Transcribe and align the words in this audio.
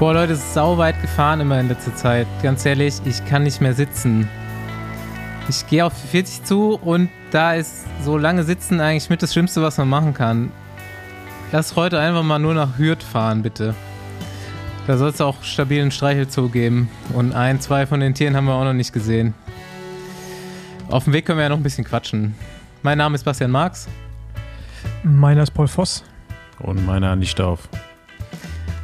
Boah, 0.00 0.12
Leute, 0.12 0.32
es 0.32 0.40
ist 0.40 0.54
sau 0.54 0.76
weit 0.76 1.00
gefahren 1.00 1.40
immer 1.40 1.60
in 1.60 1.68
letzter 1.68 1.94
Zeit. 1.94 2.26
Ganz 2.42 2.66
ehrlich, 2.66 2.94
ich 3.04 3.24
kann 3.26 3.44
nicht 3.44 3.60
mehr 3.60 3.74
sitzen. 3.74 4.28
Ich 5.48 5.64
gehe 5.68 5.84
auf 5.84 5.92
40 5.92 6.44
zu 6.44 6.74
und 6.82 7.10
da 7.30 7.54
ist 7.54 7.86
so 8.02 8.18
lange 8.18 8.42
Sitzen 8.42 8.80
eigentlich 8.80 9.08
mit 9.08 9.22
das 9.22 9.32
Schlimmste, 9.32 9.62
was 9.62 9.78
man 9.78 9.88
machen 9.88 10.12
kann. 10.12 10.50
Lass 11.52 11.76
heute 11.76 12.00
einfach 12.00 12.24
mal 12.24 12.40
nur 12.40 12.54
nach 12.54 12.76
Hürth 12.76 13.04
fahren, 13.04 13.42
bitte. 13.42 13.72
Da 14.88 14.96
soll 14.96 15.10
es 15.10 15.20
auch 15.20 15.44
stabilen 15.44 15.92
Streichelzoo 15.92 16.48
geben. 16.48 16.90
Und 17.12 17.32
ein, 17.32 17.60
zwei 17.60 17.86
von 17.86 18.00
den 18.00 18.14
Tieren 18.14 18.34
haben 18.34 18.46
wir 18.46 18.54
auch 18.54 18.64
noch 18.64 18.72
nicht 18.72 18.92
gesehen. 18.92 19.32
Auf 20.90 21.04
dem 21.04 21.12
Weg 21.12 21.24
können 21.24 21.38
wir 21.38 21.44
ja 21.44 21.50
noch 21.50 21.56
ein 21.56 21.62
bisschen 21.62 21.84
quatschen. 21.84 22.34
Mein 22.82 22.98
Name 22.98 23.14
ist 23.14 23.22
Bastian 23.22 23.52
Marx. 23.52 23.86
Meiner 25.04 25.44
ist 25.44 25.52
Paul 25.52 25.68
Voss. 25.68 26.02
Und 26.58 26.84
meiner 26.84 27.12
Andi 27.12 27.26
Stauf. 27.26 27.68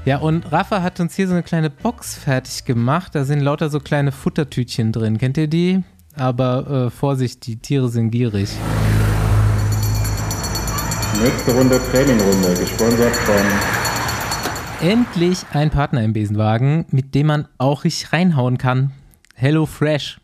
Ja, 0.06 0.16
und 0.16 0.50
Rafa 0.50 0.80
hat 0.80 0.98
uns 0.98 1.14
hier 1.14 1.28
so 1.28 1.34
eine 1.34 1.42
kleine 1.42 1.68
Box 1.68 2.16
fertig 2.16 2.64
gemacht. 2.64 3.14
Da 3.14 3.24
sind 3.24 3.40
lauter 3.40 3.68
so 3.68 3.80
kleine 3.80 4.12
Futtertütchen 4.12 4.92
drin. 4.92 5.18
Kennt 5.18 5.36
ihr 5.36 5.46
die? 5.46 5.82
Aber 6.16 6.86
äh, 6.86 6.90
Vorsicht, 6.90 7.46
die 7.46 7.56
Tiere 7.56 7.90
sind 7.90 8.10
gierig. 8.10 8.50
Nächste 11.22 11.52
Runde 11.52 11.78
Trainingrunde, 11.90 12.54
gesponsert 12.58 13.14
von. 13.14 14.88
Endlich 14.88 15.40
ein 15.52 15.68
Partner 15.68 16.02
im 16.02 16.14
Besenwagen, 16.14 16.86
mit 16.90 17.14
dem 17.14 17.26
man 17.26 17.46
auch 17.58 17.84
richtig 17.84 18.14
reinhauen 18.14 18.56
kann. 18.56 18.92
Hello 19.34 19.66
Fresh. 19.66 20.18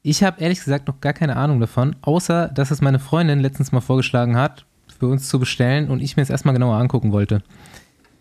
Ich 0.00 0.22
habe 0.22 0.40
ehrlich 0.40 0.60
gesagt 0.60 0.88
noch 0.88 1.02
gar 1.02 1.12
keine 1.12 1.36
Ahnung 1.36 1.60
davon, 1.60 1.96
außer 2.00 2.48
dass 2.48 2.70
es 2.70 2.80
meine 2.80 2.98
Freundin 2.98 3.40
letztens 3.40 3.72
mal 3.72 3.82
vorgeschlagen 3.82 4.38
hat, 4.38 4.64
für 4.98 5.08
uns 5.08 5.28
zu 5.28 5.38
bestellen 5.38 5.90
und 5.90 6.00
ich 6.00 6.16
mir 6.16 6.22
es 6.22 6.30
erstmal 6.30 6.54
genauer 6.54 6.76
angucken 6.76 7.12
wollte. 7.12 7.42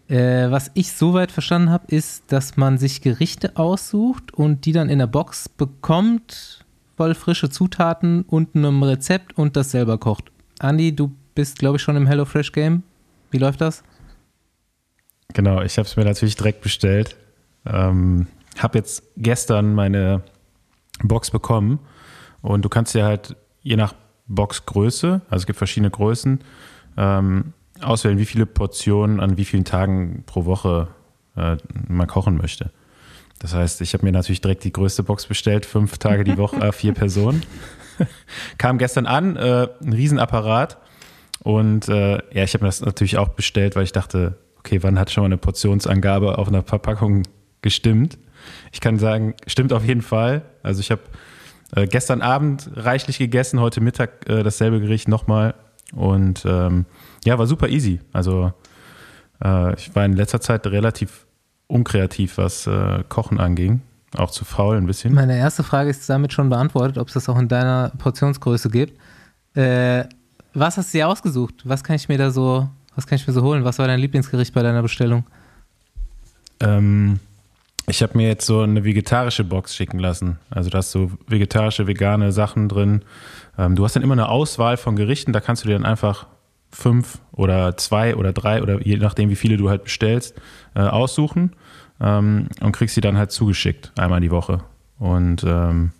Äh, 0.10 0.50
was 0.50 0.72
ich 0.74 0.94
soweit 0.94 1.32
verstanden 1.32 1.70
habe, 1.70 1.86
ist, 1.88 2.32
dass 2.32 2.58
man 2.58 2.80
sich 2.80 3.02
Gerichte 3.02 3.56
aussucht 3.58 4.34
und 4.34 4.66
die 4.66 4.72
dann 4.72 4.90
in 4.90 4.98
der 4.98 5.08
Box 5.08 5.48
bekommt, 5.48 6.66
voll 6.98 7.14
frische 7.14 7.52
Zutaten 7.52 8.24
und 8.24 8.56
einem 8.56 8.82
Rezept 8.82 9.38
und 9.38 9.56
das 9.56 9.70
selber 9.72 10.00
kocht. 10.00 10.32
Andi, 10.60 10.96
du 10.96 11.12
bist, 11.36 11.60
glaube 11.60 11.78
ich, 11.78 11.84
schon 11.84 11.96
im 11.96 12.08
HelloFresh 12.08 12.52
Game. 12.52 12.82
Wie 13.30 13.38
läuft 13.38 13.62
das? 13.62 13.84
Genau, 15.34 15.62
ich 15.62 15.78
habe 15.78 15.88
es 15.88 15.96
mir 15.96 16.06
natürlich 16.06 16.36
direkt 16.36 16.62
bestellt. 16.62 17.16
Ähm, 17.68 18.26
habe 18.58 18.80
jetzt 18.80 19.04
gestern 19.16 19.76
meine 19.76 20.24
Box 21.04 21.30
bekommen 21.30 21.78
und 22.42 22.66
du 22.66 22.70
kannst 22.70 22.96
ja 22.96 23.06
halt 23.06 23.36
je 23.62 23.76
nach 23.76 23.94
Boxgröße, 24.28 25.22
also 25.30 25.42
es 25.44 25.46
gibt 25.46 25.58
verschiedene 25.58 25.92
Größen, 25.92 26.40
ähm, 26.98 27.54
auswählen, 27.82 28.18
wie 28.18 28.26
viele 28.26 28.46
Portionen 28.46 29.20
an 29.20 29.38
wie 29.38 29.46
vielen 29.46 29.66
Tagen 29.66 30.24
pro 30.26 30.46
Woche 30.46 30.88
äh, 31.36 31.58
man 31.88 32.08
kochen 32.08 32.38
möchte. 32.38 32.72
Das 33.40 33.54
heißt, 33.54 33.82
ich 33.82 33.94
habe 33.94 34.06
mir 34.06 34.12
natürlich 34.12 34.42
direkt 34.42 34.64
die 34.66 34.74
größte 34.74 35.04
Box 35.04 35.26
bestellt, 35.26 35.66
fünf 35.66 35.98
Tage 35.98 36.24
die 36.24 36.38
Woche, 36.38 36.58
äh, 36.62 36.72
vier 36.72 36.94
Personen. 36.94 37.44
Kam 38.58 38.78
gestern 38.78 39.06
an, 39.06 39.36
äh, 39.36 39.68
ein 39.82 39.94
Riesenapparat. 39.94 40.78
Und 41.42 41.88
äh, 41.88 42.18
ja, 42.34 42.44
ich 42.44 42.54
habe 42.54 42.66
mir 42.66 42.68
das 42.68 42.82
natürlich 42.82 43.18
auch 43.18 43.30
bestellt, 43.30 43.76
weil 43.76 43.84
ich 43.84 43.94
dachte, 43.94 44.38
okay, 44.58 44.84
wann 44.84 45.00
hat 45.00 45.10
schon 45.10 45.24
mal 45.24 45.28
eine 45.28 45.38
Portionsangabe 45.38 46.38
auf 46.38 46.50
einer 46.50 46.64
Verpackung 46.64 47.24
gestimmt? 47.62 48.18
Ich 48.74 48.82
kann 48.82 49.00
sagen, 49.00 49.36
stimmt 49.48 49.72
auf 49.72 49.86
jeden 49.86 50.02
Fall. 50.02 50.44
Also 50.64 50.82
ich 50.82 50.92
habe 50.92 51.02
äh, 51.76 51.88
gestern 51.88 52.22
Abend 52.22 52.70
reichlich 52.76 53.20
gegessen, 53.20 53.62
heute 53.62 53.80
Mittag 53.80 54.28
äh, 54.30 54.44
dasselbe 54.44 54.82
Gericht 54.82 55.08
nochmal. 55.08 55.56
Und 55.94 56.46
ähm, 56.46 56.86
ja, 57.26 57.38
war 57.38 57.48
super 57.48 57.70
easy. 57.70 58.00
Also 58.14 58.54
äh, 59.44 59.74
ich 59.76 59.96
war 59.96 60.06
in 60.06 60.14
letzter 60.14 60.42
Zeit 60.42 60.66
relativ 60.68 61.26
unkreativ, 61.68 62.38
was 62.38 62.68
äh, 62.68 63.04
Kochen 63.08 63.40
anging. 63.40 63.82
Auch 64.18 64.32
zu 64.32 64.44
faul 64.44 64.78
ein 64.78 64.88
bisschen. 64.88 65.14
Meine 65.14 65.38
erste 65.38 65.64
Frage 65.64 65.90
ist 65.90 66.10
damit 66.10 66.34
schon 66.34 66.50
beantwortet, 66.50 66.98
ob 66.98 67.10
es 67.10 67.14
das 67.14 67.30
auch 67.30 67.38
in 67.38 67.48
deiner 67.48 67.92
Portionsgröße 68.00 68.70
gibt. 68.70 69.00
Äh, 69.56 70.06
was 70.54 70.78
hast 70.78 70.94
du 70.94 70.98
dir 70.98 71.08
ausgesucht? 71.08 71.62
Was 71.64 71.84
kann 71.84 71.96
ich 71.96 72.10
mir 72.10 72.18
da 72.18 72.32
so, 72.32 72.68
was 72.96 73.06
kann 73.06 73.18
ich 73.18 73.28
mir 73.28 73.34
so 73.34 73.44
holen? 73.44 73.64
Was 73.64 73.78
war 73.78 73.88
dein 73.88 74.00
Lieblingsgericht 74.00 74.54
bei 74.54 74.64
deiner 74.64 74.82
Bestellung? 74.82 75.26
Ähm, 76.60 77.20
ich 77.86 78.02
habe 78.02 78.18
mir 78.18 78.28
jetzt 78.28 78.48
so 78.48 78.62
eine 78.62 78.84
vegetarische 78.84 79.44
Box 79.44 79.76
schicken 79.76 80.00
lassen. 80.00 80.40
Also 80.50 80.72
da 80.72 80.80
hast 80.80 80.94
du 80.96 81.12
vegetarische, 81.28 81.86
vegane 81.86 82.32
Sachen 82.32 82.68
drin. 82.68 83.04
Ähm, 83.58 83.76
du 83.76 83.84
hast 83.84 83.96
dann 83.96 84.04
immer 84.04 84.14
eine 84.14 84.30
Auswahl 84.30 84.78
von 84.78 84.96
Gerichten, 84.96 85.34
da 85.34 85.40
kannst 85.40 85.64
du 85.64 85.68
dir 85.68 85.76
dann 85.76 85.86
einfach 85.86 86.26
fünf 86.72 87.20
oder 87.32 87.78
zwei 87.78 88.16
oder 88.16 88.34
drei 88.34 88.62
oder 88.62 88.82
je 88.86 88.98
nachdem, 88.98 89.30
wie 89.30 89.36
viele 89.36 89.58
du 89.58 89.70
halt 89.70 89.84
bestellst, 89.84 90.36
äh, 90.76 90.82
aussuchen 90.82 91.56
ähm, 92.00 92.48
und 92.62 92.72
kriegst 92.72 92.96
sie 92.96 93.02
dann 93.02 93.18
halt 93.18 93.32
zugeschickt, 93.32 93.92
einmal 93.98 94.22
die 94.22 94.32
Woche. 94.32 94.62
Und 95.00 95.44
ähm, 95.44 95.92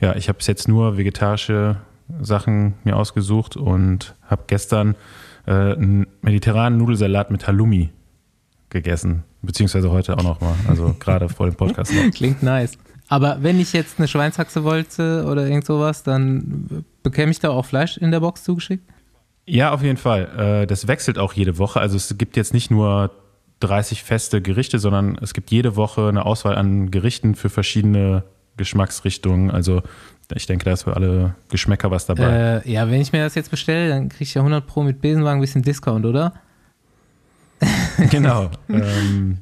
ja, 0.00 0.14
ich 0.16 0.28
habe 0.28 0.38
jetzt 0.40 0.68
nur 0.68 0.96
vegetarische 0.96 1.76
Sachen 2.20 2.74
mir 2.84 2.96
ausgesucht 2.96 3.56
und 3.56 4.14
habe 4.26 4.44
gestern 4.46 4.94
äh, 5.46 5.52
einen 5.52 6.06
mediterranen 6.22 6.78
Nudelsalat 6.78 7.30
mit 7.30 7.46
Halloumi 7.46 7.90
gegessen, 8.70 9.24
beziehungsweise 9.42 9.90
heute 9.90 10.16
auch 10.16 10.22
nochmal, 10.22 10.54
also 10.68 10.94
gerade 11.00 11.28
vor 11.28 11.46
dem 11.46 11.54
Podcast. 11.54 11.92
Noch. 11.92 12.10
Klingt 12.12 12.42
nice. 12.42 12.78
Aber 13.08 13.38
wenn 13.42 13.58
ich 13.58 13.72
jetzt 13.72 13.98
eine 13.98 14.06
Schweinshaxe 14.06 14.64
wollte 14.64 15.24
oder 15.26 15.46
irgend 15.46 15.64
sowas, 15.64 16.02
dann 16.02 16.84
bekäme 17.02 17.30
ich 17.30 17.40
da 17.40 17.48
auch 17.48 17.64
Fleisch 17.64 17.96
in 17.96 18.10
der 18.10 18.20
Box 18.20 18.44
zugeschickt? 18.44 18.84
Ja, 19.48 19.72
auf 19.72 19.82
jeden 19.82 19.96
Fall. 19.96 20.62
Äh, 20.62 20.66
das 20.66 20.88
wechselt 20.88 21.18
auch 21.18 21.32
jede 21.32 21.58
Woche. 21.58 21.80
Also 21.80 21.96
es 21.96 22.16
gibt 22.18 22.36
jetzt 22.36 22.52
nicht 22.52 22.70
nur 22.70 23.10
30 23.60 24.02
feste 24.02 24.42
Gerichte, 24.42 24.78
sondern 24.78 25.18
es 25.22 25.32
gibt 25.32 25.50
jede 25.50 25.74
Woche 25.74 26.08
eine 26.08 26.26
Auswahl 26.26 26.54
an 26.54 26.90
Gerichten 26.90 27.34
für 27.34 27.48
verschiedene 27.48 28.24
Geschmacksrichtungen. 28.56 29.50
Also 29.50 29.82
ich 30.34 30.46
denke, 30.46 30.66
da 30.66 30.72
ist 30.72 30.82
für 30.82 30.94
alle 30.94 31.34
Geschmäcker 31.48 31.90
was 31.90 32.04
dabei. 32.04 32.62
Äh, 32.64 32.70
ja, 32.70 32.90
wenn 32.90 33.00
ich 33.00 33.12
mir 33.12 33.24
das 33.24 33.34
jetzt 33.34 33.50
bestelle, 33.50 33.88
dann 33.88 34.10
kriege 34.10 34.24
ich 34.24 34.34
ja 34.34 34.42
100 34.42 34.66
Pro 34.66 34.82
mit 34.82 35.00
Besenwagen 35.00 35.38
ein 35.38 35.40
bisschen 35.40 35.62
Discount, 35.62 36.04
oder? 36.04 36.34
genau. 38.10 38.50
ähm, 38.68 39.38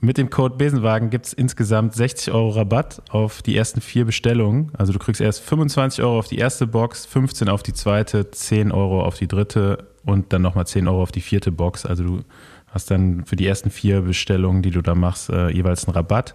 mit 0.00 0.16
dem 0.16 0.30
Code 0.30 0.56
Besenwagen 0.56 1.10
gibt 1.10 1.26
es 1.26 1.32
insgesamt 1.32 1.94
60 1.94 2.32
Euro 2.32 2.50
Rabatt 2.50 3.02
auf 3.10 3.42
die 3.42 3.56
ersten 3.56 3.80
vier 3.82 4.06
Bestellungen. 4.06 4.72
Also 4.76 4.92
du 4.92 4.98
kriegst 4.98 5.20
erst 5.20 5.42
25 5.42 6.02
Euro 6.02 6.18
auf 6.18 6.28
die 6.28 6.38
erste 6.38 6.66
Box, 6.66 7.04
15 7.04 7.48
auf 7.50 7.62
die 7.62 7.74
zweite, 7.74 8.30
10 8.30 8.72
Euro 8.72 9.04
auf 9.04 9.16
die 9.16 9.28
dritte 9.28 9.88
und 10.04 10.32
dann 10.32 10.40
nochmal 10.40 10.66
10 10.66 10.88
Euro 10.88 11.02
auf 11.02 11.12
die 11.12 11.20
vierte 11.20 11.52
Box. 11.52 11.84
Also 11.84 12.04
du 12.04 12.20
hast 12.68 12.90
dann 12.90 13.26
für 13.26 13.36
die 13.36 13.46
ersten 13.46 13.70
vier 13.70 14.00
Bestellungen, 14.00 14.62
die 14.62 14.70
du 14.70 14.80
da 14.80 14.94
machst, 14.94 15.28
äh, 15.28 15.50
jeweils 15.50 15.86
einen 15.86 15.94
Rabatt. 15.94 16.34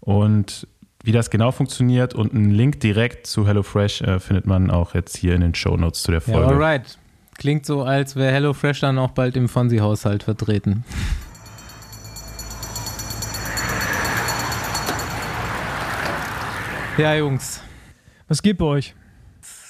Und 0.00 0.66
wie 1.02 1.12
das 1.12 1.30
genau 1.30 1.50
funktioniert 1.50 2.14
und 2.14 2.34
einen 2.34 2.50
Link 2.50 2.80
direkt 2.80 3.26
zu 3.26 3.46
HelloFresh 3.46 4.02
äh, 4.02 4.20
findet 4.20 4.46
man 4.46 4.70
auch 4.70 4.94
jetzt 4.94 5.16
hier 5.16 5.34
in 5.34 5.40
den 5.40 5.54
Show 5.54 5.76
Notes 5.76 6.02
zu 6.02 6.10
der 6.10 6.20
Folge. 6.20 6.40
Ja, 6.40 6.48
alright. 6.48 6.98
Klingt 7.38 7.64
so, 7.64 7.84
als 7.84 8.16
wäre 8.16 8.32
HelloFresh 8.32 8.80
dann 8.80 8.98
auch 8.98 9.12
bald 9.12 9.36
im 9.36 9.48
Fonsi-Haushalt 9.48 10.24
vertreten. 10.24 10.84
Ja, 16.98 17.14
Jungs. 17.14 17.60
Was 18.26 18.42
geht 18.42 18.58
bei 18.58 18.64
euch? 18.64 18.94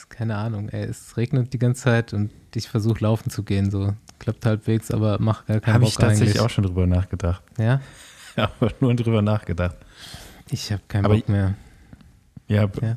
Keine 0.08 0.36
Ahnung, 0.36 0.68
ey. 0.70 0.84
Es 0.84 1.16
regnet 1.16 1.52
die 1.52 1.58
ganze 1.58 1.82
Zeit 1.82 2.12
und 2.12 2.30
ich 2.54 2.68
versuche 2.68 3.04
laufen 3.04 3.30
zu 3.30 3.42
gehen. 3.44 3.70
So 3.70 3.94
klappt 4.18 4.44
halbwegs, 4.46 4.90
aber 4.90 5.18
mach 5.20 5.46
gar 5.46 5.60
keinen 5.60 5.74
Hab 5.74 5.80
Bock 5.82 5.90
ich 5.90 5.96
tatsächlich 5.96 6.28
eigentlich. 6.30 6.40
auch 6.40 6.50
schon 6.50 6.64
drüber 6.64 6.86
nachgedacht. 6.86 7.42
Ja? 7.58 7.80
Ja, 8.36 8.52
aber 8.60 8.70
nur 8.78 8.94
drüber 8.94 9.20
nachgedacht. 9.20 9.74
Ich 10.48 10.70
habe 10.70 10.80
keinen 10.86 11.04
Aber 11.06 11.16
Bock 11.16 11.28
mehr. 11.28 11.54
Ja, 12.46 12.68
Ja. 12.80 12.96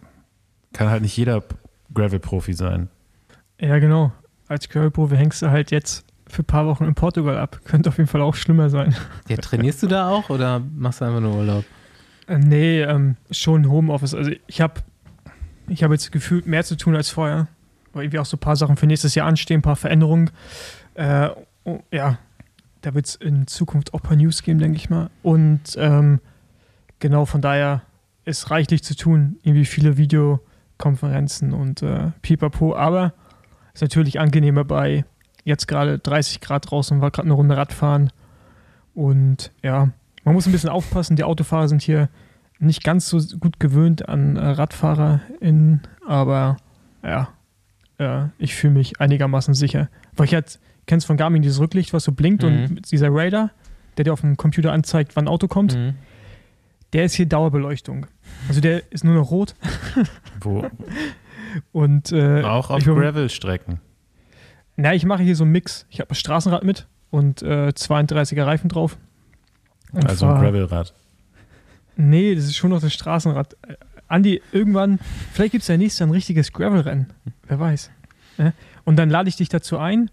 kann 0.72 0.88
halt 0.92 1.02
nicht 1.02 1.18
jeder 1.18 1.44
Gravel-Profi 1.96 2.54
sein. 2.54 2.90
Ja, 3.60 3.80
genau. 3.80 4.12
Als 4.48 4.70
Curryprofi 4.70 5.16
hängst 5.16 5.42
du 5.42 5.50
halt 5.50 5.72
jetzt 5.72 6.06
für 6.28 6.44
ein 6.44 6.46
paar 6.46 6.68
Wochen 6.68 6.84
in 6.84 6.94
Portugal 6.94 7.40
ab. 7.40 7.60
Könnte 7.66 7.90
auf 7.90 7.98
jeden 7.98 8.08
Fall 8.08 8.22
auch 8.22 8.36
schlimmer 8.36 8.70
sein. 8.70 8.94
Ja, 9.30 9.38
trainierst 9.38 9.82
du 9.82 9.88
da 9.88 10.10
auch 10.10 10.30
oder 10.30 10.60
machst 10.60 11.02
du 11.02 11.06
einfach 11.06 11.22
nur 11.22 11.36
Urlaub? 11.36 11.66
Äh, 12.32 12.40
nee, 12.40 12.82
ähm, 12.82 13.18
schon 13.30 13.70
Homeoffice. 13.70 14.16
Also 14.16 14.32
ich 14.48 14.62
habe 14.62 14.76
ich 15.68 15.84
hab 15.84 15.92
jetzt 15.92 16.12
gefühlt 16.14 16.48
mehr 16.48 16.64
zu 16.64 16.78
tun 16.78 16.96
als 16.96 17.10
vorher. 17.10 17.48
Weil 17.92 18.04
irgendwie 18.04 18.20
auch 18.20 18.26
so 18.26 18.38
ein 18.38 18.40
paar 18.40 18.56
Sachen 18.56 18.78
für 18.78 18.88
nächstes 18.88 19.16
Jahr 19.16 19.28
anstehen, 19.28 19.60
ein 19.60 19.64
paar 19.64 19.76
Veränderungen. 19.76 20.30
Äh, 20.94 21.30
oh, 21.66 21.80
ja, 21.92 22.20
da 22.82 22.94
wird 22.94 23.06
es 23.06 23.16
in 23.16 23.48
Zukunft 23.48 23.94
auch 23.94 24.00
ein 24.00 24.08
paar 24.08 24.16
News 24.16 24.44
geben, 24.44 24.60
denke 24.60 24.78
ich 24.78 24.90
mal. 24.90 25.10
Und 25.24 25.76
ähm, 25.76 26.22
genau 27.00 27.26
von 27.26 27.42
daher 27.42 27.82
ist 28.24 28.50
reichlich 28.50 28.82
zu 28.82 28.96
tun. 28.96 29.38
Irgendwie 29.44 29.66
viele 29.66 29.98
Videokonferenzen 29.98 31.52
und 31.52 31.82
äh, 31.82 32.12
pipapo. 32.22 32.78
Aber 32.78 33.14
ist 33.74 33.82
natürlich 33.82 34.22
angenehmer 34.22 34.64
bei 34.64 35.04
jetzt 35.44 35.68
gerade 35.68 36.00
30 36.00 36.40
Grad 36.40 36.72
draußen, 36.72 37.02
war 37.02 37.12
gerade 37.12 37.26
eine 37.26 37.34
Runde 37.34 37.58
Radfahren. 37.58 38.10
Und 38.94 39.52
ja, 39.62 39.90
man 40.24 40.34
muss 40.34 40.46
ein 40.46 40.54
bisschen 40.54 40.70
aufpassen. 40.70 41.18
Die 41.18 41.26
Autofahrer 41.26 41.68
sind 41.68 41.82
hier 41.82 42.08
nicht 42.62 42.84
ganz 42.84 43.10
so 43.10 43.20
gut 43.40 43.60
gewöhnt 43.60 44.08
an 44.08 44.36
äh, 44.38 44.40
RadfahrerInnen, 44.46 45.82
aber 46.08 46.58
ja, 47.04 47.30
äh, 47.98 48.26
ich 48.38 48.56
fühle 48.56 48.74
mich 48.74 49.00
einigermaßen 49.02 49.54
sicher. 49.54 49.90
Weil 50.16 50.26
ich 50.28 50.34
halt, 50.34 50.60
kennst 50.86 51.08
von 51.08 51.18
Garmin 51.18 51.42
dieses 51.42 51.60
Rücklicht, 51.60 51.94
was 51.94 52.04
so 52.04 52.12
blinkt 52.12 52.44
Mhm. 52.44 52.50
und 52.50 52.92
dieser 52.92 53.10
Radar, 53.12 53.52
der 53.98 54.06
dir 54.06 54.14
auf 54.14 54.22
dem 54.22 54.38
Computer 54.38 54.72
anzeigt, 54.72 55.16
wann 55.16 55.26
ein 55.26 55.28
Auto 55.28 55.48
kommt, 55.48 55.76
Mhm. 55.76 55.96
der 56.94 57.06
ist 57.06 57.14
hier 57.16 57.26
Dauerbeleuchtung. 57.26 58.06
Also 58.48 58.62
der 58.62 58.92
ist 58.92 59.04
nur 59.04 59.16
noch 59.16 59.32
rot 59.32 59.56
Wo, 60.40 60.66
und 61.72 62.12
äh, 62.12 62.44
auch 62.44 62.70
auf 62.70 62.84
Gravel-Strecken. 62.84 63.80
Na, 64.78 64.94
ich 64.94 65.06
mache 65.06 65.24
hier 65.24 65.36
so 65.36 65.44
einen 65.44 65.52
Mix. 65.52 65.86
Ich 65.90 66.00
habe 66.00 66.12
ein 66.12 66.16
Straßenrad 66.16 66.64
mit 66.64 66.88
und 67.10 67.42
äh, 67.42 67.70
32er 67.76 68.46
Reifen 68.46 68.70
drauf. 68.70 68.98
Also 69.94 70.28
ein 70.28 70.42
Gravelrad. 70.42 70.94
Nee, 71.96 72.36
das 72.36 72.46
ist 72.46 72.56
schon 72.56 72.72
noch 72.72 72.82
das 72.82 72.94
Straßenrad. 72.94 73.56
Äh, 73.68 73.76
Andi, 74.08 74.42
irgendwann, 74.52 75.00
vielleicht 75.32 75.54
gibt 75.54 75.62
es 75.62 75.68
ja 75.68 75.78
nächstes 75.78 76.02
ein 76.02 76.12
richtiges 76.12 76.52
Gravel-Rennen. 76.52 77.08
Wer 77.48 77.60
weiß. 77.60 77.92
Ja? 78.38 78.54
Und 78.84 78.98
dann 78.98 79.10
lade 79.10 79.30
ich 79.30 79.38
dich 79.38 79.50
dazu 79.50 79.78
ein 79.78 80.12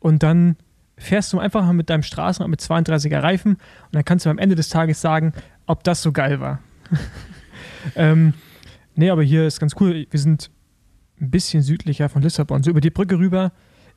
und 0.00 0.22
dann 0.22 0.56
fährst 0.98 1.32
du 1.32 1.38
einfach 1.38 1.64
mal 1.64 1.72
mit 1.72 1.90
deinem 1.90 2.02
Straßenrad 2.02 2.50
mit 2.50 2.60
32er 2.60 3.22
Reifen 3.22 3.52
und 3.52 3.94
dann 3.94 4.04
kannst 4.04 4.26
du 4.26 4.30
am 4.30 4.38
Ende 4.38 4.54
des 4.54 4.68
Tages 4.68 5.00
sagen, 5.00 5.32
ob 5.66 5.84
das 5.84 6.02
so 6.02 6.12
geil 6.12 6.40
war. 6.40 6.60
ähm, 7.94 8.34
nee, 8.96 9.10
aber 9.10 9.22
hier 9.22 9.46
ist 9.46 9.60
ganz 9.60 9.76
cool. 9.80 10.06
Wir 10.10 10.20
sind 10.20 10.50
ein 11.20 11.30
bisschen 11.30 11.62
südlicher 11.62 12.08
von 12.08 12.22
Lissabon, 12.22 12.62
so 12.62 12.70
über 12.70 12.80
die 12.80 12.90
Brücke 12.90 13.18
rüber 13.18 13.52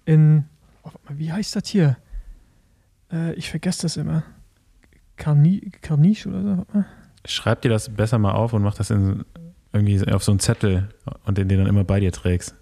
in, 0.05 0.45
oh, 0.83 0.91
warte 0.93 0.99
mal, 1.09 1.19
wie 1.19 1.31
heißt 1.31 1.55
das 1.55 1.67
hier? 1.67 1.97
Äh, 3.11 3.33
ich 3.33 3.49
vergesse 3.49 3.83
das 3.83 3.97
immer. 3.97 4.23
Carni 5.17 5.71
Carniche 5.81 6.29
oder 6.29 6.55
so? 6.55 6.83
Schreib 7.25 7.61
dir 7.61 7.69
das 7.69 7.89
besser 7.89 8.17
mal 8.17 8.31
auf 8.31 8.53
und 8.53 8.63
mach 8.63 8.75
das 8.75 8.89
in, 8.89 9.25
irgendwie 9.73 10.11
auf 10.11 10.23
so 10.23 10.31
einen 10.31 10.39
Zettel 10.39 10.89
und 11.25 11.37
den, 11.37 11.47
den 11.47 11.59
dann 11.59 11.67
immer 11.67 11.83
bei 11.83 11.99
dir 11.99 12.11
trägst. 12.11 12.55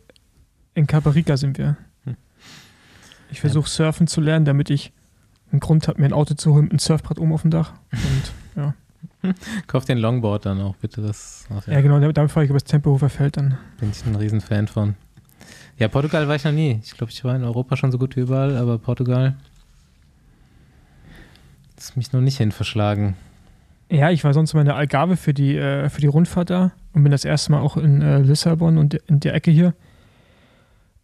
In 0.74 0.88
Caparica 0.88 1.38
sind 1.38 1.58
wir. 1.58 1.78
Hm. 2.04 2.18
Ich 3.32 3.42
versuche 3.42 3.70
surfen 3.70 4.08
zu 4.08 4.22
lernen, 4.22 4.46
damit 4.46 4.70
ich 4.70 4.92
einen 5.52 5.60
Grund 5.60 5.88
habe, 5.88 6.00
mir 6.00 6.08
ein 6.08 6.14
Auto 6.14 6.36
zu 6.36 6.54
holen 6.54 6.66
mit 6.66 6.72
einem 6.74 6.80
Surfbrett 6.80 7.20
oben 7.20 7.34
auf 7.34 7.42
dem 7.42 7.52
Dach. 7.52 7.74
Und 7.92 8.34
ja, 8.56 8.74
Kauf 9.68 9.86
den 9.86 9.98
Longboard 9.98 10.46
dann 10.46 10.62
auch 10.62 10.76
bitte. 10.76 11.02
Das 11.02 11.46
ach 11.50 11.66
ja. 11.68 11.74
ja, 11.74 11.82
genau, 11.82 12.00
damit, 12.00 12.18
damit 12.18 12.32
fahre 12.32 12.46
ich 12.46 12.50
über 12.50 12.60
das 12.60 12.66
Tempelhofer 12.66 13.10
Feld 13.10 13.38
dann. 13.38 13.58
bin 13.80 13.92
ich 13.92 14.06
ein 14.06 14.16
Riesenfan 14.16 14.68
von. 14.68 14.96
Ja, 15.78 15.88
Portugal 15.88 16.28
war 16.28 16.36
ich 16.36 16.44
noch 16.44 16.52
nie. 16.52 16.80
Ich 16.84 16.96
glaube, 16.98 17.12
ich 17.12 17.24
war 17.24 17.36
in 17.36 17.44
Europa 17.44 17.78
schon 17.78 17.92
so 17.92 17.98
gut 17.98 18.16
wie 18.16 18.22
überall, 18.22 18.58
aber 18.58 18.78
Portugal 18.78 19.36
ist 21.78 21.96
mich 21.96 22.12
noch 22.12 22.22
nicht 22.22 22.38
hin 22.38 22.52
verschlagen. 22.52 23.16
Ja, 23.90 24.12
ich 24.12 24.24
war 24.24 24.34
sonst 24.34 24.54
mal 24.54 24.62
in 24.62 24.68
der 24.68 24.76
Algarve 24.76 25.18
für 25.18 25.34
die, 25.34 25.58
äh, 25.58 25.90
für 25.90 26.00
die 26.00 26.08
Rundfahrt 26.08 26.52
da 26.52 26.72
und 26.94 27.04
bin 27.04 27.12
das 27.12 27.26
erste 27.26 27.52
Mal 27.52 27.62
auch 27.62 27.76
in 27.76 28.02
äh, 28.02 28.20
Lissabon 28.20 28.78
und 28.78 28.94
in 28.94 29.20
der 29.20 29.34
Ecke 29.34 29.50
hier. 29.50 29.74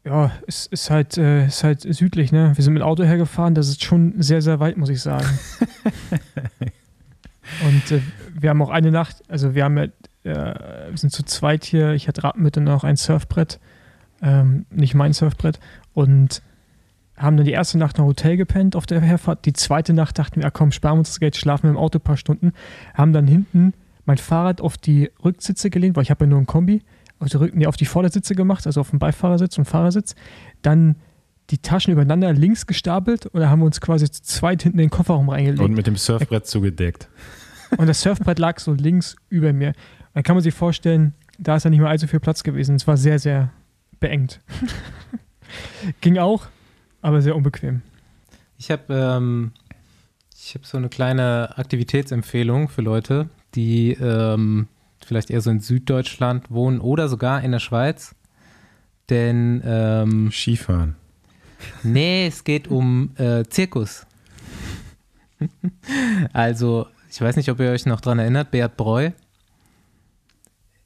Ja, 0.03 0.31
es 0.45 0.67
ist 0.67 0.91
halt, 0.91 1.17
äh, 1.17 1.47
ist 1.47 1.63
halt 1.63 1.81
südlich, 1.81 2.31
ne? 2.31 2.51
Wir 2.55 2.63
sind 2.63 2.73
mit 2.73 2.81
dem 2.81 2.87
Auto 2.87 3.03
hergefahren, 3.03 3.55
das 3.55 3.69
ist 3.69 3.83
schon 3.83 4.13
sehr, 4.21 4.43
sehr 4.43 4.59
weit, 4.59 4.77
muss 4.77 4.89
ich 4.89 5.01
sagen. 5.01 5.25
und 7.65 8.01
wir 8.39 8.51
haben 8.51 8.61
auch 8.61 8.69
eine 8.69 8.91
Nacht, 8.91 9.23
also 9.27 9.55
wir 9.55 9.63
haben 9.63 9.77
ja, 9.77 9.87
wir 10.23 10.97
sind 10.97 11.11
zu 11.11 11.23
zweit 11.23 11.65
hier, 11.65 11.93
ich 11.93 12.07
hatte 12.07 12.23
Rad 12.23 12.37
mit 12.37 12.57
und 12.57 12.67
auch 12.67 12.83
ein 12.83 12.97
Surfbrett, 12.97 13.59
ähm, 14.21 14.65
nicht 14.69 14.93
mein 14.93 15.13
Surfbrett, 15.13 15.59
und 15.93 16.43
haben 17.17 17.37
dann 17.37 17.45
die 17.45 17.51
erste 17.51 17.77
Nacht 17.77 17.97
noch 17.97 18.05
Hotel 18.05 18.37
gepennt 18.37 18.75
auf 18.75 18.85
der 18.85 19.01
Herfahrt. 19.01 19.45
Die 19.45 19.53
zweite 19.53 19.93
Nacht 19.93 20.19
dachten 20.19 20.41
wir, 20.41 20.47
ah, 20.47 20.51
komm, 20.51 20.71
sparen 20.71 20.95
wir 20.95 20.99
uns 20.99 21.09
das 21.09 21.19
Geld, 21.19 21.35
schlafen 21.35 21.63
wir 21.63 21.69
im 21.71 21.77
Auto 21.77 21.99
ein 21.99 22.01
paar 22.01 22.17
Stunden. 22.17 22.51
Haben 22.93 23.13
dann 23.13 23.27
hinten 23.27 23.73
mein 24.05 24.17
Fahrrad 24.17 24.61
auf 24.61 24.77
die 24.77 25.09
Rücksitze 25.23 25.69
gelehnt, 25.69 25.95
weil 25.95 26.03
ich 26.03 26.11
habe 26.11 26.25
ja 26.25 26.29
nur 26.29 26.39
ein 26.39 26.45
Kombi, 26.45 26.81
auf 27.19 27.29
die, 27.29 27.37
Rück 27.37 27.55
nee, 27.55 27.65
auf 27.65 27.77
die 27.77 27.85
Vordersitze 27.85 28.35
gemacht, 28.35 28.67
also 28.67 28.81
auf 28.81 28.89
den 28.89 28.99
Beifahrersitz 28.99 29.57
und 29.57 29.65
Fahrersitz. 29.65 30.15
Dann 30.61 30.97
die 31.51 31.59
Taschen 31.59 31.93
übereinander 31.93 32.33
links 32.33 32.67
gestapelt 32.67 33.27
und 33.27 33.39
da 33.39 33.49
haben 33.49 33.59
wir 33.59 33.65
uns 33.65 33.79
quasi 33.79 34.09
zu 34.09 34.23
zweit 34.23 34.63
hinten 34.63 34.79
in 34.79 34.85
den 34.85 34.89
Kofferraum 34.89 35.29
reingelegt. 35.29 35.61
Und 35.61 35.73
mit 35.73 35.87
dem 35.87 35.95
Surfbrett 35.95 36.47
zugedeckt. 36.47 37.09
Und 37.77 37.87
das 37.87 38.01
Surfbrett 38.01 38.37
lag 38.37 38.59
so 38.59 38.73
links 38.73 39.15
über 39.27 39.51
mir. 39.51 39.73
Da 40.13 40.21
kann 40.21 40.35
man 40.35 40.43
sich 40.43 40.53
vorstellen, 40.53 41.13
da 41.39 41.55
ist 41.55 41.63
ja 41.63 41.71
nicht 41.71 41.79
mehr 41.79 41.89
allzu 41.89 42.07
viel 42.07 42.19
Platz 42.19 42.43
gewesen. 42.43 42.75
Es 42.75 42.87
war 42.87 42.95
sehr, 42.95 43.17
sehr 43.17 43.51
beengt. 43.99 44.39
Ging 46.01 46.19
auch, 46.19 46.45
aber 47.05 47.21
sehr 47.21 47.35
unbequem. 47.35 47.81
Ich 48.57 48.71
habe 48.71 48.83
ähm, 48.93 49.51
ich 50.35 50.55
hab 50.55 50.65
so 50.65 50.77
eine 50.77 50.89
kleine 50.89 51.57
Aktivitätsempfehlung 51.57 52.69
für 52.69 52.81
Leute, 52.81 53.29
die 53.55 53.91
ähm, 53.93 54.67
vielleicht 55.05 55.29
eher 55.29 55.41
so 55.41 55.49
in 55.51 55.59
Süddeutschland 55.59 56.51
wohnen 56.51 56.79
oder 56.79 57.07
sogar 57.09 57.41
in 57.43 57.51
der 57.51 57.59
Schweiz. 57.59 58.15
Denn, 59.09 59.61
ähm, 59.65 60.31
Skifahren. 60.31 60.95
nee, 61.83 62.25
es 62.27 62.43
geht 62.43 62.67
um 62.67 63.11
äh, 63.17 63.43
Zirkus. 63.45 64.05
also, 66.33 66.87
ich 67.11 67.21
weiß 67.21 67.35
nicht, 67.35 67.49
ob 67.49 67.59
ihr 67.59 67.69
euch 67.69 67.85
noch 67.85 68.01
dran 68.01 68.19
erinnert, 68.19 68.51
Beat 68.51 68.77
Breu, 68.77 69.11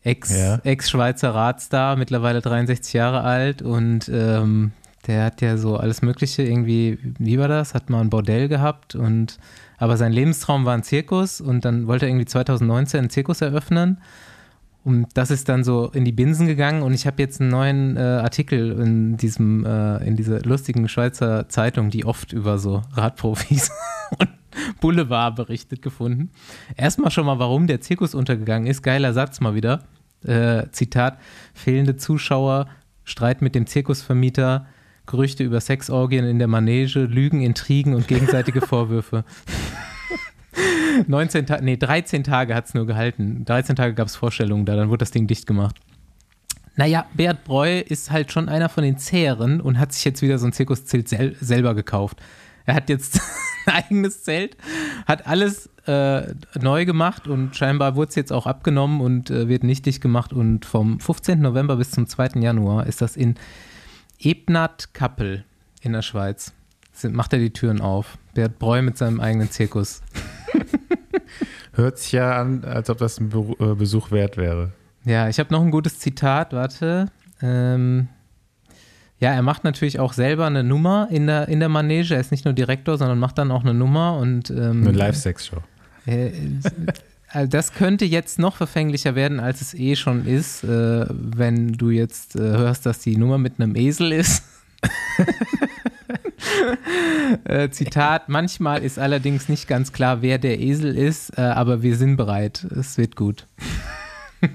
Ex- 0.03 0.37
Ja. 0.37 0.57
Ex-Schweizer 0.63 1.33
Radstar, 1.33 1.95
mittlerweile 1.95 2.41
63 2.41 2.93
Jahre 2.93 3.21
alt 3.21 3.61
und 3.61 4.09
ähm, 4.09 4.71
der 5.07 5.25
hat 5.25 5.41
ja 5.41 5.57
so 5.57 5.77
alles 5.77 6.01
Mögliche 6.01 6.43
irgendwie, 6.43 6.99
wie 7.17 7.39
war 7.39 7.47
das? 7.47 7.73
Hat 7.73 7.89
mal 7.89 8.01
ein 8.01 8.09
Bordell 8.09 8.47
gehabt 8.47 8.95
und 8.95 9.37
aber 9.77 9.95
sein 9.95 10.11
Lebenstraum 10.11 10.65
war 10.65 10.73
ein 10.73 10.83
Zirkus 10.83 11.39
und 11.39 11.63
dann 11.63 11.87
wollte 11.87 12.05
er 12.05 12.09
irgendwie 12.09 12.25
2019 12.25 12.99
einen 12.99 13.09
Zirkus 13.09 13.41
eröffnen. 13.41 14.01
Und 14.83 15.07
das 15.13 15.29
ist 15.29 15.49
dann 15.49 15.63
so 15.63 15.89
in 15.89 16.05
die 16.05 16.11
Binsen 16.11 16.47
gegangen 16.47 16.83
und 16.83 16.93
ich 16.93 17.05
habe 17.05 17.21
jetzt 17.21 17.41
einen 17.41 17.49
neuen 17.49 17.97
äh, 17.97 17.99
Artikel 17.99 18.71
in 18.79 19.17
diesem, 19.17 19.65
äh, 19.65 19.97
in 20.05 20.15
dieser 20.15 20.41
lustigen 20.41 20.87
Schweizer 20.87 21.49
Zeitung, 21.49 21.89
die 21.89 22.05
oft 22.05 22.33
über 22.33 22.57
so 22.57 22.81
Radprofis 22.93 23.71
und 24.19 24.29
Boulevard 24.81 25.35
berichtet 25.35 25.81
gefunden. 25.81 26.31
Erstmal 26.75 27.11
schon 27.11 27.25
mal, 27.25 27.39
warum 27.39 27.67
der 27.67 27.81
Zirkus 27.81 28.15
untergegangen 28.15 28.67
ist. 28.67 28.81
Geiler 28.81 29.13
Satz 29.13 29.41
mal 29.41 29.53
wieder. 29.53 29.83
Äh, 30.25 30.67
Zitat: 30.71 31.19
Fehlende 31.53 31.97
Zuschauer, 31.97 32.67
Streit 33.03 33.41
mit 33.41 33.55
dem 33.55 33.67
Zirkusvermieter, 33.67 34.65
Gerüchte 35.09 35.43
über 35.43 35.59
Sexorgien 35.59 36.23
in 36.23 36.37
der 36.37 36.47
Manege, 36.47 37.01
Lügen, 37.01 37.41
Intrigen 37.41 37.95
und 37.95 38.07
gegenseitige 38.07 38.61
Vorwürfe. 38.61 39.25
19 41.07 41.47
Tage, 41.47 41.65
nee, 41.65 41.77
13 41.77 42.23
Tage 42.23 42.53
hat 42.53 42.67
es 42.67 42.73
nur 42.75 42.85
gehalten. 42.85 43.43
13 43.45 43.75
Tage 43.75 43.95
gab 43.95 44.07
es 44.07 44.15
Vorstellungen 44.15 44.65
da, 44.65 44.75
dann 44.75 44.89
wurde 44.89 44.99
das 44.99 45.11
Ding 45.11 45.25
dicht 45.25 45.47
gemacht. 45.47 45.75
Naja, 46.75 47.07
Bert 47.13 47.43
Breu 47.43 47.79
ist 47.79 48.11
halt 48.11 48.31
schon 48.31 48.49
einer 48.49 48.69
von 48.69 48.83
den 48.83 48.97
Zäheren 48.97 49.61
und 49.61 49.79
hat 49.79 49.93
sich 49.93 50.05
jetzt 50.05 50.21
wieder 50.21 50.37
so 50.37 50.45
ein 50.45 50.53
Zirkuszelt 50.53 51.09
sel 51.09 51.35
selber 51.41 51.73
gekauft. 51.73 52.17
Er 52.65 52.75
hat 52.75 52.87
jetzt 52.87 53.19
ein 53.65 53.73
eigenes 53.73 54.23
Zelt, 54.23 54.57
hat 55.07 55.25
alles 55.25 55.71
äh, 55.87 56.35
neu 56.61 56.85
gemacht 56.85 57.27
und 57.27 57.55
scheinbar 57.55 57.95
wurde 57.95 58.09
es 58.09 58.15
jetzt 58.15 58.31
auch 58.31 58.45
abgenommen 58.45 59.01
und 59.01 59.31
äh, 59.31 59.49
wird 59.49 59.63
nicht 59.63 59.87
dicht 59.87 60.01
gemacht. 60.01 60.33
Und 60.33 60.65
vom 60.65 60.99
15. 60.99 61.41
November 61.41 61.77
bis 61.77 61.89
zum 61.89 62.05
2. 62.05 62.39
Januar 62.39 62.85
ist 62.85 63.01
das 63.01 63.17
in 63.17 63.35
Ebnat-Kappel 64.19 65.45
in 65.81 65.93
der 65.93 66.01
Schweiz. 66.01 66.53
Sind, 66.91 67.15
macht 67.15 67.33
er 67.33 67.39
die 67.39 67.51
Türen 67.53 67.81
auf. 67.81 68.17
Bert 68.33 68.59
Breu 68.59 68.81
mit 68.81 68.97
seinem 68.97 69.19
eigenen 69.19 69.49
Zirkus. 69.49 70.01
Hört 71.73 71.97
sich 71.99 72.11
ja 72.11 72.39
an, 72.39 72.65
als 72.65 72.89
ob 72.89 72.97
das 72.97 73.19
ein 73.19 73.31
äh, 73.59 73.75
Besuch 73.75 74.11
wert 74.11 74.35
wäre. 74.37 74.71
Ja, 75.05 75.29
ich 75.29 75.39
habe 75.39 75.53
noch 75.53 75.61
ein 75.61 75.71
gutes 75.71 75.99
Zitat, 75.99 76.51
warte. 76.51 77.07
Ähm, 77.41 78.09
ja, 79.19 79.31
er 79.33 79.41
macht 79.41 79.63
natürlich 79.63 79.99
auch 79.99 80.13
selber 80.13 80.45
eine 80.45 80.63
Nummer 80.63 81.07
in 81.11 81.27
der, 81.27 81.47
in 81.47 81.59
der 81.59 81.69
Manege. 81.69 82.13
Er 82.15 82.19
ist 82.19 82.31
nicht 82.31 82.45
nur 82.45 82.53
Direktor, 82.53 82.97
sondern 82.97 83.19
macht 83.19 83.37
dann 83.37 83.51
auch 83.51 83.61
eine 83.63 83.73
Nummer 83.73 84.17
und 84.17 84.49
ähm, 84.49 84.85
Eine 84.85 84.91
Live-Sex-Show. 84.91 85.57
äh, 86.05 86.31
also 87.31 87.49
das 87.49 87.73
könnte 87.73 88.05
jetzt 88.05 88.39
noch 88.39 88.55
verfänglicher 88.55 89.15
werden, 89.15 89.39
als 89.39 89.61
es 89.61 89.73
eh 89.73 89.95
schon 89.95 90.25
ist, 90.25 90.63
äh, 90.63 91.05
wenn 91.09 91.73
du 91.73 91.89
jetzt 91.89 92.35
äh, 92.35 92.39
hörst, 92.39 92.85
dass 92.85 92.99
die 92.99 93.17
Nummer 93.17 93.37
mit 93.37 93.59
einem 93.59 93.75
Esel 93.75 94.11
ist. 94.11 94.43
äh, 97.43 97.69
Zitat, 97.69 98.29
manchmal 98.29 98.83
ist 98.83 98.97
allerdings 98.97 99.49
nicht 99.49 99.67
ganz 99.67 99.91
klar, 99.91 100.21
wer 100.21 100.37
der 100.37 100.59
Esel 100.59 100.97
ist, 100.97 101.37
äh, 101.37 101.41
aber 101.41 101.81
wir 101.81 101.95
sind 101.95 102.17
bereit. 102.17 102.65
Es 102.77 102.97
wird 102.97 103.15
gut. 103.15 103.47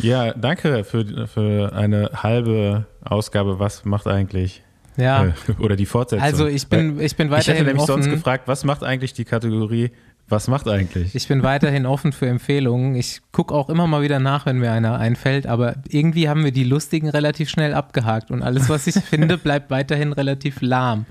Ja, 0.00 0.32
danke 0.32 0.84
für, 0.84 1.26
für 1.26 1.72
eine 1.72 2.10
halbe 2.14 2.86
Ausgabe. 3.02 3.58
Was 3.58 3.84
macht 3.84 4.06
eigentlich? 4.06 4.62
Ja. 4.96 5.26
Äh, 5.26 5.32
oder 5.58 5.76
die 5.76 5.86
Fortsetzung. 5.86 6.24
Also 6.24 6.46
ich 6.46 6.68
bin, 6.68 7.00
ich 7.00 7.16
bin 7.16 7.30
Weil 7.30 7.40
ich 7.40 7.48
hätte 7.48 7.58
weiterhin 7.58 7.66
nämlich 7.66 7.86
sonst 7.86 8.06
offen. 8.06 8.14
gefragt, 8.14 8.46
was 8.46 8.64
macht 8.64 8.82
eigentlich 8.82 9.12
die 9.12 9.24
Kategorie? 9.24 9.90
Was 10.30 10.46
macht 10.46 10.68
eigentlich? 10.68 11.14
Ich 11.14 11.26
bin 11.26 11.42
weiterhin 11.42 11.86
offen 11.86 12.12
für 12.12 12.26
Empfehlungen. 12.28 12.94
Ich 12.96 13.22
gucke 13.32 13.54
auch 13.54 13.70
immer 13.70 13.86
mal 13.86 14.02
wieder 14.02 14.18
nach, 14.18 14.44
wenn 14.44 14.58
mir 14.58 14.72
einer 14.72 14.98
einfällt, 14.98 15.46
aber 15.46 15.76
irgendwie 15.88 16.28
haben 16.28 16.44
wir 16.44 16.52
die 16.52 16.64
lustigen 16.64 17.08
relativ 17.08 17.48
schnell 17.48 17.72
abgehakt 17.72 18.30
und 18.30 18.42
alles, 18.42 18.68
was 18.68 18.86
ich 18.86 18.94
finde, 19.04 19.38
bleibt 19.38 19.70
weiterhin 19.70 20.12
relativ 20.12 20.60
lahm 20.60 21.06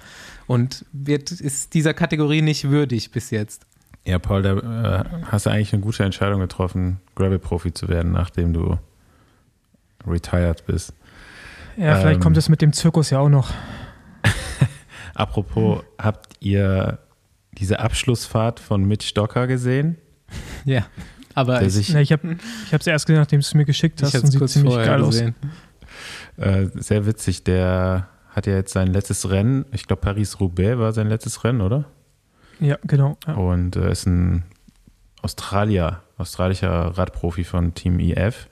und 0.45 0.85
wird, 0.93 1.31
ist 1.31 1.73
dieser 1.73 1.93
Kategorie 1.95 2.41
nicht 2.43 2.69
würdig 2.69 3.11
bis 3.11 3.31
jetzt. 3.31 3.65
ja, 4.05 4.19
Paul, 4.19 4.43
da 4.43 4.53
äh, 5.01 5.03
hast 5.31 5.47
du 5.47 5.49
eigentlich 5.49 5.73
eine 5.73 5.81
gute 5.81 6.03
Entscheidung 6.03 6.39
getroffen, 6.39 7.01
Gravel-Profi 7.15 7.73
zu 7.73 7.87
werden, 7.89 8.11
nachdem 8.11 8.53
du 8.53 8.77
retired 10.05 10.65
bist. 10.67 10.93
Ja, 11.75 11.95
vielleicht 11.95 12.17
Ähm. 12.17 12.23
kommt 12.23 12.37
es 12.37 12.49
mit 12.49 12.61
dem 12.61 12.71
Zirkus 12.71 13.09
ja 13.09 13.19
auch 13.19 13.29
noch. 13.29 13.49
Apropos, 15.15 15.83
habt 15.97 16.33
ihr 16.39 16.99
diese 17.57 17.79
Abschlussfahrt 17.79 18.59
von 18.59 18.85
Mitch 18.85 19.13
Docker 19.13 19.47
gesehen? 19.47 19.97
Ja. 20.65 20.85
Aber 21.33 21.61
ich, 21.61 21.73
sich 21.73 21.89
Na, 21.93 22.01
ich 22.01 22.11
habe 22.11 22.37
es 22.71 22.87
erst 22.87 23.05
gesehen, 23.05 23.19
nachdem 23.19 23.39
du 23.39 23.45
es 23.45 23.53
mir 23.53 23.65
geschickt 23.65 24.01
hast 24.01 24.15
und 24.15 24.31
sieht 24.31 24.49
ziemlich 24.49 24.75
geil 24.75 25.01
aus. 25.01 25.09
gesehen. 25.09 25.35
Äh, 26.37 26.67
sehr 26.75 27.05
witzig, 27.05 27.43
der 27.43 28.07
hat 28.29 28.47
ja 28.47 28.53
jetzt 28.53 28.73
sein 28.73 28.87
letztes 28.87 29.29
Rennen, 29.29 29.65
ich 29.71 29.87
glaube 29.87 30.01
Paris-Roubaix 30.01 30.77
war 30.77 30.93
sein 30.93 31.07
letztes 31.07 31.43
Rennen, 31.43 31.61
oder? 31.61 31.85
Ja, 32.59 32.77
genau. 32.83 33.17
Ja. 33.27 33.33
Und 33.35 33.75
äh, 33.75 33.91
ist 33.91 34.05
ein 34.05 34.43
Australier, 35.21 36.01
australischer 36.17 36.97
Radprofi 36.97 37.43
von 37.43 37.73
Team 37.73 37.99
IF. 37.99 38.47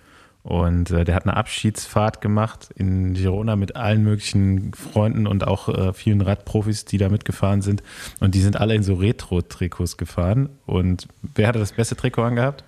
Und 0.45 0.91
äh, 0.91 1.05
der 1.05 1.15
hat 1.15 1.23
eine 1.23 1.35
Abschiedsfahrt 1.35 2.21
gemacht 2.21 2.69
in 2.75 3.15
Girona 3.15 3.55
mit 3.55 3.75
allen 3.75 4.03
möglichen 4.03 4.75
Freunden 4.75 5.25
und 5.25 5.47
auch 5.47 5.69
äh, 5.69 5.91
vielen 5.91 6.21
Radprofis, 6.21 6.85
die 6.85 6.99
da 6.99 7.09
mitgefahren 7.09 7.63
sind. 7.63 7.81
Und 8.19 8.35
die 8.35 8.41
sind 8.41 8.55
alle 8.55 8.75
in 8.75 8.83
so 8.83 8.93
Retro-Trikots 8.93 9.97
gefahren. 9.97 10.49
Und 10.67 11.07
wer 11.33 11.47
hatte 11.47 11.57
das 11.57 11.71
beste 11.71 11.95
Trikot 11.95 12.21
angehabt? 12.21 12.63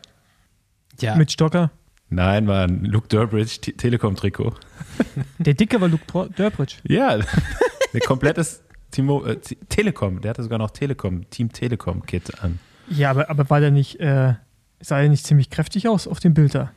Ja, 0.99 1.15
Mit 1.15 1.31
Stocker. 1.31 1.69
Nein, 2.09 2.47
war 2.47 2.63
ein 2.63 2.83
Luke 2.83 3.09
Durbridge 3.09 3.59
Telekom-Trikot. 3.77 4.55
Der 5.37 5.53
Dicke 5.53 5.79
war 5.79 5.87
Luke 5.87 6.31
Durbridge. 6.35 6.77
Ja, 6.83 7.09
ein 7.93 7.99
komplettes 8.07 8.63
Timo, 8.89 9.23
äh, 9.23 9.37
Telekom. 9.69 10.21
Der 10.21 10.29
hatte 10.29 10.41
sogar 10.41 10.57
noch 10.57 10.71
Telekom, 10.71 11.29
Team 11.29 11.51
Telekom-Kit 11.51 12.43
an. 12.43 12.57
Ja, 12.89 13.11
aber, 13.11 13.29
aber 13.29 13.47
war 13.51 13.59
der 13.59 13.69
nicht, 13.69 13.99
äh, 13.99 14.33
sah 14.79 14.99
er 14.99 15.09
nicht 15.09 15.27
ziemlich 15.27 15.51
kräftig 15.51 15.87
aus 15.87 16.07
auf 16.07 16.19
dem 16.19 16.33
Bild 16.33 16.55
da? 16.55 16.71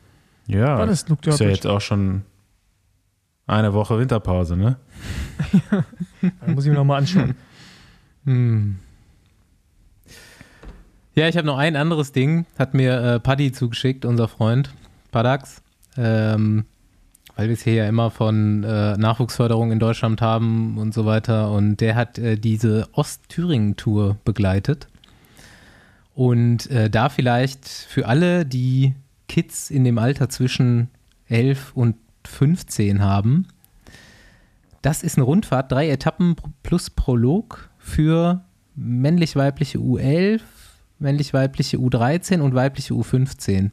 Ja, 0.47 0.77
War 0.77 0.87
das 0.87 1.07
Luke 1.07 1.29
ist 1.29 1.39
ja 1.39 1.49
jetzt 1.49 1.67
auch 1.67 1.81
schon 1.81 2.23
eine 3.47 3.73
Woche 3.73 3.97
Winterpause, 3.99 4.55
ne? 4.55 4.77
Da 6.21 6.47
muss 6.47 6.65
ich 6.65 6.71
mir 6.71 6.77
nochmal 6.77 6.99
anschauen. 6.99 7.35
Hm. 8.25 8.77
Ja, 11.13 11.27
ich 11.27 11.35
habe 11.35 11.45
noch 11.45 11.57
ein 11.57 11.75
anderes 11.75 12.13
Ding, 12.13 12.45
hat 12.57 12.73
mir 12.73 13.01
äh, 13.01 13.19
Paddy 13.19 13.51
zugeschickt, 13.51 14.05
unser 14.05 14.29
Freund 14.29 14.73
Padax, 15.11 15.61
ähm, 15.97 16.65
weil 17.35 17.47
wir 17.47 17.53
es 17.53 17.63
hier 17.63 17.73
ja 17.73 17.87
immer 17.87 18.11
von 18.11 18.63
äh, 18.63 18.95
Nachwuchsförderung 18.97 19.71
in 19.71 19.79
Deutschland 19.79 20.21
haben 20.21 20.77
und 20.77 20.93
so 20.93 21.05
weiter. 21.05 21.51
Und 21.51 21.77
der 21.77 21.95
hat 21.95 22.17
äh, 22.17 22.37
diese 22.37 22.87
Ostthüringen-Tour 22.93 24.17
begleitet. 24.23 24.87
Und 26.13 26.69
äh, 26.71 26.89
da 26.89 27.09
vielleicht 27.09 27.67
für 27.67 28.07
alle, 28.07 28.45
die 28.45 28.93
Kids 29.31 29.69
in 29.69 29.85
dem 29.85 29.97
Alter 29.97 30.27
zwischen 30.27 30.89
11 31.29 31.71
und 31.73 31.95
15 32.27 32.99
haben, 33.01 33.47
das 34.81 35.03
ist 35.03 35.15
eine 35.15 35.23
Rundfahrt, 35.23 35.71
drei 35.71 35.89
Etappen 35.89 36.35
plus 36.63 36.89
Prolog 36.89 37.69
für 37.77 38.43
männlich-weibliche 38.75 39.77
U11, 39.77 40.41
männlich-weibliche 40.99 41.77
U13 41.77 42.41
und 42.41 42.55
weibliche 42.55 42.93
U15. 42.93 43.71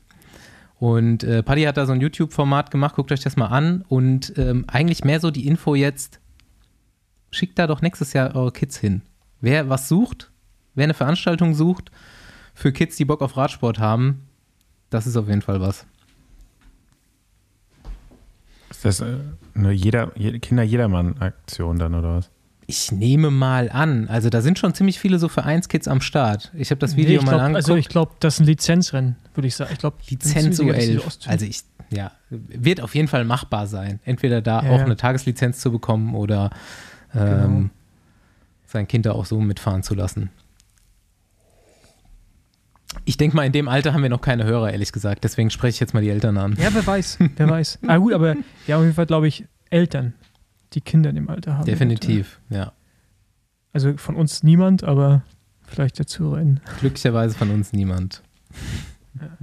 Und 0.78 1.24
äh, 1.24 1.42
Paddy 1.42 1.64
hat 1.64 1.76
da 1.76 1.86
so 1.86 1.92
ein 1.92 2.00
YouTube-Format 2.00 2.70
gemacht, 2.70 2.94
guckt 2.94 3.10
euch 3.10 3.24
das 3.24 3.36
mal 3.36 3.46
an 3.46 3.84
und 3.88 4.34
ähm, 4.38 4.64
eigentlich 4.68 5.02
mehr 5.02 5.18
so 5.18 5.32
die 5.32 5.48
Info 5.48 5.74
jetzt, 5.74 6.20
schickt 7.32 7.58
da 7.58 7.66
doch 7.66 7.82
nächstes 7.82 8.12
Jahr 8.12 8.36
eure 8.36 8.52
Kids 8.52 8.78
hin. 8.78 9.02
Wer 9.40 9.68
was 9.68 9.88
sucht, 9.88 10.30
wer 10.76 10.84
eine 10.84 10.94
Veranstaltung 10.94 11.54
sucht 11.54 11.90
für 12.54 12.70
Kids, 12.70 12.94
die 12.94 13.04
Bock 13.04 13.22
auf 13.22 13.36
Radsport 13.36 13.80
haben, 13.80 14.27
das 14.90 15.06
ist 15.06 15.16
auf 15.16 15.28
jeden 15.28 15.42
Fall 15.42 15.60
was. 15.60 15.86
Ist 18.70 18.84
das 18.84 19.00
äh, 19.00 19.16
eine 19.54 19.72
jeder, 19.72 20.12
je- 20.16 20.38
Kinder-Jedermann-Aktion 20.38 21.78
dann 21.78 21.94
oder 21.94 22.16
was? 22.16 22.30
Ich 22.66 22.92
nehme 22.92 23.30
mal 23.30 23.70
an, 23.70 24.08
also 24.08 24.28
da 24.28 24.42
sind 24.42 24.58
schon 24.58 24.74
ziemlich 24.74 24.98
viele 25.00 25.18
so 25.18 25.28
Vereinskids 25.28 25.88
am 25.88 26.02
Start. 26.02 26.52
Ich 26.54 26.70
habe 26.70 26.78
das 26.78 26.92
Nee, 26.92 26.98
Video 27.02 27.20
ich 27.20 27.24
mal 27.26 27.30
glaub, 27.32 27.40
angeguckt. 27.40 27.56
Also 27.64 27.76
ich 27.76 27.88
glaube, 27.88 28.12
das 28.20 28.34
ist 28.34 28.40
ein 28.40 28.46
Lizenzrennen, 28.46 29.16
würde 29.34 29.48
ich 29.48 29.56
sagen. 29.56 29.70
Ich 29.72 29.78
glaube, 29.78 29.96
Lizenz 30.08 30.60
U11. 30.60 31.28
Also 31.28 31.46
ich, 31.46 31.62
ja, 31.90 32.12
wird 32.28 32.82
auf 32.82 32.94
jeden 32.94 33.08
Fall 33.08 33.24
machbar 33.24 33.66
sein. 33.66 34.00
Entweder 34.04 34.42
da 34.42 34.62
Ja, 34.62 34.70
auch 34.70 34.78
ja. 34.80 34.84
eine 34.84 34.96
Tageslizenz 34.96 35.60
zu 35.60 35.72
bekommen 35.72 36.14
oder 36.14 36.50
ähm, 37.14 37.20
Genau. 37.24 37.70
sein 38.66 38.86
Kind 38.86 39.06
da 39.06 39.12
auch 39.12 39.24
so 39.24 39.40
mitfahren 39.40 39.82
zu 39.82 39.94
lassen. 39.94 40.28
Ich 43.04 43.16
denke 43.16 43.36
mal, 43.36 43.44
in 43.44 43.52
dem 43.52 43.68
Alter 43.68 43.92
haben 43.92 44.02
wir 44.02 44.10
noch 44.10 44.20
keine 44.20 44.44
Hörer, 44.44 44.72
ehrlich 44.72 44.92
gesagt. 44.92 45.24
Deswegen 45.24 45.50
spreche 45.50 45.74
ich 45.76 45.80
jetzt 45.80 45.94
mal 45.94 46.02
die 46.02 46.10
Eltern 46.10 46.36
an. 46.38 46.56
Ja, 46.60 46.68
wer 46.72 46.86
weiß, 46.86 47.18
wer 47.36 47.48
weiß. 47.48 47.80
Ah 47.86 47.98
gut, 47.98 48.12
aber 48.12 48.36
ja, 48.66 48.76
auf 48.76 48.82
jeden 48.82 48.94
Fall 48.94 49.06
glaube 49.06 49.28
ich 49.28 49.44
Eltern, 49.70 50.14
die 50.72 50.80
Kinder 50.80 51.10
in 51.10 51.16
dem 51.16 51.28
Alter 51.28 51.58
haben. 51.58 51.66
Definitiv, 51.66 52.40
ja. 52.50 52.62
Und, 52.62 52.68
äh, 52.68 52.72
also 53.72 53.96
von 53.96 54.16
uns 54.16 54.42
niemand, 54.42 54.84
aber 54.84 55.22
vielleicht 55.66 55.98
der 55.98 56.06
Zuhörerin. 56.06 56.60
Glücklicherweise 56.80 57.36
von 57.36 57.50
uns 57.50 57.72
niemand. 57.72 58.22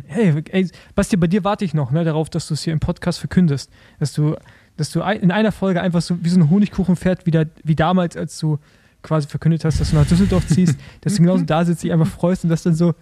Hey, 0.05 0.43
ey, 0.49 0.69
Basti, 0.95 1.17
bei 1.17 1.27
dir 1.27 1.43
warte 1.43 1.65
ich 1.65 1.73
noch 1.73 1.91
ne, 1.91 2.03
darauf, 2.03 2.29
dass 2.29 2.47
du 2.47 2.53
es 2.53 2.63
hier 2.63 2.73
im 2.73 2.79
Podcast 2.79 3.19
verkündest. 3.19 3.71
Dass 3.99 4.13
du, 4.13 4.35
dass 4.77 4.91
du 4.91 5.01
in 5.01 5.31
einer 5.31 5.51
Folge 5.51 5.81
einfach 5.81 6.01
so 6.01 6.23
wie 6.23 6.29
so 6.29 6.39
ein 6.39 6.49
Honigkuchenpferd, 6.49 7.25
wie, 7.25 7.31
da, 7.31 7.43
wie 7.63 7.75
damals, 7.75 8.15
als 8.15 8.39
du 8.39 8.59
quasi 9.01 9.27
verkündet 9.27 9.65
hast, 9.65 9.79
dass 9.79 9.91
du 9.91 9.97
nach 9.97 10.07
Düsseldorf 10.07 10.47
ziehst, 10.47 10.79
dass 11.01 11.15
du 11.15 11.21
genauso 11.21 11.43
da 11.43 11.63
sitzt, 11.63 11.83
dich 11.83 11.91
einfach 11.91 12.07
freust 12.07 12.43
und 12.43 12.49
das 12.49 12.63
dann 12.63 12.73
so, 12.73 12.95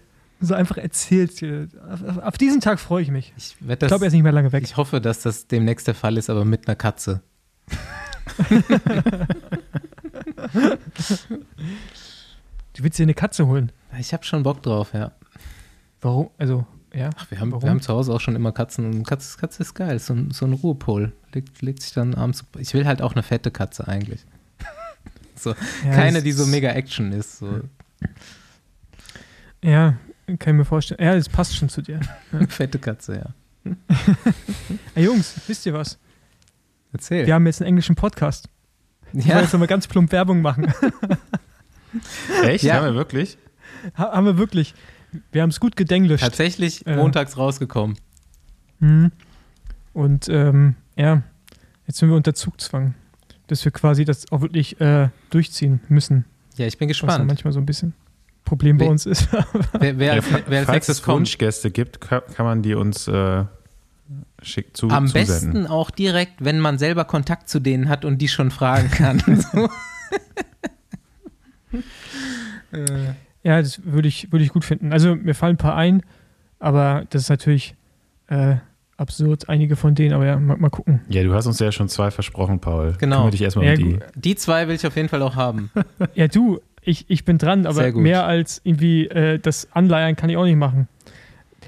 so 0.45 0.53
einfach 0.53 0.77
erzählst. 0.77 1.43
Auf, 1.43 2.17
auf, 2.19 2.37
diesen 2.37 2.61
Tag 2.61 2.79
freue 2.79 3.03
ich 3.03 3.11
mich. 3.11 3.33
Ich, 3.37 3.55
Ich 3.59 3.79
glaube, 3.79 4.05
er 4.05 4.07
ist 4.07 4.13
nicht 4.13 4.23
mehr 4.23 4.31
lange 4.31 4.51
weg. 4.51 4.63
ich 4.63 4.77
hoffe, 4.77 5.01
dass 5.01 5.21
das 5.21 5.47
demnächst 5.47 5.87
der 5.87 5.95
Fall 5.95 6.17
ist, 6.17 6.29
aber 6.29 6.45
mit 6.45 6.67
einer 6.67 6.75
Katze. 6.75 7.21
Du 12.73 12.83
willst 12.83 12.97
dir 12.97 13.03
eine 13.03 13.13
Katze 13.13 13.45
holen. 13.45 13.71
Ich 13.99 14.13
habe 14.13 14.23
schon 14.23 14.41
Bock 14.41 14.63
drauf, 14.63 14.93
ja. 14.93 15.11
Warum? 16.01 16.31
Also, 16.39 16.65
ja. 16.93 17.11
Ach, 17.15 17.29
wir 17.29 17.39
haben, 17.39 17.51
Warum? 17.51 17.63
wir 17.63 17.69
haben 17.69 17.81
zu 17.81 17.93
Hause 17.93 18.11
auch 18.11 18.19
schon 18.19 18.35
immer 18.35 18.51
Katzen. 18.51 18.85
Und 18.85 19.07
Katze, 19.07 19.37
Katze 19.37 19.61
ist 19.61 19.75
geil, 19.75 19.99
so 19.99 20.13
ein, 20.13 20.31
so 20.31 20.45
ein 20.45 20.53
Ruhepol. 20.53 21.13
Legt, 21.33 21.61
legt 21.61 21.83
sich 21.83 21.93
dann 21.93 22.15
abends. 22.15 22.43
Ich 22.57 22.73
will 22.73 22.85
halt 22.85 23.01
auch 23.01 23.13
eine 23.13 23.21
fette 23.21 23.51
Katze 23.51 23.87
eigentlich. 23.87 24.25
so, 25.35 25.51
ja 25.85 25.91
keine, 25.93 26.23
die 26.23 26.31
so 26.31 26.47
mega 26.47 26.69
Action 26.69 27.11
ist. 27.11 27.37
So 27.39 27.61
Ja, 29.63 29.97
kann 30.25 30.37
ich 30.55 30.57
mir 30.59 30.65
vorstellen. 30.65 31.03
Ja, 31.03 31.15
das 31.15 31.29
passt 31.29 31.55
schon 31.55 31.69
zu 31.69 31.81
dir. 31.81 31.99
fette 32.49 32.79
Katze, 32.79 33.15
ja. 33.65 33.71
Ey, 34.95 35.05
Jungs, 35.05 35.35
wisst 35.47 35.65
ihr 35.65 35.73
was? 35.73 35.97
Erzähl. 36.91 37.25
Wir 37.25 37.33
haben 37.33 37.45
jetzt 37.45 37.61
einen 37.61 37.69
englischen 37.69 37.95
Podcast. 37.95 38.49
Ich 39.13 39.25
ja, 39.25 39.31
wollte 39.35 39.43
jetzt 39.45 39.53
nochmal 39.53 39.67
ganz 39.67 39.87
plump 39.87 40.11
Werbung 40.11 40.41
machen. 40.41 40.71
Echt? 42.43 42.63
Ja. 42.63 42.75
Haben 42.75 42.85
wir 42.85 42.95
wirklich? 42.95 43.37
Ha- 43.97 44.11
haben 44.13 44.25
wir 44.25 44.37
wirklich. 44.37 44.73
Wir 45.31 45.41
haben 45.43 45.49
es 45.49 45.59
gut 45.59 45.75
gedenglischt. 45.75 46.23
tatsächlich 46.23 46.85
Äh. 46.87 46.95
montags 46.95 47.37
rausgekommen. 47.37 47.97
Mhm. 48.79 49.11
Und 49.93 50.27
ähm, 50.29 50.75
ja, 50.95 51.21
jetzt 51.87 51.99
sind 51.99 52.09
wir 52.09 52.15
unter 52.15 52.33
Zugzwang, 52.33 52.95
dass 53.47 53.63
wir 53.63 53.71
quasi 53.71 54.05
das 54.05 54.31
auch 54.31 54.41
wirklich 54.41 54.79
äh, 54.81 55.09
durchziehen 55.29 55.81
müssen. 55.89 56.25
Ja, 56.57 56.65
ich 56.65 56.77
bin 56.77 56.87
ja 56.87 56.91
gespannt. 56.91 57.25
manchmal 57.27 57.53
so 57.53 57.59
ein 57.59 57.65
bisschen 57.65 57.93
Problem 58.45 58.77
bei 58.77 58.87
uns 58.87 59.05
ist. 59.05 59.27
Wer, 59.79 59.97
wer, 59.99 60.13
als, 60.13 60.29
Ja, 60.29 60.39
wer 60.47 60.59
als 60.59 60.65
falls 60.65 60.75
nächstes 60.75 60.97
es 60.97 61.03
kommt. 61.03 61.19
Wunschgäste 61.19 61.71
gibt, 61.71 62.01
kann, 62.01 62.21
kann 62.35 62.45
man 62.45 62.61
die 62.61 62.75
uns 62.75 63.07
äh, 63.07 63.45
schick 64.41 64.75
zu, 64.75 64.89
Am 64.89 65.07
zusenden. 65.07 65.13
besten 65.53 65.67
auch 65.67 65.89
direkt, 65.91 66.33
wenn 66.39 66.59
man 66.59 66.77
selber 66.77 67.05
Kontakt 67.05 67.47
zu 67.49 67.59
denen 67.59 67.87
hat 67.89 68.03
und 68.05 68.17
die 68.19 68.27
schon 68.27 68.51
fragen 68.51 68.91
kann. 68.91 69.21
äh, 72.71 73.13
ja, 73.43 73.61
das 73.61 73.81
würde 73.85 74.07
ich, 74.07 74.31
würde 74.31 74.43
ich 74.45 74.51
gut 74.51 74.65
finden. 74.65 74.93
Also 74.93 75.15
mir 75.15 75.35
fallen 75.35 75.55
ein 75.55 75.57
paar 75.57 75.75
ein, 75.75 76.01
aber 76.59 77.05
das 77.09 77.23
ist 77.23 77.29
natürlich 77.29 77.75
äh, 78.27 78.55
absurd, 78.97 79.49
einige 79.49 79.75
von 79.75 79.95
denen, 79.95 80.13
aber 80.13 80.25
ja, 80.25 80.39
mal, 80.39 80.57
mal 80.57 80.69
gucken. 80.69 81.01
Ja, 81.09 81.23
du 81.23 81.33
hast 81.33 81.45
uns 81.45 81.59
ja 81.59 81.71
schon 81.71 81.89
zwei 81.89 82.11
versprochen, 82.11 82.59
Paul. 82.59 82.93
Genau. 82.99 83.29
Dich 83.29 83.41
erstmal 83.41 83.65
Ja, 83.65 83.71
um 83.73 83.77
die. 83.77 83.99
die 84.15 84.35
zwei 84.35 84.67
will 84.67 84.75
ich 84.75 84.85
auf 84.87 84.95
jeden 84.95 85.09
Fall 85.09 85.21
auch 85.21 85.35
haben. 85.35 85.71
Ja, 86.15 86.27
du, 86.27 86.59
ich, 86.85 87.05
ich 87.09 87.25
bin 87.25 87.37
dran, 87.37 87.65
aber 87.65 87.91
mehr 87.93 88.25
als 88.25 88.61
irgendwie 88.63 89.07
äh, 89.07 89.39
das 89.39 89.67
Anleiern 89.73 90.15
kann 90.15 90.29
ich 90.29 90.37
auch 90.37 90.45
nicht 90.45 90.57
machen. 90.57 90.87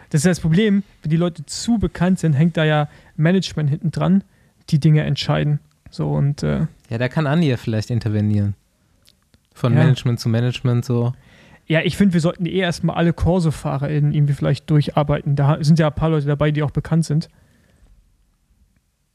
Das 0.09 0.19
ist 0.19 0.25
das 0.25 0.39
Problem, 0.39 0.83
wenn 1.01 1.09
die 1.09 1.17
Leute 1.17 1.45
zu 1.45 1.77
bekannt 1.77 2.19
sind, 2.19 2.33
hängt 2.33 2.57
da 2.57 2.63
ja 2.63 2.87
Management 3.15 3.69
hinten 3.69 3.91
dran, 3.91 4.23
die 4.69 4.79
Dinge 4.79 5.03
entscheiden. 5.03 5.59
So 5.89 6.11
und 6.11 6.43
äh, 6.43 6.67
Ja, 6.89 6.97
da 6.97 7.07
kann 7.09 7.27
Andi 7.27 7.49
ja 7.49 7.57
vielleicht 7.57 7.89
intervenieren. 7.89 8.55
Von 9.53 9.73
Ja. 9.73 9.79
Management 9.79 10.19
zu 10.19 10.29
Management 10.29 10.85
so. 10.85 11.13
ja, 11.67 11.81
ich 11.81 11.97
finde, 11.97 12.13
wir 12.13 12.21
sollten 12.21 12.45
eh 12.45 12.57
erstmal 12.59 12.95
alle 12.97 13.13
Corso-FahrerInnen 13.13 14.13
irgendwie 14.13 14.33
vielleicht 14.33 14.69
durcharbeiten. 14.69 15.35
Da 15.35 15.57
sind 15.63 15.79
ja 15.79 15.87
ein 15.87 15.95
paar 15.95 16.09
Leute 16.09 16.27
dabei, 16.27 16.51
die 16.51 16.61
auch 16.63 16.71
bekannt 16.71 17.05
sind. 17.05 17.29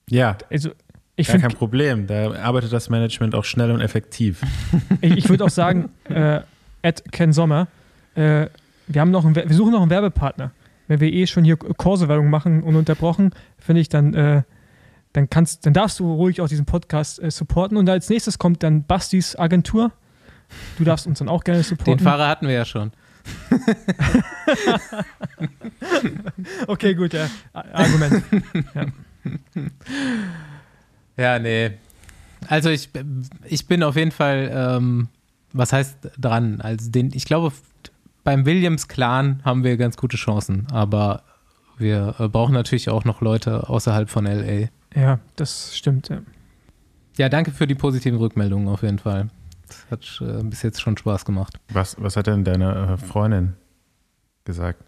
Ja, 0.08 0.36
Also 0.50 0.70
ich 1.20 1.26
gar 1.26 1.32
finde, 1.32 1.48
kein 1.48 1.56
Problem. 1.56 2.06
Da 2.06 2.32
arbeitet 2.32 2.72
das 2.72 2.90
Management 2.90 3.34
auch 3.34 3.44
schnell 3.44 3.70
und 3.70 3.80
effektiv. 3.80 4.42
ich, 5.00 5.16
ich 5.16 5.28
würde 5.28 5.44
auch 5.44 5.50
sagen, 5.50 5.90
äh, 6.04 6.40
at 6.82 7.12
Ken 7.12 7.32
Sommer, 7.32 7.68
äh, 8.14 8.46
wir, 8.86 9.00
haben 9.00 9.10
noch 9.10 9.24
einen, 9.24 9.34
wir 9.34 9.54
suchen 9.54 9.72
noch 9.72 9.82
einen 9.82 9.90
Werbepartner. 9.90 10.52
Wenn 10.88 11.00
wir 11.00 11.12
eh 11.12 11.26
schon 11.26 11.44
hier 11.44 11.56
Corso-Werbung 11.56 12.30
machen, 12.30 12.62
ununterbrochen, 12.62 13.30
finde 13.58 13.80
ich, 13.80 13.88
dann, 13.88 14.14
äh, 14.14 14.42
dann, 15.12 15.30
kannst, 15.30 15.66
dann 15.66 15.72
darfst 15.72 16.00
du 16.00 16.12
ruhig 16.12 16.40
auch 16.40 16.48
diesen 16.48 16.66
Podcast 16.66 17.22
äh, 17.22 17.30
supporten. 17.30 17.76
Und 17.76 17.88
als 17.88 18.08
nächstes 18.08 18.38
kommt 18.38 18.62
dann 18.62 18.84
Bastis 18.84 19.36
Agentur. 19.36 19.92
Du 20.78 20.84
darfst 20.84 21.06
uns 21.06 21.20
dann 21.20 21.28
auch 21.28 21.44
gerne 21.44 21.62
supporten. 21.62 21.98
Den 21.98 22.04
Fahrer 22.04 22.28
hatten 22.28 22.48
wir 22.48 22.54
ja 22.54 22.64
schon. 22.64 22.90
okay, 26.66 26.94
gut, 26.94 27.12
ja. 27.12 27.28
Argument. 27.52 28.24
Ja. 28.74 28.86
Ja, 31.20 31.38
nee. 31.38 31.72
Also 32.48 32.70
ich, 32.70 32.88
ich 33.44 33.66
bin 33.66 33.82
auf 33.82 33.96
jeden 33.96 34.10
Fall, 34.10 34.50
ähm, 34.52 35.08
was 35.52 35.72
heißt 35.72 36.12
dran? 36.18 36.60
Also 36.60 36.90
den, 36.90 37.10
ich 37.12 37.26
glaube, 37.26 37.52
beim 38.24 38.46
Williams-Clan 38.46 39.42
haben 39.44 39.64
wir 39.64 39.76
ganz 39.76 39.96
gute 39.96 40.16
Chancen, 40.16 40.66
aber 40.70 41.22
wir 41.76 42.14
äh, 42.18 42.28
brauchen 42.28 42.54
natürlich 42.54 42.88
auch 42.88 43.04
noch 43.04 43.20
Leute 43.20 43.68
außerhalb 43.68 44.08
von 44.08 44.24
LA. 44.24 44.68
Ja, 44.94 45.20
das 45.36 45.76
stimmt. 45.76 46.08
Ja, 46.08 46.22
ja 47.16 47.28
danke 47.28 47.50
für 47.50 47.66
die 47.66 47.74
positiven 47.74 48.18
Rückmeldungen 48.18 48.68
auf 48.68 48.82
jeden 48.82 48.98
Fall. 48.98 49.28
Das 49.68 49.86
hat 49.90 50.22
äh, 50.26 50.42
bis 50.42 50.62
jetzt 50.62 50.80
schon 50.80 50.96
Spaß 50.96 51.24
gemacht. 51.24 51.58
Was, 51.72 51.96
was 51.98 52.16
hat 52.16 52.26
denn 52.26 52.44
deine 52.44 52.94
äh, 52.94 52.96
Freundin 52.96 53.54
gesagt? 54.44 54.82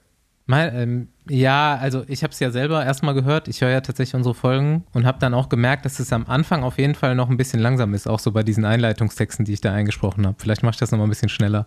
Mal, 0.46 0.72
ähm, 0.75 1.08
ja, 1.28 1.76
also 1.76 2.04
ich 2.08 2.25
habe 2.25 2.32
es 2.32 2.40
ja 2.40 2.50
selber 2.50 2.84
erstmal 2.84 3.14
gehört. 3.14 3.46
Ich 3.46 3.61
höre 3.61 3.70
ja 3.70 3.80
tatsächlich 3.80 4.14
unsere 4.14 4.34
Folgen 4.34 4.84
und 4.92 5.06
habe 5.06 5.18
dann 5.20 5.34
auch 5.34 5.49
gemerkt, 5.49 5.84
dass 5.84 6.00
es 6.00 6.12
am 6.12 6.26
Anfang 6.26 6.64
auf 6.64 6.78
jeden 6.78 6.94
Fall 6.94 7.14
noch 7.14 7.30
ein 7.30 7.37
bisschen 7.37 7.61
langsam 7.61 7.94
ist, 7.94 8.08
auch 8.08 8.18
so 8.18 8.32
bei 8.32 8.42
diesen 8.42 8.64
Einleitungstexten, 8.64 9.44
die 9.44 9.52
ich 9.52 9.61
da 9.61 9.72
eingesprochen 9.72 10.26
habe. 10.26 10.37
Vielleicht 10.40 10.62
mache 10.62 10.72
ich 10.72 10.78
das 10.78 10.90
nochmal 10.90 11.06
ein 11.06 11.11
bisschen 11.11 11.28
schneller. 11.28 11.66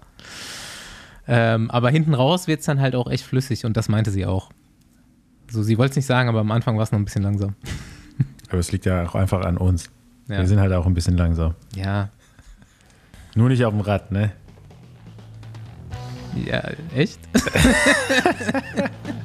Ähm, 1.28 1.72
aber 1.72 1.90
hinten 1.90 2.14
raus 2.14 2.48
wird 2.48 2.60
es 2.60 2.66
dann 2.66 2.82
halt 2.82 2.96
auch 2.96 3.10
echt 3.10 3.26
flüssig 3.26 3.66
und 3.66 3.78
das 3.78 3.88
meinte 3.90 4.12
sie 4.12 4.26
auch. 4.26 4.52
So, 5.50 5.64
sie 5.64 5.78
wollte 5.78 5.92
es 5.92 5.96
nicht 5.96 6.06
sagen, 6.06 6.28
aber 6.28 6.42
am 6.42 6.52
Anfang 6.52 6.76
war 6.76 6.84
es 6.84 6.92
noch 6.92 7.00
ein 7.00 7.06
bisschen 7.06 7.24
langsam. 7.24 7.56
Aber 8.50 8.60
es 8.60 8.72
liegt 8.72 8.86
ja 8.86 9.04
auch 9.08 9.16
einfach 9.16 9.44
an 9.44 9.58
uns. 9.58 9.90
Ja. 10.28 10.38
Wir 10.38 10.48
sind 10.48 10.60
halt 10.60 10.72
auch 10.72 10.86
ein 10.86 10.94
bisschen 10.94 11.18
langsam. 11.18 11.56
Ja. 11.76 12.10
Nur 13.36 13.50
nicht 13.50 13.66
auf 13.66 13.74
dem 13.74 13.82
Rad, 13.82 14.12
ne? 14.12 14.32
Ja, 16.36 16.64
echt? 16.96 17.20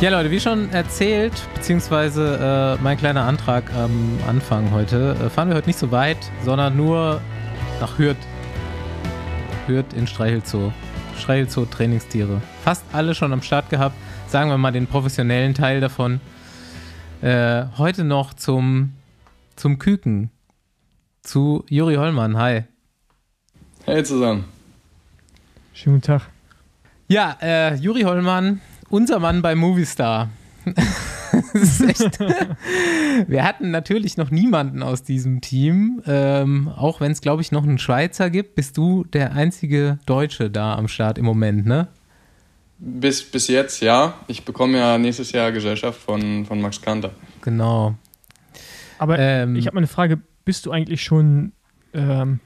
Ja, 0.00 0.10
Leute, 0.10 0.30
wie 0.30 0.40
schon 0.40 0.70
erzählt, 0.70 1.32
beziehungsweise 1.54 2.76
äh, 2.78 2.82
mein 2.82 2.98
kleiner 2.98 3.22
Antrag 3.22 3.64
am 3.74 4.18
Anfang 4.28 4.70
heute, 4.70 5.16
äh, 5.24 5.30
fahren 5.30 5.48
wir 5.48 5.56
heute 5.56 5.68
nicht 5.68 5.78
so 5.78 5.90
weit, 5.92 6.18
sondern 6.44 6.76
nur 6.76 7.22
nach 7.80 7.96
Hürth. 7.96 8.18
Hürth 9.66 9.94
in 9.96 10.06
Streichelzoo. 10.06 10.72
Streichelzoo 11.18 11.64
Trainingstiere. 11.64 12.42
Fast 12.64 12.84
alle 12.92 13.14
schon 13.14 13.32
am 13.32 13.40
Start 13.40 13.70
gehabt. 13.70 13.94
Sagen 14.26 14.50
wir 14.50 14.58
mal 14.58 14.72
den 14.72 14.86
professionellen 14.86 15.54
Teil 15.54 15.80
davon. 15.80 16.20
Äh, 17.24 17.68
heute 17.78 18.04
noch 18.04 18.34
zum, 18.34 18.92
zum 19.56 19.78
Küken. 19.78 20.28
Zu 21.22 21.64
Juri 21.70 21.94
Hollmann. 21.94 22.36
Hi. 22.36 22.64
Hey 23.86 24.04
zusammen. 24.04 24.44
Schönen 25.72 25.96
guten 25.96 26.06
Tag. 26.06 26.28
Ja, 27.08 27.38
äh, 27.40 27.76
Juri 27.76 28.02
Hollmann, 28.02 28.60
unser 28.90 29.20
Mann 29.20 29.40
bei 29.40 29.54
Movistar. 29.54 30.28
Wir 33.26 33.42
hatten 33.42 33.70
natürlich 33.70 34.18
noch 34.18 34.30
niemanden 34.30 34.82
aus 34.82 35.02
diesem 35.02 35.40
Team. 35.40 36.02
Ähm, 36.06 36.68
auch 36.68 37.00
wenn 37.00 37.12
es, 37.12 37.22
glaube 37.22 37.40
ich, 37.40 37.52
noch 37.52 37.62
einen 37.62 37.78
Schweizer 37.78 38.28
gibt, 38.28 38.54
bist 38.54 38.76
du 38.76 39.04
der 39.04 39.32
einzige 39.32 39.98
Deutsche 40.04 40.50
da 40.50 40.74
am 40.74 40.88
Start 40.88 41.16
im 41.16 41.24
Moment, 41.24 41.64
ne? 41.64 41.88
Bis, 42.86 43.22
bis 43.22 43.48
jetzt, 43.48 43.80
ja. 43.80 44.14
Ich 44.26 44.44
bekomme 44.44 44.76
ja 44.76 44.98
nächstes 44.98 45.32
Jahr 45.32 45.52
Gesellschaft 45.52 45.98
von, 45.98 46.44
von 46.44 46.60
Max 46.60 46.82
Kanter. 46.82 47.12
Genau. 47.40 47.94
Aber 48.98 49.18
ähm, 49.18 49.56
ich 49.56 49.66
habe 49.66 49.76
mal 49.76 49.80
eine 49.80 49.86
Frage. 49.86 50.20
Bist 50.44 50.66
du 50.66 50.70
eigentlich 50.70 51.02
schon, 51.02 51.52
ähm, 51.94 52.40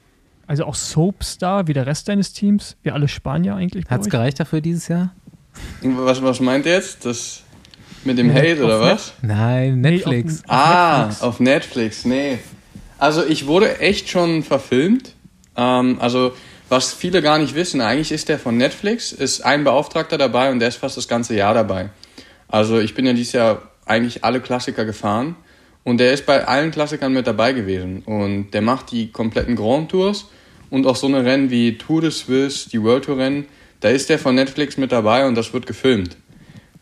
also 0.47 0.63
auch 0.63 0.75
Soapstar 0.75 1.67
wie 1.67 1.73
der 1.73 1.85
Rest 1.85 2.07
deines 2.07 2.31
Teams? 2.31 2.77
Wir 2.83 2.93
alle 2.93 3.09
Spanier 3.09 3.55
eigentlich? 3.55 3.85
Hat 3.89 3.99
es 3.99 4.09
gereicht 4.09 4.39
dafür 4.39 4.61
dieses 4.61 4.87
Jahr? 4.87 5.13
Was, 5.81 6.23
was 6.23 6.39
meint 6.39 6.65
ihr 6.65 6.71
jetzt? 6.71 7.05
Das 7.05 7.43
mit 8.05 8.17
dem 8.17 8.33
Hate 8.33 8.63
oder 8.63 8.79
was? 8.79 9.13
Nein, 9.21 9.81
Netflix. 9.81 10.35
Nee, 10.35 10.47
auf, 10.47 10.57
ah, 10.57 10.97
Netflix. 10.99 11.21
auf 11.21 11.39
Netflix, 11.41 12.05
nee. 12.05 12.39
Also 12.97 13.25
ich 13.25 13.45
wurde 13.45 13.79
echt 13.81 14.07
schon 14.07 14.43
verfilmt. 14.43 15.15
Ähm, 15.57 15.97
also 15.99 16.31
was 16.69 16.93
viele 16.93 17.21
gar 17.21 17.39
nicht 17.39 17.55
wissen, 17.55 17.81
eigentlich 17.81 18.11
ist 18.11 18.29
der 18.29 18.39
von 18.39 18.55
Netflix, 18.57 19.11
ist 19.11 19.41
ein 19.41 19.63
Beauftragter 19.63 20.17
dabei 20.17 20.51
und 20.51 20.59
der 20.59 20.67
ist 20.67 20.77
fast 20.77 20.97
das 20.97 21.07
ganze 21.07 21.35
Jahr 21.35 21.53
dabei. 21.53 21.89
Also 22.47 22.79
ich 22.79 22.93
bin 22.93 23.05
ja 23.05 23.13
dieses 23.13 23.33
Jahr 23.33 23.63
eigentlich 23.85 24.23
alle 24.23 24.39
Klassiker 24.39 24.85
gefahren 24.85 25.35
und 25.83 25.97
der 25.97 26.13
ist 26.13 26.25
bei 26.25 26.47
allen 26.47 26.71
Klassikern 26.71 27.11
mit 27.11 27.27
dabei 27.27 27.53
gewesen 27.53 28.03
und 28.05 28.51
der 28.51 28.61
macht 28.61 28.91
die 28.91 29.11
kompletten 29.11 29.55
Grand 29.55 29.89
Tours 29.89 30.29
und 30.69 30.85
auch 30.85 30.95
so 30.95 31.07
eine 31.07 31.25
Rennen 31.25 31.49
wie 31.49 31.77
Tour 31.77 32.01
de 32.01 32.11
Suisse, 32.11 32.69
die 32.69 32.81
World 32.81 33.05
Tour 33.05 33.17
Rennen, 33.17 33.45
da 33.79 33.89
ist 33.89 34.09
der 34.09 34.19
von 34.19 34.35
Netflix 34.35 34.77
mit 34.77 34.91
dabei 34.91 35.27
und 35.27 35.35
das 35.35 35.53
wird 35.53 35.65
gefilmt. 35.65 36.17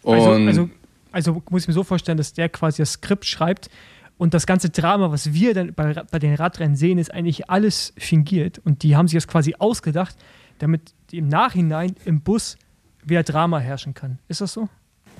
Also, 0.03 0.31
also, 0.31 0.69
also 1.11 1.41
muss 1.49 1.63
ich 1.63 1.67
mir 1.67 1.73
so 1.73 1.83
vorstellen, 1.83 2.17
dass 2.17 2.33
der 2.33 2.49
quasi 2.49 2.81
das 2.81 2.93
Skript 2.93 3.25
schreibt 3.25 3.69
und 4.17 4.33
das 4.33 4.47
ganze 4.47 4.69
Drama, 4.69 5.11
was 5.11 5.33
wir 5.33 5.53
dann 5.53 5.73
bei, 5.73 5.93
bei 5.93 6.19
den 6.19 6.33
Radrennen 6.35 6.75
sehen, 6.75 6.97
ist 6.97 7.13
eigentlich 7.13 7.49
alles 7.49 7.93
fingiert. 7.97 8.59
Und 8.59 8.83
die 8.83 8.95
haben 8.95 9.07
sich 9.07 9.17
das 9.17 9.27
quasi 9.27 9.55
ausgedacht, 9.59 10.15
damit 10.59 10.93
im 11.11 11.27
Nachhinein 11.27 11.95
im 12.05 12.21
Bus 12.21 12.57
wieder 13.03 13.23
Drama 13.23 13.59
herrschen 13.59 13.93
kann. 13.93 14.19
Ist 14.27 14.41
das 14.41 14.53
so? 14.53 14.69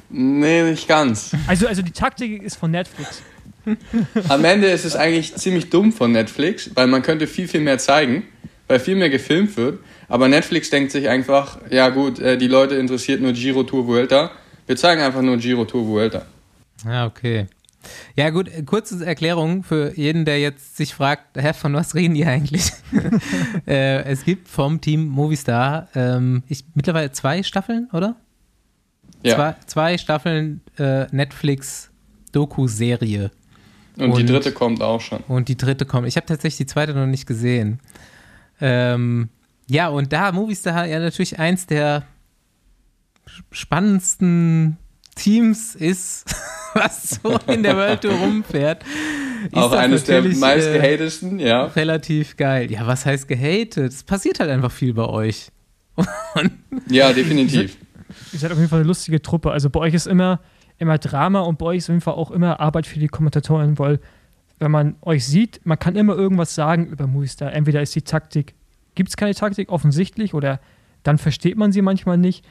Nee, 0.09 0.63
nicht 0.63 0.87
ganz. 0.87 1.31
Also, 1.47 1.67
also 1.67 1.81
die 1.81 1.91
Taktik 1.91 2.41
ist 2.41 2.55
von 2.55 2.71
Netflix. 2.71 3.21
Am 4.29 4.45
Ende 4.45 4.67
ist 4.67 4.85
es 4.85 4.95
eigentlich 4.95 5.35
ziemlich 5.35 5.69
dumm 5.69 5.91
von 5.91 6.11
Netflix, 6.11 6.71
weil 6.75 6.87
man 6.87 7.01
könnte 7.01 7.27
viel, 7.27 7.47
viel 7.47 7.61
mehr 7.61 7.77
zeigen, 7.77 8.23
weil 8.67 8.79
viel 8.79 8.95
mehr 8.95 9.09
gefilmt 9.09 9.57
wird. 9.57 9.79
Aber 10.07 10.27
Netflix 10.27 10.69
denkt 10.69 10.91
sich 10.91 11.09
einfach, 11.09 11.59
ja 11.69 11.89
gut, 11.89 12.19
äh, 12.19 12.37
die 12.37 12.47
Leute 12.47 12.75
interessiert 12.75 13.21
nur 13.21 13.33
Giro 13.33 13.63
Tour 13.63 13.87
Vuelta. 13.87 14.31
Wir 14.65 14.77
zeigen 14.77 15.01
einfach 15.01 15.21
nur 15.21 15.37
Giro 15.37 15.65
Tour 15.65 15.85
Vuelta. 15.87 16.25
Ja, 16.85 17.05
okay. 17.05 17.47
Ja, 18.15 18.29
gut, 18.29 18.49
kurze 18.65 19.05
Erklärung 19.05 19.63
für 19.63 19.97
jeden, 19.97 20.23
der 20.25 20.39
jetzt 20.39 20.77
sich 20.77 20.93
fragt, 20.93 21.37
Hä, 21.37 21.53
von 21.53 21.73
was 21.73 21.95
reden 21.95 22.13
die 22.15 22.25
eigentlich? 22.25 22.71
äh, 23.67 24.03
es 24.03 24.25
gibt 24.25 24.47
vom 24.47 24.79
Team 24.81 25.07
Movistar 25.07 25.87
ähm, 25.95 26.43
ich, 26.47 26.65
mittlerweile 26.73 27.11
zwei 27.11 27.43
Staffeln, 27.43 27.89
oder? 27.93 28.15
Ja. 29.23 29.35
Zwei, 29.35 29.55
zwei 29.65 29.97
Staffeln 29.97 30.61
äh, 30.77 31.07
Netflix-Doku-Serie. 31.11 33.31
Und, 33.97 34.11
und, 34.11 34.19
die 34.19 34.25
dritte 34.25 34.51
kommt 34.51 34.81
auch 34.81 34.99
schon. 35.01 35.23
Und 35.27 35.49
die 35.49 35.57
dritte 35.57 35.85
kommt. 35.85 36.07
Ich 36.07 36.15
habe 36.17 36.27
tatsächlich 36.27 36.57
die 36.57 36.67
zweite 36.67 36.93
noch 36.93 37.07
nicht 37.07 37.25
gesehen. 37.25 37.79
Ähm, 38.61 39.29
ja, 39.69 39.89
und 39.89 40.13
da 40.13 40.31
Movistar 40.31 40.85
ja 40.85 40.99
natürlich 40.99 41.39
eins 41.39 41.65
der 41.65 42.03
spannendsten 43.51 44.77
Teams 45.15 45.75
ist, 45.75 46.25
was 46.73 47.19
so 47.21 47.37
in 47.51 47.63
der 47.63 47.75
World 47.75 48.01
Tour 48.01 48.13
rumfährt. 48.13 48.83
Auch 49.53 49.71
eines 49.71 50.03
der 50.03 50.21
meist 50.21 50.67
äh, 50.67 51.37
ja. 51.37 51.65
Relativ 51.65 52.37
geil. 52.37 52.71
Ja, 52.71 52.85
was 52.87 53.05
heißt 53.05 53.27
gehatet? 53.27 53.91
Es 53.93 54.03
passiert 54.03 54.39
halt 54.39 54.49
einfach 54.49 54.71
viel 54.71 54.93
bei 54.93 55.05
euch. 55.05 55.49
ja, 56.89 57.13
definitiv. 57.13 57.77
Ihr 58.33 58.39
seid 58.39 58.51
auf 58.51 58.57
jeden 58.57 58.69
Fall 58.69 58.79
eine 58.79 58.87
lustige 58.87 59.21
Truppe. 59.21 59.51
Also 59.51 59.69
bei 59.69 59.79
euch 59.79 59.93
ist 59.93 60.07
immer, 60.07 60.39
immer 60.77 60.97
Drama 60.97 61.41
und 61.41 61.57
bei 61.57 61.67
euch 61.67 61.77
ist 61.77 61.85
auf 61.85 61.93
jeden 61.93 62.01
Fall 62.01 62.15
auch 62.15 62.31
immer 62.31 62.59
Arbeit 62.59 62.87
für 62.87 62.99
die 62.99 63.07
Kommentatoren, 63.07 63.77
weil 63.79 63.99
wenn 64.59 64.71
man 64.71 64.95
euch 65.01 65.25
sieht, 65.25 65.61
man 65.65 65.77
kann 65.77 65.95
immer 65.95 66.15
irgendwas 66.15 66.55
sagen 66.55 66.87
über 66.87 67.07
Movistar. 67.07 67.53
Entweder 67.53 67.81
ist 67.81 67.95
die 67.95 68.01
Taktik, 68.01 68.55
gibt 68.95 69.09
es 69.09 69.17
keine 69.17 69.35
Taktik 69.35 69.71
offensichtlich 69.71 70.33
oder 70.33 70.59
dann 71.03 71.17
versteht 71.17 71.57
man 71.57 71.71
sie 71.71 71.81
manchmal 71.81 72.17
nicht. 72.17 72.43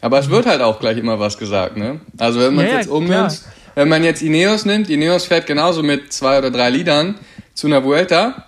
Aber 0.00 0.18
es 0.18 0.30
wird 0.30 0.46
halt 0.46 0.60
auch 0.60 0.78
gleich 0.78 0.96
immer 0.98 1.18
was 1.18 1.38
gesagt, 1.38 1.76
ne? 1.76 2.00
Also 2.18 2.40
wenn 2.40 2.54
man 2.54 2.64
es 2.66 2.70
ja, 2.70 2.78
jetzt 2.78 2.88
unnimmt, 2.88 3.42
wenn 3.74 3.88
man 3.88 4.04
jetzt 4.04 4.22
Ineos 4.22 4.64
nimmt, 4.64 4.90
Ineos 4.90 5.26
fährt 5.26 5.46
genauso 5.46 5.82
mit 5.82 6.12
zwei 6.12 6.38
oder 6.38 6.50
drei 6.50 6.70
Liedern 6.70 7.16
zu 7.54 7.66
einer 7.66 7.82
Vuelta, 7.84 8.44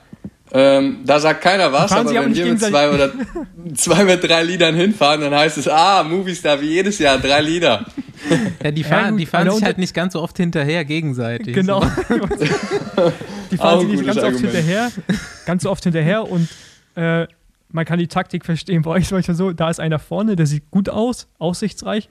ähm, 0.52 0.98
da 1.04 1.20
sagt 1.20 1.42
keiner 1.42 1.72
was, 1.72 1.92
aber 1.92 2.12
wenn 2.12 2.34
wir 2.34 2.46
mit 2.46 2.60
zwei 2.60 2.90
oder 2.90 3.12
zwei 3.74 4.04
mit 4.04 4.22
drei 4.24 4.42
Liedern 4.42 4.74
hinfahren, 4.74 5.20
dann 5.20 5.34
heißt 5.34 5.58
es, 5.58 5.68
ah, 5.68 6.02
Movistar 6.02 6.60
wie 6.60 6.70
jedes 6.70 6.98
Jahr, 6.98 7.18
drei 7.18 7.40
Lieder. 7.40 7.86
Ja, 8.62 8.70
die 8.70 8.82
fahren, 8.82 9.16
die 9.16 9.26
fahren 9.26 9.50
sich 9.50 9.62
halt 9.62 9.78
nicht 9.78 9.94
ganz 9.94 10.12
so 10.14 10.20
oft 10.20 10.36
hinterher 10.36 10.84
gegenseitig. 10.84 11.54
Genau. 11.54 11.80
die 13.50 13.56
fahren 13.56 13.80
sich 13.80 13.88
nicht 13.88 14.06
ganz 14.06 14.18
Argument. 14.18 14.44
oft 14.44 14.54
hinterher, 14.54 14.90
ganz 15.46 15.62
so 15.62 15.70
oft 15.70 15.84
hinterher 15.84 16.28
und 16.28 16.48
äh, 16.96 17.26
man 17.72 17.84
kann 17.84 17.98
die 17.98 18.08
Taktik 18.08 18.44
verstehen. 18.44 18.82
Bei 18.82 18.90
euch 18.90 19.02
ist 19.02 19.12
manchmal 19.12 19.36
so, 19.36 19.52
da 19.52 19.70
ist 19.70 19.80
einer 19.80 19.98
vorne, 19.98 20.36
der 20.36 20.46
sieht 20.46 20.70
gut 20.70 20.88
aus, 20.88 21.28
aussichtsreich. 21.38 22.08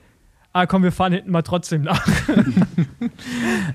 Ah, 0.52 0.66
komm, 0.66 0.82
wir 0.82 0.90
fahren 0.92 1.12
hinten 1.12 1.30
mal 1.30 1.42
trotzdem 1.42 1.82
nach. 1.82 2.04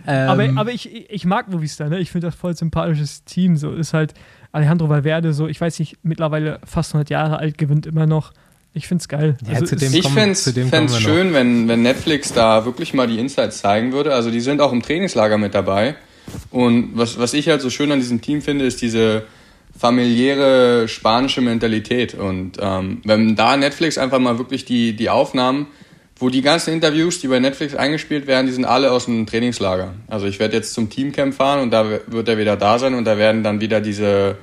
ähm. 0.08 0.30
aber, 0.30 0.50
aber 0.58 0.72
ich, 0.72 1.10
ich 1.10 1.26
mag 1.26 1.50
Movistar, 1.50 1.90
ne? 1.90 2.00
Ich 2.00 2.12
finde 2.12 2.28
das 2.28 2.36
voll 2.36 2.56
sympathisches 2.56 3.24
Team. 3.24 3.56
So 3.58 3.72
ist 3.72 3.94
halt 3.94 4.14
Alejandro 4.52 4.90
Valverde, 4.90 5.34
so, 5.34 5.48
ich 5.48 5.60
weiß 5.60 5.80
nicht, 5.80 5.98
mittlerweile 6.04 6.60
fast 6.66 6.94
100 6.94 7.10
Jahre 7.10 7.38
alt, 7.40 7.58
gewinnt 7.58 7.86
immer 7.86 8.06
noch. 8.06 8.34
Ich 8.74 8.88
find's 8.88 9.08
geil. 9.08 9.38
Ja, 9.48 9.54
Also 9.60 9.76
es- 9.76 9.82
dem 9.82 9.94
Ich 9.94 10.04
kommen- 10.04 10.16
fände 10.36 10.70
kommen 10.70 10.86
es 10.88 11.00
schön, 11.00 11.34
wenn, 11.34 11.68
wenn 11.70 11.82
Netflix 11.82 12.34
da 12.34 12.66
wirklich 12.66 12.94
mal 12.94 13.08
die 13.08 13.20
Insights 13.20 13.60
zeigen 13.60 13.94
würde. 13.94 14.14
Also 14.14 14.32
die 14.32 14.42
sind 14.42 14.60
auch 14.60 14.74
im 14.74 14.82
Trainingslager 14.82 15.38
mit 15.38 15.54
dabei. 15.56 15.96
Und 16.52 16.90
was, 16.98 17.18
was 17.18 17.34
ich 17.34 17.48
halt 17.48 17.62
so 17.62 17.70
schön 17.70 17.92
an 17.92 18.00
diesem 18.00 18.20
Team 18.20 18.42
finde, 18.42 18.66
ist 18.66 18.82
diese 18.82 19.24
familiäre 19.78 20.88
spanische 20.88 21.42
Mentalität. 21.42 22.14
Und 22.14 22.58
ähm, 22.60 23.02
wenn 23.04 23.36
da 23.36 23.58
Netflix 23.58 23.98
einfach 23.98 24.20
mal 24.20 24.38
wirklich 24.38 24.66
die, 24.66 24.96
die 24.96 25.10
Aufnahmen, 25.10 25.68
wo 26.18 26.30
die 26.30 26.42
ganzen 26.42 26.74
Interviews, 26.74 27.20
die 27.20 27.28
bei 27.28 27.40
Netflix 27.40 27.76
eingespielt 27.76 28.26
werden, 28.26 28.48
die 28.48 28.54
sind 28.54 28.66
alle 28.66 28.92
aus 28.92 29.06
dem 29.06 29.26
Trainingslager. 29.26 29.94
Also 30.08 30.28
ich 30.28 30.40
werde 30.40 30.56
jetzt 30.56 30.74
zum 30.74 30.90
Teamcamp 30.90 31.34
fahren 31.34 31.62
und 31.62 31.72
da 31.72 32.00
wird 32.08 32.30
er 32.30 32.38
wieder 32.38 32.56
da 32.56 32.80
sein 32.80 32.94
und 32.94 33.04
da 33.04 33.18
werden 33.18 33.44
dann 33.44 33.60
wieder 33.60 33.82
diese, 33.82 34.38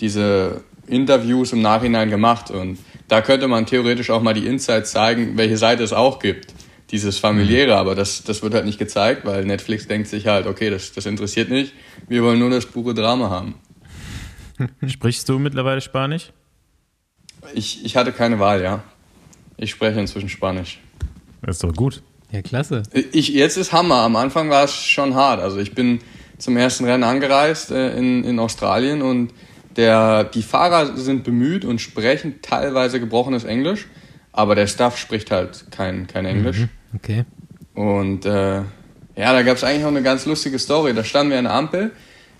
diese 0.00 0.62
Interviews 0.86 1.52
im 1.52 1.62
Nachhinein 1.62 2.10
gemacht. 2.10 2.52
Und 2.52 2.78
da 3.08 3.22
könnte 3.22 3.48
man 3.48 3.66
theoretisch 3.66 4.10
auch 4.10 4.22
mal 4.22 4.34
die 4.34 4.46
Insights 4.46 4.92
zeigen, 4.92 5.36
welche 5.36 5.56
Seite 5.56 5.82
es 5.82 5.92
auch 5.92 6.20
gibt. 6.20 6.54
Dieses 6.92 7.18
familiäre, 7.18 7.76
aber 7.76 7.94
das, 7.94 8.24
das 8.24 8.42
wird 8.42 8.52
halt 8.52 8.64
nicht 8.64 8.78
gezeigt, 8.78 9.24
weil 9.24 9.44
Netflix 9.44 9.86
denkt 9.86 10.08
sich 10.08 10.26
halt, 10.26 10.46
okay, 10.46 10.70
das, 10.70 10.92
das 10.92 11.06
interessiert 11.06 11.48
nicht. 11.48 11.72
Wir 12.08 12.24
wollen 12.24 12.40
nur 12.40 12.50
das 12.50 12.66
pure 12.66 12.94
Drama 12.94 13.30
haben. 13.30 13.54
Sprichst 14.86 15.28
du 15.28 15.38
mittlerweile 15.38 15.80
Spanisch? 15.80 16.32
Ich, 17.54 17.84
ich 17.84 17.96
hatte 17.96 18.12
keine 18.12 18.38
Wahl, 18.38 18.62
ja. 18.62 18.82
Ich 19.56 19.70
spreche 19.70 20.00
inzwischen 20.00 20.28
Spanisch. 20.28 20.80
Das 21.42 21.56
ist 21.56 21.64
doch 21.64 21.74
gut. 21.74 22.02
Ja, 22.30 22.42
klasse. 22.42 22.82
Ich, 23.12 23.28
jetzt 23.28 23.56
ist 23.56 23.72
Hammer. 23.72 23.96
Am 23.96 24.16
Anfang 24.16 24.50
war 24.50 24.64
es 24.64 24.74
schon 24.74 25.14
hart. 25.14 25.40
Also 25.40 25.58
ich 25.58 25.74
bin 25.74 26.00
zum 26.38 26.56
ersten 26.56 26.84
Rennen 26.84 27.04
angereist 27.04 27.70
äh, 27.70 27.96
in, 27.96 28.24
in 28.24 28.38
Australien 28.38 29.02
und 29.02 29.32
der, 29.76 30.24
die 30.24 30.42
Fahrer 30.42 30.96
sind 30.96 31.24
bemüht 31.24 31.64
und 31.64 31.80
sprechen 31.80 32.40
teilweise 32.42 33.00
gebrochenes 33.00 33.44
Englisch, 33.44 33.88
aber 34.32 34.54
der 34.54 34.66
Staff 34.66 34.96
spricht 34.96 35.30
halt 35.30 35.66
kein, 35.70 36.06
kein 36.06 36.26
Englisch. 36.26 36.66
Okay. 36.94 37.24
Und 37.74 38.24
äh, 38.26 38.62
ja, 39.16 39.32
da 39.32 39.42
gab 39.42 39.56
es 39.56 39.64
eigentlich 39.64 39.82
noch 39.82 39.88
eine 39.88 40.02
ganz 40.02 40.26
lustige 40.26 40.58
Story. 40.58 40.94
Da 40.94 41.04
standen 41.04 41.32
wir 41.32 41.38
an 41.38 41.44
der 41.44 41.54
Ampel 41.54 41.92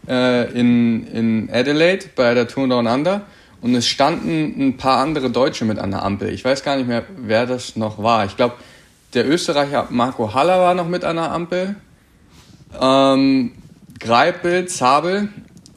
äh, 0.09 0.51
in, 0.53 1.07
in 1.07 1.51
Adelaide 1.53 2.07
bei 2.15 2.35
der 2.35 2.49
Tour 2.49 2.69
Down 2.69 2.87
Under 2.87 3.23
und 3.61 3.75
es 3.75 3.87
standen 3.87 4.55
ein 4.59 4.77
paar 4.77 4.99
andere 4.99 5.31
Deutsche 5.31 5.65
mit 5.65 5.79
an 5.79 5.91
der 5.91 6.03
Ampel. 6.03 6.31
Ich 6.31 6.45
weiß 6.45 6.63
gar 6.63 6.77
nicht 6.77 6.89
mehr, 6.89 7.05
wer 7.17 7.47
das 7.47 7.77
noch 7.77 8.03
war. 8.03 8.25
Ich 8.25 8.37
glaube, 8.37 8.55
der 9.15 9.29
Österreicher 9.29 9.87
Marco 9.91 10.35
Haller 10.35 10.61
war 10.61 10.75
noch 10.75 10.89
mit 10.89 11.05
an 11.05 11.17
der 11.17 11.33
Ampel. 11.33 11.77
Ähm, 12.81 13.53
Greipel, 13.99 14.67
Zabel 14.67 15.29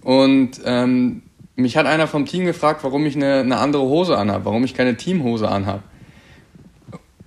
und 0.02 0.62
ähm, 0.64 1.24
mich 1.56 1.78
hat 1.78 1.86
einer 1.86 2.08
vom 2.08 2.26
Team 2.26 2.46
gefragt, 2.46 2.84
warum 2.84 3.06
ich 3.06 3.16
eine, 3.16 3.40
eine 3.40 3.58
andere 3.58 3.84
Hose 3.84 4.18
anhabe, 4.18 4.46
warum 4.46 4.64
ich 4.64 4.74
keine 4.74 4.96
Teamhose 4.96 5.50
anhabe. 5.50 5.84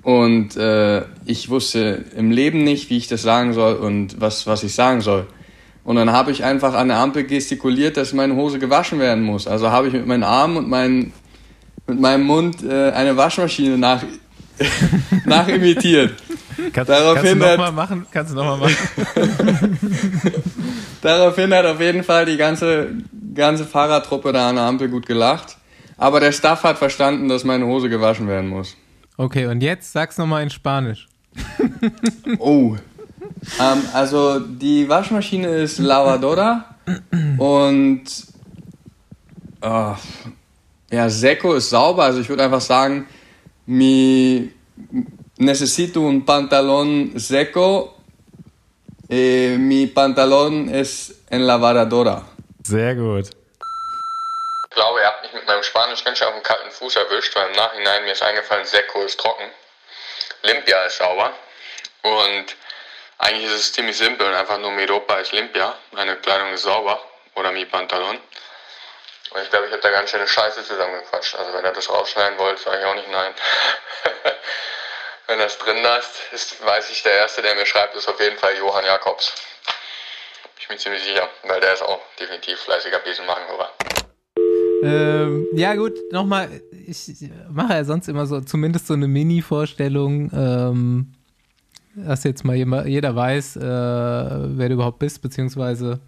Und 0.03 0.57
äh, 0.57 1.03
ich 1.25 1.51
wusste 1.51 2.05
im 2.17 2.31
Leben 2.31 2.63
nicht, 2.63 2.91
wie 2.91 2.97
ich 2.97 3.09
das 3.09 3.23
sagen 3.23 3.53
soll 3.53 3.75
und 3.75 4.21
was, 4.21 4.47
was 4.47 4.63
ich 4.63 4.75
sagen 4.75 5.01
soll. 5.01 5.27
Und 5.87 5.97
dann 5.97 6.11
habe 6.11 6.33
ich 6.33 6.43
einfach 6.45 6.75
an 6.75 6.89
der 6.89 6.99
Ampel 6.99 7.25
gestikuliert, 7.25 7.97
dass 7.97 8.13
meine 8.13 8.35
Hose 8.35 8.59
gewaschen 8.59 8.99
werden 8.99 9.23
muss. 9.25 9.47
Also 9.47 9.71
habe 9.71 9.87
ich 9.87 9.93
mit 9.95 10.05
meinen 10.07 10.25
Armen 10.25 10.57
und 10.59 10.69
meinen, 10.69 11.13
mit 11.87 12.01
meinem 12.01 12.25
Mund 12.25 12.63
äh, 12.65 12.91
eine 12.91 13.17
Waschmaschine 13.17 13.79
nach, 13.79 14.03
nachimitiert. 15.25 16.15
Kannst, 16.73 16.91
Daraufhin 16.91 17.23
kannst 17.23 17.43
du 17.43 17.47
hat- 17.47 17.59
nochmal 17.59 17.73
machen? 17.73 18.07
Kannst 18.11 18.33
du 18.33 18.37
noch 18.37 18.59
mal 18.59 18.69
machen? 18.69 19.79
Daraufhin 21.03 21.55
hat 21.55 21.67
auf 21.67 21.81
jeden 21.81 22.03
Fall 22.03 22.25
die 22.27 22.37
ganze, 22.37 22.89
ganze 23.35 23.65
Fahrradtruppe 23.65 24.33
da 24.33 24.49
an 24.49 24.57
der 24.57 24.65
Ampel 24.65 24.89
gut 24.89 25.07
gelacht. 25.07 25.57
Aber 25.99 26.21
der 26.21 26.33
Staff 26.33 26.63
hat 26.65 26.79
verstanden, 26.79 27.29
dass 27.29 27.45
meine 27.45 27.65
Hose 27.67 27.89
gewaschen 27.89 28.29
werden 28.29 28.51
muss. 28.51 28.77
Okay, 29.17 29.47
und 29.47 29.63
jetzt 29.63 29.93
sag's 29.93 30.19
nochmal 30.19 30.43
in 30.43 30.51
Spanisch. 30.51 31.07
Oh. 32.39 32.77
Ähm, 33.61 33.83
also 33.93 34.41
die 34.41 34.89
Waschmaschine 34.89 35.49
ist 35.49 35.79
Lavadora 35.79 36.77
und 37.39 38.05
äh, 39.61 39.95
ja, 40.91 41.09
Seco 41.09 41.55
ist 41.55 41.71
sauber. 41.71 42.05
Also 42.05 42.21
ich 42.21 42.29
würde 42.29 42.45
einfach 42.45 42.61
sagen, 42.61 43.09
mi 43.67 44.53
necesito 45.39 46.01
un 46.01 46.25
pantalón 46.25 47.19
seco. 47.19 47.95
Eh, 49.09 49.57
mi 49.59 49.87
pantalón 49.87 50.69
es 50.69 51.23
en 51.31 51.47
lavadora. 51.47 52.25
Sehr 52.65 52.95
gut. 52.95 53.31
Ich 54.69 54.75
glaube, 54.75 55.01
ihr 55.01 55.07
habt 55.07 55.23
mich 55.23 55.33
mit 55.33 55.47
meinem 55.47 55.63
Spanisch 55.63 56.05
ganz 56.05 56.19
schön 56.19 56.29
auf 56.29 56.35
den 56.35 56.43
kalten 56.43 56.71
Fuß 56.71 56.97
erwischt, 56.97 57.35
weil 57.37 57.49
im 57.49 57.57
Nachhinein 57.57 58.05
mir 58.05 58.13
ist 58.13 58.23
eingefallen, 58.23 58.67
Seco 58.67 59.03
ist 59.03 59.19
trocken, 59.19 59.45
Limpia 60.43 60.85
ist 60.85 60.99
sauber 60.99 61.33
und 62.03 62.57
eigentlich 63.19 63.47
ist 63.47 63.61
es 63.61 63.73
ziemlich 63.73 63.97
simpel, 63.97 64.35
einfach 64.35 64.59
nur 64.59 64.71
mi 64.73 64.85
ropa 64.85 65.17
ist 65.17 65.33
limpia, 65.33 65.75
meine 65.93 66.17
Kleidung 66.17 66.53
ist 66.53 66.63
sauber 66.63 67.01
oder 67.35 67.51
mi 67.53 67.65
pantalon. 67.65 68.19
Und 69.31 69.43
ich 69.43 69.51
glaube, 69.51 69.67
ich 69.67 69.73
habe 69.73 69.83
da 69.83 69.91
ganz 69.91 70.11
schöne 70.11 70.27
Scheiße 70.27 70.65
zusammengequatscht. 70.65 71.35
Also 71.35 71.53
wenn 71.53 71.65
ihr 71.65 71.73
das 71.73 71.91
rausschneiden 71.91 72.39
wollt, 72.39 72.59
sage 72.59 72.79
ich 72.79 72.85
auch 72.85 72.95
nicht 72.95 73.11
nein. 73.11 73.35
wenn 75.27 75.39
das 75.39 75.59
drin 75.59 75.83
lasst, 75.83 76.15
ist, 76.33 76.65
weiß 76.65 76.91
ich, 76.91 77.03
der 77.03 77.13
Erste, 77.13 77.43
der 77.43 77.55
mir 77.55 77.67
schreibt, 77.67 77.97
ist 77.97 78.09
auf 78.09 78.21
jeden 78.21 78.39
Fall 78.39 78.57
Johann 78.57 78.85
Jakobs. 78.85 79.35
Ich 80.61 80.69
bin 80.69 80.79
ziemlich 80.79 81.03
sicher, 81.03 81.29
weil 81.45 81.61
der 81.61 81.75
ist 81.75 81.83
auch 81.83 82.01
definitiv 82.19 82.59
fleißiger 82.61 82.99
Besenmachenhörer. 83.01 83.73
Ähm, 84.83 85.49
ja, 85.53 85.75
gut, 85.75 85.95
nochmal, 86.13 86.61
ich 86.71 87.31
mache 87.51 87.75
ja 87.75 87.85
sonst 87.85 88.09
immer 88.09 88.27
so, 88.27 88.41
zumindest 88.41 88.87
so 88.87 88.95
eine 88.95 89.09
Mini-Vorstellung, 89.09 90.31
ähm, 90.33 91.16
dass 91.97 92.25
jetzt 92.25 92.45
mal 92.45 92.57
jeder 92.57 93.17
weiß, 93.17 93.57
äh, 93.57 93.61
wer 93.61 94.69
du 94.69 94.75
überhaupt 94.75 94.99
bist, 94.99 95.23
beziehungsweise 95.23 96.01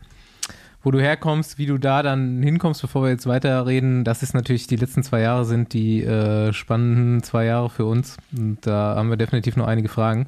wo 0.82 0.90
du 0.90 1.00
herkommst, 1.00 1.58
wie 1.58 1.66
du 1.66 1.76
da 1.76 2.02
dann 2.02 2.42
hinkommst, 2.42 2.80
bevor 2.82 3.02
wir 3.02 3.10
jetzt 3.10 3.26
weiterreden. 3.26 4.04
Das 4.04 4.22
ist 4.22 4.32
natürlich, 4.32 4.66
die 4.68 4.76
letzten 4.76 5.02
zwei 5.02 5.20
Jahre 5.20 5.44
sind 5.44 5.72
die 5.72 6.04
äh, 6.04 6.52
spannenden 6.52 7.22
zwei 7.22 7.46
Jahre 7.46 7.68
für 7.68 7.84
uns. 7.84 8.16
Und 8.36 8.58
da 8.62 8.94
haben 8.96 9.10
wir 9.10 9.16
definitiv 9.16 9.56
noch 9.56 9.66
einige 9.66 9.88
Fragen. 9.88 10.26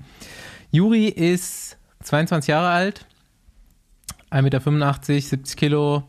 Juri 0.72 1.06
ist 1.06 1.78
22 2.02 2.48
Jahre 2.48 2.68
alt, 2.68 3.06
1,85 4.30 4.72
Meter, 4.72 5.20
70 5.20 5.56
Kilo, 5.56 6.02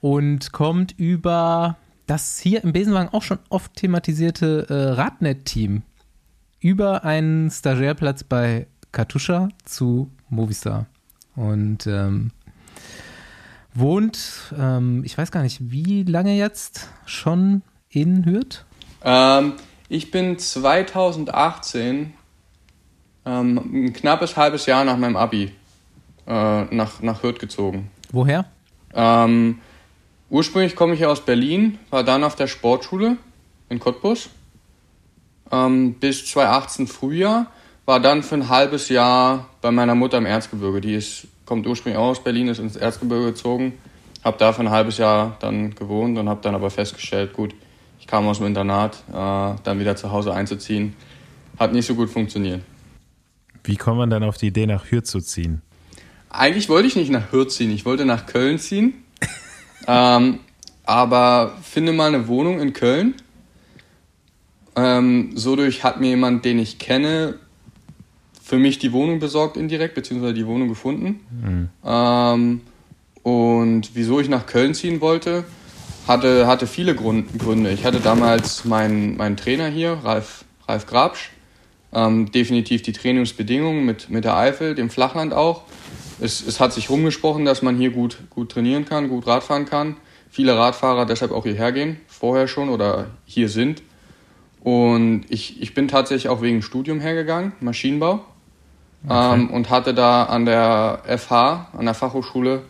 und 0.00 0.52
kommt 0.52 0.98
über 0.98 1.76
das 2.06 2.38
hier 2.38 2.62
im 2.64 2.72
Besenwagen 2.72 3.12
auch 3.12 3.22
schon 3.22 3.38
oft 3.48 3.74
thematisierte 3.74 4.66
äh, 4.68 5.00
Radnet-Team 5.00 5.82
über 6.60 7.04
einen 7.04 7.50
Stagiairplatz 7.50 8.24
bei 8.24 8.66
Katusha 8.92 9.48
zu 9.64 10.10
Movistar 10.28 10.86
und 11.34 11.86
ähm, 11.86 12.30
wohnt, 13.74 14.54
ähm, 14.58 15.02
ich 15.04 15.16
weiß 15.16 15.30
gar 15.30 15.42
nicht, 15.42 15.70
wie 15.70 16.02
lange 16.02 16.36
jetzt 16.36 16.88
schon 17.04 17.62
in 17.90 18.24
Hürth? 18.24 18.64
Ähm, 19.02 19.54
ich 19.88 20.10
bin 20.10 20.38
2018, 20.38 22.14
ähm, 23.24 23.86
ein 23.86 23.92
knappes 23.92 24.36
halbes 24.36 24.66
Jahr 24.66 24.84
nach 24.84 24.96
meinem 24.96 25.16
Abi, 25.16 25.52
äh, 26.26 26.64
nach, 26.64 27.02
nach 27.02 27.22
Hürth 27.22 27.38
gezogen. 27.38 27.90
Woher? 28.10 28.46
Ähm, 28.94 29.60
ursprünglich 30.30 30.74
komme 30.74 30.94
ich 30.94 31.04
aus 31.04 31.20
Berlin, 31.20 31.78
war 31.90 32.02
dann 32.02 32.24
auf 32.24 32.34
der 32.34 32.46
Sportschule 32.46 33.18
in 33.68 33.78
Cottbus 33.78 34.30
ähm, 35.50 35.94
bis 35.94 36.26
2018 36.26 36.86
Frühjahr, 36.86 37.46
war 37.84 38.00
dann 38.00 38.22
für 38.22 38.34
ein 38.34 38.48
halbes 38.48 38.88
Jahr 38.88 39.48
bei 39.60 39.70
meiner 39.70 39.94
Mutter 39.94 40.18
im 40.18 40.26
Erzgebirge. 40.26 40.80
Die 40.80 40.94
ist, 40.94 41.28
kommt 41.44 41.66
ursprünglich 41.66 41.98
auch 41.98 42.08
aus 42.08 42.22
Berlin, 42.22 42.48
ist 42.48 42.58
ins 42.58 42.76
Erzgebirge 42.76 43.26
gezogen, 43.26 43.74
habe 44.24 44.36
da 44.38 44.52
für 44.52 44.62
ein 44.62 44.70
halbes 44.70 44.98
Jahr 44.98 45.36
dann 45.40 45.74
gewohnt 45.74 46.18
und 46.18 46.28
habe 46.28 46.40
dann 46.42 46.54
aber 46.54 46.70
festgestellt, 46.70 47.32
gut, 47.32 47.54
ich 48.00 48.06
kam 48.06 48.26
aus 48.26 48.38
dem 48.38 48.46
Internat, 48.46 49.02
äh, 49.08 49.12
dann 49.12 49.78
wieder 49.78 49.96
zu 49.96 50.10
Hause 50.10 50.34
einzuziehen, 50.34 50.94
hat 51.58 51.72
nicht 51.72 51.86
so 51.86 51.94
gut 51.94 52.10
funktioniert. 52.10 52.62
Wie 53.64 53.76
kommt 53.76 53.98
man 53.98 54.10
dann 54.10 54.22
auf 54.22 54.36
die 54.36 54.48
Idee, 54.48 54.66
nach 54.66 54.90
Hürth 54.90 55.06
zu 55.06 55.20
ziehen? 55.20 55.62
Eigentlich 56.30 56.68
wollte 56.68 56.86
ich 56.88 56.96
nicht 56.96 57.10
nach 57.10 57.32
Hürth 57.32 57.50
ziehen, 57.50 57.70
ich 57.70 57.84
wollte 57.84 58.04
nach 58.04 58.26
Köln 58.26 58.58
ziehen. 58.58 58.94
ähm, 59.88 60.40
aber 60.84 61.54
finde 61.62 61.92
mal 61.92 62.08
eine 62.08 62.28
Wohnung 62.28 62.60
in 62.60 62.72
Köln. 62.72 63.14
Ähm, 64.76 65.30
so 65.34 65.56
durch 65.56 65.82
hat 65.82 66.00
mir 66.00 66.10
jemand, 66.10 66.44
den 66.44 66.58
ich 66.58 66.78
kenne, 66.78 67.38
für 68.42 68.58
mich 68.58 68.78
die 68.78 68.92
Wohnung 68.92 69.18
besorgt 69.18 69.56
indirekt, 69.56 69.94
beziehungsweise 69.94 70.34
die 70.34 70.46
Wohnung 70.46 70.68
gefunden. 70.68 71.20
Ähm, 71.84 72.60
und 73.22 73.90
wieso 73.94 74.20
ich 74.20 74.28
nach 74.28 74.46
Köln 74.46 74.74
ziehen 74.74 75.00
wollte, 75.00 75.44
hatte, 76.06 76.46
hatte 76.46 76.68
viele 76.68 76.94
Grund, 76.94 77.38
Gründe. 77.38 77.72
Ich 77.72 77.84
hatte 77.84 77.98
damals 77.98 78.64
meinen, 78.64 79.16
meinen 79.16 79.36
Trainer 79.36 79.66
hier, 79.66 79.98
Ralf, 80.04 80.44
Ralf 80.68 80.86
Grabsch, 80.86 81.30
ähm, 81.92 82.30
definitiv 82.30 82.82
die 82.82 82.92
Trainingsbedingungen 82.92 83.84
mit, 83.84 84.10
mit 84.10 84.24
der 84.24 84.36
Eifel, 84.36 84.74
dem 84.76 84.90
Flachland 84.90 85.32
auch. 85.32 85.62
Es, 86.20 86.46
es 86.46 86.60
hat 86.60 86.72
sich 86.72 86.88
rumgesprochen, 86.88 87.44
dass 87.44 87.62
man 87.62 87.76
hier 87.76 87.90
gut, 87.90 88.18
gut 88.30 88.52
trainieren 88.52 88.84
kann, 88.84 89.08
gut 89.08 89.26
Radfahren 89.26 89.64
kann. 89.64 89.96
Viele 90.30 90.56
Radfahrer 90.56 91.06
deshalb 91.06 91.32
auch 91.32 91.44
hierher 91.44 91.72
gehen, 91.72 91.96
vorher 92.06 92.46
schon 92.46 92.68
oder 92.68 93.06
hier 93.24 93.48
sind. 93.48 93.82
Und 94.66 95.26
ich, 95.28 95.62
ich 95.62 95.74
bin 95.74 95.86
tatsächlich 95.86 96.28
auch 96.28 96.42
wegen 96.42 96.60
Studium 96.60 96.98
hergegangen, 96.98 97.52
Maschinenbau. 97.60 98.24
Ähm, 99.08 99.48
und 99.50 99.70
hatte 99.70 99.94
da 99.94 100.24
an 100.24 100.44
der 100.44 101.02
FH, 101.06 101.68
an 101.72 101.84
der 101.84 101.94
Fachhochschule 101.94 102.62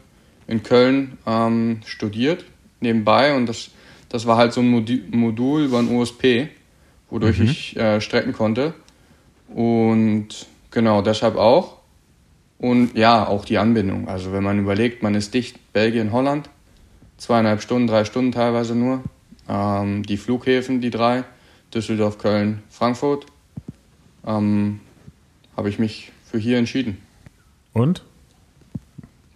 in 0.46 0.62
Köln 0.62 1.16
ähm, 1.26 1.80
studiert, 1.86 2.44
nebenbei. 2.80 3.34
Und 3.34 3.46
das, 3.46 3.70
das 4.10 4.26
war 4.26 4.36
halt 4.36 4.52
so 4.52 4.60
ein 4.60 4.70
Modi- 4.70 5.04
Modul 5.10 5.62
über 5.62 5.78
ein 5.78 5.88
USP, 5.88 6.50
wodurch 7.08 7.40
ich 7.40 7.78
äh, 7.78 8.02
strecken 8.02 8.34
konnte. 8.34 8.74
Und 9.48 10.28
genau, 10.70 11.00
deshalb 11.00 11.36
auch. 11.36 11.78
Und 12.58 12.94
ja, 12.94 13.26
auch 13.26 13.46
die 13.46 13.56
Anbindung. 13.56 14.06
Also 14.06 14.32
wenn 14.32 14.44
man 14.44 14.58
überlegt, 14.58 15.02
man 15.02 15.14
ist 15.14 15.32
dicht, 15.32 15.72
Belgien, 15.72 16.12
Holland, 16.12 16.50
zweieinhalb 17.16 17.62
Stunden, 17.62 17.86
drei 17.86 18.04
Stunden 18.04 18.32
teilweise 18.32 18.74
nur. 18.74 19.02
Ähm, 19.48 20.02
die 20.02 20.18
Flughäfen, 20.18 20.82
die 20.82 20.90
drei, 20.90 21.24
Düsseldorf, 21.76 22.16
Köln, 22.16 22.62
Frankfurt, 22.70 23.26
ähm, 24.26 24.80
habe 25.56 25.68
ich 25.68 25.78
mich 25.78 26.10
für 26.24 26.38
hier 26.38 26.56
entschieden. 26.56 26.98
Und? 27.74 28.02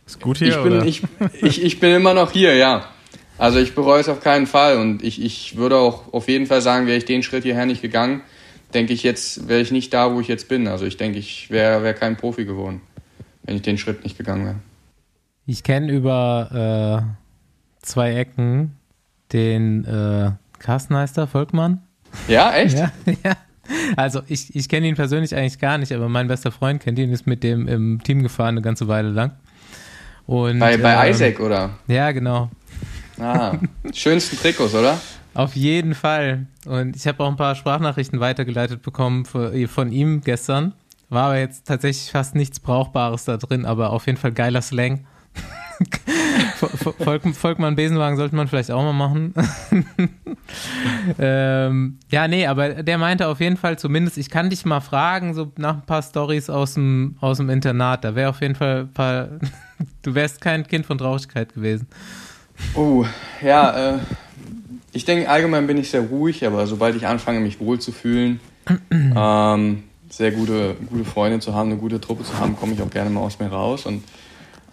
Ist 0.07 0.20
gut 0.20 0.38
hier, 0.38 0.48
ich, 0.48 0.62
bin, 0.62 0.72
oder? 0.72 0.87
ich, 0.87 1.03
ich, 1.42 1.62
ich 1.62 1.81
bin 1.81 1.94
immer 1.94 2.14
noch 2.14 2.33
hier, 2.33 2.57
ja. 2.57 2.87
Also 3.37 3.59
ich 3.59 3.74
bereue 3.74 4.00
es 4.00 4.09
auf 4.09 4.20
keinen 4.20 4.46
Fall 4.46 4.79
und 4.79 5.03
ich, 5.03 5.22
ich 5.22 5.57
würde 5.57 5.76
auch 5.76 6.12
auf 6.12 6.29
jeden 6.29 6.46
Fall 6.46 6.62
sagen, 6.62 6.87
wäre 6.87 6.96
ich 6.96 7.05
den 7.05 7.22
Schritt 7.22 7.42
hierher 7.42 7.66
nicht 7.66 7.83
gegangen, 7.83 8.22
denke 8.72 8.94
ich 8.94 9.03
jetzt, 9.03 9.46
wäre 9.46 9.61
ich 9.61 9.70
nicht 9.70 9.92
da, 9.92 10.14
wo 10.14 10.20
ich 10.20 10.29
jetzt 10.29 10.48
bin. 10.48 10.66
Also 10.66 10.87
ich 10.87 10.96
denke, 10.96 11.18
ich 11.18 11.50
wäre 11.50 11.83
wär 11.83 11.94
kein 11.94 12.16
Profi 12.16 12.46
geworden, 12.46 12.81
wenn 13.44 13.57
ich 13.57 13.62
den 13.62 13.76
Schritt 13.76 14.03
nicht 14.03 14.16
gegangen 14.16 14.46
wäre. 14.46 14.57
Ich 15.46 15.62
kenne 15.62 15.92
über 15.92 17.07
äh, 17.07 17.85
zwei 17.85 18.14
Ecken 18.14 18.76
den 19.33 19.85
äh, 19.85 20.33
Carstenmeister 20.59 21.26
Volkmann. 21.26 21.83
Ja, 22.29 22.53
echt? 22.53 22.79
Ja, 22.79 22.92
ja. 23.25 23.37
Also 23.96 24.23
ich, 24.27 24.55
ich 24.55 24.68
kenne 24.68 24.88
ihn 24.88 24.96
persönlich 24.96 25.35
eigentlich 25.35 25.59
gar 25.59 25.79
nicht, 25.79 25.92
aber 25.92 26.09
mein 26.09 26.29
bester 26.29 26.51
Freund 26.51 26.83
kennt 26.83 26.99
ihn, 26.99 27.12
ist 27.12 27.27
mit 27.27 27.42
dem 27.44 27.68
im 27.68 28.03
Team 28.03 28.23
gefahren 28.23 28.55
eine 28.55 28.62
ganze 28.62 28.88
Weile 28.88 29.11
lang. 29.11 29.33
Und, 30.27 30.59
Bei, 30.59 30.77
bei 30.77 31.07
ähm, 31.07 31.12
Isaac, 31.12 31.40
oder? 31.40 31.70
Ja, 31.87 32.11
genau. 32.12 32.51
Ah, 33.18 33.59
schönsten 33.92 34.37
Trikots, 34.38 34.75
oder? 34.75 34.99
Auf 35.35 35.55
jeden 35.55 35.94
Fall. 35.94 36.46
Und 36.66 36.96
ich 36.96 37.07
habe 37.07 37.23
auch 37.23 37.29
ein 37.29 37.37
paar 37.37 37.55
Sprachnachrichten 37.55 38.18
weitergeleitet 38.18 38.83
bekommen 38.83 39.25
von 39.25 39.68
von 39.68 39.92
ihm 39.92 40.23
gestern. 40.23 40.73
War 41.09 41.27
aber 41.27 41.38
jetzt 41.38 41.66
tatsächlich 41.66 42.11
fast 42.11 42.35
nichts 42.35 42.61
Brauchbares 42.61 43.25
da 43.25 43.37
drin, 43.37 43.64
aber 43.64 43.90
auf 43.90 44.07
jeden 44.07 44.18
Fall 44.18 44.33
geiler 44.33 44.62
Slang. 44.62 45.05
Volk, 46.68 47.35
Volkmann 47.35 47.77
Besenwagen 47.77 48.16
sollte 48.16 48.37
man 48.37 48.49
vielleicht 48.49 48.70
auch 48.70 48.83
mal 48.83 48.92
machen. 48.92 49.35
ähm, 51.18 51.99
ja, 52.11 52.29
nee, 52.29 52.46
aber 52.46 52.83
der 52.83 52.99
meinte 52.99 53.29
auf 53.29 53.40
jeden 53.40 53.57
Fall 53.57 53.79
zumindest, 53.79 54.18
ich 54.18 54.31
kann 54.31 54.51
dich 54.51 54.64
mal 54.64 54.81
fragen, 54.81 55.35
so 55.35 55.53
nach 55.57 55.77
ein 55.77 55.87
paar 55.87 56.03
Stories 56.03 56.51
aus 56.51 56.75
dem, 56.75 57.16
aus 57.20 57.38
dem 57.38 57.49
Internat. 57.49 58.05
Da 58.05 58.14
wäre 58.14 58.31
auf 58.31 58.40
jeden 58.40 58.55
Fall 58.55 58.81
ein 58.81 58.92
paar, 58.92 59.29
du 60.03 60.14
wärst 60.14 60.40
kein 60.40 60.66
Kind 60.66 60.87
von 60.87 60.99
Traurigkeit 60.99 61.55
gewesen. 61.55 61.87
Oh, 62.75 63.05
ja, 63.40 63.94
äh, 63.94 63.99
ich 64.92 65.05
denke, 65.05 65.29
allgemein 65.31 65.66
bin 65.66 65.79
ich 65.79 65.90
sehr 65.90 66.03
ruhig, 66.03 66.46
aber 66.46 66.66
sobald 66.66 66.96
ich 66.96 67.07
anfange, 67.07 67.40
mich 67.40 67.61
wohl 67.61 67.79
zu 67.79 67.92
fühlen, 67.92 68.40
ähm, 68.90 69.85
sehr 70.11 70.33
gute, 70.33 70.77
gute 70.88 71.05
Freunde 71.05 71.38
zu 71.40 71.55
haben, 71.55 71.70
eine 71.70 71.79
gute 71.79 72.01
Truppe 72.01 72.25
zu 72.25 72.38
haben, 72.38 72.57
komme 72.57 72.75
ich 72.75 72.83
auch 72.83 72.90
gerne 72.90 73.11
mal 73.11 73.20
aus 73.20 73.38
mir 73.38 73.49
raus. 73.49 73.87
Und 73.87 74.03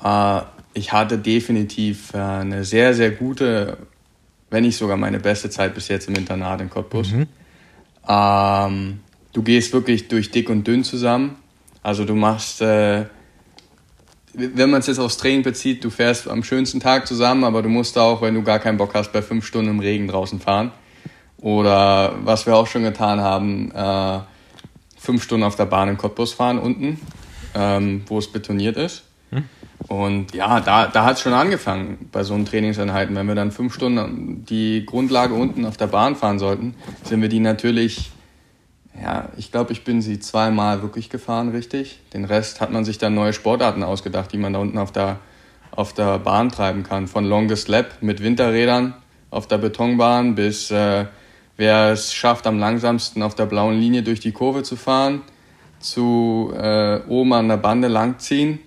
äh, 0.03 0.41
ich 0.77 0.93
hatte 0.93 1.17
definitiv 1.17 2.13
äh, 2.13 2.17
eine 2.17 2.63
sehr, 2.63 2.93
sehr 2.93 3.11
gute, 3.11 3.77
wenn 4.49 4.63
nicht 4.63 4.77
sogar 4.77 4.95
meine 4.95 5.19
beste 5.19 5.49
Zeit 5.49 5.73
bis 5.73 5.87
jetzt 5.87 6.07
im 6.07 6.15
Internat 6.15 6.61
in 6.61 6.69
Cottbus. 6.69 7.11
Ähm, 8.07 8.99
du 9.33 9.41
gehst 9.41 9.73
wirklich 9.73 10.07
durch 10.07 10.29
dick 10.29 10.49
und 10.49 10.67
dünn 10.67 10.83
zusammen. 10.83 11.37
Also 11.81 12.05
du 12.05 12.13
machst, 12.13 12.61
äh, 12.61 13.05
wenn 14.33 14.69
man 14.69 14.81
es 14.81 14.87
jetzt 14.87 14.99
aufs 14.99 15.17
Training 15.17 15.41
bezieht, 15.41 15.83
du 15.83 15.89
fährst 15.89 16.27
am 16.27 16.43
schönsten 16.43 16.79
Tag 16.79 17.07
zusammen, 17.07 17.43
aber 17.43 17.63
du 17.63 17.69
musst 17.69 17.97
auch, 17.97 18.21
wenn 18.21 18.35
du 18.35 18.43
gar 18.43 18.59
keinen 18.59 18.77
Bock 18.77 18.93
hast, 18.93 19.11
bei 19.11 19.23
fünf 19.23 19.45
Stunden 19.45 19.71
im 19.71 19.79
Regen 19.79 20.07
draußen 20.07 20.39
fahren. 20.39 20.71
Oder 21.39 22.15
was 22.23 22.45
wir 22.45 22.55
auch 22.55 22.67
schon 22.67 22.83
getan 22.83 23.19
haben, 23.19 23.71
äh, 23.71 24.19
fünf 24.95 25.23
Stunden 25.23 25.43
auf 25.43 25.55
der 25.55 25.65
Bahn 25.65 25.89
in 25.89 25.97
Cottbus 25.97 26.33
fahren 26.33 26.59
unten, 26.59 26.99
ähm, 27.55 28.03
wo 28.05 28.19
es 28.19 28.31
betoniert 28.31 28.77
ist. 28.77 29.03
Und 29.87 30.33
ja, 30.33 30.59
da, 30.59 30.87
da 30.87 31.05
hat 31.05 31.15
es 31.15 31.21
schon 31.21 31.33
angefangen 31.33 32.09
bei 32.11 32.23
so 32.23 32.33
einen 32.33 32.45
Trainingseinheiten. 32.45 33.15
Wenn 33.15 33.27
wir 33.27 33.35
dann 33.35 33.51
fünf 33.51 33.73
Stunden 33.73 34.43
die 34.45 34.85
Grundlage 34.85 35.33
unten 35.33 35.65
auf 35.65 35.77
der 35.77 35.87
Bahn 35.87 36.15
fahren 36.15 36.39
sollten, 36.39 36.75
sind 37.03 37.21
wir 37.21 37.29
die 37.29 37.39
natürlich, 37.39 38.11
ja, 39.01 39.29
ich 39.37 39.51
glaube, 39.51 39.71
ich 39.71 39.85
bin 39.85 40.01
sie 40.01 40.19
zweimal 40.19 40.81
wirklich 40.81 41.09
gefahren, 41.09 41.49
richtig. 41.49 42.01
Den 42.13 42.25
Rest 42.25 42.59
hat 42.59 42.71
man 42.71 42.83
sich 42.83 42.97
dann 42.97 43.13
neue 43.13 43.31
Sportarten 43.31 43.83
ausgedacht, 43.83 44.33
die 44.33 44.37
man 44.37 44.53
da 44.53 44.59
unten 44.59 44.77
auf 44.77 44.91
der, 44.91 45.19
auf 45.71 45.93
der 45.93 46.19
Bahn 46.19 46.49
treiben 46.49 46.83
kann. 46.83 47.07
Von 47.07 47.23
Longest 47.23 47.69
Lap 47.69 47.95
mit 48.01 48.21
Winterrädern 48.21 48.93
auf 49.29 49.47
der 49.47 49.57
Betonbahn 49.57 50.35
bis 50.35 50.69
äh, 50.69 51.05
wer 51.55 51.91
es 51.91 52.13
schafft, 52.13 52.45
am 52.45 52.59
langsamsten 52.59 53.23
auf 53.23 53.35
der 53.35 53.45
blauen 53.45 53.79
Linie 53.79 54.03
durch 54.03 54.19
die 54.19 54.31
Kurve 54.31 54.63
zu 54.63 54.75
fahren, 54.75 55.21
zu 55.79 56.53
äh, 56.55 56.99
oben 57.07 57.33
an 57.33 57.47
der 57.47 57.57
Bande 57.57 57.87
langziehen 57.87 58.59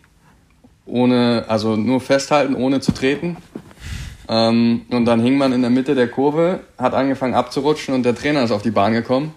ohne, 0.90 1.44
also 1.48 1.76
nur 1.76 2.00
festhalten, 2.00 2.54
ohne 2.54 2.80
zu 2.80 2.92
treten. 2.92 3.36
Ähm, 4.28 4.82
und 4.90 5.06
dann 5.06 5.20
hing 5.20 5.38
man 5.38 5.52
in 5.52 5.62
der 5.62 5.70
Mitte 5.70 5.94
der 5.94 6.08
Kurve, 6.08 6.60
hat 6.78 6.94
angefangen 6.94 7.34
abzurutschen 7.34 7.94
und 7.94 8.04
der 8.04 8.14
Trainer 8.14 8.42
ist 8.44 8.52
auf 8.52 8.62
die 8.62 8.70
Bahn 8.70 8.92
gekommen. 8.92 9.34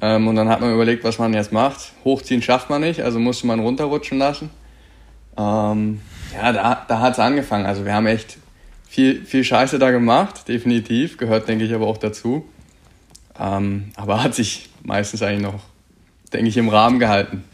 Ähm, 0.00 0.28
und 0.28 0.36
dann 0.36 0.48
hat 0.48 0.60
man 0.60 0.72
überlegt, 0.72 1.04
was 1.04 1.18
man 1.18 1.34
jetzt 1.34 1.52
macht. 1.52 1.92
Hochziehen 2.04 2.42
schafft 2.42 2.70
man 2.70 2.80
nicht, 2.80 3.02
also 3.02 3.18
musste 3.18 3.46
man 3.46 3.60
runterrutschen 3.60 4.18
lassen. 4.18 4.50
Ähm, 5.36 6.00
ja, 6.34 6.52
da, 6.52 6.84
da 6.88 7.00
hat 7.00 7.14
es 7.14 7.18
angefangen. 7.18 7.66
Also 7.66 7.84
wir 7.84 7.94
haben 7.94 8.06
echt 8.06 8.38
viel, 8.88 9.24
viel 9.24 9.44
Scheiße 9.44 9.78
da 9.78 9.90
gemacht, 9.90 10.48
definitiv. 10.48 11.16
Gehört, 11.16 11.48
denke 11.48 11.64
ich, 11.64 11.74
aber 11.74 11.86
auch 11.86 11.98
dazu. 11.98 12.44
Ähm, 13.38 13.92
aber 13.96 14.22
hat 14.22 14.34
sich 14.34 14.70
meistens 14.82 15.22
eigentlich 15.22 15.42
noch, 15.42 15.62
denke 16.32 16.48
ich, 16.48 16.56
im 16.56 16.68
Rahmen 16.68 16.98
gehalten. 16.98 17.44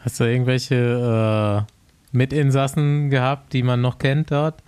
Hast 0.00 0.20
du 0.20 0.24
irgendwelche 0.24 1.66
äh, 1.68 1.77
Mitinsassen 2.12 3.10
gehabt, 3.10 3.52
die 3.52 3.62
man 3.62 3.80
noch 3.80 3.98
kennt 3.98 4.30
dort? 4.30 4.62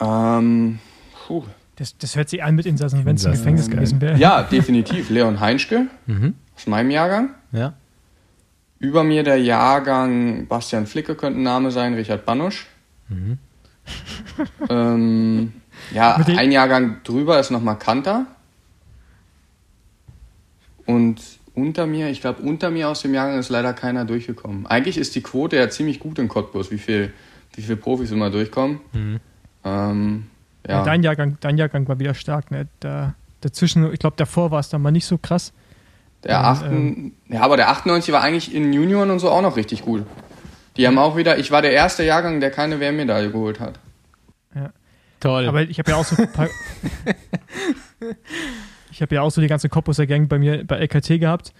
Ähm, 0.00 0.78
puh. 1.26 1.44
Das, 1.76 1.96
das 1.98 2.16
hört 2.16 2.28
sich 2.30 2.42
an 2.42 2.54
mit 2.54 2.64
Insassen, 2.66 3.04
wenn 3.04 3.16
es 3.16 3.24
ein 3.26 3.32
Insassen, 3.32 3.54
Gefängnis 3.56 3.70
gewesen 3.70 4.00
wäre. 4.00 4.16
Ja, 4.18 4.42
definitiv. 4.42 5.10
Leon 5.10 5.40
Heinschke 5.40 5.88
Mhm. 6.06 6.34
aus 6.56 6.66
meinem 6.66 6.90
Jahrgang. 6.90 7.30
Ja. 7.52 7.74
Über 8.78 9.04
mir 9.04 9.22
der 9.22 9.36
Jahrgang 9.40 10.46
Bastian 10.46 10.86
Flicke 10.86 11.14
könnte 11.14 11.38
ein 11.38 11.42
Name 11.42 11.70
sein, 11.70 11.94
Richard 11.94 12.24
Banusch. 12.26 12.66
ähm, 14.68 15.52
ja, 15.92 16.16
ein 16.16 16.50
Jahrgang 16.52 17.02
drüber 17.04 17.38
ist 17.38 17.50
nochmal 17.50 17.78
Kanter. 17.78 18.26
Und 20.86 21.20
unter 21.56 21.86
mir, 21.86 22.10
ich 22.10 22.20
glaube, 22.20 22.42
unter 22.42 22.70
mir 22.70 22.88
aus 22.88 23.02
dem 23.02 23.14
Jahrgang 23.14 23.38
ist 23.38 23.48
leider 23.48 23.72
keiner 23.72 24.04
durchgekommen. 24.04 24.66
Eigentlich 24.66 24.98
ist 24.98 25.14
die 25.14 25.22
Quote 25.22 25.56
ja 25.56 25.68
ziemlich 25.70 25.98
gut 25.98 26.18
in 26.18 26.28
Cottbus, 26.28 26.70
wie 26.70 26.78
viel, 26.78 27.12
wie 27.54 27.62
viel 27.62 27.76
Profis 27.76 28.10
immer 28.12 28.30
durchkommen. 28.30 28.80
Ähm, 29.64 30.26
Ja. 30.66 30.78
ja. 30.78 30.84
Dein, 30.84 31.02
Jahrgang, 31.02 31.38
dein 31.40 31.58
Jahrgang 31.58 31.88
war 31.88 31.98
wieder 31.98 32.14
stark. 32.14 32.50
Ne? 32.50 32.68
Da, 32.80 33.14
dazwischen, 33.40 33.92
ich 33.92 33.98
glaube, 33.98 34.16
davor 34.16 34.50
war 34.50 34.60
es 34.60 34.68
dann 34.68 34.82
mal 34.82 34.90
nicht 34.92 35.06
so 35.06 35.18
krass. 35.18 35.52
Der 36.24 36.38
Ähm, 36.38 36.44
achten, 36.44 37.12
ja, 37.28 37.40
aber 37.40 37.56
der 37.56 37.70
98 37.70 38.12
war 38.12 38.22
eigentlich 38.22 38.54
in 38.54 38.72
Junioren 38.72 39.10
und 39.10 39.18
so 39.18 39.30
auch 39.30 39.42
noch 39.42 39.56
richtig 39.56 39.82
gut. 39.82 40.04
Die 40.76 40.86
haben 40.86 40.98
auch 40.98 41.16
wieder, 41.16 41.38
ich 41.38 41.50
war 41.50 41.62
der 41.62 41.72
erste 41.72 42.04
Jahrgang, 42.04 42.40
der 42.40 42.50
keine 42.50 42.80
WM-Medaille 42.80 43.30
geholt 43.30 43.60
hat. 43.60 43.78
Toll. 45.20 45.46
Aber 45.48 45.62
ich 45.62 45.78
habe 45.78 45.90
ja 45.90 45.96
auch 45.96 46.04
so 46.04 46.14
ein 46.22 46.30
paar. 46.30 46.48
ich 48.96 49.02
habe 49.02 49.14
ja 49.14 49.20
auch 49.20 49.30
so 49.30 49.42
die 49.42 49.46
ganze 49.46 49.68
Cottbuser 49.68 50.06
Gang 50.06 50.26
bei 50.26 50.38
mir 50.38 50.64
bei 50.64 50.78
LKT 50.78 51.20
gehabt. 51.20 51.52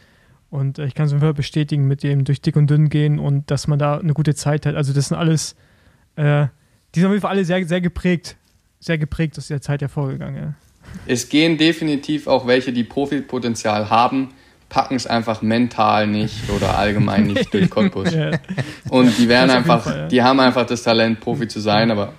Und 0.48 0.78
äh, 0.78 0.86
ich 0.86 0.94
kann 0.94 1.04
es 1.04 1.12
einfach 1.12 1.34
bestätigen 1.34 1.86
mit 1.86 2.02
dem 2.02 2.24
durch 2.24 2.40
dick 2.40 2.56
und 2.56 2.70
dünn 2.70 2.88
gehen 2.88 3.18
und 3.18 3.50
dass 3.50 3.68
man 3.68 3.78
da 3.78 3.98
eine 3.98 4.14
gute 4.14 4.34
Zeit 4.34 4.64
hat. 4.64 4.74
Also, 4.74 4.94
das 4.94 5.08
sind 5.08 5.18
alles. 5.18 5.54
Äh, 6.16 6.46
die 6.94 7.00
sind 7.00 7.08
auf 7.08 7.12
jeden 7.12 7.20
Fall 7.20 7.32
alle 7.32 7.44
sehr, 7.44 7.66
sehr 7.66 7.82
geprägt. 7.82 8.36
Sehr 8.80 8.96
geprägt 8.96 9.36
aus 9.36 9.48
der 9.48 9.60
Zeit 9.60 9.82
hervorgegangen. 9.82 10.42
Ja. 10.42 10.54
Es 11.06 11.28
gehen 11.28 11.58
definitiv 11.58 12.26
auch 12.26 12.46
welche, 12.46 12.72
die 12.72 12.84
Profipotenzial 12.84 13.90
haben, 13.90 14.30
packen 14.70 14.94
es 14.94 15.06
einfach 15.06 15.42
mental 15.42 16.06
nicht 16.06 16.48
oder 16.48 16.78
allgemein 16.78 17.26
nicht 17.26 17.52
durch 17.52 17.68
Cottbus. 17.68 18.14
Ja. 18.14 18.30
Und 18.88 19.18
die 19.18 19.28
werden 19.28 19.50
einfach, 19.50 19.82
Fall, 19.82 19.98
ja. 19.98 20.08
die 20.08 20.22
haben 20.22 20.40
einfach 20.40 20.64
das 20.64 20.82
Talent, 20.82 21.20
Profi 21.20 21.48
zu 21.48 21.60
sein, 21.60 21.90
aber 21.90 22.14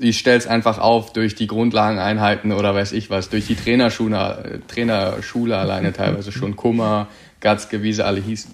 ich 0.00 0.18
stell's 0.18 0.46
einfach 0.46 0.78
auf 0.78 1.12
durch 1.12 1.34
die 1.34 1.46
Grundlageneinheiten 1.46 2.52
oder 2.52 2.74
weiß 2.74 2.92
ich 2.92 3.10
was, 3.10 3.28
durch 3.28 3.46
die 3.46 3.54
Trainerschule, 3.54 4.60
Trainerschule 4.66 5.56
alleine 5.56 5.92
teilweise 5.92 6.32
schon, 6.32 6.56
Kummer, 6.56 7.08
Gatzke, 7.40 7.82
wie 7.82 7.92
sie 7.92 8.04
alle 8.04 8.20
hießen. 8.20 8.50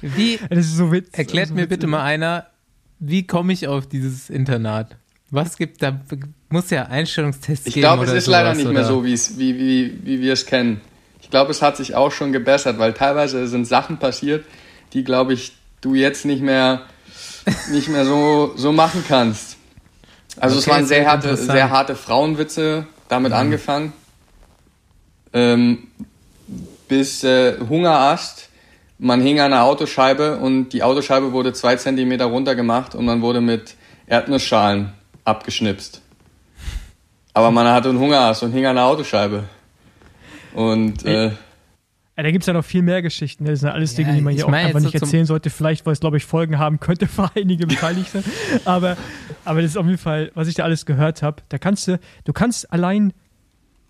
wie, 0.00 0.38
Das 0.50 0.58
ist 0.66 0.76
so 0.76 0.92
witz, 0.92 1.08
erklärt 1.12 1.48
so 1.48 1.54
mir 1.54 1.62
witzig. 1.62 1.70
bitte 1.70 1.86
mal 1.86 2.02
einer, 2.04 2.46
wie 2.98 3.26
komme 3.26 3.52
ich 3.52 3.66
auf 3.68 3.86
dieses 3.88 4.30
Internat? 4.30 4.96
Was 5.30 5.56
gibt 5.56 5.82
da? 5.82 6.00
Muss 6.48 6.70
ja 6.70 6.84
Einstellungstests 6.86 7.66
Ich 7.66 7.74
geben. 7.74 7.82
glaube, 7.82 8.04
es 8.04 8.12
ist 8.12 8.26
leider 8.26 8.54
sowas, 8.54 8.56
nicht 8.64 8.72
mehr 8.72 8.80
oder? 8.82 8.88
so, 8.88 9.04
wie, 9.04 9.12
es- 9.12 9.38
wie, 9.38 9.58
wie, 9.58 9.98
wie 10.04 10.20
wir 10.20 10.32
es 10.32 10.46
kennen. 10.46 10.80
Ich 11.20 11.28
glaube, 11.30 11.50
es 11.50 11.60
hat 11.60 11.76
sich 11.76 11.94
auch 11.94 12.10
schon 12.12 12.32
gebessert, 12.32 12.78
weil 12.78 12.94
teilweise 12.94 13.46
sind 13.46 13.66
Sachen 13.66 13.98
passiert, 13.98 14.46
die, 14.94 15.04
glaube 15.04 15.34
ich, 15.34 15.52
du 15.82 15.94
jetzt 15.94 16.24
nicht 16.24 16.40
mehr, 16.42 16.82
nicht 17.70 17.88
mehr 17.88 18.06
so, 18.06 18.52
so 18.56 18.72
machen 18.72 19.04
kannst. 19.06 19.57
Also 20.40 20.58
es 20.58 20.66
Okay, 20.66 20.76
waren 20.76 20.86
sehr 20.86 21.10
harte, 21.10 21.36
sehr 21.36 21.70
harte 21.70 21.94
Frauenwitze 21.94 22.86
damit 23.08 23.32
angefangen. 23.32 23.92
Ähm, 25.32 25.88
bis 26.88 27.24
äh, 27.24 27.58
Hungerast. 27.68 28.48
Man 29.00 29.20
hing 29.20 29.38
an 29.38 29.52
einer 29.52 29.62
Autoscheibe 29.62 30.38
und 30.38 30.70
die 30.70 30.82
Autoscheibe 30.82 31.32
wurde 31.32 31.52
zwei 31.52 31.76
Zentimeter 31.76 32.24
runter 32.24 32.56
gemacht 32.56 32.96
und 32.96 33.04
man 33.04 33.22
wurde 33.22 33.40
mit 33.40 33.76
Erdnussschalen 34.06 34.92
abgeschnipst. 35.24 36.02
Aber 37.32 37.52
man 37.52 37.68
hatte 37.68 37.90
einen 37.90 38.00
Hungerast 38.00 38.42
und 38.42 38.52
hing 38.52 38.66
an 38.66 38.74
der 38.74 38.86
Autoscheibe. 38.86 39.44
Und 40.54 41.04
äh, 41.04 41.30
Ja, 42.18 42.24
da 42.24 42.32
gibt 42.32 42.42
es 42.42 42.46
ja 42.48 42.52
noch 42.52 42.64
viel 42.64 42.82
mehr 42.82 43.00
Geschichten. 43.00 43.44
ne? 43.44 43.50
Das 43.52 43.60
sind 43.60 43.68
alles 43.68 43.94
Dinge, 43.94 44.08
Ja, 44.10 44.16
die 44.16 44.20
man 44.22 44.34
hier 44.34 44.44
auch 44.48 44.52
einfach 44.52 44.80
nicht 44.80 44.90
so 44.90 44.98
erzählen 44.98 45.24
sollte. 45.24 45.50
Vielleicht, 45.50 45.86
weil 45.86 45.92
es, 45.92 46.00
glaube 46.00 46.16
ich, 46.16 46.24
Folgen 46.24 46.58
haben 46.58 46.80
könnte 46.80 47.06
für 47.06 47.30
einige 47.36 47.68
Beteiligte. 47.68 48.24
aber, 48.64 48.96
aber 49.44 49.62
das 49.62 49.70
ist 49.70 49.76
auf 49.76 49.86
jeden 49.86 49.98
Fall, 49.98 50.32
was 50.34 50.48
ich 50.48 50.56
da 50.56 50.64
alles 50.64 50.84
gehört 50.84 51.22
habe. 51.22 51.42
Da 51.48 51.58
kannst 51.58 51.86
du, 51.86 52.00
du 52.24 52.32
kannst 52.32 52.72
allein 52.72 53.12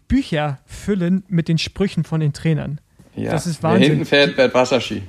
Bücher 0.08 0.58
füllen 0.66 1.24
mit 1.28 1.48
den 1.48 1.56
Sprüchen 1.56 2.04
von 2.04 2.20
den 2.20 2.34
Trainern. 2.34 2.80
ja, 3.16 3.32
das 3.32 3.46
ist 3.46 3.62
wer 3.62 3.70
Wahnsinn. 3.70 3.90
hinten 3.92 4.04
fährt, 4.04 4.34
fährt 4.34 4.52
Wasserski. 4.52 5.02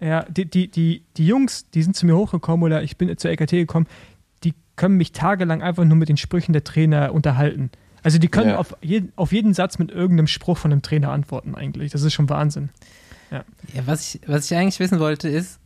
Ja, 0.00 0.24
die, 0.24 0.44
die, 0.44 0.68
die, 0.68 1.04
die 1.16 1.26
Jungs, 1.26 1.70
die 1.70 1.84
sind 1.84 1.94
zu 1.94 2.04
mir 2.04 2.16
hochgekommen 2.16 2.64
oder 2.64 2.82
ich 2.82 2.96
bin 2.96 3.16
zur 3.16 3.30
LKT 3.30 3.50
gekommen, 3.52 3.86
die 4.42 4.54
können 4.74 4.96
mich 4.96 5.12
tagelang 5.12 5.62
einfach 5.62 5.84
nur 5.84 5.96
mit 5.96 6.08
den 6.08 6.16
Sprüchen 6.16 6.52
der 6.52 6.64
Trainer 6.64 7.14
unterhalten. 7.14 7.70
Also 8.06 8.18
die 8.18 8.28
können 8.28 8.50
Ja. 8.50 8.58
auf, 8.58 8.76
jeden, 8.82 9.12
auf 9.16 9.32
jeden 9.32 9.52
Satz 9.52 9.80
mit 9.80 9.90
irgendeinem 9.90 10.28
Spruch 10.28 10.58
von 10.58 10.70
einem 10.70 10.80
Trainer 10.80 11.10
antworten 11.10 11.56
eigentlich. 11.56 11.90
Das 11.90 12.02
ist 12.02 12.12
schon 12.14 12.28
Wahnsinn. 12.28 12.68
Ja, 13.32 13.42
was 13.84 14.14
ich, 14.14 14.20
was 14.28 14.48
ich 14.48 14.56
eigentlich 14.56 14.78
wissen 14.78 15.00
wollte, 15.00 15.28
ist, 15.28 15.58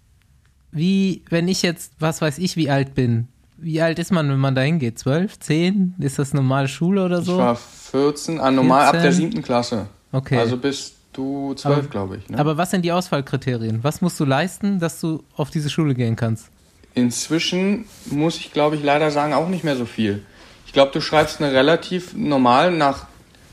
wie, 0.72 1.22
wenn 1.28 1.48
ich 1.48 1.60
jetzt, 1.60 1.92
was 1.98 2.22
weiß 2.22 2.38
ich, 2.38 2.56
wie 2.56 2.70
alt 2.70 2.94
bin, 2.94 3.28
wie 3.58 3.82
alt 3.82 3.98
ist 3.98 4.10
man, 4.10 4.30
wenn 4.30 4.38
man 4.38 4.54
da 4.54 4.62
hingeht? 4.62 4.98
Zwölf, 4.98 5.38
zehn? 5.38 5.94
Ist 5.98 6.18
das 6.18 6.32
normale 6.32 6.68
Schule 6.68 7.04
oder 7.04 7.18
Ich 7.18 7.26
so? 7.26 7.36
war 7.36 7.56
14, 7.56 8.40
ah, 8.40 8.50
normal 8.50 8.86
ab 8.86 8.92
der 8.92 9.02
14. 9.02 9.20
siebten 9.20 9.42
Klasse. 9.42 9.88
okay. 10.12 10.38
Also 10.38 10.56
bist 10.56 10.94
du 11.12 11.52
zwölf, 11.52 11.90
glaube 11.90 12.16
ich. 12.16 12.28
Ne? 12.30 12.38
Aber 12.38 12.56
was 12.56 12.70
sind 12.70 12.86
die 12.86 12.92
Auswahlkriterien? 12.92 13.84
Was 13.84 14.00
musst 14.00 14.18
du 14.18 14.24
leisten, 14.24 14.78
dass 14.78 14.98
du 15.00 15.22
auf 15.36 15.50
diese 15.50 15.68
Schule 15.68 15.94
gehen 15.94 16.16
kannst? 16.16 16.48
Inzwischen 16.94 17.84
muss 18.10 18.36
ich, 18.38 18.52
glaube 18.52 18.76
ich, 18.76 18.82
leider 18.82 19.10
sagen, 19.10 19.34
auch 19.34 19.48
nicht 19.50 19.64
mehr 19.64 19.76
so 19.76 19.84
viel. 19.84 20.22
Ich 20.70 20.72
glaube, 20.72 20.92
du 20.92 21.00
schreibst 21.00 21.42
eine 21.42 21.52
relativ 21.52 22.14
normal 22.14 22.70
nach, 22.70 23.08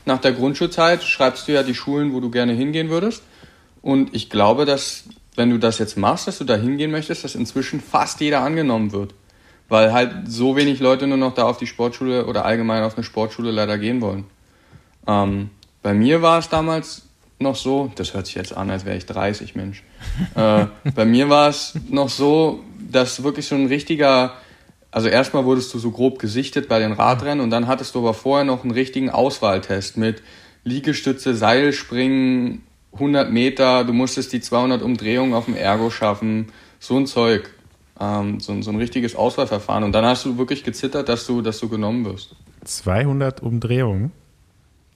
nach 0.06 0.20
der 0.20 0.30
Grundschulzeit, 0.30 1.02
schreibst 1.02 1.48
du 1.48 1.52
ja 1.52 1.64
die 1.64 1.74
Schulen, 1.74 2.12
wo 2.12 2.20
du 2.20 2.30
gerne 2.30 2.52
hingehen 2.52 2.90
würdest. 2.90 3.24
Und 3.82 4.14
ich 4.14 4.30
glaube, 4.30 4.66
dass, 4.66 5.02
wenn 5.34 5.50
du 5.50 5.58
das 5.58 5.78
jetzt 5.80 5.96
machst, 5.96 6.28
dass 6.28 6.38
du 6.38 6.44
da 6.44 6.54
hingehen 6.54 6.92
möchtest, 6.92 7.24
dass 7.24 7.34
inzwischen 7.34 7.80
fast 7.80 8.20
jeder 8.20 8.42
angenommen 8.42 8.92
wird. 8.92 9.14
Weil 9.68 9.92
halt 9.92 10.30
so 10.30 10.54
wenig 10.54 10.78
Leute 10.78 11.08
nur 11.08 11.16
noch 11.16 11.34
da 11.34 11.42
auf 11.42 11.56
die 11.56 11.66
Sportschule 11.66 12.24
oder 12.26 12.44
allgemein 12.44 12.84
auf 12.84 12.94
eine 12.94 13.02
Sportschule 13.02 13.50
leider 13.50 13.78
gehen 13.78 14.00
wollen. 14.00 14.26
Ähm, 15.08 15.50
bei 15.82 15.94
mir 15.94 16.22
war 16.22 16.38
es 16.38 16.48
damals 16.48 17.02
noch 17.40 17.56
so, 17.56 17.90
das 17.96 18.14
hört 18.14 18.26
sich 18.26 18.36
jetzt 18.36 18.56
an, 18.56 18.70
als 18.70 18.84
wäre 18.84 18.96
ich 18.96 19.06
30, 19.06 19.56
Mensch. 19.56 19.82
äh, 20.36 20.66
bei 20.94 21.04
mir 21.04 21.28
war 21.28 21.48
es 21.48 21.74
noch 21.90 22.10
so, 22.10 22.62
dass 22.78 23.24
wirklich 23.24 23.48
so 23.48 23.56
ein 23.56 23.66
richtiger, 23.66 24.34
also 24.98 25.08
erstmal 25.08 25.44
wurdest 25.44 25.72
du 25.72 25.78
so 25.78 25.92
grob 25.92 26.18
gesichtet 26.18 26.68
bei 26.68 26.80
den 26.80 26.90
Radrennen 26.92 27.40
und 27.40 27.50
dann 27.50 27.68
hattest 27.68 27.94
du 27.94 28.00
aber 28.00 28.14
vorher 28.14 28.44
noch 28.44 28.62
einen 28.64 28.72
richtigen 28.72 29.10
Auswahltest 29.10 29.96
mit 29.96 30.22
Liegestütze, 30.64 31.36
Seilspringen, 31.36 32.62
100 32.94 33.30
Meter, 33.30 33.84
du 33.84 33.92
musstest 33.92 34.32
die 34.32 34.40
200 34.40 34.82
Umdrehungen 34.82 35.34
auf 35.34 35.44
dem 35.44 35.54
Ergo 35.54 35.88
schaffen, 35.90 36.48
so 36.80 36.96
ein 36.96 37.06
Zeug. 37.06 37.50
Ähm, 38.00 38.40
so, 38.40 38.52
ein- 38.52 38.62
so 38.62 38.70
ein 38.70 38.76
richtiges 38.76 39.14
Auswahlverfahren. 39.16 39.84
Und 39.84 39.92
dann 39.92 40.04
hast 40.04 40.24
du 40.24 40.36
wirklich 40.38 40.62
gezittert, 40.64 41.08
dass 41.08 41.26
du, 41.26 41.42
dass 41.42 41.58
du 41.60 41.68
genommen 41.68 42.04
wirst. 42.04 42.34
200 42.64 43.40
Umdrehungen. 43.42 44.10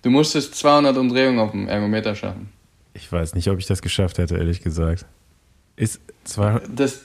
Du 0.02 0.10
musstest 0.10 0.54
200 0.56 0.96
Umdrehungen 0.96 1.38
auf 1.38 1.50
dem 1.52 1.68
Ergometer 1.68 2.14
schaffen. 2.16 2.48
Ich 2.94 3.10
weiß 3.10 3.34
nicht, 3.34 3.48
ob 3.48 3.58
ich 3.58 3.66
das 3.66 3.82
geschafft 3.82 4.18
hätte, 4.18 4.36
ehrlich 4.36 4.62
gesagt. 4.62 5.06
Ist 5.76 6.00
zwei, 6.24 6.60
Das, 6.74 7.02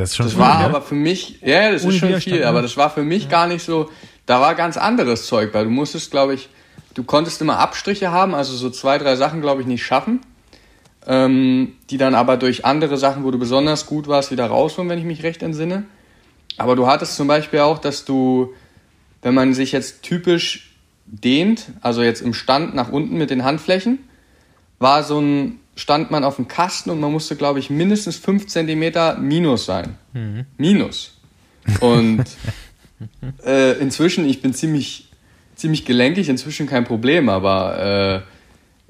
das 0.00 0.10
ist 0.10 0.16
schon 0.16 0.26
das 0.26 0.32
viel, 0.34 0.42
war 0.42 0.58
ne? 0.60 0.64
aber 0.64 0.82
für 0.82 0.94
mich, 0.94 1.40
ja, 1.42 1.70
das 1.70 1.84
Ohne 1.84 1.94
ist 1.94 2.00
schon 2.00 2.20
viel, 2.20 2.44
aber 2.44 2.62
das 2.62 2.76
war 2.76 2.90
für 2.90 3.02
mich 3.02 3.28
gar 3.28 3.46
nicht 3.46 3.64
so, 3.64 3.90
da 4.26 4.40
war 4.40 4.54
ganz 4.54 4.76
anderes 4.76 5.26
Zeug, 5.26 5.52
weil 5.52 5.64
du 5.64 5.70
musstest, 5.70 6.10
glaube 6.10 6.34
ich, 6.34 6.48
du 6.94 7.04
konntest 7.04 7.40
immer 7.40 7.58
Abstriche 7.58 8.10
haben, 8.10 8.34
also 8.34 8.54
so 8.54 8.70
zwei, 8.70 8.98
drei 8.98 9.16
Sachen, 9.16 9.40
glaube 9.40 9.60
ich, 9.60 9.66
nicht 9.66 9.84
schaffen, 9.84 10.20
ähm, 11.06 11.74
die 11.90 11.98
dann 11.98 12.14
aber 12.14 12.36
durch 12.36 12.64
andere 12.64 12.96
Sachen, 12.96 13.24
wo 13.24 13.30
du 13.30 13.38
besonders 13.38 13.86
gut 13.86 14.08
warst, 14.08 14.30
wieder 14.30 14.46
rausholen, 14.46 14.90
wenn 14.90 14.98
ich 14.98 15.04
mich 15.04 15.22
recht 15.22 15.42
entsinne. 15.42 15.84
Aber 16.56 16.76
du 16.76 16.86
hattest 16.86 17.16
zum 17.16 17.26
Beispiel 17.26 17.60
auch, 17.60 17.78
dass 17.78 18.04
du, 18.04 18.54
wenn 19.22 19.34
man 19.34 19.54
sich 19.54 19.72
jetzt 19.72 20.02
typisch 20.02 20.74
dehnt, 21.06 21.66
also 21.80 22.02
jetzt 22.02 22.22
im 22.22 22.34
Stand 22.34 22.74
nach 22.74 22.90
unten 22.90 23.16
mit 23.16 23.30
den 23.30 23.44
Handflächen, 23.44 23.98
war 24.78 25.02
so 25.02 25.20
ein, 25.20 25.60
stand 25.80 26.10
man 26.10 26.24
auf 26.24 26.36
dem 26.36 26.46
Kasten 26.46 26.90
und 26.90 27.00
man 27.00 27.10
musste, 27.10 27.36
glaube 27.36 27.58
ich, 27.58 27.70
mindestens 27.70 28.16
5 28.16 28.48
Zentimeter 28.48 29.16
minus 29.16 29.64
sein. 29.64 29.96
Minus. 30.58 31.18
Und 31.80 32.24
äh, 33.46 33.78
inzwischen, 33.78 34.28
ich 34.28 34.42
bin 34.42 34.52
ziemlich, 34.52 35.10
ziemlich 35.54 35.86
gelenkig, 35.86 36.28
inzwischen 36.28 36.66
kein 36.66 36.84
Problem, 36.84 37.30
aber 37.30 38.24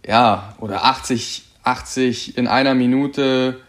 äh, 0.05 0.09
ja, 0.09 0.57
oder 0.59 0.85
80, 0.85 1.45
80 1.63 2.37
in 2.37 2.49
einer 2.49 2.75
Minute, 2.75 3.61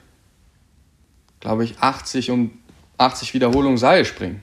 glaube 1.41 1.63
ich, 1.63 1.77
80 1.77 2.31
und 2.31 2.53
80 2.97 3.35
Wiederholungen 3.35 3.77
Seil 3.77 4.03
springen. 4.05 4.41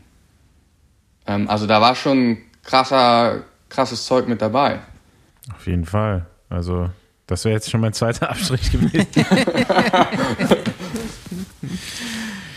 Ähm, 1.26 1.50
also 1.50 1.66
da 1.66 1.80
war 1.80 1.96
schon 1.96 2.38
krasser, 2.62 3.42
krasses 3.70 4.06
Zeug 4.06 4.28
mit 4.28 4.40
dabei. 4.40 4.78
Auf 5.52 5.66
jeden 5.66 5.84
Fall. 5.84 6.26
Also, 6.48 6.90
das 7.28 7.44
wäre 7.44 7.54
jetzt 7.54 7.70
schon 7.70 7.80
mein 7.80 7.92
zweiter 7.92 8.30
Abstrich 8.30 8.72
gewesen. 8.72 9.06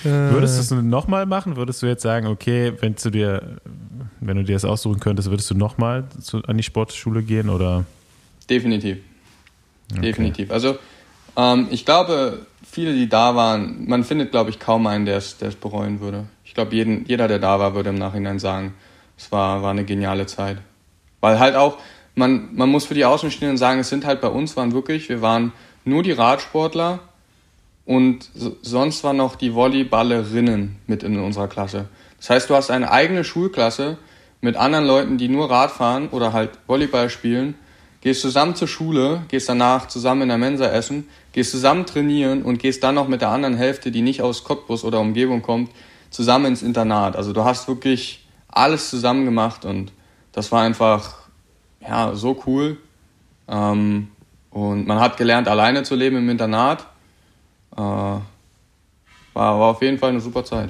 Würdest 0.04 0.72
du 0.72 0.76
es 0.76 0.84
nochmal 0.84 1.28
machen? 1.28 1.58
Würdest 1.58 1.84
du 1.84 1.86
jetzt 1.86 2.02
sagen, 2.02 2.26
okay, 2.26 2.74
wenn 2.80 2.96
du 2.96 3.10
dir, 3.12 3.58
wenn 4.20 4.38
du 4.38 4.44
dir 4.44 4.54
das 4.54 4.66
aussuchen 4.66 5.00
könntest, 5.00 5.30
würdest 5.30 5.52
du 5.52 5.56
nochmal 5.56 6.06
an 6.48 6.58
die 6.58 6.64
Sportschule 6.64 7.22
gehen 7.22 7.50
oder? 7.50 7.86
Definitiv. 8.50 8.98
Definitiv. 9.92 10.50
Also 10.52 10.80
ähm, 11.36 11.68
ich 11.70 11.86
glaube, 11.86 12.46
viele, 12.64 12.94
die 12.94 13.10
da 13.10 13.36
waren, 13.36 13.88
man 13.88 14.04
findet, 14.06 14.32
glaube 14.32 14.50
ich, 14.50 14.60
kaum 14.60 14.88
einen, 14.88 15.06
der 15.06 15.18
es 15.18 15.38
der 15.38 15.50
es 15.50 15.56
bereuen 15.56 16.00
würde. 16.00 16.26
Ich 16.46 16.54
glaube, 16.54 16.74
jeden, 16.76 17.06
jeder, 17.06 17.28
der 17.28 17.40
da 17.40 17.60
war, 17.60 17.76
würde 17.76 17.90
im 17.90 17.96
Nachhinein 17.96 18.40
sagen, 18.40 18.74
es 19.18 19.32
war, 19.32 19.62
war 19.62 19.72
eine 19.72 19.84
geniale 19.84 20.26
Zeit. 20.26 20.58
Weil 21.20 21.40
halt 21.40 21.56
auch, 21.56 21.78
man, 22.22 22.56
man 22.56 22.70
muss 22.70 22.86
für 22.86 22.94
die 22.94 23.04
Außenstehenden 23.04 23.58
sagen, 23.58 23.80
es 23.80 23.90
sind 23.90 24.06
halt 24.06 24.22
bei 24.22 24.28
uns 24.28 24.56
waren 24.56 24.72
wirklich, 24.72 25.10
wir 25.10 25.22
waren 25.22 25.52
nur 25.84 26.04
die 26.04 26.12
Radsportler 26.12 27.00
und 27.86 28.30
so- 28.36 28.56
sonst 28.62 29.04
waren 29.04 29.18
noch 29.18 29.36
die 29.36 29.56
Volleyballerinnen 29.56 30.78
mit 30.86 31.02
in 31.02 31.20
unserer 31.20 31.48
Klasse. 31.48 31.90
Das 32.18 32.30
heißt, 32.30 32.50
du 32.50 32.56
hast 32.56 32.70
eine 32.70 32.92
eigene 32.92 33.24
Schulklasse 33.24 33.98
mit 34.40 34.56
anderen 34.56 34.86
Leuten, 34.86 35.18
die 35.18 35.28
nur 35.30 35.50
Rad 35.50 35.72
fahren 35.72 36.10
oder 36.10 36.32
halt 36.32 36.52
Volleyball 36.68 37.10
spielen, 37.10 37.56
gehst 38.02 38.22
zusammen 38.22 38.56
zur 38.56 38.68
Schule, 38.68 39.24
gehst 39.28 39.50
danach 39.50 39.88
zusammen 39.88 40.24
in 40.24 40.30
der 40.30 40.38
Mensa 40.38 40.66
essen, 40.68 41.08
gehst 41.34 41.52
zusammen 41.52 41.88
trainieren 41.88 42.44
und 42.44 42.60
gehst 42.60 42.84
dann 42.84 42.96
noch 42.96 43.08
mit 43.08 43.22
der 43.22 43.30
anderen 43.30 43.56
Hälfte, 43.56 43.90
die 43.92 44.04
nicht 44.04 44.22
aus 44.22 44.44
Cottbus 44.44 44.84
oder 44.84 45.00
Umgebung 45.00 45.42
kommt, 45.42 45.72
zusammen 46.12 46.46
ins 46.46 46.62
Internat. 46.62 47.16
Also 47.16 47.34
du 47.34 47.44
hast 47.44 47.68
wirklich 47.68 48.28
alles 48.48 48.90
zusammen 48.92 49.26
gemacht 49.26 49.66
und 49.66 49.92
das 50.34 50.52
war 50.52 50.62
einfach 50.62 51.21
ja 51.82 52.14
so 52.16 52.42
cool. 52.46 52.78
Ähm, 53.48 54.10
und 54.50 54.88
man 54.88 55.00
hat 55.00 55.18
gelernt, 55.18 55.48
alleine 55.48 55.84
zu 55.84 55.96
leben 55.96 56.18
im 56.18 56.30
Internat. 56.30 56.82
Äh, 57.76 57.80
war, 57.80 58.22
war 59.34 59.62
auf 59.62 59.82
jeden 59.82 59.98
Fall 59.98 60.10
eine 60.10 60.20
super 60.22 60.44
Zeit. 60.44 60.70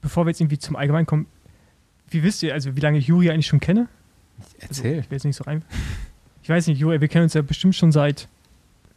Bevor 0.00 0.24
wir 0.26 0.30
jetzt 0.30 0.40
irgendwie 0.40 0.58
zum 0.58 0.76
Allgemeinen 0.76 1.06
kommen, 1.06 1.26
wie 2.10 2.22
wisst 2.22 2.42
ihr, 2.42 2.52
also 2.52 2.76
wie 2.76 2.80
lange 2.80 2.98
ich 2.98 3.06
Juri 3.06 3.30
eigentlich 3.30 3.46
schon 3.46 3.60
kenne? 3.60 3.88
Erzähl. 4.58 5.00
Ich 5.00 5.10
will 5.10 5.16
jetzt 5.16 5.24
nicht 5.24 5.36
so 5.36 5.44
rein. 5.44 5.64
Ich 6.42 6.48
weiß 6.48 6.66
nicht, 6.66 6.78
Juri, 6.78 7.00
wir 7.00 7.08
kennen 7.08 7.24
uns 7.24 7.34
ja 7.34 7.42
bestimmt 7.42 7.74
schon 7.74 7.90
seit, 7.90 8.28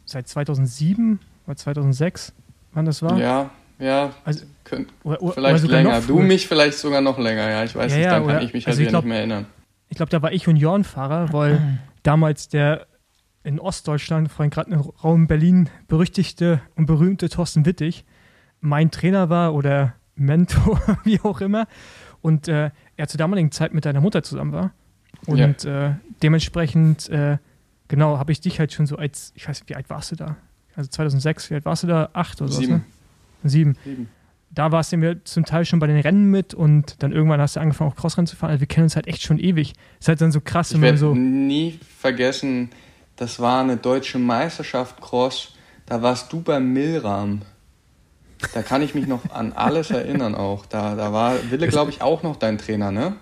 seit 0.04 0.28
2007 0.28 1.18
oder 1.46 1.56
2006, 1.56 2.32
wann 2.74 2.84
das 2.84 3.02
war. 3.02 3.18
Ja, 3.18 3.50
ja, 3.78 4.12
Also, 4.24 4.44
könnt, 4.64 4.88
oder, 5.02 5.22
oder, 5.22 5.32
vielleicht 5.34 5.64
oder 5.64 5.72
länger. 5.82 6.00
Du 6.02 6.18
mich 6.20 6.46
vielleicht 6.46 6.78
sogar 6.78 7.00
noch 7.00 7.18
länger, 7.18 7.48
ja. 7.48 7.64
Ich 7.64 7.74
weiß 7.74 7.92
Ja, 7.92 7.96
nicht, 7.98 8.04
ja, 8.04 8.10
dann 8.12 8.26
kann 8.26 8.36
oder- 8.36 8.44
ich 8.44 8.52
mich 8.52 8.66
halt 8.66 8.72
also 8.72 8.80
ich 8.82 8.88
wieder 8.88 8.90
glaub- 8.90 9.04
nicht 9.04 9.08
mehr 9.08 9.18
erinnern. 9.18 9.46
Ich 9.88 9.96
glaube, 9.96 10.10
da 10.10 10.22
war 10.22 10.32
ich 10.32 10.44
Juniorenfahrer, 10.44 11.32
weil 11.32 11.78
damals 12.02 12.48
der 12.48 12.86
in 13.44 13.60
Ostdeutschland, 13.60 14.30
vorhin 14.30 14.50
gerade 14.50 14.70
im 14.70 14.80
Raum 14.80 15.26
Berlin, 15.26 15.70
berüchtigte 15.86 16.60
und 16.74 16.86
berühmte 16.86 17.28
Thorsten 17.28 17.64
Wittig 17.64 18.04
mein 18.60 18.90
Trainer 18.90 19.28
war 19.30 19.54
oder 19.54 19.94
Mentor, 20.14 20.80
wie 21.04 21.20
auch 21.20 21.40
immer. 21.40 21.66
Und 22.20 22.48
äh, 22.48 22.70
ja 22.96 23.06
zur 23.06 23.18
damaligen 23.18 23.52
Zeit 23.52 23.72
mit 23.72 23.84
deiner 23.84 24.00
Mutter 24.00 24.22
zusammen 24.22 24.52
war. 24.52 24.72
Und 25.26 25.64
äh, 25.64 25.94
dementsprechend, 26.22 27.08
äh, 27.08 27.38
genau, 27.86 28.18
habe 28.18 28.32
ich 28.32 28.40
dich 28.40 28.58
halt 28.58 28.72
schon 28.72 28.86
so 28.86 28.96
als, 28.96 29.32
ich 29.34 29.48
weiß 29.48 29.60
nicht, 29.60 29.70
wie 29.70 29.76
alt 29.76 29.88
warst 29.88 30.12
du 30.12 30.16
da? 30.16 30.36
Also 30.74 30.90
2006, 30.90 31.50
wie 31.50 31.54
alt 31.54 31.64
warst 31.64 31.84
du 31.84 31.86
da? 31.86 32.10
Acht 32.12 32.40
oder 32.40 32.50
so? 32.50 32.60
Sieben. 32.60 32.72
Ne? 32.72 32.84
Sieben. 33.44 33.76
Sieben. 33.84 34.08
Da 34.50 34.72
warst 34.72 34.92
du 34.92 34.96
mir 34.96 35.22
zum 35.24 35.44
Teil 35.44 35.64
schon 35.66 35.78
bei 35.78 35.86
den 35.86 35.98
Rennen 36.00 36.30
mit 36.30 36.54
und 36.54 37.02
dann 37.02 37.12
irgendwann 37.12 37.40
hast 37.40 37.56
du 37.56 37.60
angefangen, 37.60 37.90
auch 37.90 37.96
Crossrennen 37.96 38.26
zu 38.26 38.34
fahren. 38.34 38.50
Also 38.50 38.60
wir 38.60 38.66
kennen 38.66 38.84
uns 38.84 38.96
halt 38.96 39.06
echt 39.06 39.22
schon 39.22 39.38
ewig. 39.38 39.74
Ist 40.00 40.08
halt 40.08 40.20
dann 40.20 40.32
so 40.32 40.40
krass, 40.40 40.68
Ich 40.70 40.74
wenn 40.74 40.80
man 40.80 40.86
werde 40.86 40.98
so. 40.98 41.14
nie 41.14 41.78
vergessen, 41.98 42.70
das 43.16 43.40
war 43.40 43.60
eine 43.62 43.76
deutsche 43.76 44.18
Meisterschaft 44.18 45.00
Cross. 45.00 45.54
Da 45.86 46.02
warst 46.02 46.32
du 46.32 46.40
beim 46.40 46.72
Milram. 46.72 47.42
Da 48.54 48.62
kann 48.62 48.82
ich 48.82 48.94
mich 48.94 49.06
noch 49.06 49.30
an 49.30 49.52
alles 49.52 49.90
erinnern 49.90 50.34
auch. 50.34 50.64
Da, 50.66 50.94
da 50.94 51.12
war 51.12 51.34
Wille, 51.50 51.66
glaube 51.68 51.90
ich, 51.90 52.02
auch 52.02 52.22
noch 52.22 52.36
dein 52.36 52.56
Trainer, 52.58 52.90
ne? 52.90 53.16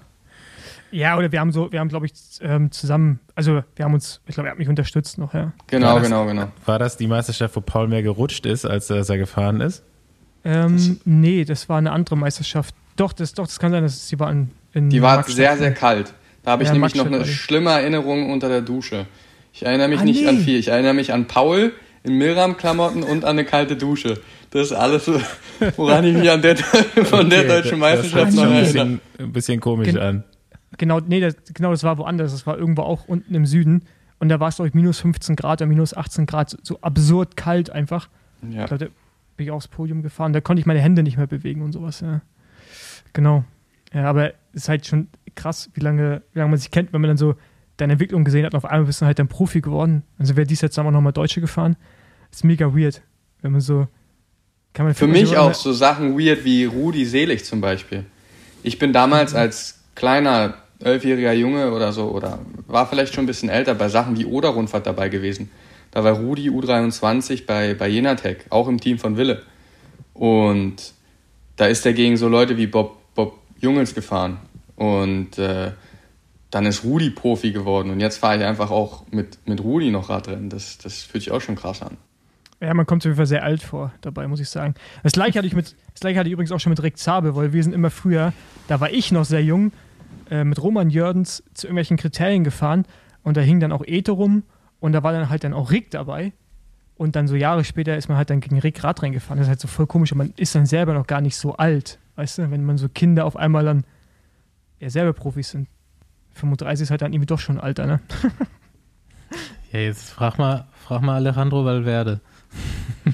Ja, 0.93 1.16
oder 1.18 1.33
wir 1.33 1.41
haben 1.41 1.51
so, 1.53 1.72
wir 1.72 1.81
haben, 1.81 1.89
glaube 1.89 2.07
ich, 2.07 2.12
ähm, 2.41 2.70
zusammen, 2.70 3.18
also 3.35 3.62
wir 3.74 3.85
haben 3.85 3.95
uns, 3.95 4.20
ich 4.27 4.35
glaube, 4.35 4.49
er 4.49 4.53
hat 4.53 4.59
mich 4.59 4.68
unterstützt 4.68 5.18
noch, 5.18 5.35
ja. 5.35 5.53
Genau, 5.66 5.95
das- 5.99 6.05
genau, 6.05 6.27
genau. 6.27 6.49
War 6.64 6.79
das 6.79 6.97
die 6.97 7.09
Meisterschaft, 7.09 7.57
wo 7.57 7.61
Paul 7.61 7.89
mehr 7.89 8.03
gerutscht 8.03 8.47
ist, 8.47 8.64
als 8.64 8.89
er 8.91 9.09
er 9.09 9.18
gefahren 9.18 9.61
ist? 9.61 9.83
Ähm, 10.47 11.01
nee, 11.05 11.45
das 11.45 11.69
war 11.69 11.79
eine 11.79 11.93
andere 11.93 12.17
Meisterschaft. 12.17 12.75
Doch, 12.97 13.13
das, 13.13 13.35
doch, 13.35 13.47
das 13.47 13.59
kann 13.59 13.73
sein, 13.73 13.83
dass 13.83 14.09
sie 14.09 14.19
war 14.19 14.31
in, 14.31 14.51
in 14.73 14.91
Die 14.91 15.03
war 15.03 15.23
sehr, 15.25 15.57
sehr 15.57 15.73
kalt. 15.75 16.15
Da 16.45 16.53
habe 16.53 16.63
ich 16.63 16.69
Ja, 16.69 16.73
nämlich 16.75 16.95
noch 16.95 17.07
eine 17.07 17.25
schlimme 17.25 17.71
Erinnerung 17.71 18.31
unter 18.31 18.49
der 18.49 18.61
Dusche. 18.63 19.07
Ich 19.53 19.65
erinnere 19.67 19.89
mich 19.89 20.01
Ah, 20.01 20.05
nicht 20.05 20.27
an 20.27 20.37
nee. 20.37 20.43
viel. 20.45 20.59
Ich 20.59 20.69
erinnere 20.69 20.95
mich 20.95 21.13
an 21.13 21.27
Paul 21.27 21.73
in 22.05 22.19
Milram-Klamotten 22.19 23.03
und 23.03 23.25
an 23.25 23.31
eine 23.31 23.45
kalte 23.45 23.77
Dusche. 23.77 24.21
Das 24.51 24.67
ist 24.69 24.73
alles, 24.73 25.07
so, 25.07 25.21
woran 25.77 26.05
ich 26.05 26.15
mich 26.17 26.31
an 26.31 26.41
der, 26.43 26.57
von 27.05 27.29
der 27.29 27.41
Okay, 27.41 27.49
deutschen 27.49 27.71
das- 27.73 27.79
Meisterschaft 27.81 28.27
Das 28.29 28.35
noch 28.35 28.45
hört 28.47 28.67
sich 28.67 28.77
erinnere. 28.77 28.95
ein 28.95 29.01
bisschen, 29.17 29.27
ein 29.27 29.33
bisschen 29.33 29.61
komisch 29.61 29.89
Gen- 29.89 29.99
an. 29.99 30.25
Genau, 30.79 31.01
nee, 31.01 31.21
das, 31.21 31.35
genau, 31.55 31.71
das 31.73 31.83
war 31.83 31.99
woanders. 31.99 32.33
Das 32.33 32.47
war 32.47 32.57
irgendwo 32.59 32.83
auch 32.83 33.09
unten 33.09 33.35
im 33.35 33.47
Süden. 33.47 33.83
Und 34.19 34.29
da 34.29 34.39
war 34.41 34.49
es, 34.49 34.57
glaube 34.57 34.69
ich, 34.69 34.75
minus 34.75 35.01
15 35.01 35.35
Grad 35.37 35.61
oder 35.61 35.67
minus 35.69 35.95
18 35.95 36.27
Grad. 36.27 36.51
So, 36.51 36.59
so 36.63 36.81
absurd 36.83 37.37
kalt 37.37 37.71
einfach. 37.71 38.09
Ja. 38.43 38.63
Ich 38.63 38.67
glaube, 38.69 38.85
da 38.87 38.91
bin 39.37 39.47
ich 39.47 39.53
aufs 39.53 39.68
Podium 39.68 40.03
gefahren. 40.03 40.32
Da 40.32 40.41
konnte 40.41 40.61
ich 40.61 40.66
meine 40.66 40.80
Hände 40.80 41.03
nicht 41.03 41.16
mehr 41.16 41.26
bewegen 41.26 41.62
und 41.62 41.72
sowas, 41.72 42.01
ja. 42.01 42.22
Genau. 43.12 43.45
Ja, 43.93 44.05
aber 44.05 44.30
es 44.53 44.62
ist 44.62 44.68
halt 44.68 44.87
schon 44.87 45.09
krass, 45.34 45.70
wie 45.74 45.80
lange, 45.80 46.22
wie 46.32 46.39
lange 46.39 46.51
man 46.51 46.59
sich 46.59 46.70
kennt, 46.70 46.93
wenn 46.93 47.01
man 47.01 47.09
dann 47.09 47.16
so 47.16 47.34
deine 47.76 47.95
Entwicklung 47.95 48.24
gesehen 48.24 48.45
hat 48.45 48.55
und 48.55 48.59
auf 48.59 48.64
einmal 48.64 48.87
bist 48.87 49.01
du 49.01 49.07
halt 49.07 49.18
dann 49.18 49.28
Profi 49.28 49.61
geworden. 49.61 50.03
Also 50.18 50.37
wäre 50.37 50.47
dies 50.47 50.61
jetzt 50.61 50.78
auch 50.78 50.91
nochmal 50.91 51.12
Deutsche 51.12 51.41
gefahren. 51.41 51.76
Ist 52.32 52.45
mega 52.45 52.74
weird, 52.74 53.03
wenn 53.43 53.53
man 53.53 53.61
so. 53.61 53.87
Kann 54.72 54.87
man 54.87 54.95
Für 54.95 55.07
mich 55.07 55.37
auch 55.37 55.55
so 55.55 55.72
Sachen 55.72 56.18
weird 56.18 56.45
wie 56.45 56.64
Rudi 56.64 57.07
Selig 57.07 57.45
zum 57.45 57.61
Beispiel. 57.61 58.05
Ich 58.62 58.78
bin 58.78 58.93
damals 58.93 59.34
als 59.34 59.82
kleiner 59.95 60.55
elfjähriger 60.80 61.32
Junge 61.32 61.72
oder 61.72 61.93
so 61.93 62.11
oder 62.11 62.41
war 62.66 62.87
vielleicht 62.87 63.14
schon 63.14 63.24
ein 63.24 63.26
bisschen 63.26 63.49
älter 63.49 63.74
bei 63.74 63.89
Sachen 63.89 64.18
wie 64.18 64.26
Oder-Rundfahrt 64.26 64.87
dabei 64.87 65.09
gewesen. 65.09 65.51
Da 65.97 66.05
war 66.05 66.13
Rudi 66.13 66.51
U23 66.51 67.47
bei, 67.47 67.73
bei 67.73 67.89
Jenatec, 67.89 68.45
auch 68.51 68.69
im 68.69 68.79
Team 68.79 68.99
von 68.99 69.17
Wille. 69.17 69.41
Und 70.13 70.93
da 71.57 71.65
ist 71.65 71.87
er 71.87 71.95
gegen 71.95 72.19
so 72.19 72.29
Leute 72.29 72.59
wie 72.59 72.67
Bob, 72.67 72.99
Bob 73.15 73.39
Jungels 73.61 73.95
gefahren. 73.95 74.37
Und 74.75 75.39
äh, 75.39 75.73
dann 76.51 76.67
ist 76.67 76.85
Rudi 76.85 77.09
Profi 77.09 77.51
geworden. 77.51 77.89
Und 77.89 78.01
jetzt 78.01 78.19
fahre 78.19 78.37
ich 78.37 78.45
einfach 78.45 78.71
auch 78.71 79.05
mit, 79.11 79.39
mit 79.47 79.65
Rudi 79.65 79.91
noch 79.91 80.11
Radrennen. 80.11 80.51
Das, 80.51 80.77
das 80.77 81.03
fühlt 81.03 81.25
sich 81.25 81.33
auch 81.33 81.41
schon 81.41 81.57
krass 81.57 81.81
an. 81.81 81.97
Ja, 82.61 82.75
man 82.75 82.85
kommt 82.85 83.01
auf 83.01 83.07
jeden 83.07 83.17
Fall 83.17 83.25
sehr 83.25 83.43
alt 83.43 83.63
vor 83.63 83.91
dabei, 84.03 84.29
muss 84.29 84.41
ich 84.41 84.51
sagen. 84.51 84.75
Das 85.03 85.13
gleiche 85.13 85.39
hatte 85.39 85.49
ich 85.49 85.57
mit, 85.57 85.77
das 85.95 86.01
gleiche 86.01 86.19
hatte 86.19 86.29
ich 86.29 86.35
übrigens 86.35 86.53
auch 86.53 86.61
schon 86.61 86.73
mit 86.73 86.83
Rick 86.83 86.99
Zabe, 86.99 87.37
weil 87.37 87.55
wir 87.55 87.63
sind 87.63 87.73
immer 87.73 87.89
früher, 87.89 88.35
da 88.69 88.81
war 88.81 88.91
ich 88.91 89.13
noch 89.13 89.25
sehr 89.25 89.43
jung, 89.43 89.73
äh, 90.31 90.45
mit 90.45 90.63
Roman 90.63 90.91
Jördens 90.91 91.43
zu 91.55 91.69
irgendwelchen 91.69 91.97
Kriterien 91.97 92.45
gefahren 92.45 92.85
und 93.23 93.39
da 93.39 93.41
hing 93.41 93.61
dann 93.61 93.73
auch 93.73 93.83
Ete 93.83 94.13
rum 94.13 94.43
und 94.87 94.93
da 94.93 95.03
war 95.03 95.12
dann 95.12 95.28
halt 95.28 95.45
dann 95.45 95.53
auch 95.53 95.70
Rick 95.70 95.91
dabei. 95.91 96.32
Und 96.97 97.14
dann 97.14 97.28
so 97.28 97.34
Jahre 97.34 97.62
später 97.64 97.97
ist 97.97 98.09
man 98.09 98.16
halt 98.16 98.30
dann 98.30 98.41
gegen 98.41 98.59
Rick 98.59 98.82
Radrennen 98.82 99.12
gefahren. 99.12 99.37
Das 99.37 99.47
ist 99.47 99.51
halt 99.51 99.61
so 99.61 99.68
voll 99.68 99.87
komisch 99.87 100.12
und 100.12 100.18
man 100.18 100.32
ist 100.37 100.55
dann 100.55 100.64
selber 100.64 100.95
noch 100.95 101.07
gar 101.07 101.20
nicht 101.20 101.37
so 101.37 101.57
alt. 101.57 101.99
Weißt 102.14 102.39
du, 102.39 102.51
wenn 102.51 102.64
man 102.64 102.78
so 102.78 102.89
Kinder 102.89 103.26
auf 103.26 103.37
einmal 103.37 103.64
dann 103.64 103.84
ja 104.80 104.89
selber 104.89 105.12
Profis 105.12 105.51
sind. 105.51 105.68
35 106.34 106.84
ist 106.84 106.91
halt 106.91 107.03
dann 107.03 107.12
irgendwie 107.12 107.26
doch 107.26 107.39
schon 107.41 107.61
Alter, 107.61 107.87
ne? 107.87 108.01
Ja, 109.72 109.80
jetzt 109.80 110.11
frag 110.11 110.39
mal, 110.39 110.68
frag 110.87 111.03
mal 111.03 111.16
Alejandro 111.16 111.64
Valverde. 111.64 112.20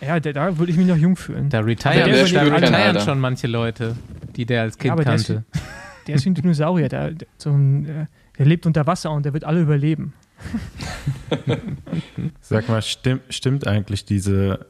Ja, 0.00 0.20
da, 0.20 0.32
da 0.32 0.58
würde 0.58 0.70
ich 0.70 0.76
mich 0.76 0.86
noch 0.86 0.98
jung 0.98 1.16
fühlen. 1.16 1.48
Da 1.48 1.60
retiren, 1.60 1.94
der 1.94 2.08
da 2.08 2.26
schon 2.26 2.38
kein 2.38 2.74
retiren 2.74 3.00
schon 3.00 3.20
manche 3.20 3.46
Leute, 3.46 3.96
die 4.36 4.44
der 4.44 4.62
als 4.62 4.74
Ja, 4.74 4.80
Kind 4.80 4.92
aber 4.92 5.04
der 5.04 5.14
ist 5.14 5.26
kannte. 5.28 5.44
Der 6.06 6.14
ist 6.16 6.24
wie 6.26 6.30
ein 6.30 6.34
Dinosaurier, 6.34 6.90
der, 6.90 7.12
der, 7.12 7.28
so 7.38 7.50
ein, 7.50 7.86
äh, 7.86 8.06
der 8.36 8.44
lebt 8.44 8.66
unter 8.66 8.86
Wasser 8.86 9.12
und 9.12 9.24
der 9.24 9.32
wird 9.32 9.44
alle 9.44 9.62
überleben. 9.62 10.12
Sag 12.40 12.68
mal, 12.68 12.82
stimmt, 12.82 13.22
stimmt 13.30 13.66
eigentlich 13.66 14.04
diese, 14.04 14.66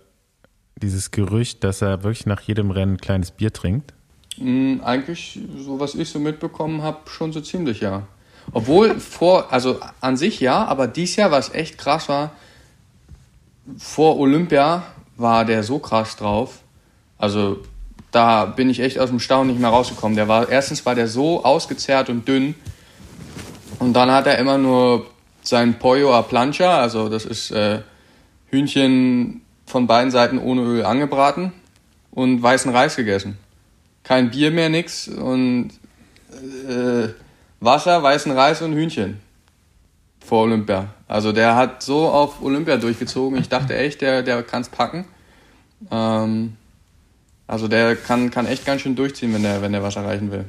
dieses 0.81 1.11
Gerücht, 1.11 1.65
dass 1.65 1.83
er 1.83 2.03
wirklich 2.03 2.27
nach 2.27 2.41
jedem 2.41 2.71
Rennen 2.71 2.95
ein 2.95 3.01
kleines 3.01 3.31
Bier 3.31 3.53
trinkt? 3.53 3.95
Mm, 4.37 4.81
Eigentlich, 4.83 5.41
so 5.59 5.81
was 5.81 5.95
ich 5.95 6.09
so 6.09 6.19
mitbekommen 6.19 6.83
habe, 6.83 7.09
schon 7.09 7.33
so 7.33 7.41
ziemlich, 7.41 7.81
ja. 7.81 8.07
Obwohl 8.53 9.01
vor, 9.01 9.53
also 9.53 9.81
an 10.01 10.17
sich 10.17 10.41
ja, 10.41 10.65
aber 10.65 10.87
dies 10.87 11.17
Jahr, 11.17 11.31
was 11.31 11.55
echt 11.55 11.79
krass 11.79 12.09
war, 12.09 12.33
vor 13.79 14.19
Olympia 14.19 14.83
war 15.17 15.45
der 15.45 15.63
so 15.63 15.79
krass 15.79 16.17
drauf. 16.17 16.61
Also 17.17 17.59
da 18.11 18.45
bin 18.45 18.69
ich 18.69 18.81
echt 18.81 18.99
aus 18.99 19.09
dem 19.11 19.21
Staunen 19.21 19.49
nicht 19.49 19.61
mehr 19.61 19.71
rausgekommen. 19.71 20.17
Der 20.17 20.29
war, 20.29 20.49
erstens 20.49 20.85
war 20.85 20.95
der 20.95 21.09
so 21.09 21.45
ausgezehrt 21.45 22.11
und 22.11 22.29
dünn. 22.29 22.55
Und 23.79 23.95
dann 23.95 24.11
hat 24.11 24.27
er 24.27 24.39
immer 24.39 24.59
nur 24.59 25.07
sein 25.45 25.79
Pollo 25.79 26.15
a 26.15 26.23
plancha, 26.23 26.81
also 26.81 27.09
das 27.09 27.25
ist 27.25 27.51
äh, 27.51 27.81
Hühnchen 28.51 29.43
von 29.67 29.87
beiden 29.87 30.11
Seiten 30.11 30.39
ohne 30.39 30.63
Öl 30.63 30.85
angebraten 30.85 31.53
und 32.11 32.43
weißen 32.43 32.73
Reis 32.73 32.97
gegessen 32.97 33.39
kein 34.05 34.31
Bier 34.31 34.51
mehr, 34.51 34.69
nix 34.69 35.09
und 35.09 35.71
äh, 36.69 37.09
Wasser, 37.61 38.03
weißen 38.03 38.31
Reis 38.31 38.63
und 38.63 38.75
Hühnchen 38.75 39.19
vor 40.25 40.43
Olympia. 40.45 40.89
Also 41.09 41.33
der 41.33 41.57
hat 41.57 41.83
so 41.83 42.09
auf 42.09 42.41
Olympia 42.43 42.77
durchgezogen. 42.77 43.39
Ich 43.39 43.49
dachte 43.49 43.77
echt, 43.77 44.03
der, 44.03 44.23
der 44.23 44.43
kann 44.43 44.63
es 44.63 44.69
packen. 44.69 45.07
Ähm, 45.91 46.57
also 47.47 47.67
der 47.67 47.97
kann, 47.97 48.31
kann 48.31 48.47
echt 48.47 48.65
ganz 48.65 48.83
schön 48.83 48.95
durchziehen, 48.95 49.35
wenn 49.35 49.43
der, 49.43 49.61
wenn 49.63 49.73
der 49.73 49.83
was 49.83 49.97
erreichen 49.97 50.31
will. 50.31 50.45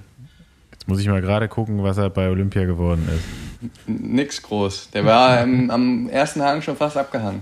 Muss 0.88 1.00
ich 1.00 1.08
mal 1.08 1.22
gerade 1.22 1.48
gucken, 1.48 1.82
was 1.84 1.98
er 1.98 2.10
bei 2.10 2.30
Olympia 2.30 2.66
geworden 2.66 3.08
ist. 3.10 3.70
Nix 3.88 4.42
groß. 4.42 4.92
Der 4.92 5.06
war 5.06 5.42
im, 5.42 5.72
am 5.72 6.10
ersten 6.10 6.42
Hang 6.44 6.62
schon 6.62 6.76
fast 6.76 6.96
abgehangen. 6.98 7.42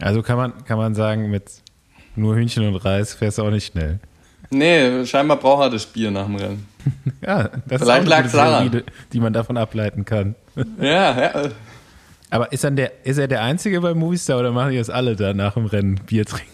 Also 0.00 0.22
kann 0.22 0.36
man, 0.36 0.64
kann 0.64 0.78
man 0.78 0.94
sagen, 0.94 1.30
mit 1.30 1.44
nur 2.14 2.36
Hühnchen 2.36 2.66
und 2.66 2.76
Reis 2.76 3.14
fährst 3.14 3.38
du 3.38 3.42
auch 3.42 3.50
nicht 3.50 3.72
schnell. 3.72 3.98
Nee, 4.50 5.04
scheinbar 5.06 5.38
braucht 5.38 5.62
er 5.62 5.70
das 5.70 5.86
Bier 5.86 6.10
nach 6.10 6.26
dem 6.26 6.36
Rennen. 6.36 6.66
Ja, 7.24 7.48
das 7.68 7.82
Vielleicht 7.82 8.26
ist 8.26 8.34
auch 8.34 8.40
eine 8.40 8.50
daran. 8.50 8.70
Theorie, 8.70 8.84
die 9.12 9.20
man 9.20 9.32
davon 9.32 9.56
ableiten 9.56 10.04
kann. 10.04 10.34
Ja, 10.80 11.20
ja. 11.20 11.32
Aber 12.30 12.50
ist, 12.52 12.64
dann 12.64 12.76
der, 12.76 13.04
ist 13.04 13.18
er 13.18 13.28
der 13.28 13.42
Einzige 13.42 13.80
bei 13.80 13.94
Movistar 13.94 14.38
oder 14.40 14.52
machen 14.52 14.70
die 14.72 14.78
das 14.78 14.90
alle 14.90 15.16
da 15.16 15.32
nach 15.34 15.54
dem 15.54 15.66
Rennen 15.66 15.96
Bier 16.06 16.24
trinken? 16.24 16.50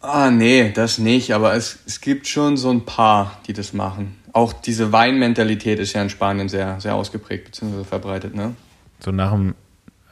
Ah, 0.00 0.30
nee, 0.30 0.70
das 0.74 0.98
nicht, 0.98 1.32
aber 1.32 1.54
es, 1.54 1.78
es 1.86 2.00
gibt 2.00 2.26
schon 2.26 2.56
so 2.56 2.70
ein 2.70 2.84
paar, 2.84 3.38
die 3.46 3.52
das 3.54 3.72
machen. 3.72 4.16
Auch 4.34 4.52
diese 4.52 4.92
Weinmentalität 4.92 5.78
ist 5.78 5.94
ja 5.94 6.02
in 6.02 6.10
Spanien 6.10 6.48
sehr, 6.48 6.80
sehr 6.80 6.94
ausgeprägt 6.94 7.46
bzw. 7.46 7.84
verbreitet, 7.84 8.34
ne? 8.34 8.54
So 8.98 9.12
nach 9.12 9.30
dem, 9.30 9.54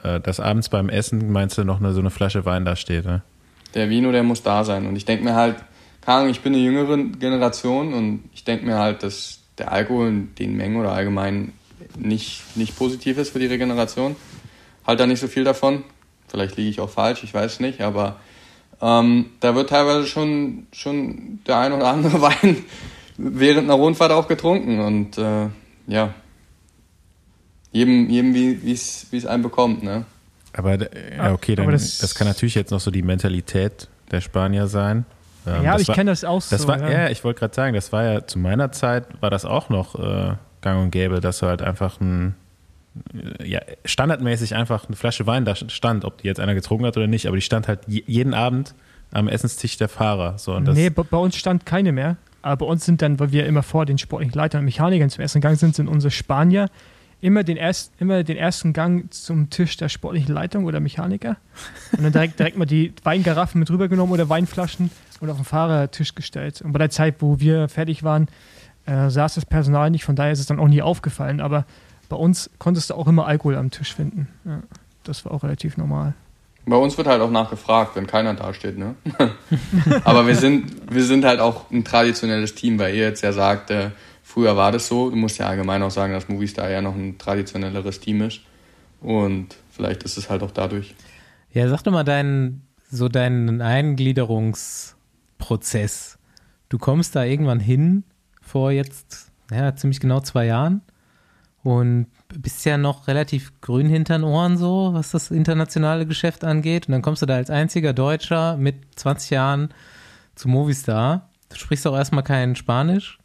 äh, 0.01 0.19
das 0.19 0.39
abends 0.39 0.69
beim 0.69 0.89
Essen 0.89 1.31
meinst 1.31 1.57
du 1.57 1.65
noch 1.65 1.79
eine, 1.79 1.93
so 1.93 1.99
eine 1.99 2.09
Flasche 2.09 2.45
Wein 2.45 2.65
da 2.65 2.75
steht, 2.75 3.05
ne? 3.05 3.21
Der 3.75 3.89
Vino, 3.89 4.11
der 4.11 4.23
muss 4.23 4.41
da 4.41 4.63
sein. 4.63 4.87
Und 4.87 4.95
ich 4.95 5.05
denke 5.05 5.25
mir 5.25 5.35
halt, 5.35 5.57
Ahnung, 6.05 6.29
ich 6.29 6.41
bin 6.41 6.53
eine 6.53 6.63
jüngere 6.63 6.97
Generation 6.97 7.93
und 7.93 8.23
ich 8.33 8.43
denke 8.43 8.65
mir 8.65 8.77
halt, 8.77 9.03
dass 9.03 9.39
der 9.57 9.71
Alkohol 9.71 10.07
in 10.07 10.35
den 10.35 10.55
Mengen 10.55 10.77
oder 10.77 10.93
allgemein 10.93 11.53
nicht, 11.97 12.43
nicht 12.55 12.77
positiv 12.77 13.17
ist 13.17 13.31
für 13.31 13.39
die 13.39 13.45
Regeneration. 13.47 14.15
Halt 14.87 14.99
da 14.99 15.05
nicht 15.05 15.19
so 15.19 15.27
viel 15.27 15.43
davon. 15.43 15.83
Vielleicht 16.27 16.57
liege 16.57 16.69
ich 16.69 16.79
auch 16.79 16.89
falsch, 16.89 17.23
ich 17.23 17.33
weiß 17.33 17.59
nicht, 17.59 17.81
aber 17.81 18.19
ähm, 18.81 19.27
da 19.39 19.53
wird 19.55 19.69
teilweise 19.69 20.07
schon, 20.07 20.67
schon 20.71 21.39
der 21.45 21.59
ein 21.59 21.73
oder 21.73 21.87
andere 21.87 22.21
Wein 22.21 22.65
während 23.17 23.65
einer 23.69 23.73
Rundfahrt 23.79 24.11
auch 24.11 24.27
getrunken 24.27 24.79
und 24.79 25.17
äh, 25.17 25.47
ja, 25.87 26.13
jedem, 27.71 28.09
jedem 28.09 28.33
wie 28.33 28.71
es 28.71 29.07
wie 29.11 29.17
es 29.17 29.25
einem 29.25 29.43
bekommt, 29.43 29.83
ne? 29.83 30.05
Aber 30.53 30.77
d- 30.77 30.89
ja, 31.17 31.33
okay, 31.33 31.55
dann, 31.55 31.63
Aber 31.65 31.71
das, 31.71 31.97
das- 31.97 32.13
kann 32.15 32.27
natürlich 32.27 32.55
jetzt 32.55 32.71
noch 32.71 32.79
so 32.79 32.91
die 32.91 33.01
Mentalität 33.01 33.87
der 34.11 34.21
Spanier 34.21 34.67
sein. 34.67 35.05
Ähm, 35.47 35.63
ja, 35.63 35.77
ich 35.79 35.87
kenne 35.91 36.11
das 36.11 36.23
auch 36.23 36.41
Das 36.47 36.61
so. 36.61 36.67
war, 36.67 36.79
ja. 36.79 36.89
ja, 37.05 37.09
ich 37.09 37.23
wollte 37.23 37.39
gerade 37.39 37.53
sagen, 37.55 37.73
das 37.73 37.91
war 37.91 38.03
ja 38.03 38.27
zu 38.27 38.39
meiner 38.39 38.71
Zeit 38.71 39.05
war 39.21 39.29
das 39.29 39.43
auch 39.45 39.69
noch 39.69 39.95
äh, 39.99 40.35
gang 40.61 40.83
und 40.83 40.91
gäbe, 40.91 41.19
dass 41.19 41.39
du 41.39 41.47
halt 41.47 41.61
einfach 41.61 41.99
ein 41.99 42.35
äh, 43.39 43.45
ja, 43.49 43.59
standardmäßig 43.83 44.55
einfach 44.55 44.85
eine 44.87 44.95
Flasche 44.95 45.25
Wein 45.25 45.43
da 45.43 45.55
stand, 45.55 46.05
ob 46.05 46.19
die 46.21 46.27
jetzt 46.27 46.39
einer 46.39 46.53
getrunken 46.53 46.85
hat 46.85 46.95
oder 46.95 47.07
nicht, 47.07 47.25
aber 47.27 47.35
die 47.35 47.41
stand 47.41 47.67
halt 47.67 47.79
je, 47.87 48.03
jeden 48.05 48.33
Abend 48.33 48.73
am 49.11 49.27
Essenstisch 49.27 49.77
der 49.77 49.89
Fahrer. 49.89 50.37
So, 50.37 50.53
und 50.55 50.65
das, 50.65 50.75
nee, 50.75 50.89
bei 50.89 51.17
uns 51.17 51.35
stand 51.35 51.65
keine 51.65 51.91
mehr. 51.91 52.15
Aber 52.43 52.57
bei 52.57 52.65
uns 52.71 52.85
sind 52.85 53.01
dann, 53.01 53.19
weil 53.19 53.31
wir 53.31 53.47
immer 53.47 53.63
vor 53.63 53.85
den 53.87 53.97
sportlichen 53.97 54.37
Leitern 54.37 54.59
und 54.59 54.65
Mechanikern 54.65 55.09
zum 55.09 55.21
ersten 55.21 55.41
Gang 55.41 55.57
sind, 55.57 55.75
sind 55.75 55.87
unsere 55.87 56.11
Spanier 56.11 56.69
immer 57.21 57.43
den, 57.43 57.55
erst, 57.55 57.93
immer 57.99 58.23
den 58.23 58.35
ersten 58.35 58.73
Gang 58.73 59.11
zum 59.13 59.49
Tisch 59.49 59.77
der 59.77 59.87
sportlichen 59.87 60.33
Leitung 60.33 60.65
oder 60.65 60.81
Mechaniker 60.81 61.37
und 61.93 62.03
dann 62.03 62.11
direkt, 62.11 62.37
direkt 62.37 62.57
mal 62.57 62.65
die 62.65 62.93
Weingaraffen 63.03 63.59
mit 63.59 63.71
rübergenommen 63.71 64.13
oder 64.13 64.27
Weinflaschen 64.27 64.91
und 65.21 65.29
auf 65.29 65.37
den 65.37 65.45
Fahrertisch 65.45 66.15
gestellt. 66.15 66.61
Und 66.61 66.73
bei 66.73 66.79
der 66.79 66.89
Zeit, 66.89 67.15
wo 67.19 67.39
wir 67.39 67.69
fertig 67.69 68.03
waren, 68.03 68.27
äh, 68.85 69.09
saß 69.09 69.35
das 69.35 69.45
Personal 69.45 69.89
nicht, 69.89 70.03
von 70.03 70.17
daher 70.17 70.33
ist 70.33 70.39
es 70.39 70.47
dann 70.47 70.59
auch 70.59 70.67
nie 70.67 70.81
aufgefallen. 70.81 71.39
Aber 71.39 71.65
bei 72.09 72.17
uns 72.17 72.49
konntest 72.59 72.89
du 72.89 72.95
auch 72.95 73.07
immer 73.07 73.25
Alkohol 73.25 73.55
am 73.55 73.71
Tisch 73.71 73.95
finden. 73.95 74.27
Ja, 74.43 74.61
das 75.05 75.23
war 75.23 75.31
auch 75.31 75.43
relativ 75.43 75.77
normal. 75.77 76.13
Bei 76.65 76.77
uns 76.77 76.97
wird 76.97 77.07
halt 77.07 77.21
auch 77.21 77.31
nachgefragt, 77.31 77.95
wenn 77.95 78.07
keiner 78.07 78.33
dasteht, 78.33 78.77
ne? 78.77 78.95
Aber 80.05 80.27
wir 80.27 80.35
sind, 80.35 80.93
wir 80.93 81.03
sind 81.03 81.25
halt 81.25 81.41
auch 81.41 81.69
ein 81.71 81.83
traditionelles 81.83 82.55
Team, 82.55 82.79
weil 82.79 82.95
ihr 82.95 83.03
jetzt 83.03 83.21
ja 83.21 83.33
sagt, 83.33 83.69
äh, 83.69 83.89
früher 84.23 84.55
war 84.55 84.71
das 84.71 84.87
so. 84.87 85.09
Du 85.09 85.17
musst 85.17 85.37
ja 85.37 85.47
allgemein 85.47 85.83
auch 85.83 85.91
sagen, 85.91 86.13
dass 86.13 86.29
Movistar 86.29 86.69
ja 86.69 86.81
noch 86.81 86.95
ein 86.95 87.17
traditionelleres 87.17 87.99
Team 87.99 88.21
ist. 88.21 88.39
Und 89.01 89.57
vielleicht 89.71 90.03
ist 90.03 90.17
es 90.17 90.29
halt 90.29 90.41
auch 90.41 90.51
dadurch. 90.51 90.95
Ja, 91.51 91.67
sag 91.67 91.83
doch 91.83 91.91
mal 91.91 92.05
deinen, 92.05 92.65
so 92.89 93.09
deinen 93.09 93.61
Eingliederungsprozess. 93.61 96.17
Du 96.69 96.77
kommst 96.77 97.13
da 97.15 97.25
irgendwann 97.25 97.59
hin 97.59 98.05
vor 98.41 98.71
jetzt, 98.71 99.33
ja, 99.51 99.75
ziemlich 99.75 99.99
genau 99.99 100.21
zwei 100.21 100.45
Jahren 100.45 100.81
und 101.61 102.07
bist 102.41 102.65
ja 102.65 102.77
noch 102.77 103.07
relativ 103.07 103.59
grün 103.61 103.87
hinter 103.87 104.17
den 104.17 104.23
Ohren 104.23 104.57
so, 104.57 104.91
was 104.93 105.11
das 105.11 105.31
internationale 105.31 106.05
Geschäft 106.05 106.43
angeht. 106.43 106.87
Und 106.87 106.93
dann 106.93 107.01
kommst 107.01 107.21
du 107.21 107.25
da 107.25 107.35
als 107.35 107.49
einziger 107.49 107.93
Deutscher 107.93 108.57
mit 108.57 108.75
20 108.95 109.29
Jahren 109.31 109.69
zu 110.35 110.47
Movistar. 110.47 111.29
Du 111.49 111.55
sprichst 111.57 111.85
auch 111.87 111.95
erstmal 111.95 112.23
kein 112.23 112.55
Spanisch 112.55 113.19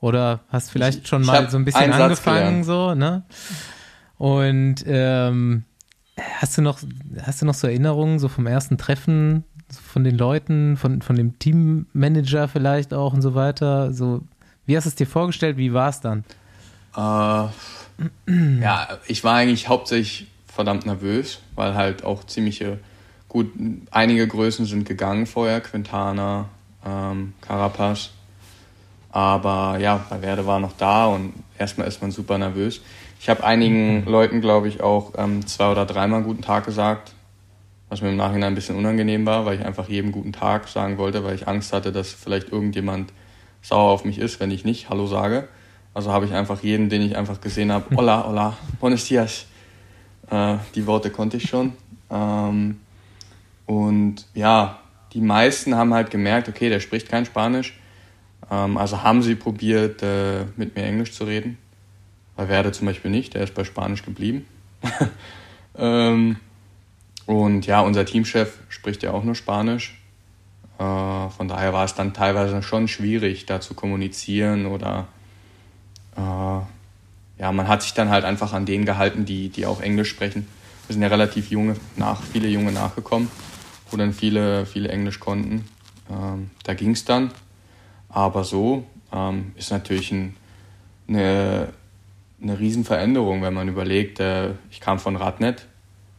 oder 0.00 0.40
hast 0.48 0.70
vielleicht 0.70 1.06
schon 1.08 1.24
mal 1.24 1.50
so 1.50 1.56
ein 1.56 1.64
bisschen 1.64 1.92
angefangen 1.92 2.64
so, 2.64 2.94
ne? 2.94 3.22
Und 4.16 4.84
ähm, 4.86 5.64
hast 6.40 6.58
du 6.58 6.62
noch, 6.62 6.80
hast 7.22 7.42
du 7.42 7.46
noch 7.46 7.54
so 7.54 7.66
Erinnerungen 7.66 8.18
so 8.18 8.28
vom 8.28 8.46
ersten 8.46 8.76
Treffen 8.76 9.44
von 9.70 10.04
den 10.04 10.18
Leuten, 10.18 10.76
von, 10.76 11.00
von 11.02 11.16
dem 11.16 11.38
Teammanager 11.38 12.48
vielleicht 12.48 12.92
auch 12.92 13.12
und 13.12 13.22
so 13.22 13.34
weiter? 13.34 13.92
So, 13.92 14.22
wie 14.66 14.76
hast 14.76 14.84
du 14.84 14.88
es 14.88 14.94
dir 14.94 15.06
vorgestellt? 15.06 15.56
Wie 15.56 15.72
war 15.72 15.88
es 15.88 16.00
dann? 16.00 16.24
Äh, 16.96 17.48
ja, 18.60 18.98
ich 19.06 19.24
war 19.24 19.34
eigentlich 19.36 19.68
hauptsächlich 19.68 20.28
verdammt 20.46 20.86
nervös, 20.86 21.40
weil 21.54 21.74
halt 21.74 22.04
auch 22.04 22.24
ziemliche, 22.24 22.78
gut, 23.28 23.52
einige 23.90 24.26
Größen 24.26 24.66
sind 24.66 24.86
gegangen 24.86 25.26
vorher, 25.26 25.60
Quintana, 25.60 26.48
ähm, 26.86 27.34
Carapaz. 27.40 28.10
Aber 29.12 29.78
ja, 29.78 30.04
bei 30.08 30.22
Werde 30.22 30.46
war 30.46 30.60
noch 30.60 30.72
da 30.76 31.06
und 31.06 31.34
erstmal 31.58 31.88
ist 31.88 32.00
man 32.00 32.10
super 32.10 32.38
nervös. 32.38 32.80
Ich 33.20 33.28
habe 33.28 33.44
einigen 33.44 34.00
mhm. 34.00 34.08
Leuten, 34.08 34.40
glaube 34.40 34.68
ich, 34.68 34.82
auch 34.82 35.12
ähm, 35.18 35.46
zwei 35.46 35.70
oder 35.70 35.84
dreimal 35.84 36.22
guten 36.22 36.42
Tag 36.42 36.64
gesagt, 36.64 37.12
was 37.88 38.02
mir 38.02 38.10
im 38.10 38.16
Nachhinein 38.16 38.52
ein 38.52 38.54
bisschen 38.54 38.76
unangenehm 38.76 39.26
war, 39.26 39.44
weil 39.44 39.58
ich 39.58 39.66
einfach 39.66 39.88
jedem 39.88 40.12
guten 40.12 40.32
Tag 40.32 40.68
sagen 40.68 40.96
wollte, 40.96 41.24
weil 41.24 41.34
ich 41.34 41.48
Angst 41.48 41.72
hatte, 41.72 41.92
dass 41.92 42.12
vielleicht 42.12 42.50
irgendjemand 42.50 43.12
sauer 43.62 43.90
auf 43.90 44.04
mich 44.04 44.18
ist, 44.18 44.40
wenn 44.40 44.50
ich 44.50 44.64
nicht 44.64 44.88
Hallo 44.88 45.06
sage. 45.06 45.48
Also 45.92 46.12
habe 46.12 46.26
ich 46.26 46.32
einfach 46.32 46.62
jeden, 46.62 46.88
den 46.88 47.02
ich 47.02 47.16
einfach 47.16 47.40
gesehen 47.40 47.72
habe, 47.72 47.96
hola, 47.96 48.24
hola, 48.26 48.56
buenos 48.80 49.06
dias. 49.06 49.46
Äh, 50.30 50.56
die 50.74 50.86
Worte 50.86 51.10
konnte 51.10 51.36
ich 51.36 51.48
schon. 51.48 51.72
Ähm, 52.10 52.80
und 53.66 54.26
ja, 54.34 54.80
die 55.12 55.20
meisten 55.20 55.74
haben 55.74 55.92
halt 55.92 56.10
gemerkt, 56.10 56.48
okay, 56.48 56.68
der 56.68 56.80
spricht 56.80 57.08
kein 57.08 57.26
Spanisch. 57.26 57.78
Ähm, 58.50 58.76
also 58.76 59.02
haben 59.02 59.22
sie 59.22 59.34
probiert, 59.34 60.02
äh, 60.02 60.44
mit 60.56 60.76
mir 60.76 60.84
Englisch 60.84 61.12
zu 61.12 61.24
reden. 61.24 61.58
Bei 62.36 62.48
Werde 62.48 62.72
zum 62.72 62.86
Beispiel 62.86 63.10
nicht, 63.10 63.34
der 63.34 63.42
ist 63.42 63.54
bei 63.54 63.64
Spanisch 63.64 64.04
geblieben. 64.04 64.46
ähm, 65.76 66.36
und 67.26 67.66
ja, 67.66 67.80
unser 67.80 68.04
Teamchef 68.04 68.58
spricht 68.68 69.02
ja 69.02 69.12
auch 69.12 69.24
nur 69.24 69.34
Spanisch. 69.34 70.00
Äh, 70.78 71.28
von 71.28 71.48
daher 71.48 71.72
war 71.72 71.84
es 71.84 71.94
dann 71.94 72.14
teilweise 72.14 72.62
schon 72.62 72.88
schwierig, 72.88 73.46
da 73.46 73.60
zu 73.60 73.74
kommunizieren 73.74 74.66
oder 74.66 75.08
ja, 77.38 77.52
man 77.52 77.68
hat 77.68 77.82
sich 77.82 77.94
dann 77.94 78.10
halt 78.10 78.24
einfach 78.24 78.52
an 78.52 78.66
denen 78.66 78.84
gehalten, 78.84 79.24
die, 79.24 79.48
die 79.48 79.66
auch 79.66 79.80
Englisch 79.80 80.10
sprechen. 80.10 80.46
Wir 80.86 80.94
sind 80.94 81.02
ja 81.02 81.08
relativ 81.08 81.50
junge, 81.50 81.76
nach, 81.96 82.22
viele 82.22 82.48
Junge 82.48 82.72
nachgekommen, 82.72 83.30
wo 83.90 83.96
dann 83.96 84.12
viele, 84.12 84.66
viele 84.66 84.88
Englisch 84.88 85.20
konnten. 85.20 85.64
Ähm, 86.10 86.50
da 86.64 86.74
ging 86.74 86.90
es 86.90 87.04
dann. 87.04 87.30
Aber 88.08 88.44
so 88.44 88.84
ähm, 89.12 89.52
ist 89.56 89.70
natürlich 89.70 90.10
ein, 90.12 90.36
eine, 91.08 91.68
eine 92.42 92.58
Riesenveränderung, 92.58 93.42
wenn 93.42 93.54
man 93.54 93.68
überlegt, 93.68 94.20
äh, 94.20 94.50
ich 94.70 94.80
kam 94.80 94.98
von 94.98 95.16
Radnet 95.16 95.66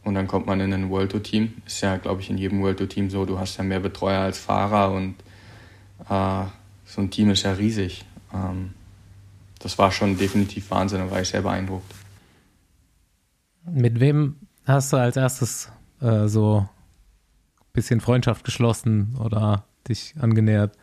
und 0.04 0.14
dann 0.14 0.26
kommt 0.26 0.46
man 0.46 0.60
in 0.60 0.72
ein 0.72 0.90
World 0.90 1.12
Tour 1.12 1.22
Team. 1.22 1.54
Ist 1.66 1.82
ja, 1.82 1.98
glaube 1.98 2.20
ich, 2.22 2.30
in 2.30 2.38
jedem 2.38 2.62
World 2.62 2.78
Tour 2.78 2.88
Team 2.88 3.10
so. 3.10 3.24
Du 3.24 3.38
hast 3.38 3.58
ja 3.58 3.64
mehr 3.64 3.80
Betreuer 3.80 4.22
als 4.22 4.38
Fahrer 4.38 4.92
und 4.92 5.14
äh, 6.08 6.44
so 6.84 7.00
ein 7.00 7.10
Team 7.10 7.30
ist 7.30 7.44
ja 7.44 7.52
riesig. 7.52 8.04
Ähm, 8.34 8.70
das 9.62 9.78
war 9.78 9.92
schon 9.92 10.18
definitiv 10.18 10.70
Wahnsinn, 10.70 10.98
da 11.00 11.10
war 11.10 11.20
ich 11.20 11.28
sehr 11.28 11.42
beeindruckt. 11.42 11.94
Mit 13.64 14.00
wem 14.00 14.36
hast 14.66 14.92
du 14.92 14.96
als 14.96 15.16
erstes 15.16 15.68
äh, 16.00 16.26
so 16.26 16.58
ein 16.58 17.72
bisschen 17.72 18.00
Freundschaft 18.00 18.44
geschlossen 18.44 19.16
oder 19.22 19.64
dich 19.88 20.14
angenähert? 20.20 20.76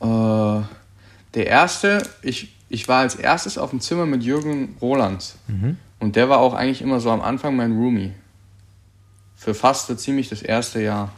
Äh, 0.00 0.60
der 1.34 1.46
erste, 1.46 2.02
ich, 2.22 2.54
ich 2.68 2.88
war 2.88 3.00
als 3.00 3.14
erstes 3.14 3.56
auf 3.58 3.70
dem 3.70 3.80
Zimmer 3.80 4.06
mit 4.06 4.22
Jürgen 4.22 4.76
Rolands. 4.80 5.36
Mhm. 5.48 5.76
Und 5.98 6.16
der 6.16 6.28
war 6.28 6.38
auch 6.38 6.54
eigentlich 6.54 6.82
immer 6.82 7.00
so 7.00 7.10
am 7.10 7.20
Anfang 7.20 7.56
mein 7.56 7.72
Roomie. 7.72 8.12
Für 9.36 9.54
fast 9.54 9.86
so 9.86 9.94
ziemlich 9.94 10.28
das 10.28 10.42
erste 10.42 10.82
Jahr. 10.82 11.12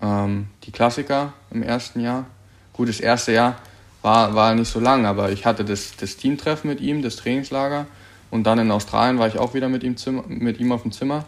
Ähm, 0.00 0.48
die 0.64 0.72
Klassiker 0.72 1.32
im 1.50 1.62
ersten 1.62 2.00
Jahr. 2.00 2.26
Gut, 2.72 2.88
das 2.88 3.00
erste 3.00 3.32
Jahr 3.32 3.56
war, 4.02 4.34
war 4.34 4.54
nicht 4.54 4.70
so 4.70 4.80
lang, 4.80 5.06
aber 5.06 5.30
ich 5.30 5.44
hatte 5.44 5.64
das, 5.64 5.96
das 5.96 6.16
Teamtreffen 6.16 6.70
mit 6.70 6.80
ihm, 6.80 7.02
das 7.02 7.16
Trainingslager. 7.16 7.86
Und 8.30 8.44
dann 8.44 8.58
in 8.58 8.70
Australien 8.70 9.18
war 9.18 9.26
ich 9.26 9.38
auch 9.38 9.54
wieder 9.54 9.68
mit 9.68 9.82
ihm, 9.82 9.96
Zimmer, 9.96 10.24
mit 10.28 10.60
ihm 10.60 10.72
auf 10.72 10.82
dem 10.82 10.92
Zimmer. 10.92 11.24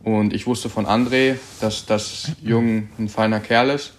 Und 0.00 0.32
ich 0.32 0.46
wusste 0.46 0.68
von 0.68 0.86
André, 0.86 1.36
dass 1.60 1.86
das 1.86 2.32
Jung 2.42 2.88
ein 2.98 3.08
feiner 3.08 3.40
Kerl 3.40 3.70
ist 3.70 3.94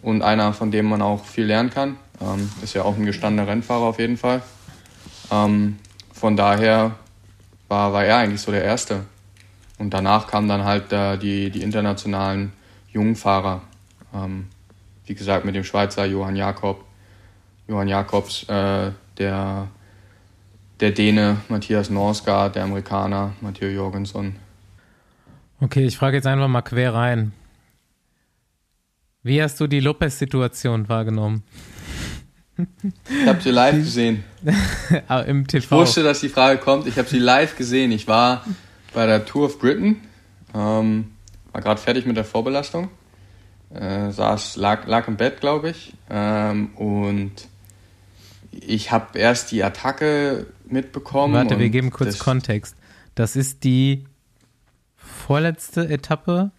und 0.00 0.22
einer, 0.22 0.52
von 0.52 0.70
dem 0.70 0.86
man 0.86 1.02
auch 1.02 1.24
viel 1.24 1.44
lernen 1.44 1.70
kann. 1.70 1.96
Ähm, 2.20 2.50
ist 2.62 2.74
ja 2.74 2.82
auch 2.82 2.96
ein 2.96 3.04
gestandener 3.04 3.48
Rennfahrer 3.48 3.84
auf 3.84 3.98
jeden 3.98 4.16
Fall. 4.16 4.42
Ähm, 5.30 5.78
von 6.12 6.36
daher 6.36 6.96
war, 7.68 7.92
war 7.92 8.04
er 8.04 8.18
eigentlich 8.18 8.40
so 8.40 8.52
der 8.52 8.64
Erste. 8.64 9.04
Und 9.78 9.94
danach 9.94 10.26
kamen 10.28 10.48
dann 10.48 10.64
halt 10.64 10.92
äh, 10.92 11.16
die, 11.18 11.50
die 11.50 11.62
internationalen 11.62 12.52
Jungfahrer. 12.92 13.62
Ähm, 14.14 14.48
wie 15.06 15.14
gesagt, 15.14 15.44
mit 15.44 15.54
dem 15.54 15.64
Schweizer 15.64 16.04
Johann 16.04 16.36
Jakob, 16.36 16.84
Johann 17.72 17.88
Jakobs, 17.88 18.42
äh, 18.50 18.90
der, 19.16 19.68
der 20.80 20.90
Däne 20.90 21.38
Matthias 21.48 21.88
Norsgaard, 21.88 22.54
der 22.54 22.64
Amerikaner 22.64 23.32
Matthieu 23.40 23.68
Jorgensen. 23.68 24.36
Okay, 25.58 25.86
ich 25.86 25.96
frage 25.96 26.18
jetzt 26.18 26.26
einfach 26.26 26.48
mal 26.48 26.60
quer 26.60 26.92
rein. 26.92 27.32
Wie 29.22 29.42
hast 29.42 29.58
du 29.58 29.66
die 29.68 29.80
Lopez-Situation 29.80 30.90
wahrgenommen? 30.90 31.44
Ich 32.58 33.26
habe 33.26 33.40
sie 33.40 33.50
live 33.50 33.76
gesehen. 33.76 34.22
Im 35.26 35.46
TV. 35.46 35.64
Ich 35.64 35.70
wusste, 35.70 36.02
dass 36.02 36.20
die 36.20 36.28
Frage 36.28 36.58
kommt. 36.58 36.86
Ich 36.86 36.98
habe 36.98 37.08
sie 37.08 37.20
live 37.20 37.56
gesehen. 37.56 37.90
Ich 37.90 38.06
war 38.06 38.44
bei 38.92 39.06
der 39.06 39.24
Tour 39.24 39.46
of 39.46 39.58
Britain, 39.58 40.02
ähm, 40.54 41.12
war 41.52 41.62
gerade 41.62 41.80
fertig 41.80 42.04
mit 42.04 42.18
der 42.18 42.24
Vorbelastung, 42.24 42.90
äh, 43.72 44.10
saß, 44.10 44.56
lag, 44.56 44.86
lag 44.86 45.08
im 45.08 45.16
Bett, 45.16 45.40
glaube 45.40 45.70
ich, 45.70 45.94
ähm, 46.10 46.74
und 46.74 47.48
ich 48.52 48.92
habe 48.92 49.18
erst 49.18 49.50
die 49.50 49.64
Attacke 49.64 50.46
mitbekommen. 50.66 51.34
Warte, 51.34 51.58
wir 51.58 51.70
geben 51.70 51.90
kurz 51.90 52.10
das 52.10 52.18
Kontext. 52.18 52.76
Das 53.14 53.36
ist 53.36 53.64
die 53.64 54.04
vorletzte 54.96 55.88
Etappe 55.88 56.50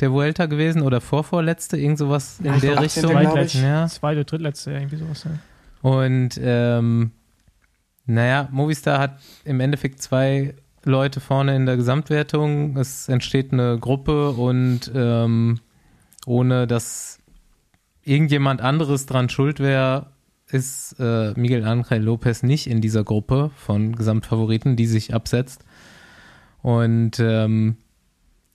der 0.00 0.12
Vuelta 0.12 0.46
gewesen 0.46 0.82
oder 0.82 1.00
vorvorletzte, 1.00 1.76
irgend 1.76 1.98
sowas 1.98 2.38
in 2.42 2.50
Ach, 2.50 2.60
der 2.60 2.80
Richtung. 2.80 3.10
Zweitletzte, 3.10 3.58
ja. 3.58 3.86
Zweite, 3.88 4.24
drittletzte, 4.24 4.70
irgendwie 4.72 4.96
sowas. 4.96 5.24
Ja. 5.24 5.30
Und 5.82 6.40
ähm, 6.40 7.10
naja, 8.06 8.48
Movistar 8.52 9.00
hat 9.00 9.18
im 9.44 9.60
Endeffekt 9.60 10.00
zwei 10.00 10.54
Leute 10.84 11.20
vorne 11.20 11.56
in 11.56 11.66
der 11.66 11.76
Gesamtwertung. 11.76 12.76
Es 12.76 13.08
entsteht 13.08 13.52
eine 13.52 13.78
Gruppe 13.78 14.30
und 14.30 14.90
ähm, 14.94 15.60
ohne 16.26 16.66
dass 16.66 17.18
irgendjemand 18.04 18.60
anderes 18.60 19.06
dran 19.06 19.28
schuld 19.28 19.60
wäre, 19.60 20.06
ist 20.50 20.96
äh, 20.98 21.32
Miguel 21.34 21.64
Angel 21.64 22.02
Lopez 22.02 22.42
nicht 22.42 22.66
in 22.66 22.80
dieser 22.80 23.04
Gruppe 23.04 23.50
von 23.56 23.94
Gesamtfavoriten, 23.94 24.76
die 24.76 24.86
sich 24.86 25.14
absetzt. 25.14 25.64
Und 26.62 27.20
ähm, 27.20 27.76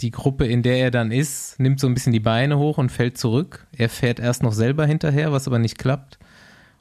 die 0.02 0.12
Gruppe, 0.12 0.46
in 0.46 0.64
der 0.64 0.78
er 0.78 0.92
dann 0.92 1.12
ist, 1.12 1.60
nimmt 1.60 1.80
so 1.80 1.88
ein 1.88 1.94
bisschen 1.94 2.14
die 2.14 2.20
Beine 2.20 2.58
hoch 2.58 2.78
und 2.78 2.92
fällt 2.92 3.18
zurück. 3.18 3.68
Er 3.72 3.90
fährt 3.90 4.20
erst 4.20 4.44
noch 4.44 4.54
selber 4.54 4.86
hinterher, 4.86 5.32
was 5.32 5.48
aber 5.48 5.60
nicht 5.60 5.78
klappt. 5.78 6.20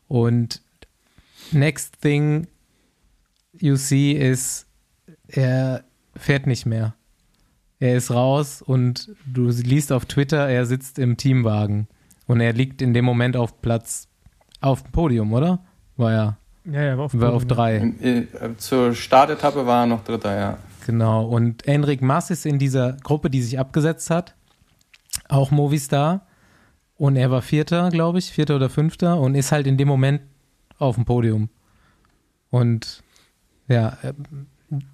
Und 0.09 0.63
next 1.53 2.01
thing 2.01 2.49
you 3.59 3.77
see 3.77 4.13
ist, 4.13 4.67
er 5.29 5.85
fährt 6.17 6.47
nicht 6.47 6.67
mehr. 6.67 6.95
Er 7.79 7.97
ist 7.97 8.11
raus 8.11 8.63
und 8.63 9.11
du 9.27 9.49
liest 9.49 9.93
auf 9.93 10.07
Twitter, 10.07 10.49
er 10.49 10.67
sitzt 10.67 10.99
im 10.99 11.17
Teamwagen. 11.17 11.89
Und 12.27 12.41
er 12.41 12.53
liegt 12.53 12.81
in 12.81 12.95
dem 12.95 13.05
Moment 13.05 13.37
auf 13.37 13.61
Platz, 13.61 14.09
auf 14.63 14.83
dem 14.83 14.93
Podium, 14.93 15.33
oder? 15.33 15.59
War 15.97 16.13
er? 16.13 16.37
Ja, 16.65 16.83
ja, 16.83 16.99
war 16.99 17.05
auf, 17.07 17.19
War 17.19 17.33
auf 17.33 17.45
drei. 17.45 17.77
In, 17.77 18.03
äh, 18.03 18.57
zur 18.57 18.95
Startetappe 18.95 19.67
war 19.67 19.83
er 19.83 19.87
noch 19.87 20.05
Dritter, 20.05 20.37
ja. 20.37 20.59
Genau. 20.87 21.27
Und 21.27 21.67
Enric 21.67 22.03
Mas 22.03 22.31
ist 22.31 22.47
in 22.47 22.59
dieser 22.59 22.95
Gruppe, 23.03 23.31
die 23.31 23.43
sich 23.43 23.59
abgesetzt 23.59 24.11
hat. 24.11 24.35
Auch 25.29 25.51
Movistar. 25.51 26.27
Und 26.97 27.17
er 27.17 27.31
war 27.31 27.43
Vierter, 27.43 27.91
glaube 27.91 28.19
ich, 28.19 28.31
Vierter 28.31 28.57
oder 28.57 28.71
Fünfter 28.71 29.19
und 29.19 29.35
ist 29.35 29.51
halt 29.51 29.67
in 29.67 29.77
dem 29.77 29.89
Moment 29.89 30.23
auf 30.79 30.95
dem 30.95 31.05
Podium. 31.05 31.49
Und 32.51 33.03
ja, 33.67 33.97
äh, 34.03 34.13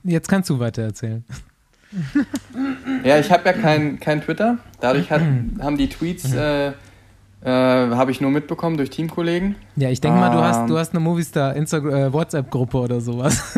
jetzt 0.05 0.29
kannst 0.29 0.49
du 0.49 0.59
weiter 0.59 0.83
erzählen. 0.83 1.25
Ja, 3.05 3.19
ich 3.19 3.31
habe 3.31 3.47
ja 3.47 3.53
kein, 3.53 3.99
kein 3.99 4.23
Twitter. 4.23 4.59
Dadurch 4.81 5.11
hat, 5.11 5.23
haben 5.61 5.77
die 5.77 5.89
Tweets, 5.89 6.33
äh, 6.33 6.73
äh, 7.43 7.49
habe 7.51 8.11
ich 8.11 8.21
nur 8.21 8.31
mitbekommen 8.31 8.77
durch 8.77 8.91
Teamkollegen. 8.91 9.55
Ja, 9.77 9.89
ich 9.91 10.01
denke 10.01 10.19
mal, 10.19 10.31
du 10.31 10.39
hast, 10.41 10.61
Ähm. 10.61 10.67
du 10.67 10.79
hast 10.79 10.91
eine 10.93 11.01
Movistar 11.01 11.55
Instagram, 11.55 11.95
äh, 11.95 12.13
WhatsApp-Gruppe 12.13 12.79
oder 12.79 13.01
sowas. 13.01 13.57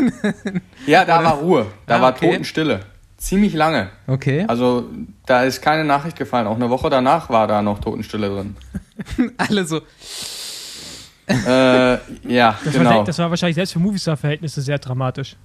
Ja, 0.87 1.05
da 1.05 1.23
war 1.25 1.35
Ruhe. 1.39 1.67
Da 1.87 1.97
Ah, 1.97 2.03
war 2.03 2.11
okay. 2.13 2.27
Totenstille. 2.29 2.81
Ziemlich 3.17 3.53
lange. 3.55 3.91
Okay. 4.07 4.45
Also 4.49 4.85
da 5.27 5.43
ist 5.45 5.61
keine 5.61 5.85
Nachricht 5.85 6.17
gefallen. 6.17 6.47
Auch 6.47 6.57
eine 6.57 6.71
Woche 6.71 6.89
danach 6.91 7.29
war 7.31 7.47
da 7.47 7.61
noch 7.63 7.79
Totenstille 7.81 8.29
drin. 8.29 8.57
Alle 9.37 9.65
so. 9.67 9.81
äh, 11.29 11.93
ja, 12.29 12.59
Das, 12.65 12.73
genau. 12.75 12.91
war, 12.99 13.05
das 13.05 13.19
war 13.19 13.31
wahrscheinlich 13.31 13.55
selbst 13.55 13.73
für 13.73 13.79
Movistar-Verhältnisse 13.79 14.63
sehr 14.63 14.79
dramatisch. 14.79 15.37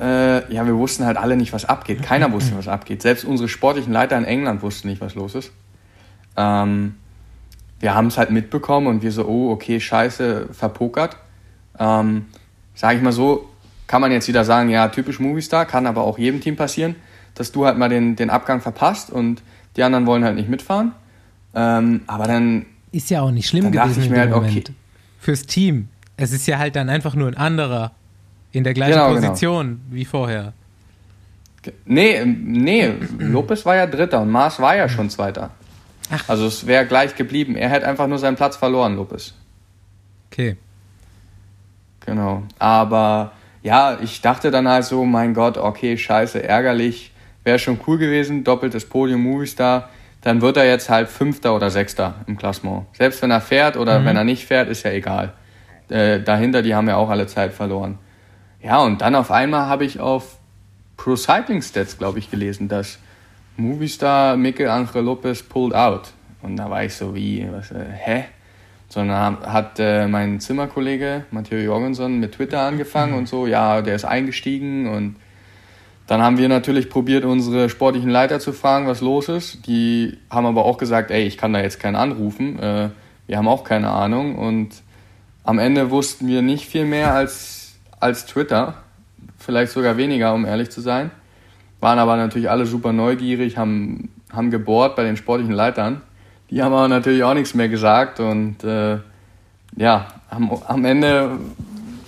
Äh, 0.00 0.52
ja, 0.54 0.64
wir 0.64 0.76
wussten 0.76 1.04
halt 1.04 1.16
alle 1.16 1.36
nicht, 1.36 1.52
was 1.52 1.64
abgeht. 1.64 2.02
Keiner 2.02 2.30
wusste, 2.32 2.56
was 2.56 2.68
abgeht. 2.68 3.02
Selbst 3.02 3.24
unsere 3.24 3.48
sportlichen 3.48 3.92
Leiter 3.92 4.16
in 4.16 4.24
England 4.24 4.62
wussten 4.62 4.88
nicht, 4.88 5.00
was 5.00 5.14
los 5.16 5.34
ist. 5.34 5.50
Ähm, 6.36 6.94
wir 7.80 7.94
haben 7.94 8.06
es 8.08 8.18
halt 8.18 8.30
mitbekommen 8.30 8.86
und 8.86 9.02
wir 9.02 9.10
so, 9.10 9.26
oh, 9.26 9.50
okay, 9.50 9.80
scheiße, 9.80 10.48
verpokert. 10.52 11.16
Ähm, 11.78 12.26
Sage 12.74 12.96
ich 12.96 13.02
mal 13.02 13.12
so, 13.12 13.48
kann 13.86 14.00
man 14.00 14.12
jetzt 14.12 14.28
wieder 14.28 14.44
sagen, 14.44 14.70
ja, 14.70 14.88
typisch 14.88 15.18
Movistar, 15.18 15.66
kann 15.66 15.86
aber 15.86 16.02
auch 16.04 16.18
jedem 16.18 16.40
Team 16.40 16.56
passieren, 16.56 16.94
dass 17.34 17.52
du 17.52 17.66
halt 17.66 17.76
mal 17.76 17.88
den, 17.88 18.16
den 18.16 18.30
Abgang 18.30 18.60
verpasst 18.60 19.10
und 19.10 19.42
die 19.76 19.82
anderen 19.82 20.06
wollen 20.06 20.24
halt 20.24 20.36
nicht 20.36 20.48
mitfahren. 20.48 20.92
Ähm, 21.54 22.02
aber 22.06 22.24
dann, 22.24 22.66
Ist 22.92 23.10
ja 23.10 23.20
auch 23.22 23.30
nicht 23.32 23.48
schlimm 23.48 23.70
gewesen 23.72 24.02
ich 24.02 24.08
mir 24.10 24.20
halt, 24.20 24.30
Moment. 24.30 24.56
okay. 24.56 24.74
Fürs 25.18 25.44
Team. 25.46 25.88
Es 26.16 26.32
ist 26.32 26.46
ja 26.46 26.58
halt 26.58 26.76
dann 26.76 26.88
einfach 26.88 27.14
nur 27.14 27.28
ein 27.28 27.36
anderer 27.36 27.92
in 28.52 28.64
der 28.64 28.72
gleichen 28.74 28.92
Genau, 28.92 29.08
genau. 29.14 29.20
Position 29.28 29.80
wie 29.90 30.04
vorher. 30.04 30.52
nee, 31.84 32.24
nee, 32.24 32.92
Lopez 33.18 33.66
war 33.66 33.76
ja 33.76 33.86
Dritter 33.86 34.22
und 34.22 34.30
Mars 34.30 34.60
war 34.60 34.76
ja 34.76 34.88
schon 34.88 35.10
Zweiter. 35.10 35.50
Also 36.26 36.46
es 36.46 36.66
wäre 36.66 36.86
gleich 36.86 37.14
geblieben. 37.14 37.56
Er 37.56 37.68
hätte 37.68 37.86
einfach 37.86 38.06
nur 38.06 38.18
seinen 38.18 38.36
Platz 38.36 38.56
verloren, 38.56 38.96
Lopez. 38.96 39.34
Okay. 40.30 40.56
Genau. 42.04 42.42
Aber 42.58 43.32
ja, 43.62 43.98
ich 44.00 44.20
dachte 44.20 44.50
dann 44.50 44.68
halt 44.68 44.84
so, 44.84 45.04
mein 45.04 45.34
Gott, 45.34 45.58
okay, 45.58 45.96
scheiße, 45.96 46.42
ärgerlich. 46.42 47.12
Wäre 47.44 47.58
schon 47.58 47.80
cool 47.86 47.98
gewesen, 47.98 48.44
doppeltes 48.44 48.84
Podium 48.86 49.22
Movistar. 49.22 49.88
Dann 50.22 50.42
wird 50.42 50.56
er 50.56 50.66
jetzt 50.66 50.90
halt 50.90 51.08
Fünfter 51.08 51.54
oder 51.54 51.70
Sechster 51.70 52.16
im 52.26 52.36
Klassement. 52.36 52.86
Selbst 52.92 53.22
wenn 53.22 53.30
er 53.30 53.40
fährt 53.40 53.76
oder 53.76 54.04
wenn 54.04 54.16
er 54.16 54.24
nicht 54.24 54.46
fährt, 54.46 54.68
ist 54.68 54.82
ja 54.82 54.90
egal. 54.90 55.32
Äh, 55.88 56.20
dahinter, 56.20 56.62
die 56.62 56.74
haben 56.74 56.88
ja 56.88 56.96
auch 56.96 57.08
alle 57.08 57.26
Zeit 57.26 57.54
verloren. 57.54 57.98
Ja, 58.62 58.78
und 58.82 59.00
dann 59.00 59.14
auf 59.14 59.30
einmal 59.30 59.66
habe 59.66 59.86
ich 59.86 60.00
auf 60.00 60.36
Pro 60.98 61.16
Cycling 61.16 61.62
Stats, 61.62 61.96
glaube 61.96 62.18
ich, 62.18 62.30
gelesen, 62.30 62.68
dass 62.68 62.98
Movistar 63.60 64.36
Mikel 64.36 64.68
Angel 64.68 65.02
Lopez 65.02 65.42
pulled 65.42 65.74
out. 65.74 66.12
Und 66.42 66.56
da 66.56 66.70
war 66.70 66.84
ich 66.84 66.94
so 66.94 67.14
wie, 67.14 67.46
was, 67.50 67.70
äh, 67.70 67.84
hä? 67.92 68.24
Sondern 68.88 69.38
hat 69.40 69.78
äh, 69.78 70.08
mein 70.08 70.40
Zimmerkollege 70.40 71.24
Matteo 71.30 71.58
Jorgensen 71.58 72.18
mit 72.18 72.32
Twitter 72.32 72.62
angefangen 72.62 73.14
und 73.14 73.28
so, 73.28 73.46
ja, 73.46 73.82
der 73.82 73.94
ist 73.94 74.04
eingestiegen 74.04 74.88
und 74.88 75.16
dann 76.10 76.22
haben 76.22 76.38
wir 76.38 76.48
natürlich 76.48 76.90
probiert, 76.90 77.24
unsere 77.24 77.68
sportlichen 77.68 78.10
Leiter 78.10 78.40
zu 78.40 78.52
fragen, 78.52 78.88
was 78.88 79.00
los 79.00 79.28
ist. 79.28 79.64
Die 79.68 80.18
haben 80.28 80.44
aber 80.44 80.64
auch 80.64 80.76
gesagt, 80.76 81.12
ey, 81.12 81.22
ich 81.22 81.38
kann 81.38 81.52
da 81.52 81.60
jetzt 81.60 81.78
keinen 81.78 81.94
anrufen. 81.94 82.58
Äh, 82.58 82.88
wir 83.28 83.38
haben 83.38 83.46
auch 83.46 83.62
keine 83.62 83.90
Ahnung. 83.90 84.36
Und 84.36 84.70
am 85.44 85.60
Ende 85.60 85.92
wussten 85.92 86.26
wir 86.26 86.42
nicht 86.42 86.66
viel 86.66 86.84
mehr 86.84 87.14
als, 87.14 87.74
als 88.00 88.26
Twitter. 88.26 88.74
Vielleicht 89.38 89.70
sogar 89.70 89.98
weniger, 89.98 90.34
um 90.34 90.44
ehrlich 90.46 90.70
zu 90.70 90.80
sein. 90.80 91.12
Waren 91.80 91.98
aber 91.98 92.16
natürlich 92.16 92.50
alle 92.50 92.66
super 92.66 92.92
neugierig, 92.92 93.56
haben, 93.56 94.10
haben 94.32 94.50
gebohrt 94.50 94.96
bei 94.96 95.04
den 95.04 95.16
sportlichen 95.16 95.54
Leitern. 95.54 96.02
Die 96.50 96.62
haben 96.62 96.74
aber 96.74 96.88
natürlich 96.88 97.24
auch 97.24 97.34
nichts 97.34 97.54
mehr 97.54 97.68
gesagt. 97.68 98.20
Und 98.20 98.62
äh, 98.64 98.98
ja, 99.76 100.08
am, 100.28 100.50
am 100.50 100.84
Ende 100.84 101.38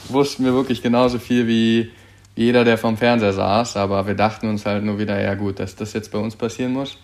wussten 0.09 0.45
wir 0.45 0.53
wirklich 0.53 0.83
genauso 0.83 1.19
viel 1.19 1.47
wie 1.47 1.91
jeder, 2.35 2.65
der 2.65 2.79
vom 2.79 2.97
Fernseher 2.97 3.33
saß, 3.33 3.77
aber 3.77 4.07
wir 4.07 4.15
dachten 4.15 4.49
uns 4.49 4.65
halt 4.65 4.85
nur 4.85 4.99
wieder, 4.99 5.21
ja 5.21 5.35
gut, 5.35 5.59
dass 5.59 5.77
das 5.77 5.93
jetzt 5.93 6.11
bei 6.13 6.19
uns 6.19 6.35
passieren 6.35 6.73
muss, 6.73 6.99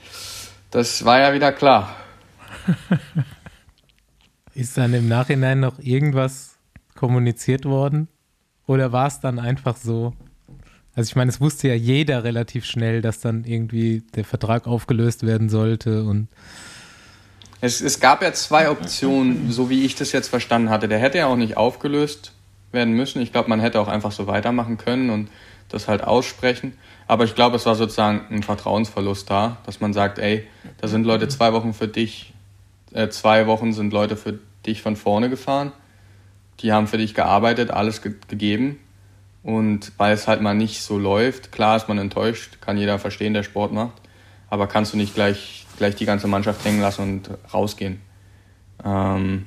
das 0.71 1.05
war 1.05 1.21
ja 1.21 1.35
wieder 1.35 1.53
klar. 1.53 1.95
Ist 4.55 4.77
dann 4.77 4.95
im 4.95 5.07
Nachhinein 5.07 5.61
noch 5.61 5.79
irgendwas 5.79 6.57
kommuniziert 6.95 7.65
worden? 7.65 8.09
Oder 8.67 8.91
war 8.91 9.07
es 9.07 9.21
dann 9.21 9.39
einfach 9.39 9.77
so? 9.77 10.15
Also 10.99 11.11
ich 11.11 11.15
meine, 11.15 11.31
es 11.31 11.41
wusste 11.41 11.69
ja 11.69 11.75
jeder 11.75 12.25
relativ 12.25 12.65
schnell, 12.65 13.03
dass 13.03 13.21
dann 13.21 13.45
irgendwie 13.45 14.03
der 14.17 14.25
Vertrag 14.25 14.67
aufgelöst 14.67 15.25
werden 15.25 15.49
sollte 15.49 16.03
und 16.03 16.27
Es, 17.61 17.81
es 17.81 18.01
gab 18.01 18.21
ja 18.21 18.33
zwei 18.33 18.69
Optionen, 18.69 19.53
so 19.53 19.71
wie 19.71 19.85
ich 19.85 19.95
das 19.95 20.11
jetzt 20.11 20.27
verstanden 20.27 20.71
hatte. 20.71 20.89
Der 20.89 20.99
hätte 20.99 21.19
ja 21.19 21.27
auch 21.27 21.37
nicht 21.37 21.57
aufgelöst 21.57 22.33
werden 22.73 22.95
müssen. 22.95 23.23
Ich 23.23 23.31
glaube, 23.31 23.49
man 23.49 23.61
hätte 23.61 23.79
auch 23.79 23.87
einfach 23.87 24.11
so 24.11 24.27
weitermachen 24.27 24.77
können 24.77 25.11
und 25.11 25.29
das 25.69 25.87
halt 25.87 26.03
aussprechen. 26.03 26.73
Aber 27.07 27.23
ich 27.23 27.37
glaube, 27.37 27.55
es 27.55 27.65
war 27.65 27.77
sozusagen 27.77 28.23
ein 28.35 28.43
Vertrauensverlust 28.43 29.31
da, 29.31 29.59
dass 29.67 29.79
man 29.81 29.93
sagt, 29.93 30.19
ey, 30.19 30.49
da 30.81 30.89
sind 30.89 31.05
Leute 31.05 31.29
zwei 31.29 31.53
Wochen 31.53 31.75
für 31.75 31.87
dich, 31.87 32.35
äh, 32.93 33.09
zwei 33.09 33.47
Wochen 33.47 33.73
sind 33.73 33.93
Leute 33.93 34.17
für 34.17 34.41
dich 34.67 34.83
von 34.83 34.97
vorne 34.97 35.31
gefahren. 35.31 35.71
Die 36.59 36.73
haben 36.73 36.89
für 36.89 36.99
dich 36.99 37.15
gearbeitet, 37.15 37.71
alles 37.71 38.03
ge 38.03 38.15
gegeben. 38.27 38.81
Und 39.43 39.93
weil 39.99 40.15
es 40.15 40.29
halt 40.29 40.41
mal 40.41 40.55
nicht 40.55 40.83
so 40.83 40.99
läuft, 40.99 41.53
klar 41.53 41.77
ist 41.77 41.89
man 41.89 41.99
enttäuscht, 41.99 42.61
kann 42.61 42.77
jeder 42.77 42.99
verstehen, 42.99 43.35
der 43.35 43.43
Sport 43.43 43.73
macht. 43.73 44.03
Aber 44.51 44.67
kannst 44.67 44.93
du 44.93 44.97
nicht 44.97 45.15
gleich, 45.15 45.67
gleich 45.77 45.95
die 45.95 46.07
ganze 46.07 46.27
Mannschaft 46.27 46.65
hängen 46.65 46.81
lassen 46.81 47.03
und 47.03 47.31
rausgehen. 47.53 48.01
Ähm, 48.85 49.47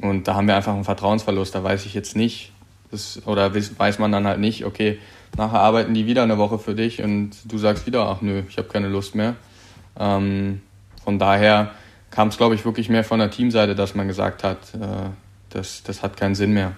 und 0.00 0.28
da 0.28 0.34
haben 0.34 0.46
wir 0.46 0.56
einfach 0.56 0.74
einen 0.74 0.84
Vertrauensverlust. 0.84 1.54
Da 1.54 1.62
weiß 1.62 1.86
ich 1.86 1.94
jetzt 1.94 2.16
nicht, 2.16 2.52
das, 2.90 3.26
oder 3.26 3.54
weiß 3.54 3.98
man 3.98 4.12
dann 4.12 4.26
halt 4.26 4.40
nicht, 4.40 4.64
okay, 4.64 4.98
nachher 5.36 5.60
arbeiten 5.60 5.94
die 5.94 6.06
wieder 6.06 6.22
eine 6.22 6.38
Woche 6.38 6.58
für 6.58 6.74
dich 6.74 7.02
und 7.02 7.30
du 7.44 7.58
sagst 7.58 7.86
wieder, 7.86 8.08
ach 8.08 8.20
nö, 8.20 8.42
ich 8.48 8.56
habe 8.58 8.68
keine 8.68 8.88
Lust 8.88 9.14
mehr. 9.14 9.34
Ähm, 9.98 10.62
von 11.02 11.18
daher 11.18 11.72
kam 12.10 12.28
es, 12.28 12.36
glaube 12.36 12.54
ich, 12.54 12.64
wirklich 12.64 12.88
mehr 12.88 13.04
von 13.04 13.18
der 13.18 13.30
Teamseite, 13.30 13.74
dass 13.74 13.94
man 13.94 14.08
gesagt 14.08 14.44
hat, 14.44 14.74
äh, 14.74 15.10
das, 15.50 15.82
das 15.82 16.02
hat 16.02 16.16
keinen 16.16 16.34
Sinn 16.34 16.52
mehr. 16.52 16.72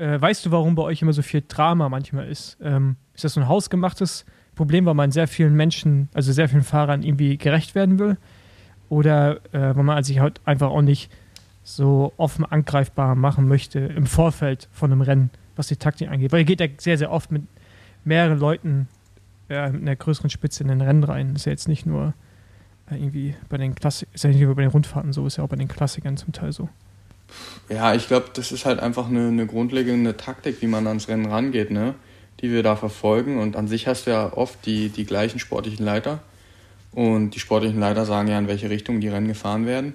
Äh, 0.00 0.18
weißt 0.18 0.46
du, 0.46 0.50
warum 0.50 0.74
bei 0.74 0.82
euch 0.82 1.02
immer 1.02 1.12
so 1.12 1.20
viel 1.20 1.42
Drama 1.46 1.90
manchmal 1.90 2.26
ist? 2.26 2.56
Ähm, 2.62 2.96
ist 3.14 3.24
das 3.24 3.34
so 3.34 3.40
ein 3.40 3.48
hausgemachtes 3.48 4.24
Problem, 4.54 4.86
weil 4.86 4.94
man 4.94 5.12
sehr 5.12 5.28
vielen 5.28 5.54
Menschen, 5.54 6.08
also 6.14 6.32
sehr 6.32 6.48
vielen 6.48 6.62
Fahrern 6.62 7.02
irgendwie 7.02 7.36
gerecht 7.36 7.74
werden 7.74 7.98
will? 7.98 8.16
Oder 8.88 9.44
äh, 9.52 9.76
weil 9.76 9.84
man 9.84 10.02
sich 10.02 10.20
halt 10.20 10.40
einfach 10.46 10.70
auch 10.70 10.80
nicht 10.80 11.12
so 11.62 12.14
offen 12.16 12.46
angreifbar 12.46 13.14
machen 13.14 13.46
möchte 13.46 13.78
im 13.78 14.06
Vorfeld 14.06 14.68
von 14.72 14.90
einem 14.90 15.02
Rennen, 15.02 15.30
was 15.54 15.66
die 15.66 15.76
Taktik 15.76 16.08
angeht? 16.08 16.32
Weil 16.32 16.40
ihr 16.40 16.46
geht 16.46 16.60
ja 16.60 16.68
sehr, 16.78 16.96
sehr 16.96 17.12
oft 17.12 17.30
mit 17.30 17.42
mehreren 18.04 18.38
Leuten 18.38 18.88
äh, 19.50 19.70
mit 19.70 19.82
einer 19.82 19.96
größeren 19.96 20.30
Spitze 20.30 20.62
in 20.62 20.70
den 20.70 20.80
Rennen 20.80 21.04
rein. 21.04 21.34
Ist 21.36 21.44
ja 21.44 21.52
jetzt 21.52 21.68
nicht 21.68 21.84
nur 21.84 22.14
äh, 22.90 22.96
irgendwie 22.96 23.34
bei 23.50 23.58
den 23.58 23.74
Klassik 23.74 24.08
ist 24.14 24.24
ja 24.24 24.30
nicht 24.30 24.40
nur 24.40 24.54
bei 24.54 24.62
den 24.62 24.70
Rundfahrten 24.70 25.12
so, 25.12 25.26
ist 25.26 25.36
ja 25.36 25.44
auch 25.44 25.48
bei 25.48 25.56
den 25.56 25.68
Klassikern 25.68 26.16
zum 26.16 26.32
Teil 26.32 26.52
so. 26.52 26.70
Ja, 27.68 27.94
ich 27.94 28.08
glaube, 28.08 28.30
das 28.32 28.52
ist 28.52 28.64
halt 28.64 28.80
einfach 28.80 29.08
eine, 29.08 29.28
eine 29.28 29.46
grundlegende 29.46 30.16
Taktik, 30.16 30.60
wie 30.60 30.66
man 30.66 30.86
ans 30.86 31.08
Rennen 31.08 31.26
rangeht, 31.26 31.70
ne? 31.70 31.94
die 32.40 32.50
wir 32.50 32.62
da 32.62 32.76
verfolgen. 32.76 33.38
Und 33.38 33.56
an 33.56 33.68
sich 33.68 33.86
hast 33.86 34.06
du 34.06 34.10
ja 34.10 34.32
oft 34.32 34.64
die, 34.66 34.88
die 34.88 35.04
gleichen 35.04 35.38
sportlichen 35.38 35.84
Leiter. 35.84 36.20
Und 36.92 37.30
die 37.30 37.40
sportlichen 37.40 37.78
Leiter 37.78 38.04
sagen 38.04 38.28
ja, 38.28 38.38
in 38.38 38.48
welche 38.48 38.70
Richtung 38.70 39.00
die 39.00 39.08
Rennen 39.08 39.28
gefahren 39.28 39.66
werden. 39.66 39.94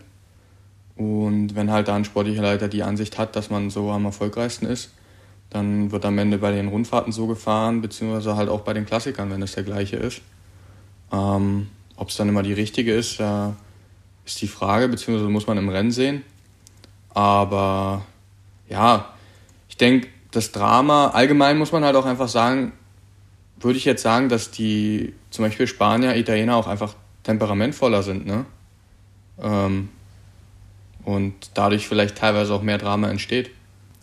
Und 0.96 1.56
wenn 1.56 1.72
halt 1.72 1.88
da 1.88 1.96
ein 1.96 2.06
sportlicher 2.06 2.44
Leiter 2.44 2.70
die 2.70 2.84
Ansicht 2.84 3.18
hat, 3.18 3.36
dass 3.36 3.50
man 3.50 3.70
so 3.70 3.92
am 3.92 4.06
erfolgreichsten 4.06 4.66
ist, 4.66 4.92
dann 5.50 5.92
wird 5.92 6.06
am 6.06 6.18
Ende 6.18 6.38
bei 6.38 6.52
den 6.52 6.68
Rundfahrten 6.68 7.12
so 7.12 7.28
gefahren, 7.28 7.82
beziehungsweise 7.82 8.36
halt 8.36 8.50
auch 8.50 8.62
bei 8.62 8.74
den 8.74 8.86
Klassikern, 8.86 9.30
wenn 9.30 9.42
es 9.42 9.54
der 9.54 9.64
gleiche 9.64 9.98
ist. 9.98 10.22
Ähm, 11.12 11.68
Ob 11.98 12.10
es 12.10 12.16
dann 12.16 12.30
immer 12.30 12.44
die 12.44 12.54
richtige 12.54 12.94
ist, 12.94 13.20
äh, 13.20 13.50
ist 14.26 14.42
die 14.42 14.48
Frage, 14.48 14.88
beziehungsweise 14.88 15.30
muss 15.30 15.48
man 15.48 15.58
im 15.58 15.70
Rennen 15.70 15.92
sehen. 15.92 16.24
Aber 17.16 18.06
ja, 18.70 19.14
ich 19.70 19.78
denke, 19.78 20.10
das 20.32 20.52
Drama, 20.52 21.08
allgemein 21.08 21.58
muss 21.58 21.72
man 21.72 21.84
halt 21.84 21.96
auch 21.96 22.06
einfach 22.06 22.28
sagen, 22.28 22.74
würde 23.60 23.78
ich 23.78 23.86
jetzt 23.86 24.04
sagen, 24.04 24.30
dass 24.30 24.52
die 24.52 25.14
zum 25.32 25.46
Beispiel 25.46 25.66
Spanier, 25.66 26.16
Italiener 26.18 26.58
auch 26.58 26.68
einfach 26.68 26.94
temperamentvoller 27.24 28.04
sind, 28.04 28.28
ne? 28.28 28.46
Ähm, 29.42 29.90
und 31.06 31.34
dadurch 31.54 31.88
vielleicht 31.88 32.18
teilweise 32.18 32.54
auch 32.54 32.62
mehr 32.62 32.78
Drama 32.78 33.10
entsteht. 33.10 33.52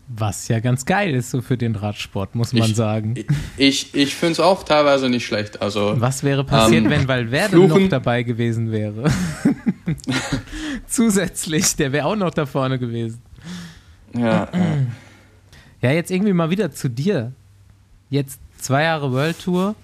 Was 0.08 0.48
ja 0.48 0.60
ganz 0.60 0.84
geil 0.86 1.14
ist 1.14 1.30
so 1.30 1.42
für 1.42 1.56
den 1.58 1.76
Radsport, 1.76 2.34
muss 2.34 2.52
man 2.52 2.70
ich, 2.70 2.76
sagen. 2.76 3.14
Ich, 3.56 3.94
ich 3.94 4.14
finde 4.14 4.32
es 4.32 4.40
auch 4.40 4.62
teilweise 4.62 5.08
nicht 5.10 5.26
schlecht. 5.26 5.60
Also, 5.60 6.00
Was 6.00 6.22
wäre 6.22 6.44
passiert, 6.44 6.84
ähm, 6.84 6.90
wenn 6.90 7.08
Valverde 7.08 7.50
Fluchen- 7.50 7.84
noch 7.84 7.90
dabei 7.90 8.22
gewesen 8.22 8.72
wäre? 8.72 9.10
Zusätzlich, 10.86 11.76
der 11.76 11.92
wäre 11.92 12.06
auch 12.06 12.16
noch 12.16 12.30
da 12.30 12.46
vorne 12.46 12.78
gewesen. 12.78 13.20
ja, 14.14 14.48
ja. 15.80 15.90
Jetzt 15.90 16.10
irgendwie 16.10 16.32
mal 16.32 16.50
wieder 16.50 16.70
zu 16.70 16.88
dir. 16.88 17.32
Jetzt 18.10 18.40
zwei 18.58 18.84
Jahre 18.84 19.12
World 19.12 19.40
Tour. 19.40 19.74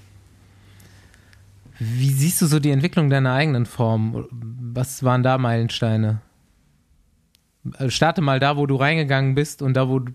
Wie 1.78 2.10
siehst 2.10 2.42
du 2.42 2.46
so 2.46 2.58
die 2.58 2.70
Entwicklung 2.70 3.08
deiner 3.08 3.32
eigenen 3.32 3.66
Form? 3.66 4.26
Was 4.30 5.02
waren 5.04 5.22
da 5.22 5.38
Meilensteine? 5.38 6.20
Also 7.74 7.90
Starte 7.90 8.20
mal 8.20 8.40
da, 8.40 8.56
wo 8.56 8.66
du 8.66 8.76
reingegangen 8.76 9.34
bist 9.34 9.62
und 9.62 9.74
da, 9.74 9.88
wo 9.88 10.00
du, 10.00 10.12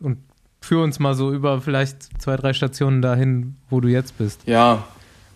und 0.00 0.18
führ 0.60 0.82
uns 0.82 0.98
mal 0.98 1.14
so 1.14 1.32
über 1.32 1.60
vielleicht 1.60 2.20
zwei, 2.20 2.36
drei 2.36 2.52
Stationen 2.52 3.02
dahin, 3.02 3.56
wo 3.68 3.80
du 3.80 3.88
jetzt 3.88 4.16
bist. 4.18 4.42
Ja, 4.46 4.84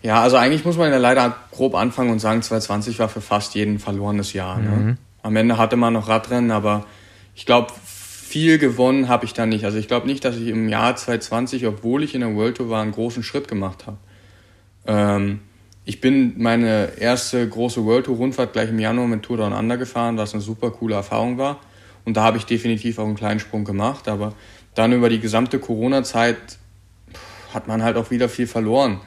ja, 0.01 0.21
also 0.21 0.37
eigentlich 0.37 0.63
muss 0.63 0.77
man 0.77 0.91
ja 0.91 0.97
leider 0.97 1.35
grob 1.51 1.75
anfangen 1.75 2.11
und 2.11 2.19
sagen, 2.19 2.41
2020 2.41 2.99
war 2.99 3.09
für 3.09 3.21
fast 3.21 3.55
jeden 3.55 3.75
ein 3.75 3.79
verlorenes 3.79 4.33
Jahr. 4.33 4.59
Ne? 4.59 4.97
Am 5.23 5.35
Ende 5.35 5.57
hatte 5.57 5.75
man 5.75 5.93
noch 5.93 6.07
Radrennen, 6.07 6.51
aber 6.51 6.85
ich 7.35 7.45
glaube, 7.45 7.73
viel 7.83 8.57
gewonnen 8.57 9.07
habe 9.07 9.25
ich 9.25 9.33
da 9.33 9.45
nicht. 9.45 9.65
Also 9.65 9.77
ich 9.77 9.87
glaube 9.87 10.07
nicht, 10.07 10.23
dass 10.23 10.35
ich 10.35 10.47
im 10.47 10.69
Jahr 10.69 10.95
2020, 10.95 11.65
obwohl 11.65 12.03
ich 12.03 12.13
in 12.13 12.21
der 12.21 12.35
World 12.35 12.57
Tour 12.57 12.69
war, 12.69 12.81
einen 12.81 12.91
großen 12.91 13.23
Schritt 13.23 13.47
gemacht 13.47 13.85
habe. 13.87 13.97
Ähm, 14.85 15.39
ich 15.85 16.01
bin 16.01 16.33
meine 16.37 16.99
erste 16.99 17.47
große 17.47 17.85
World 17.85 18.05
Tour 18.05 18.17
Rundfahrt 18.17 18.53
gleich 18.53 18.69
im 18.69 18.79
Januar 18.79 19.07
mit 19.07 19.23
Tour 19.23 19.37
Down 19.37 19.53
Under 19.53 19.77
gefahren, 19.77 20.17
was 20.17 20.33
eine 20.33 20.41
super 20.41 20.71
coole 20.71 20.95
Erfahrung 20.95 21.37
war. 21.37 21.61
Und 22.03 22.17
da 22.17 22.23
habe 22.23 22.37
ich 22.37 22.45
definitiv 22.45 22.99
auch 22.99 23.05
einen 23.05 23.15
kleinen 23.15 23.39
Sprung 23.39 23.63
gemacht. 23.63 24.07
Aber 24.07 24.33
dann 24.75 24.91
über 24.93 25.09
die 25.09 25.19
gesamte 25.19 25.59
Corona-Zeit 25.59 26.37
hat 27.53 27.67
man 27.67 27.83
halt 27.83 27.97
auch 27.97 28.11
wieder 28.11 28.29
viel 28.29 28.47
verloren. 28.47 28.99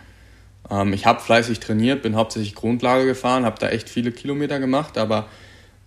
Ähm, 0.70 0.92
ich 0.92 1.06
habe 1.06 1.20
fleißig 1.20 1.60
trainiert, 1.60 2.02
bin 2.02 2.16
hauptsächlich 2.16 2.54
Grundlage 2.54 3.06
gefahren, 3.06 3.44
habe 3.44 3.58
da 3.58 3.68
echt 3.68 3.88
viele 3.88 4.12
Kilometer 4.12 4.60
gemacht, 4.60 4.96
aber 4.96 5.26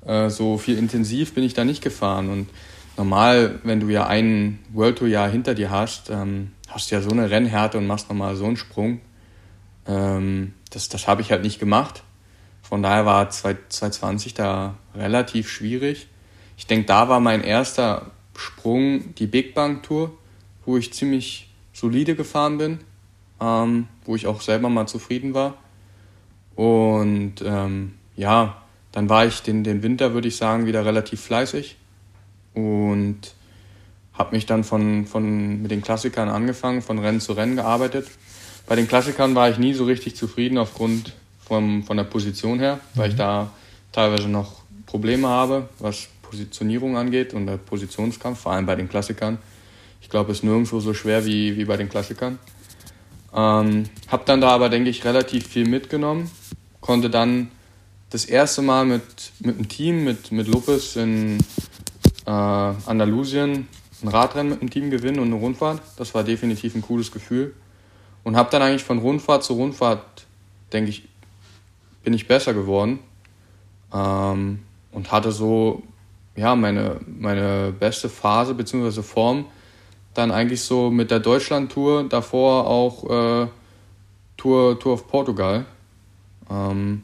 äh, 0.05 0.29
so 0.29 0.57
viel 0.57 0.77
intensiv 0.77 1.33
bin 1.33 1.43
ich 1.43 1.53
da 1.53 1.63
nicht 1.63 1.83
gefahren. 1.83 2.29
Und 2.29 2.49
normal, 2.97 3.59
wenn 3.63 3.79
du 3.79 3.89
ja 3.89 4.07
ein 4.07 4.59
World 4.73 4.97
Tour 4.99 5.07
Jahr 5.07 5.29
hinter 5.29 5.55
dir 5.55 5.71
hast, 5.71 6.09
ähm, 6.09 6.51
hast 6.67 6.91
du 6.91 6.95
ja 6.95 7.01
so 7.01 7.11
eine 7.11 7.29
Rennhärte 7.29 7.77
und 7.77 7.87
machst 7.87 8.09
nochmal 8.09 8.35
so 8.35 8.45
einen 8.45 8.57
Sprung. 8.57 8.99
Ähm, 9.87 10.53
das 10.69 10.89
das 10.89 11.07
habe 11.07 11.21
ich 11.21 11.31
halt 11.31 11.43
nicht 11.43 11.59
gemacht. 11.59 12.03
Von 12.61 12.81
daher 12.81 13.05
war 13.05 13.29
2020 13.29 14.33
da 14.33 14.75
relativ 14.95 15.49
schwierig. 15.49 16.07
Ich 16.57 16.65
denke, 16.67 16.85
da 16.85 17.09
war 17.09 17.19
mein 17.19 17.43
erster 17.43 18.11
Sprung 18.35 19.13
die 19.15 19.27
Big 19.27 19.53
Bang 19.53 19.81
Tour, 19.81 20.11
wo 20.65 20.77
ich 20.77 20.93
ziemlich 20.93 21.49
solide 21.73 22.15
gefahren 22.15 22.57
bin, 22.57 22.79
ähm, 23.43 23.87
wo 24.05 24.15
ich 24.15 24.27
auch 24.27 24.41
selber 24.41 24.69
mal 24.69 24.87
zufrieden 24.87 25.33
war. 25.33 25.55
Und 26.55 27.35
ähm, 27.43 27.95
ja, 28.15 28.61
dann 28.91 29.09
war 29.09 29.25
ich 29.25 29.41
den, 29.41 29.63
den 29.63 29.83
Winter, 29.83 30.13
würde 30.13 30.27
ich 30.27 30.37
sagen, 30.37 30.65
wieder 30.65 30.85
relativ 30.85 31.21
fleißig 31.21 31.77
und 32.53 33.33
habe 34.13 34.35
mich 34.35 34.45
dann 34.45 34.63
von, 34.63 35.07
von, 35.07 35.63
mit 35.63 35.71
den 35.71 35.81
Klassikern 35.81 36.29
angefangen, 36.29 36.81
von 36.81 36.99
Rennen 36.99 37.19
zu 37.19 37.33
Rennen 37.33 37.55
gearbeitet. 37.55 38.07
Bei 38.67 38.75
den 38.75 38.87
Klassikern 38.87 39.33
war 39.33 39.49
ich 39.49 39.57
nie 39.57 39.73
so 39.73 39.85
richtig 39.85 40.15
zufrieden 40.15 40.57
aufgrund 40.59 41.13
vom, 41.43 41.83
von 41.83 41.97
der 41.97 42.03
Position 42.03 42.59
her, 42.59 42.79
weil 42.93 43.09
ich 43.09 43.15
da 43.15 43.51
teilweise 43.91 44.29
noch 44.29 44.61
Probleme 44.85 45.27
habe, 45.27 45.67
was 45.79 46.07
Positionierung 46.21 46.95
angeht 46.95 47.33
und 47.33 47.47
der 47.47 47.57
Positionskampf, 47.57 48.39
vor 48.39 48.51
allem 48.53 48.67
bei 48.67 48.75
den 48.75 48.87
Klassikern. 48.87 49.39
Ich 50.01 50.09
glaube, 50.09 50.31
es 50.31 50.39
ist 50.39 50.43
nirgendwo 50.43 50.79
so 50.79 50.93
schwer 50.93 51.25
wie, 51.25 51.57
wie 51.57 51.65
bei 51.65 51.77
den 51.77 51.89
Klassikern. 51.89 52.37
Ähm, 53.35 53.85
habe 54.07 54.23
dann 54.25 54.41
da 54.41 54.49
aber, 54.49 54.69
denke 54.69 54.89
ich, 54.89 55.05
relativ 55.05 55.47
viel 55.47 55.67
mitgenommen, 55.67 56.29
konnte 56.81 57.09
dann 57.09 57.49
das 58.09 58.25
erste 58.25 58.61
Mal 58.61 58.85
mit, 58.85 59.31
mit 59.39 59.55
einem 59.55 59.67
Team, 59.67 60.03
mit, 60.03 60.31
mit 60.31 60.47
Lopez 60.47 60.95
in 60.95 61.39
äh, 62.25 62.29
Andalusien 62.29 63.67
ein 64.03 64.07
Radrennen 64.09 64.51
mit 64.51 64.61
dem 64.61 64.69
Team 64.69 64.89
gewinnen 64.89 65.19
und 65.19 65.27
eine 65.27 65.35
Rundfahrt. 65.35 65.81
Das 65.97 66.13
war 66.13 66.23
definitiv 66.23 66.75
ein 66.75 66.81
cooles 66.81 67.11
Gefühl. 67.11 67.53
Und 68.23 68.35
habe 68.35 68.49
dann 68.51 68.61
eigentlich 68.61 68.83
von 68.83 68.99
Rundfahrt 68.99 69.43
zu 69.43 69.53
Rundfahrt, 69.53 70.25
denke 70.71 70.89
ich, 70.89 71.07
bin 72.03 72.13
ich 72.13 72.27
besser 72.27 72.53
geworden. 72.53 72.99
Ähm, 73.93 74.59
und 74.91 75.11
hatte 75.11 75.31
so, 75.31 75.83
ja, 76.35 76.55
meine, 76.55 76.99
meine 77.07 77.73
beste 77.77 78.09
Phase 78.09 78.53
bzw. 78.53 79.01
Form 79.01 79.45
dann 80.13 80.31
eigentlich 80.31 80.61
so 80.61 80.91
mit 80.91 81.11
der 81.11 81.19
Deutschland-Tour, 81.19 82.07
davor 82.09 82.67
auch 82.67 83.03
äh, 83.43 83.47
Tour, 84.37 84.79
Tour 84.79 84.93
of 84.93 85.07
Portugal. 85.07 85.65
Ähm, 86.49 87.03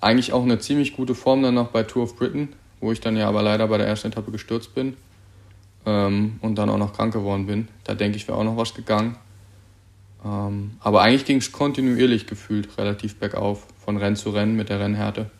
eigentlich 0.00 0.32
auch 0.32 0.42
eine 0.42 0.58
ziemlich 0.58 0.96
gute 0.96 1.14
Form 1.14 1.42
dann 1.42 1.54
noch 1.54 1.68
bei 1.68 1.82
Tour 1.82 2.04
of 2.04 2.16
Britain, 2.16 2.50
wo 2.80 2.92
ich 2.92 3.00
dann 3.00 3.16
ja 3.16 3.28
aber 3.28 3.42
leider 3.42 3.66
bei 3.68 3.78
der 3.78 3.86
ersten 3.86 4.08
Etappe 4.08 4.30
gestürzt 4.30 4.74
bin 4.74 4.96
ähm, 5.84 6.38
und 6.42 6.56
dann 6.56 6.68
auch 6.68 6.78
noch 6.78 6.92
krank 6.92 7.12
geworden 7.12 7.46
bin. 7.46 7.68
Da 7.84 7.94
denke 7.94 8.16
ich, 8.16 8.28
wäre 8.28 8.38
auch 8.38 8.44
noch 8.44 8.56
was 8.56 8.74
gegangen. 8.74 9.16
Ähm, 10.24 10.72
aber 10.80 11.02
eigentlich 11.02 11.24
ging 11.24 11.38
es 11.38 11.52
kontinuierlich 11.52 12.26
gefühlt 12.26 12.76
relativ 12.78 13.16
bergauf, 13.16 13.66
von 13.84 13.96
Rennen 13.96 14.16
zu 14.16 14.30
Rennen 14.30 14.56
mit 14.56 14.68
der 14.68 14.80
Rennhärte. 14.80 15.30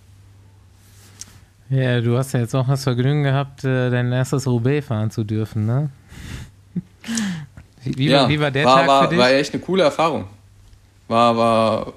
Ja, 1.69 2.01
du 2.01 2.17
hast 2.17 2.33
ja 2.33 2.41
jetzt 2.41 2.55
auch 2.55 2.69
das 2.69 2.85
Vergnügen 2.85 3.25
gehabt, 3.25 3.65
äh, 3.65 3.91
dein 3.91 4.13
erstes 4.13 4.47
Roubaix 4.47 4.87
fahren 4.87 5.11
zu 5.11 5.25
dürfen, 5.25 5.67
ne? 5.67 5.91
Wie, 7.85 8.09
ja, 8.09 8.23
war, 8.23 8.29
wie 8.29 8.41
war 8.41 8.51
der 8.51 8.65
war, 8.65 8.77
Tag 8.79 8.89
war, 8.89 9.03
für 9.05 9.09
dich? 9.11 9.19
War 9.19 9.31
echt 9.31 9.55
eine 9.55 9.63
coole 9.63 9.85
Erfahrung. 9.85 10.27
War, 11.09 11.37
war, 11.37 11.93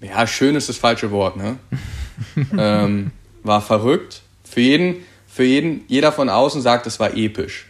ja, 0.00 0.26
schön 0.26 0.54
ist 0.54 0.68
das 0.68 0.76
falsche 0.76 1.10
Wort, 1.10 1.36
ne? 1.36 1.58
ähm, 2.58 3.10
war 3.42 3.62
verrückt. 3.62 4.22
Für 4.44 4.60
jeden, 4.60 4.96
für 5.26 5.44
jeden, 5.44 5.84
jeder 5.88 6.12
von 6.12 6.28
außen 6.28 6.60
sagt, 6.60 6.86
es 6.86 7.00
war 7.00 7.16
episch. 7.16 7.66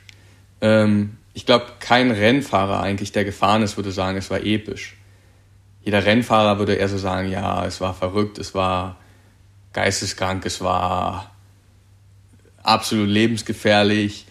Ähm, 0.61 1.17
ich 1.35 1.47
glaube, 1.47 1.67
kein 1.79 2.11
Rennfahrer 2.11 2.81
eigentlich, 2.81 3.13
der 3.13 3.25
gefahren 3.25 3.63
ist, 3.63 3.77
würde 3.77 3.93
sagen, 3.93 4.19
es 4.19 4.31
war 4.31 4.43
episch. 4.45 4.97
Jeder 5.85 6.05
Rennfahrer 6.05 6.59
würde 6.59 6.75
eher 6.75 6.89
so 6.89 6.99
sagen, 6.99 7.31
ja, 7.31 7.65
es 7.65 7.81
war 7.81 7.95
verrückt, 7.95 8.39
es 8.39 8.55
war 8.55 8.97
geisteskrank, 9.73 10.45
es 10.45 10.61
war 10.61 11.31
absolut 12.63 13.09
lebensgefährlich, 13.09 14.27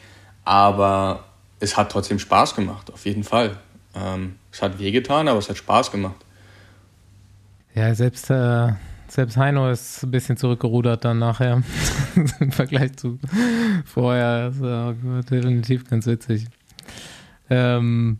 aber 0.45 1.25
es 1.61 1.77
hat 1.77 1.91
trotzdem 1.91 2.19
Spaß 2.19 2.55
gemacht, 2.55 2.91
auf 2.91 3.05
jeden 3.05 3.23
Fall. 3.23 3.57
Ähm, 3.95 4.35
es 4.51 4.61
hat 4.61 4.79
wehgetan, 4.79 5.27
aber 5.27 5.39
es 5.39 5.47
hat 5.47 5.57
Spaß 5.57 5.91
gemacht. 5.91 6.25
Ja, 7.75 7.93
selbst, 7.93 8.29
äh, 8.29 8.73
selbst 9.07 9.37
Heino 9.37 9.69
ist 9.69 10.03
ein 10.03 10.11
bisschen 10.11 10.37
zurückgerudert 10.37 11.05
dann 11.05 11.19
nachher 11.19 11.61
im 12.39 12.51
Vergleich 12.51 12.97
zu 12.97 13.19
vorher. 13.85 14.49
Das 14.49 14.59
war 14.59 14.93
definitiv 15.23 15.89
ganz 15.89 16.07
witzig. 16.07 16.47
Ähm, 17.49 18.19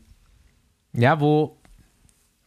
ja, 0.94 1.20
wo, 1.20 1.58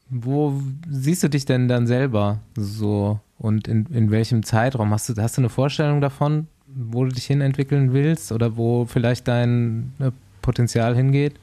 wo 0.08 0.62
siehst 0.88 1.22
du 1.24 1.28
dich 1.28 1.44
denn 1.44 1.66
dann 1.66 1.86
selber 1.86 2.40
so 2.56 3.20
und 3.38 3.66
in, 3.66 3.86
in 3.86 4.10
welchem 4.10 4.44
Zeitraum? 4.44 4.92
Hast 4.92 5.08
du, 5.08 5.20
hast 5.20 5.36
du 5.36 5.40
eine 5.40 5.48
Vorstellung 5.48 6.00
davon, 6.00 6.46
wo 6.66 7.04
du 7.04 7.10
dich 7.10 7.26
hin 7.26 7.40
entwickeln 7.40 7.92
willst 7.92 8.32
oder 8.32 8.56
wo 8.56 8.84
vielleicht 8.86 9.28
dein 9.28 9.92
äh, 9.98 10.10
Potenzial 10.44 10.94
hingeht? 10.94 11.36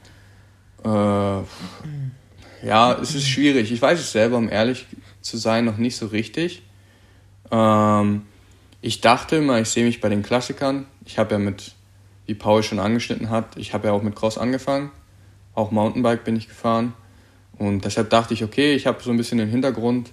Äh, 0.84 0.88
ja, 0.88 2.92
es 3.02 3.16
ist 3.16 3.28
schwierig. 3.28 3.72
Ich 3.72 3.82
weiß 3.82 3.98
es 3.98 4.12
selber, 4.12 4.36
um 4.36 4.48
ehrlich 4.48 4.86
zu 5.20 5.36
sein, 5.36 5.64
noch 5.64 5.76
nicht 5.76 5.96
so 5.96 6.06
richtig. 6.06 6.62
Ähm, 7.50 8.22
ich 8.80 9.00
dachte 9.00 9.36
immer, 9.36 9.60
ich 9.60 9.68
sehe 9.68 9.84
mich 9.84 10.00
bei 10.00 10.08
den 10.08 10.22
Klassikern. 10.22 10.86
Ich 11.04 11.18
habe 11.18 11.32
ja 11.32 11.40
mit, 11.40 11.72
wie 12.26 12.34
Paul 12.34 12.62
schon 12.62 12.78
angeschnitten 12.78 13.28
hat, 13.28 13.56
ich 13.56 13.74
habe 13.74 13.88
ja 13.88 13.92
auch 13.92 14.02
mit 14.02 14.14
Cross 14.14 14.38
angefangen. 14.38 14.92
Auch 15.54 15.72
Mountainbike 15.72 16.22
bin 16.22 16.36
ich 16.36 16.48
gefahren. 16.48 16.94
Und 17.58 17.84
deshalb 17.84 18.08
dachte 18.10 18.34
ich, 18.34 18.44
okay, 18.44 18.74
ich 18.74 18.86
habe 18.86 19.02
so 19.02 19.10
ein 19.10 19.16
bisschen 19.16 19.38
den 19.38 19.48
Hintergrund. 19.48 20.12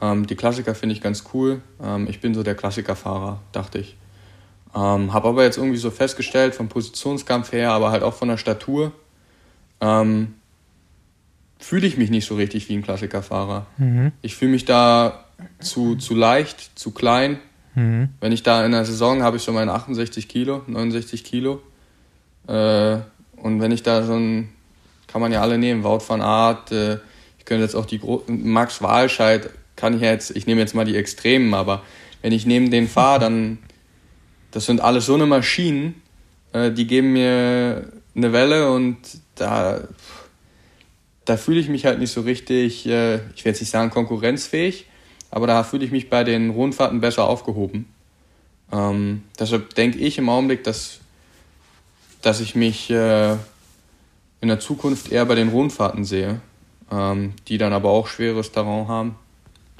Ähm, 0.00 0.26
die 0.26 0.34
Klassiker 0.34 0.74
finde 0.74 0.96
ich 0.96 1.00
ganz 1.00 1.22
cool. 1.32 1.62
Ähm, 1.80 2.08
ich 2.10 2.20
bin 2.20 2.34
so 2.34 2.42
der 2.42 2.56
Klassikerfahrer, 2.56 3.40
dachte 3.52 3.78
ich. 3.78 3.96
Ähm, 4.74 5.12
habe 5.12 5.28
aber 5.28 5.44
jetzt 5.44 5.56
irgendwie 5.56 5.76
so 5.78 5.90
festgestellt, 5.90 6.54
vom 6.54 6.68
Positionskampf 6.68 7.52
her, 7.52 7.72
aber 7.72 7.90
halt 7.90 8.02
auch 8.02 8.14
von 8.14 8.28
der 8.28 8.38
Statur, 8.38 8.92
ähm, 9.80 10.34
fühle 11.58 11.86
ich 11.86 11.96
mich 11.96 12.10
nicht 12.10 12.26
so 12.26 12.34
richtig 12.34 12.68
wie 12.68 12.74
ein 12.74 12.82
Klassikerfahrer. 12.82 13.66
Ich 14.22 14.34
fühle 14.36 14.50
mich 14.50 14.64
da 14.64 15.24
zu, 15.60 15.96
zu 15.96 16.14
leicht, 16.14 16.78
zu 16.78 16.90
klein. 16.90 17.38
Wenn 18.20 18.32
ich 18.32 18.42
da 18.42 18.64
in 18.64 18.72
der 18.72 18.84
Saison 18.84 19.22
habe 19.22 19.36
ich 19.36 19.42
so 19.42 19.52
meine 19.52 19.72
68 19.72 20.28
Kilo, 20.28 20.62
69 20.66 21.24
Kilo. 21.24 21.60
Äh, 22.46 22.98
und 23.36 23.60
wenn 23.60 23.72
ich 23.72 23.82
da 23.82 24.02
so 24.02 24.14
ein, 24.14 24.50
kann 25.06 25.20
man 25.20 25.32
ja 25.32 25.40
alle 25.40 25.58
nehmen, 25.58 25.84
Wout 25.84 26.02
van 26.06 26.20
Aert, 26.20 26.72
äh, 26.72 26.98
ich 27.38 27.44
könnte 27.44 27.64
jetzt 27.64 27.74
auch 27.74 27.86
die 27.86 27.98
Gro 27.98 28.22
Max 28.26 28.80
Walscheid, 28.80 29.50
kann 29.76 29.94
ich 29.94 30.02
ja 30.02 30.10
jetzt, 30.10 30.30
ich 30.36 30.46
nehme 30.46 30.60
jetzt 30.60 30.74
mal 30.74 30.84
die 30.84 30.96
Extremen, 30.96 31.52
aber 31.52 31.82
wenn 32.22 32.32
ich 32.32 32.46
neben 32.46 32.70
den 32.70 32.88
fahre, 32.88 33.20
dann, 33.20 33.58
das 34.54 34.66
sind 34.66 34.80
alles 34.80 35.06
so 35.06 35.14
eine 35.14 35.26
Maschinen, 35.26 36.00
äh, 36.52 36.70
die 36.70 36.86
geben 36.86 37.12
mir 37.12 37.90
eine 38.14 38.32
Welle 38.32 38.70
und 38.70 38.98
da, 39.34 39.80
da 41.24 41.36
fühle 41.36 41.58
ich 41.58 41.68
mich 41.68 41.86
halt 41.86 41.98
nicht 41.98 42.12
so 42.12 42.20
richtig, 42.20 42.86
äh, 42.86 43.16
ich 43.34 43.44
will 43.44 43.50
jetzt 43.50 43.60
nicht 43.60 43.70
sagen 43.70 43.90
konkurrenzfähig, 43.90 44.86
aber 45.32 45.48
da 45.48 45.64
fühle 45.64 45.84
ich 45.84 45.90
mich 45.90 46.08
bei 46.08 46.22
den 46.22 46.50
Rundfahrten 46.50 47.00
besser 47.00 47.24
aufgehoben. 47.24 47.86
Ähm, 48.70 49.24
deshalb 49.40 49.74
denke 49.74 49.98
ich 49.98 50.18
im 50.18 50.28
Augenblick, 50.28 50.62
dass, 50.62 51.00
dass 52.22 52.38
ich 52.38 52.54
mich 52.54 52.90
äh, 52.90 53.32
in 54.40 54.46
der 54.46 54.60
Zukunft 54.60 55.10
eher 55.10 55.26
bei 55.26 55.34
den 55.34 55.48
Rundfahrten 55.48 56.04
sehe, 56.04 56.40
ähm, 56.92 57.32
die 57.48 57.58
dann 57.58 57.72
aber 57.72 57.90
auch 57.90 58.06
schweres 58.06 58.52
Terrain 58.52 58.86
haben. 58.86 59.16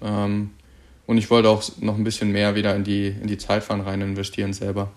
Ähm, 0.02 0.50
und 1.06 1.18
ich 1.18 1.30
wollte 1.30 1.48
auch 1.48 1.62
noch 1.80 1.96
ein 1.96 2.04
bisschen 2.04 2.30
mehr 2.32 2.54
wieder 2.54 2.74
in 2.74 2.84
die, 2.84 3.08
in 3.08 3.26
die 3.26 3.38
Zeitfahren 3.38 3.80
rein 3.82 4.00
investieren 4.00 4.52
selber. 4.52 4.90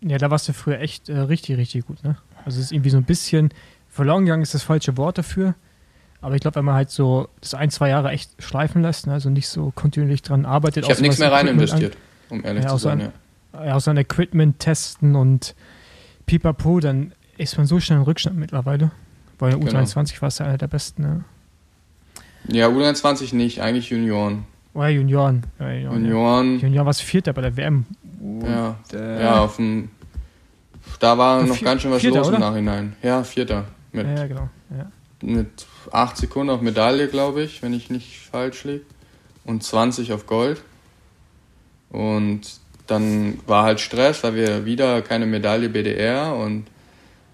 Ja, 0.00 0.16
da 0.18 0.30
warst 0.30 0.48
du 0.48 0.52
früher 0.52 0.80
echt 0.80 1.08
äh, 1.08 1.18
richtig, 1.18 1.56
richtig 1.56 1.86
gut, 1.86 2.02
ne? 2.04 2.16
Also 2.44 2.58
es 2.60 2.66
ist 2.66 2.72
irgendwie 2.72 2.90
so 2.90 2.96
ein 2.98 3.04
bisschen, 3.04 3.50
verloren 3.88 4.24
gegangen 4.24 4.42
ist 4.42 4.54
das 4.54 4.62
falsche 4.62 4.96
Wort 4.96 5.18
dafür. 5.18 5.54
Aber 6.20 6.34
ich 6.34 6.40
glaube, 6.40 6.56
wenn 6.56 6.64
man 6.64 6.74
halt 6.74 6.90
so 6.90 7.28
das 7.40 7.54
ein, 7.54 7.70
zwei 7.70 7.88
Jahre 7.90 8.10
echt 8.10 8.30
schleifen 8.42 8.82
lässt, 8.82 9.06
ne? 9.06 9.12
also 9.12 9.30
nicht 9.30 9.48
so 9.48 9.70
kontinuierlich 9.74 10.22
dran 10.22 10.46
arbeitet. 10.46 10.84
Ich 10.84 10.90
habe 10.90 11.00
nichts 11.00 11.18
mehr 11.18 11.30
rein 11.30 11.46
investiert, 11.46 11.96
um 12.28 12.44
ehrlich 12.44 12.64
Ja, 12.64 12.70
zu 12.70 12.78
sein. 12.78 13.00
ein- 13.00 13.12
Ja. 13.52 13.64
ja, 13.66 13.76
auch 13.76 13.80
sein 13.80 13.96
Equipment 13.96 14.58
testen 14.58 15.14
und 15.14 15.54
pipapo, 16.26 16.80
dann 16.80 17.12
ist 17.36 17.56
man 17.56 17.66
so 17.66 17.78
schnell 17.78 17.98
im 17.98 18.04
Rückstand 18.04 18.36
mittlerweile. 18.36 18.90
Bei 19.38 19.50
der 19.50 19.58
Genau. 19.60 19.70
U23 19.80 20.20
war 20.20 20.28
es 20.28 20.38
ja 20.38 20.46
einer 20.46 20.58
der 20.58 20.66
besten, 20.66 21.02
ne? 21.02 21.24
ja, 22.48 22.66
U23 22.68 23.34
nicht, 23.34 23.60
eigentlich 23.60 23.90
Junioren. 23.90 24.44
Oder 24.78 24.88
Junioren. 24.90 25.42
Ja, 25.58 25.72
Junioren, 25.72 26.04
Junioren, 26.04 26.54
Ja. 26.54 26.62
Junioren 26.66 26.86
war 26.86 26.94
Vierter 26.94 27.32
bei 27.32 27.42
der 27.42 27.56
WM. 27.56 27.84
ja, 28.44 28.76
äh, 28.92 29.22
ja, 29.24 29.40
auf 29.40 29.56
dem, 29.56 29.90
da 31.00 31.18
war 31.18 31.42
noch 31.42 31.56
Vier- 31.56 31.64
ganz 31.64 31.82
schön 31.82 31.90
was 31.90 32.00
Vierter, 32.00 32.18
los 32.18 32.28
im 32.28 32.34
oder? 32.34 32.50
Nachhinein. 32.50 32.96
Ja, 33.02 33.24
Vierter. 33.24 33.64
Mit, 33.92 34.06
Ja, 34.06 34.26
genau. 34.26 34.48
Ja. 34.76 34.90
mit 35.22 35.66
8 35.90 36.16
Sekunden 36.16 36.50
auf 36.50 36.60
Medaille, 36.60 37.08
glaube 37.08 37.42
ich, 37.42 37.62
wenn 37.62 37.72
ich 37.72 37.90
nicht 37.90 38.18
falsch 38.20 38.64
liege. 38.64 38.84
Und 39.44 39.62
20 39.64 40.12
auf 40.12 40.26
Gold. 40.26 40.62
Und 41.90 42.42
dann 42.86 43.38
war 43.46 43.64
halt 43.64 43.80
Stress, 43.80 44.22
weil 44.22 44.34
wir 44.34 44.64
wieder 44.64 45.02
keine 45.02 45.26
Medaille 45.26 45.68
BDR 45.68 46.34
und 46.36 46.64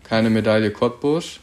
keine 0.05 0.31
Medaille 0.31 0.71
Cottbus. 0.71 1.41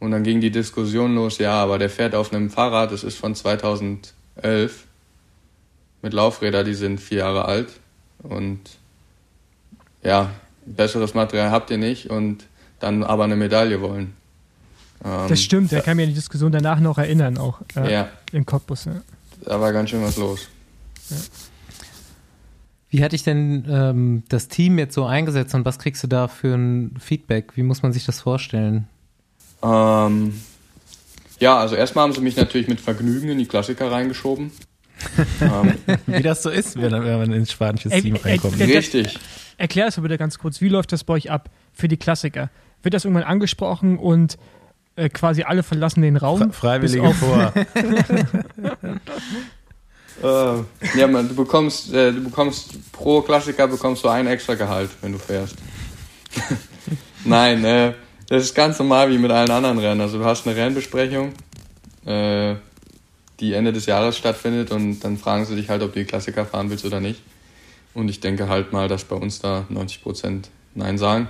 Und 0.00 0.10
dann 0.10 0.22
ging 0.22 0.40
die 0.40 0.50
Diskussion 0.50 1.14
los, 1.14 1.38
ja, 1.38 1.52
aber 1.62 1.78
der 1.78 1.88
fährt 1.88 2.14
auf 2.14 2.32
einem 2.32 2.50
Fahrrad, 2.50 2.92
das 2.92 3.04
ist 3.04 3.16
von 3.18 3.34
2011, 3.34 4.84
mit 6.04 6.12
Laufräder, 6.12 6.62
die 6.62 6.74
sind 6.74 7.00
vier 7.00 7.18
Jahre 7.18 7.46
alt. 7.46 7.68
Und 8.22 8.60
ja, 10.02 10.30
besseres 10.66 11.14
Material 11.14 11.50
habt 11.50 11.70
ihr 11.70 11.78
nicht 11.78 12.10
und 12.10 12.44
dann 12.78 13.02
aber 13.02 13.24
eine 13.24 13.36
Medaille 13.36 13.80
wollen. 13.80 14.14
Ähm, 15.02 15.28
Das 15.28 15.42
stimmt, 15.42 15.72
der 15.72 15.80
kann 15.80 15.96
mich 15.96 16.04
an 16.04 16.10
die 16.10 16.14
Diskussion 16.14 16.52
danach 16.52 16.78
noch 16.78 16.98
erinnern, 16.98 17.38
auch 17.38 17.60
äh, 17.74 17.90
Ja, 17.90 18.08
im 18.32 18.46
Cottbus. 18.46 18.86
Ne? 18.86 19.02
da 19.44 19.60
war 19.60 19.72
ganz 19.72 19.90
schön 19.90 20.02
was 20.02 20.16
los. 20.16 20.48
Wie 22.90 23.02
hat 23.02 23.12
dich 23.12 23.22
denn 23.22 23.64
ähm, 23.68 24.22
das 24.28 24.48
Team 24.48 24.78
jetzt 24.78 24.94
so 24.94 25.04
eingesetzt 25.04 25.54
und 25.54 25.64
was 25.64 25.78
kriegst 25.78 26.02
du 26.02 26.06
da 26.06 26.28
für 26.28 26.54
ein 26.54 26.96
Feedback? 27.00 27.56
Wie 27.56 27.62
muss 27.62 27.82
man 27.82 27.92
sich 27.92 28.04
das 28.04 28.20
vorstellen? 28.20 28.88
Ähm, 29.62 30.40
ja, 31.40 31.58
also 31.58 31.74
erstmal 31.74 32.04
haben 32.04 32.12
sie 32.12 32.20
mich 32.20 32.36
natürlich 32.36 32.68
mit 32.68 32.80
Vergnügen 32.80 33.30
in 33.30 33.38
die 33.38 33.46
Klassiker 33.46 33.90
reingeschoben. 33.90 34.52
Ähm, 35.40 35.74
Wie 36.06 36.22
das 36.22 36.42
so 36.42 36.50
ist, 36.50 36.76
wenn, 36.80 36.92
wenn 36.92 37.18
man 37.18 37.32
ins 37.32 37.52
spanische 37.52 37.90
Team 37.90 38.16
reinkommt. 38.16 38.58
richtig. 38.60 39.18
Erklär 39.56 39.86
es 39.88 39.96
mir 39.96 40.02
bitte 40.02 40.18
ganz 40.18 40.38
kurz, 40.38 40.60
wie 40.60 40.68
läuft 40.68 40.92
das 40.92 41.04
bei 41.04 41.14
euch 41.14 41.30
ab 41.30 41.50
für 41.72 41.88
die 41.88 41.96
Klassiker? 41.96 42.50
Wird 42.82 42.94
das 42.94 43.04
irgendwann 43.04 43.24
angesprochen 43.24 43.98
und 43.98 44.36
äh, 44.96 45.08
quasi 45.08 45.42
alle 45.44 45.62
verlassen 45.62 46.02
den 46.02 46.16
Raum? 46.16 46.42
Fre- 46.42 46.52
Freiwillige 46.52 47.12
vor. 47.14 47.52
Äh, 50.22 50.98
ja, 50.98 51.08
man, 51.08 51.28
du 51.28 51.34
bekommst, 51.34 51.92
äh, 51.92 52.12
du 52.12 52.22
bekommst 52.22 52.92
pro 52.92 53.20
Klassiker 53.20 53.66
bekommst 53.66 54.04
du 54.04 54.08
ein 54.08 54.28
extra 54.28 54.54
Gehalt, 54.54 54.90
wenn 55.02 55.10
du 55.10 55.18
fährst. 55.18 55.56
Nein, 57.24 57.64
äh, 57.64 57.94
das 58.28 58.44
ist 58.44 58.54
ganz 58.54 58.78
normal 58.78 59.10
wie 59.10 59.18
mit 59.18 59.32
allen 59.32 59.50
anderen 59.50 59.78
Rennen. 59.78 60.00
Also 60.00 60.18
du 60.18 60.24
hast 60.24 60.46
eine 60.46 60.54
Rennbesprechung, 60.56 61.32
äh, 62.06 62.54
die 63.40 63.52
Ende 63.52 63.72
des 63.72 63.86
Jahres 63.86 64.16
stattfindet 64.16 64.70
und 64.70 65.00
dann 65.00 65.18
fragen 65.18 65.44
sie 65.44 65.56
dich 65.56 65.68
halt, 65.68 65.82
ob 65.82 65.92
du 65.92 65.98
die 66.00 66.04
Klassiker 66.04 66.46
fahren 66.46 66.70
willst 66.70 66.84
oder 66.84 67.00
nicht. 67.00 67.20
Und 67.92 68.08
ich 68.08 68.20
denke 68.20 68.48
halt 68.48 68.72
mal, 68.72 68.88
dass 68.88 69.04
bei 69.04 69.16
uns 69.16 69.40
da 69.40 69.66
90% 69.72 70.44
Nein 70.74 70.98
sagen. 70.98 71.28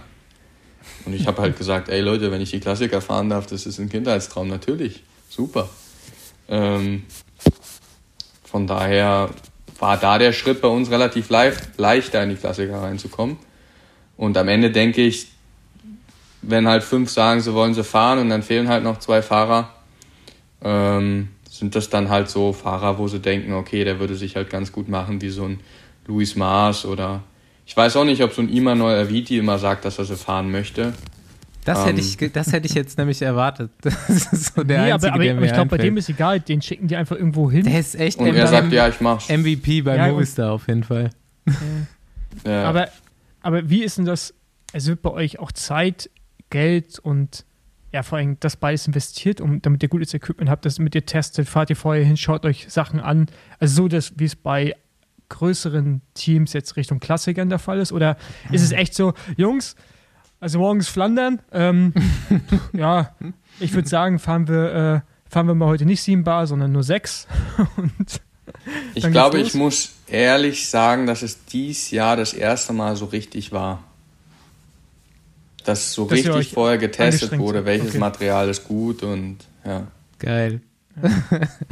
Und 1.05 1.15
ich 1.15 1.27
habe 1.27 1.41
halt 1.43 1.57
gesagt, 1.57 1.89
ey 1.89 2.01
Leute, 2.01 2.31
wenn 2.31 2.41
ich 2.41 2.51
die 2.51 2.61
Klassiker 2.61 3.01
fahren 3.01 3.31
darf, 3.31 3.47
das 3.47 3.67
ist 3.67 3.79
ein 3.79 3.89
Kindheitstraum, 3.89 4.49
natürlich. 4.49 5.03
Super. 5.29 5.69
Ähm, 6.49 7.05
von 8.45 8.67
daher 8.67 9.31
war 9.79 9.97
da 9.97 10.19
der 10.19 10.33
Schritt 10.33 10.61
bei 10.61 10.69
uns 10.69 10.91
relativ 10.91 11.31
leicht, 11.31 11.79
leichter 11.79 12.23
in 12.23 12.31
die 12.31 12.37
Klassiker 12.37 12.83
reinzukommen. 12.83 13.37
Und 14.17 14.37
am 14.37 14.49
Ende 14.49 14.71
denke 14.71 15.03
ich, 15.03 15.29
wenn 16.43 16.69
halt 16.69 16.83
fünf 16.83 17.11
sagen, 17.11 17.41
sie 17.41 17.55
wollen 17.55 17.75
sie 17.75 17.85
fahren 17.85 18.19
und 18.19 18.29
dann 18.29 18.43
fehlen 18.43 18.69
halt 18.69 18.85
noch 18.85 18.99
zwei 18.99 19.23
Fahrer, 19.23 19.75
ähm, 20.63 21.31
sind 21.55 21.77
das 21.77 21.89
dann 21.89 22.09
halt 22.09 22.29
so 22.29 22.53
Fahrer, 22.53 22.99
wo 22.99 23.07
sie 23.07 23.21
denken, 23.21 23.53
okay, 23.53 23.85
der 23.85 24.01
würde 24.01 24.17
sich 24.17 24.35
halt 24.35 24.51
ganz 24.51 24.73
gut 24.73 24.89
machen, 24.89 25.21
wie 25.21 25.29
so 25.31 25.45
ein 25.45 25.61
Luis 26.07 26.35
Maas 26.35 26.85
oder 26.85 27.23
ich 27.65 27.77
weiß 27.77 27.97
auch 27.97 28.05
nicht, 28.05 28.23
ob 28.23 28.33
so 28.33 28.43
ein 28.43 28.49
Imanol 28.49 28.93
Aviti 28.93 29.39
immer 29.39 29.59
sagt, 29.59 29.85
dass 29.85 29.99
er 29.99 30.05
sie 30.05 30.17
fahren 30.17 30.51
möchte. 30.51 30.93
Das, 31.65 31.79
Ähm. 31.79 31.97
hätte 31.97 32.01
ich, 32.01 32.33
das 32.33 32.53
hätte 32.53 32.67
ich 32.67 32.75
jetzt 32.75 32.99
nämlich 32.99 33.23
erwartet. 33.23 33.71
Das 33.83 34.33
ist 34.33 34.55
so 34.55 34.65
der 34.65 34.83
nee, 34.83 34.93
einzige, 34.93 35.13
aber, 35.13 35.15
aber, 35.15 35.25
der 35.25 35.37
aber 35.37 35.47
ich 35.47 35.53
glaube, 35.53 35.71
bei 35.71 35.79
dem 35.79 35.97
ist 35.97 36.09
egal, 36.09 36.41
den 36.41 36.61
schicken 36.61 36.89
die 36.89 36.97
einfach 36.97 37.17
irgendwo 37.17 37.51
hin. 37.51 37.65
Der 37.65 37.79
ist 37.79 37.95
echt 37.95 38.19
Und 38.19 38.35
er 38.35 38.49
sagt, 38.49 38.73
ja, 38.73 38.89
ich 38.89 39.01
mach's. 39.01 39.29
MVP 39.29 39.83
bei 39.83 39.97
Ja, 39.97 40.09
Movistar 40.09 40.53
auf 40.53 40.67
jeden 40.69 40.83
Fall. 40.85 41.11
Ja. 42.45 42.65
Aber, 42.65 42.89
aber 43.43 43.71
wie 43.71 43.85
ist 43.85 43.97
denn 43.97 44.05
das? 44.05 44.35
Es 44.73 44.87
wird 44.89 45.03
bei 45.03 45.11
euch 45.11 45.39
auch 45.39 45.53
Zeit, 45.53 46.11
Geld 46.51 46.99
und 46.99 47.45
ja, 47.95 48.03
vor 48.03 48.19
allem 48.19 48.39
das 48.41 48.57
beides 48.57 48.89
investiert, 48.89 49.41
um, 49.41 49.63
damit 49.63 49.81
ihr 49.85 49.89
gutes 49.89 50.13
Equipment 50.15 50.51
habt, 50.51 50.67
das 50.67 50.81
mit 50.81 50.97
ihr 50.97 51.07
testet, 51.07 51.49
fahrt 51.49 51.71
ihr 51.71 51.77
vorher 51.77 52.05
hin, 52.05 52.17
schaut 52.17 52.45
euch 52.45 52.67
Sachen 52.69 52.99
an. 52.99 53.27
Also 53.61 53.83
so, 53.83 53.89
dass, 53.89 54.19
wie 54.19 54.25
es 54.25 54.35
bei 54.35 54.75
größeren 55.29 56.01
Teams 56.13 56.55
jetzt 56.55 56.75
Richtung 56.75 56.99
Klassikern 56.99 57.51
der 57.51 57.61
Fall 57.61 57.79
ist? 57.79 57.93
Oder 57.93 58.17
ist 58.51 58.63
es 58.63 58.73
echt 58.73 58.95
so, 58.95 59.15
Jungs, 59.37 59.77
also 60.41 60.59
morgens 60.59 60.89
Flandern, 60.89 61.41
ähm, 61.53 61.95
ja, 62.73 63.15
ich 63.61 63.73
würde 63.73 63.89
sagen, 63.89 64.19
fahren 64.19 64.49
wir, 64.49 65.05
äh, 65.05 65.31
fahren 65.31 65.47
wir 65.47 65.55
mal 65.55 65.69
heute 65.69 65.87
nicht 65.87 66.03
sieben 66.03 66.25
Bar, 66.25 66.49
sondern 66.49 66.73
nur 66.73 66.83
sechs. 66.83 67.29
und 67.77 68.21
Ich 68.97 69.09
glaube, 69.09 69.39
ich 69.39 69.55
muss 69.55 69.93
ehrlich 70.09 70.69
sagen, 70.69 71.07
dass 71.07 71.23
es 71.23 71.45
dies 71.45 71.93
Jahr 71.93 72.17
das 72.17 72.35
erste 72.35 72.73
Mal 72.73 72.97
so 72.97 73.05
richtig 73.05 73.53
war. 73.53 73.85
Dass 75.65 75.93
so 75.93 76.05
Dass 76.05 76.19
richtig 76.19 76.33
euch 76.33 76.53
vorher 76.53 76.79
getestet 76.79 77.39
wurde, 77.39 77.65
welches 77.65 77.91
okay. 77.91 77.99
Material 77.99 78.49
ist 78.49 78.69
gut 78.69 79.03
und 79.03 79.39
ja. 79.65 79.87
Geil. 80.19 80.61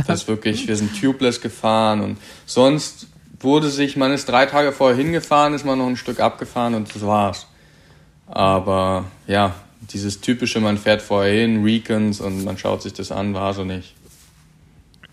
Das 0.06 0.22
ist 0.22 0.28
wirklich, 0.28 0.66
wir 0.66 0.76
sind 0.76 0.98
tubeless 1.00 1.40
gefahren 1.40 2.00
und 2.00 2.16
sonst 2.46 3.06
wurde 3.40 3.68
sich, 3.68 3.96
man 3.96 4.12
ist 4.12 4.28
drei 4.28 4.46
Tage 4.46 4.72
vorher 4.72 4.96
hingefahren, 4.96 5.54
ist 5.54 5.64
man 5.64 5.78
noch 5.78 5.86
ein 5.86 5.96
Stück 5.96 6.20
abgefahren 6.20 6.74
und 6.74 6.94
das 6.94 7.02
war's. 7.06 7.46
Aber 8.26 9.04
ja, 9.26 9.54
dieses 9.92 10.20
typische, 10.20 10.60
man 10.60 10.78
fährt 10.78 11.02
vorher 11.02 11.32
hin, 11.32 11.62
Recons 11.64 12.20
und 12.20 12.44
man 12.44 12.58
schaut 12.58 12.82
sich 12.82 12.92
das 12.92 13.12
an, 13.12 13.34
war 13.34 13.52
so 13.52 13.64
nicht. 13.64 13.94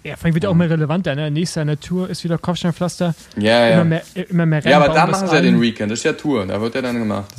ja, 0.04 0.16
vor 0.16 0.26
allem 0.26 0.36
wird 0.36 0.44
ja 0.46 0.50
auch 0.50 0.56
mehr 0.56 0.70
relevanter. 0.70 1.16
Ne? 1.16 1.30
Nächster 1.30 1.66
Natur 1.66 2.10
ist 2.10 2.24
wieder 2.24 2.38
Kopfsteinpflaster. 2.38 3.14
Ja, 3.38 3.68
ja. 3.68 3.70
Immer 3.76 3.86
mehr, 3.86 4.04
immer 4.30 4.46
mehr 4.46 4.64
Rennen 4.64 4.72
Ja, 4.72 4.78
aber 4.84 4.94
da 4.94 5.06
machen 5.08 5.28
sie 5.28 5.36
ja 5.36 5.42
den 5.42 5.60
Recon, 5.60 5.90
das 5.90 6.00
ist 6.00 6.06
ja 6.06 6.14
Tour, 6.14 6.46
da 6.46 6.62
wird 6.62 6.76
er 6.76 6.82
dann 6.82 7.00
gemacht. 7.00 7.34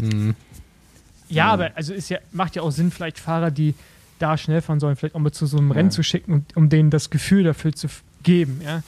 Ja, 1.31 1.47
aber 1.53 1.71
also 1.77 1.93
ist 1.95 2.09
ja, 2.11 2.19
macht 2.33 2.57
ja 2.57 2.63
auch 2.63 2.71
Sinn, 2.71 2.91
vielleicht 2.91 3.19
Fahrer, 3.19 3.51
die 3.51 3.75
da 4.19 4.37
schnell 4.37 4.61
fahren 4.61 4.81
sollen, 4.81 4.97
vielleicht 4.97 5.15
auch 5.15 5.21
mal 5.21 5.33
zu 5.33 5.47
so 5.47 5.57
einem 5.59 5.71
Rennen 5.71 5.91
zu 5.91 6.03
schicken, 6.03 6.33
und, 6.33 6.57
um 6.57 6.69
denen 6.69 6.91
das 6.91 7.09
Gefühl 7.11 7.45
dafür 7.45 7.73
zu 7.73 7.89
geben. 8.23 8.61
Ja? 8.65 8.83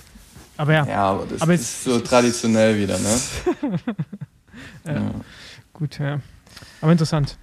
Aber 0.59 0.73
ja, 0.75 0.87
Ja, 0.87 1.05
aber 1.05 1.27
das 1.27 1.41
Aber 1.41 1.55
ist 1.55 1.61
es- 1.63 1.85
so 1.85 1.99
traditionell 2.01 2.79
wieder, 2.79 2.99
ne? 2.99 3.79
gut, 5.73 5.99
ja. 5.99 6.21
Aber 6.81 6.93
interessant. 6.93 7.39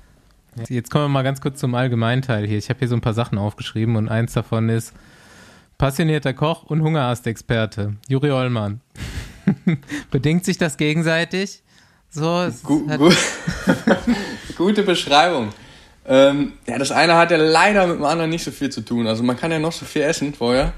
Jetzt 0.67 0.91
kommen 0.91 1.05
wir 1.05 1.09
mal 1.09 1.23
ganz 1.23 1.41
kurz 1.41 1.59
zum 1.59 1.73
Allgemeinteil 1.75 2.45
hier. 2.45 2.57
Ich 2.57 2.69
habe 2.69 2.79
hier 2.79 2.87
so 2.87 2.95
ein 2.95 3.01
paar 3.01 3.13
Sachen 3.13 3.37
aufgeschrieben 3.37 3.95
und 3.95 4.09
eins 4.09 4.33
davon 4.33 4.69
ist 4.69 4.93
passionierter 5.77 6.33
Koch 6.33 6.63
und 6.63 6.81
Hungerast-Experte. 6.81 7.95
Juri 8.07 8.31
Ollmann. 8.31 8.81
Bedingt 10.11 10.43
sich 10.45 10.57
das 10.57 10.75
gegenseitig? 10.77 11.63
So, 12.12 12.47
Gu 12.64 12.89
hat- 12.89 12.99
gu 12.99 13.12
Gute 14.57 14.84
Beschreibung. 14.84 15.49
Ähm, 16.07 16.53
ja, 16.66 16.78
das 16.80 16.91
eine 16.91 17.16
hat 17.16 17.30
ja 17.32 17.38
leider 17.38 17.86
mit 17.88 17.97
dem 17.97 18.05
anderen 18.05 18.32
nicht 18.32 18.43
so 18.43 18.51
viel 18.51 18.70
zu 18.70 18.82
tun. 18.82 19.05
Also 19.07 19.22
man 19.24 19.38
kann 19.38 19.51
ja 19.51 19.60
noch 19.60 19.72
so 19.72 19.86
viel 19.86 20.01
essen 20.01 20.34
vorher. 20.34 20.74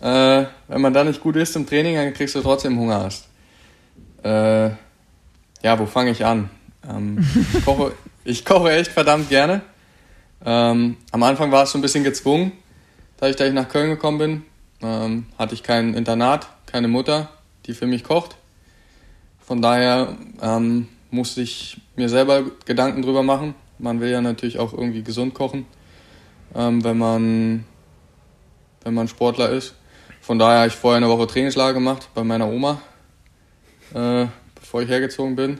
Äh, 0.00 0.46
wenn 0.68 0.80
man 0.80 0.92
da 0.94 1.04
nicht 1.04 1.20
gut 1.20 1.36
isst 1.36 1.54
im 1.56 1.66
Training, 1.66 1.96
dann 1.96 2.14
kriegst 2.14 2.34
du 2.34 2.40
trotzdem 2.40 2.78
Hunger 2.78 3.02
hast. 3.02 3.28
Äh, 4.24 4.70
ja, 5.62 5.78
wo 5.78 5.86
fange 5.86 6.10
ich 6.10 6.24
an? 6.24 6.48
Ähm, 6.88 7.24
ich, 7.52 7.64
koche, 7.64 7.92
ich 8.24 8.44
koche 8.44 8.72
echt 8.72 8.90
verdammt 8.92 9.28
gerne. 9.28 9.60
Ähm, 10.44 10.96
am 11.12 11.22
Anfang 11.22 11.52
war 11.52 11.64
es 11.64 11.70
so 11.72 11.78
ein 11.78 11.82
bisschen 11.82 12.02
gezwungen, 12.02 12.52
da 13.18 13.28
ich, 13.28 13.36
da 13.36 13.44
ich 13.46 13.52
nach 13.52 13.68
Köln 13.68 13.90
gekommen 13.90 14.18
bin. 14.18 14.42
Ähm, 14.82 15.26
hatte 15.38 15.54
ich 15.54 15.62
kein 15.62 15.94
Internat, 15.94 16.48
keine 16.66 16.88
Mutter, 16.88 17.28
die 17.66 17.74
für 17.74 17.86
mich 17.86 18.02
kocht. 18.02 18.36
Von 19.46 19.60
daher 19.62 20.16
ähm, 20.40 20.88
musste 21.10 21.42
ich 21.42 21.80
mir 21.96 22.08
selber 22.08 22.42
Gedanken 22.64 23.02
drüber 23.02 23.22
machen. 23.22 23.54
Man 23.78 24.00
will 24.00 24.10
ja 24.10 24.20
natürlich 24.20 24.58
auch 24.58 24.72
irgendwie 24.72 25.02
gesund 25.02 25.34
kochen, 25.34 25.66
ähm, 26.54 26.82
wenn, 26.84 26.98
man, 26.98 27.64
wenn 28.84 28.94
man 28.94 29.08
Sportler 29.08 29.50
ist. 29.50 29.74
Von 30.20 30.38
daher 30.38 30.58
habe 30.60 30.68
ich 30.68 30.74
vorher 30.74 30.98
eine 30.98 31.08
Woche 31.08 31.26
Trainingslager 31.26 31.74
gemacht 31.74 32.08
bei 32.14 32.22
meiner 32.22 32.46
Oma, 32.48 32.80
äh, 33.92 34.26
bevor 34.54 34.82
ich 34.82 34.88
hergezogen 34.88 35.34
bin. 35.34 35.58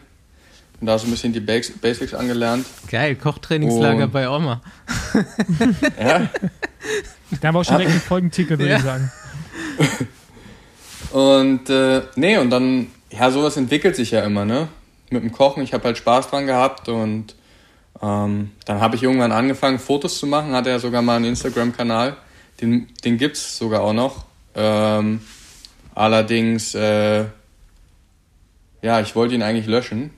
Und 0.81 0.87
da 0.87 0.99
so 0.99 1.07
ein 1.07 1.11
bisschen 1.11 1.33
die 1.33 1.41
Bas- 1.41 1.71
Basics 1.81 2.15
angelernt. 2.15 2.65
Geil, 2.91 3.15
Kochtrainingslager 3.17 4.05
Und- 4.05 4.13
bei 4.13 4.29
Oma. 4.29 4.61
Ja, 6.01 6.29
Da 7.41 7.49
haben 7.49 7.55
wir 7.55 7.61
auch 7.61 7.65
schon 7.65 7.77
direkt 7.77 7.91
einen 7.93 8.01
Folgentitel, 8.01 8.51
würde 8.59 8.69
Ja. 8.71 8.77
ich 8.79 8.83
sagen. 8.83 9.11
Und 11.13 11.69
äh, 11.71 12.03
nee, 12.17 12.37
und 12.39 12.51
dann, 12.51 12.87
ja, 13.13 13.31
sowas 13.31 13.57
entwickelt 13.57 13.97
sich 13.97 14.11
ja 14.11 14.23
immer, 14.25 14.45
ne? 14.45 14.69
Mit 15.11 15.23
dem 15.23 15.33
Kochen, 15.33 15.63
ich 15.63 15.75
habe 15.75 15.85
halt 15.85 15.99
Spaß 15.99 16.31
dran 16.31 16.47
gehabt 16.47 16.89
und 16.89 17.35
ähm, 18.01 18.51
dann 18.65 18.81
habe 18.81 18.97
ich 18.97 19.03
irgendwann 19.03 19.33
angefangen, 19.33 19.79
Fotos 19.79 20.19
zu 20.19 20.27
machen, 20.27 20.53
hatte 20.53 20.71
ja 20.71 20.79
sogar 20.79 21.03
mal 21.03 21.17
einen 21.17 21.27
Instagram-Kanal, 21.27 22.17
den, 22.61 22.89
den 23.05 23.19
gibt's 23.19 23.59
sogar 23.59 23.83
auch 23.83 23.93
noch. 23.93 24.25
Ähm, 24.55 25.21
allerdings, 25.95 26.75
äh, 26.75 27.25
ja, 28.81 29.01
ich 29.01 29.15
wollte 29.15 29.35
ihn 29.35 29.43
eigentlich 29.43 29.67
löschen, 29.67 30.11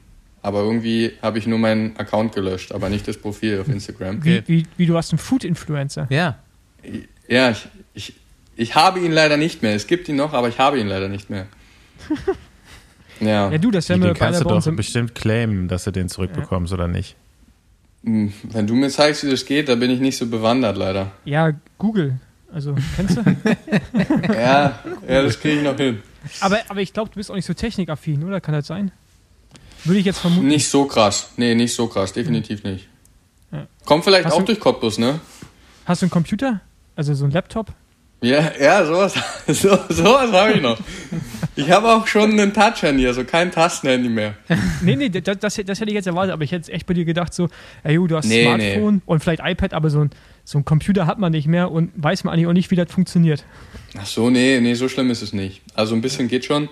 aber 0.42 0.60
irgendwie 0.60 1.12
habe 1.20 1.38
ich 1.38 1.46
nur 1.46 1.58
meinen 1.58 1.96
Account 1.96 2.34
gelöscht, 2.34 2.72
aber 2.72 2.88
nicht 2.88 3.08
das 3.08 3.16
Profil 3.16 3.60
auf 3.60 3.68
Instagram. 3.68 4.24
Wie, 4.24 4.42
wie, 4.46 4.66
wie 4.76 4.86
du 4.86 4.96
hast 4.96 5.12
einen 5.12 5.18
Food-Influencer. 5.18 6.06
Ja, 6.10 6.38
Ja, 7.28 7.50
ich, 7.50 7.66
ich, 7.94 8.14
ich 8.56 8.74
habe 8.74 9.00
ihn 9.00 9.12
leider 9.12 9.36
nicht 9.36 9.62
mehr. 9.62 9.74
Es 9.74 9.86
gibt 9.86 10.08
ihn 10.08 10.16
noch, 10.16 10.32
aber 10.32 10.48
ich 10.48 10.58
habe 10.58 10.78
ihn 10.78 10.86
leider 10.86 11.08
nicht 11.08 11.30
mehr. 11.30 11.46
Ja. 13.24 13.50
Ja, 13.50 13.58
du, 13.58 13.70
das 13.70 13.86
Den 13.86 14.00
werden 14.02 14.14
wir 14.14 14.18
kannst 14.18 14.40
du 14.40 14.44
doch 14.44 14.66
im, 14.66 14.76
bestimmt 14.76 15.14
claimen, 15.14 15.68
dass 15.68 15.84
du 15.84 15.90
den 15.90 16.08
zurückbekommst 16.08 16.72
oder 16.72 16.88
nicht. 16.88 17.16
Hm, 18.04 18.32
Wenn 18.44 18.66
du 18.66 18.74
mir 18.74 18.90
zeigst, 18.90 19.24
wie 19.24 19.30
das 19.30 19.44
geht, 19.46 19.68
da 19.68 19.74
bin 19.76 19.90
ich 19.90 20.00
nicht 20.00 20.16
so 20.18 20.26
bewandert, 20.26 20.76
leider. 20.76 21.12
Ja, 21.24 21.52
Google. 21.78 22.18
Also, 22.52 22.74
kennst 22.96 23.16
du? 23.16 23.22
Ja, 24.32 24.78
ja 25.08 25.22
das 25.22 25.40
kriege 25.40 25.56
ich 25.58 25.62
noch 25.64 25.76
hin. 25.76 26.02
aber, 26.40 26.58
aber 26.68 26.80
ich 26.80 26.92
glaube, 26.92 27.10
du 27.10 27.16
bist 27.16 27.30
auch 27.30 27.34
nicht 27.34 27.46
so 27.46 27.54
technikaffin, 27.54 28.22
oder? 28.24 28.40
Kann 28.40 28.54
das 28.54 28.66
sein? 28.66 28.92
Würde 29.84 29.98
ich 30.00 30.06
jetzt 30.06 30.18
vermuten. 30.20 30.46
Nicht 30.46 30.68
so 30.68 30.84
krass. 30.86 31.30
Nee, 31.36 31.54
nicht 31.54 31.74
so 31.74 31.86
krass. 31.88 32.12
Definitiv 32.12 32.62
nicht. 32.64 32.88
Ja. 33.52 33.66
Kommt 33.84 34.04
vielleicht 34.04 34.26
Hast 34.26 34.34
auch 34.34 34.38
du- 34.38 34.46
durch 34.46 34.60
Cottbus, 34.60 34.98
ne? 34.98 35.20
Hast 35.84 36.02
du 36.02 36.06
einen 36.06 36.10
Computer? 36.10 36.60
Also 36.96 37.12
so 37.14 37.24
einen 37.24 37.32
Laptop? 37.32 37.72
Ja, 38.24 38.52
ja, 38.58 38.84
sowas, 38.86 39.14
so, 39.48 39.78
sowas 39.88 40.32
habe 40.32 40.52
ich 40.54 40.62
noch. 40.62 40.78
Ich 41.56 41.70
habe 41.70 41.88
auch 41.88 42.06
schon 42.06 42.32
einen 42.32 42.52
Touch-Handy, 42.52 43.06
also 43.06 43.24
kein 43.24 43.52
Tastenhandy 43.52 44.08
mehr. 44.08 44.34
Nee, 44.82 44.96
nee, 44.96 45.08
das, 45.08 45.38
das, 45.38 45.54
das 45.54 45.80
hätte 45.80 45.90
ich 45.90 45.94
jetzt 45.94 46.06
erwartet, 46.06 46.32
aber 46.32 46.42
ich 46.42 46.52
hätte 46.52 46.72
echt 46.72 46.86
bei 46.86 46.94
dir 46.94 47.04
gedacht, 47.04 47.32
so, 47.34 47.48
ey, 47.82 47.96
du 47.96 48.16
hast 48.16 48.26
Nee, 48.26 48.44
Smartphone 48.44 49.02
und 49.06 49.20
vielleicht 49.20 49.42
iPad, 49.44 49.74
aber 49.74 49.90
so 49.90 50.00
ein, 50.00 50.10
so 50.44 50.58
ein 50.58 50.64
Computer 50.64 51.06
hat 51.06 51.18
man 51.18 51.32
nicht 51.32 51.46
mehr 51.46 51.70
und 51.70 51.90
weiß 51.96 52.24
man 52.24 52.34
eigentlich 52.34 52.46
auch 52.46 52.52
nicht, 52.52 52.70
wie 52.70 52.76
das 52.76 52.90
funktioniert. 52.90 53.44
Ach 53.98 54.06
so, 54.06 54.30
nee, 54.30 54.58
nee, 54.60 54.74
so 54.74 54.88
schlimm 54.88 55.10
ist 55.10 55.22
es 55.22 55.32
nicht. 55.32 55.62
Also 55.74 55.94
ein 55.94 56.00
bisschen 56.00 56.28
geht 56.28 56.44
schon. 56.44 56.68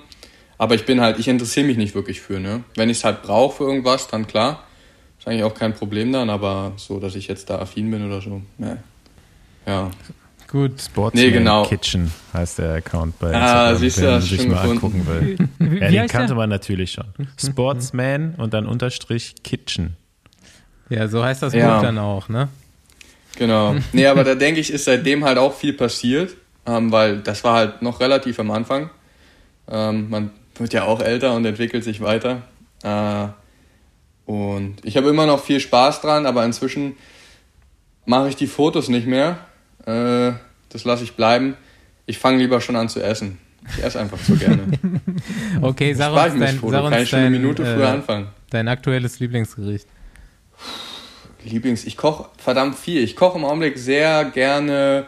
Aber 0.58 0.74
ich 0.74 0.84
bin 0.84 1.00
halt, 1.00 1.18
ich 1.18 1.28
interessiere 1.28 1.66
mich 1.66 1.76
nicht 1.76 1.94
wirklich 1.94 2.20
für, 2.20 2.38
ne? 2.38 2.64
Wenn 2.76 2.88
ich 2.88 2.98
es 2.98 3.04
halt 3.04 3.22
brauche 3.22 3.56
für 3.56 3.64
irgendwas, 3.64 4.08
dann 4.08 4.26
klar. 4.26 4.64
Ist 5.18 5.26
eigentlich 5.26 5.44
auch 5.44 5.54
kein 5.54 5.74
Problem 5.74 6.12
dann, 6.12 6.30
aber 6.30 6.72
so, 6.76 6.98
dass 6.98 7.14
ich 7.14 7.28
jetzt 7.28 7.50
da 7.50 7.58
affin 7.58 7.90
bin 7.90 8.06
oder 8.06 8.20
so, 8.20 8.42
ne. 8.58 8.78
Ja. 9.66 9.90
Gut. 10.52 10.80
Sportsman 10.80 11.24
Nee, 11.24 11.30
genau. 11.32 11.64
Kitchen 11.66 12.12
heißt 12.32 12.58
der 12.58 12.74
Account 12.74 13.18
bei 13.18 13.34
Ah, 13.34 13.70
Instagram, 13.72 13.76
siehst 13.78 13.96
du, 13.98 14.02
wenn 14.02 14.10
man 14.10 14.20
sich 14.22 14.38
mal 14.46 14.46
gefunden. 14.62 14.70
angucken 14.72 15.06
will. 15.08 15.38
Wie, 15.58 15.64
Ja, 15.78 15.88
wie 15.88 15.90
den 15.92 16.00
heißt 16.02 16.12
kannte 16.12 16.26
der? 16.28 16.36
man 16.36 16.48
natürlich 16.50 16.92
schon. 16.92 17.06
Sportsman 17.36 18.34
und 18.36 18.54
dann 18.54 18.66
Unterstrich 18.66 19.34
Kitchen. 19.42 19.96
Ja, 20.90 21.08
so 21.08 21.24
heißt 21.24 21.42
das 21.42 21.54
Ja. 21.54 21.76
Buch 21.76 21.82
dann 21.82 21.98
auch, 21.98 22.28
ne? 22.28 22.48
Genau. 23.36 23.74
Nee, 23.92 24.06
aber 24.06 24.24
da 24.24 24.34
denke 24.34 24.60
ich, 24.60 24.70
ist 24.70 24.84
seitdem 24.84 25.24
halt 25.24 25.38
auch 25.38 25.54
viel 25.54 25.72
passiert, 25.72 26.36
ähm, 26.66 26.92
weil 26.92 27.18
das 27.20 27.42
war 27.44 27.54
halt 27.56 27.80
noch 27.82 27.98
relativ 28.00 28.38
am 28.38 28.50
Anfang. 28.50 28.90
Ähm, 29.70 30.10
man 30.10 30.30
wird 30.58 30.74
ja 30.74 30.84
auch 30.84 31.00
älter 31.00 31.34
und 31.34 31.44
entwickelt 31.46 31.82
sich 31.82 32.00
weiter. 32.02 32.42
Äh, 32.82 33.28
und 34.30 34.76
ich 34.84 34.96
habe 34.98 35.08
immer 35.08 35.24
noch 35.26 35.42
viel 35.42 35.60
Spaß 35.60 36.02
dran, 36.02 36.26
aber 36.26 36.44
inzwischen 36.44 36.96
mache 38.04 38.28
ich 38.28 38.36
die 38.36 38.46
Fotos 38.46 38.88
nicht 38.88 39.06
mehr. 39.06 39.38
Äh, 39.86 40.32
das 40.68 40.84
lasse 40.84 41.04
ich 41.04 41.14
bleiben. 41.14 41.56
Ich 42.06 42.18
fange 42.18 42.38
lieber 42.38 42.60
schon 42.60 42.76
an 42.76 42.88
zu 42.88 43.02
essen. 43.02 43.38
Ich 43.76 43.84
esse 43.84 44.00
einfach 44.00 44.20
zu 44.22 44.36
gerne. 44.36 44.62
Okay, 45.60 45.94
sag 45.94 46.12
uns 46.12 46.38
dein, 46.38 46.56
Foto, 46.56 46.72
sag 46.72 46.82
kann 46.84 46.92
ich 46.94 47.00
uns 47.00 47.08
schon 47.10 47.18
eine 47.20 47.30
Minute 47.30 47.64
früher 47.64 47.84
äh, 47.84 47.90
anfangen. 47.90 48.28
dein 48.50 48.66
aktuelles 48.68 49.20
Lieblingsgericht. 49.20 49.86
Lieblings, 51.44 51.84
ich 51.84 51.96
koche 51.96 52.28
verdammt 52.38 52.76
viel. 52.76 53.02
Ich 53.02 53.16
koche 53.16 53.38
im 53.38 53.44
Augenblick 53.44 53.78
sehr 53.78 54.24
gerne 54.26 55.06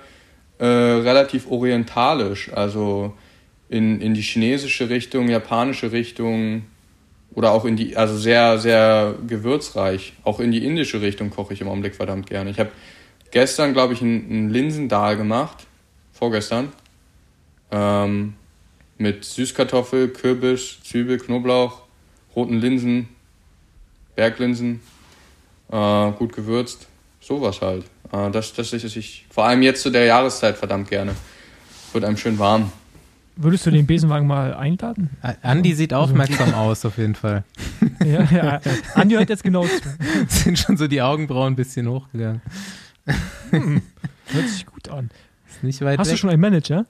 äh, 0.58 0.66
relativ 0.66 1.50
orientalisch, 1.50 2.52
also 2.52 3.14
in, 3.68 4.00
in 4.00 4.14
die 4.14 4.22
chinesische 4.22 4.88
Richtung, 4.88 5.28
japanische 5.28 5.92
Richtung 5.92 6.64
oder 7.34 7.50
auch 7.50 7.64
in 7.64 7.76
die, 7.76 7.96
also 7.96 8.16
sehr, 8.16 8.58
sehr 8.58 9.14
gewürzreich. 9.26 10.12
Auch 10.22 10.40
in 10.40 10.52
die 10.52 10.64
indische 10.64 11.00
Richtung 11.00 11.30
koche 11.30 11.54
ich 11.54 11.60
im 11.60 11.68
Augenblick 11.68 11.96
verdammt 11.96 12.28
gerne. 12.28 12.50
Ich 12.50 12.60
habe 12.60 12.70
gestern, 13.34 13.72
glaube 13.72 13.94
ich, 13.94 14.00
einen, 14.00 14.30
einen 14.30 14.50
Linsendal 14.50 15.16
gemacht, 15.16 15.66
vorgestern, 16.12 16.72
ähm, 17.72 18.34
mit 18.96 19.24
Süßkartoffel, 19.24 20.08
Kürbis, 20.08 20.78
Zwiebel, 20.84 21.18
Knoblauch, 21.18 21.82
roten 22.36 22.58
Linsen, 22.60 23.08
Berglinsen 24.14 24.80
äh, 25.70 26.12
gut 26.12 26.32
gewürzt, 26.32 26.86
sowas 27.20 27.60
halt. 27.60 27.84
Äh, 28.12 28.30
das, 28.30 28.52
das 28.54 28.72
ist 28.72 28.96
ich, 28.96 29.26
vor 29.30 29.44
allem 29.44 29.62
jetzt 29.62 29.82
zu 29.82 29.90
der 29.90 30.04
Jahreszeit 30.04 30.56
verdammt 30.56 30.88
gerne. 30.88 31.16
Wird 31.92 32.04
einem 32.04 32.16
schön 32.16 32.38
warm. 32.38 32.70
Würdest 33.34 33.66
du 33.66 33.72
den 33.72 33.84
Besenwagen 33.84 34.28
mal 34.28 34.54
einladen? 34.54 35.10
Andi 35.42 35.74
sieht 35.74 35.92
aufmerksam 35.92 36.54
aus, 36.54 36.84
auf 36.84 36.98
jeden 36.98 37.16
Fall. 37.16 37.42
Ja, 38.04 38.22
ja. 38.30 38.60
Andi 38.94 39.16
hört 39.16 39.28
jetzt 39.28 39.42
genau 39.42 39.64
zu. 39.64 39.80
Sind 40.28 40.56
schon 40.56 40.76
so 40.76 40.86
die 40.86 41.02
Augenbrauen 41.02 41.54
ein 41.54 41.56
bisschen 41.56 41.88
hochgegangen. 41.88 42.40
Hört 43.50 44.48
sich 44.48 44.66
gut 44.66 44.88
an. 44.88 45.10
Ist 45.48 45.62
nicht 45.62 45.80
weit 45.82 45.98
Hast 45.98 46.08
du 46.08 46.12
weg. 46.12 46.18
schon 46.20 46.30
einen 46.30 46.40
Manager? 46.40 46.86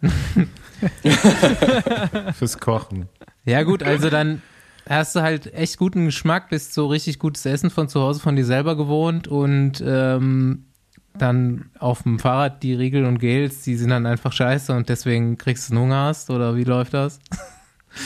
Fürs 2.34 2.58
Kochen. 2.58 3.08
Ja, 3.44 3.62
gut, 3.62 3.82
also 3.82 4.10
dann 4.10 4.42
hast 4.88 5.16
du 5.16 5.20
halt 5.22 5.52
echt 5.54 5.78
guten 5.78 6.06
Geschmack, 6.06 6.50
bist 6.50 6.74
so 6.74 6.86
richtig 6.86 7.18
gutes 7.18 7.44
Essen 7.46 7.70
von 7.70 7.88
zu 7.88 8.00
Hause 8.00 8.20
von 8.20 8.36
dir 8.36 8.44
selber 8.44 8.76
gewohnt 8.76 9.28
und 9.28 9.82
ähm, 9.86 10.66
dann 11.16 11.70
auf 11.78 12.02
dem 12.02 12.18
Fahrrad 12.18 12.62
die 12.62 12.74
Riegel 12.74 13.04
und 13.04 13.18
Gels, 13.18 13.62
die 13.62 13.76
sind 13.76 13.90
dann 13.90 14.06
einfach 14.06 14.32
scheiße 14.32 14.72
und 14.74 14.88
deswegen 14.88 15.38
kriegst 15.38 15.68
du 15.68 15.74
einen 15.74 15.82
Hunger 15.84 16.04
hast 16.06 16.30
oder 16.30 16.56
wie 16.56 16.64
läuft 16.64 16.94
das? 16.94 17.18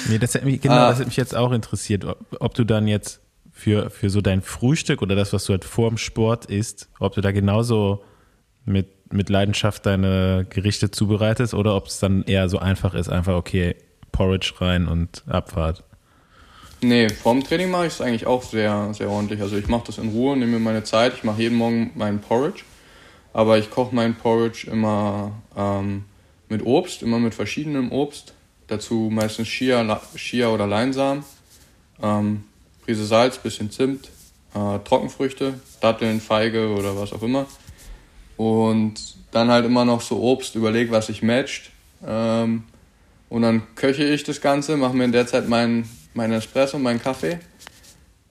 Nee, 0.09 0.19
das 0.19 0.35
hat 0.35 0.45
mich, 0.45 0.61
genau, 0.61 0.75
Ah. 0.75 0.91
das 0.91 0.99
hat 1.01 1.07
mich 1.07 1.17
jetzt 1.17 1.35
auch 1.35 1.53
interessiert, 1.53 2.05
ob, 2.05 2.19
ob 2.41 2.55
du 2.55 2.65
dann 2.65 2.87
jetzt 2.87 3.21
für, 3.59 3.91
für 3.91 4.09
so 4.09 4.21
dein 4.21 4.41
Frühstück 4.41 5.03
oder 5.03 5.17
das, 5.17 5.33
was 5.33 5.45
du 5.47 5.53
halt 5.53 5.65
vorm 5.65 5.99
Sport 5.99 6.45
isst, 6.45 6.89
ob 7.01 7.15
du 7.17 7.21
da 7.21 7.33
genauso 7.33 8.05
mit, 8.65 9.13
mit 9.13 9.31
Leidenschaft 9.31 9.85
deine 9.85 10.47
Gerichte 10.49 10.93
zubereitest 10.93 11.55
oder 11.55 11.75
ob 11.75 11.89
es 11.89 11.99
dann 11.99 12.23
eher 12.23 12.49
so 12.49 12.61
einfach 12.61 12.95
ist, 12.95 13.09
einfach 13.09 13.35
okay, 13.35 13.75
Porridge 14.13 14.55
rein 14.61 14.87
und 14.87 15.25
Abfahrt. 15.27 15.83
Nee, 16.83 17.09
vorm 17.09 17.43
Training 17.43 17.69
mache 17.69 17.89
ich 17.89 17.95
es 17.95 18.01
eigentlich 18.01 18.27
auch 18.29 18.45
sehr, 18.45 18.95
sehr 18.95 19.11
ordentlich. 19.11 19.41
Also 19.41 19.57
ich 19.57 19.67
mache 19.67 19.87
das 19.89 19.99
in 19.99 20.11
Ruhe, 20.11 20.37
nehme 20.37 20.53
mir 20.53 20.61
meine 20.61 20.85
Zeit. 20.85 21.15
Ich 21.15 21.25
mache 21.25 21.43
jeden 21.43 21.57
Morgen 21.57 21.91
meinen 21.97 22.21
Porridge. 22.21 22.63
Aber 23.33 23.59
ich 23.59 23.71
koche 23.71 23.93
meinen 23.93 24.15
Porridge 24.15 24.71
immer 24.71 25.33
ähm, 25.57 26.05
mit 26.49 26.65
Obst, 26.65 27.03
immer 27.03 27.19
mit 27.19 27.35
verschiedenem 27.35 27.91
Obst. 27.91 28.35
Dazu 28.69 29.09
meistens 29.11 29.49
Chia, 29.49 30.01
Chia 30.15 30.49
oder 30.49 30.69
Leinsamen. 30.69 31.25
Ähm, 32.01 32.45
Prise 32.89 33.05
Salz, 33.05 33.37
bisschen 33.37 33.71
Zimt, 33.71 34.09
äh, 34.55 34.79
Trockenfrüchte, 34.79 35.61
Datteln, 35.83 36.23
Feige 36.23 36.71
oder 36.71 36.97
was 36.97 37.13
auch 37.13 37.23
immer. 37.23 37.45
Und 38.39 38.95
dann 39.31 39.51
halt 39.51 39.67
immer 39.67 39.85
noch 39.85 40.01
so 40.01 40.23
Obst, 40.23 40.55
überlege, 40.55 40.91
was 40.91 41.09
sich 41.09 41.23
matcht. 41.23 41.71
Ähm, 42.03 42.63
und 43.29 43.43
dann 43.43 43.63
köche 43.75 44.05
ich 44.05 44.25
das 44.25 44.41
Ganze, 44.41 44.79
mache 44.79 44.97
mir 44.97 45.05
in 45.05 45.13
der 45.13 45.27
Zeit 45.27 45.51
meinen 45.51 45.87
mein 46.15 46.33
Espresso, 46.33 46.79
meinen 46.79 47.03
Kaffee. 47.03 47.41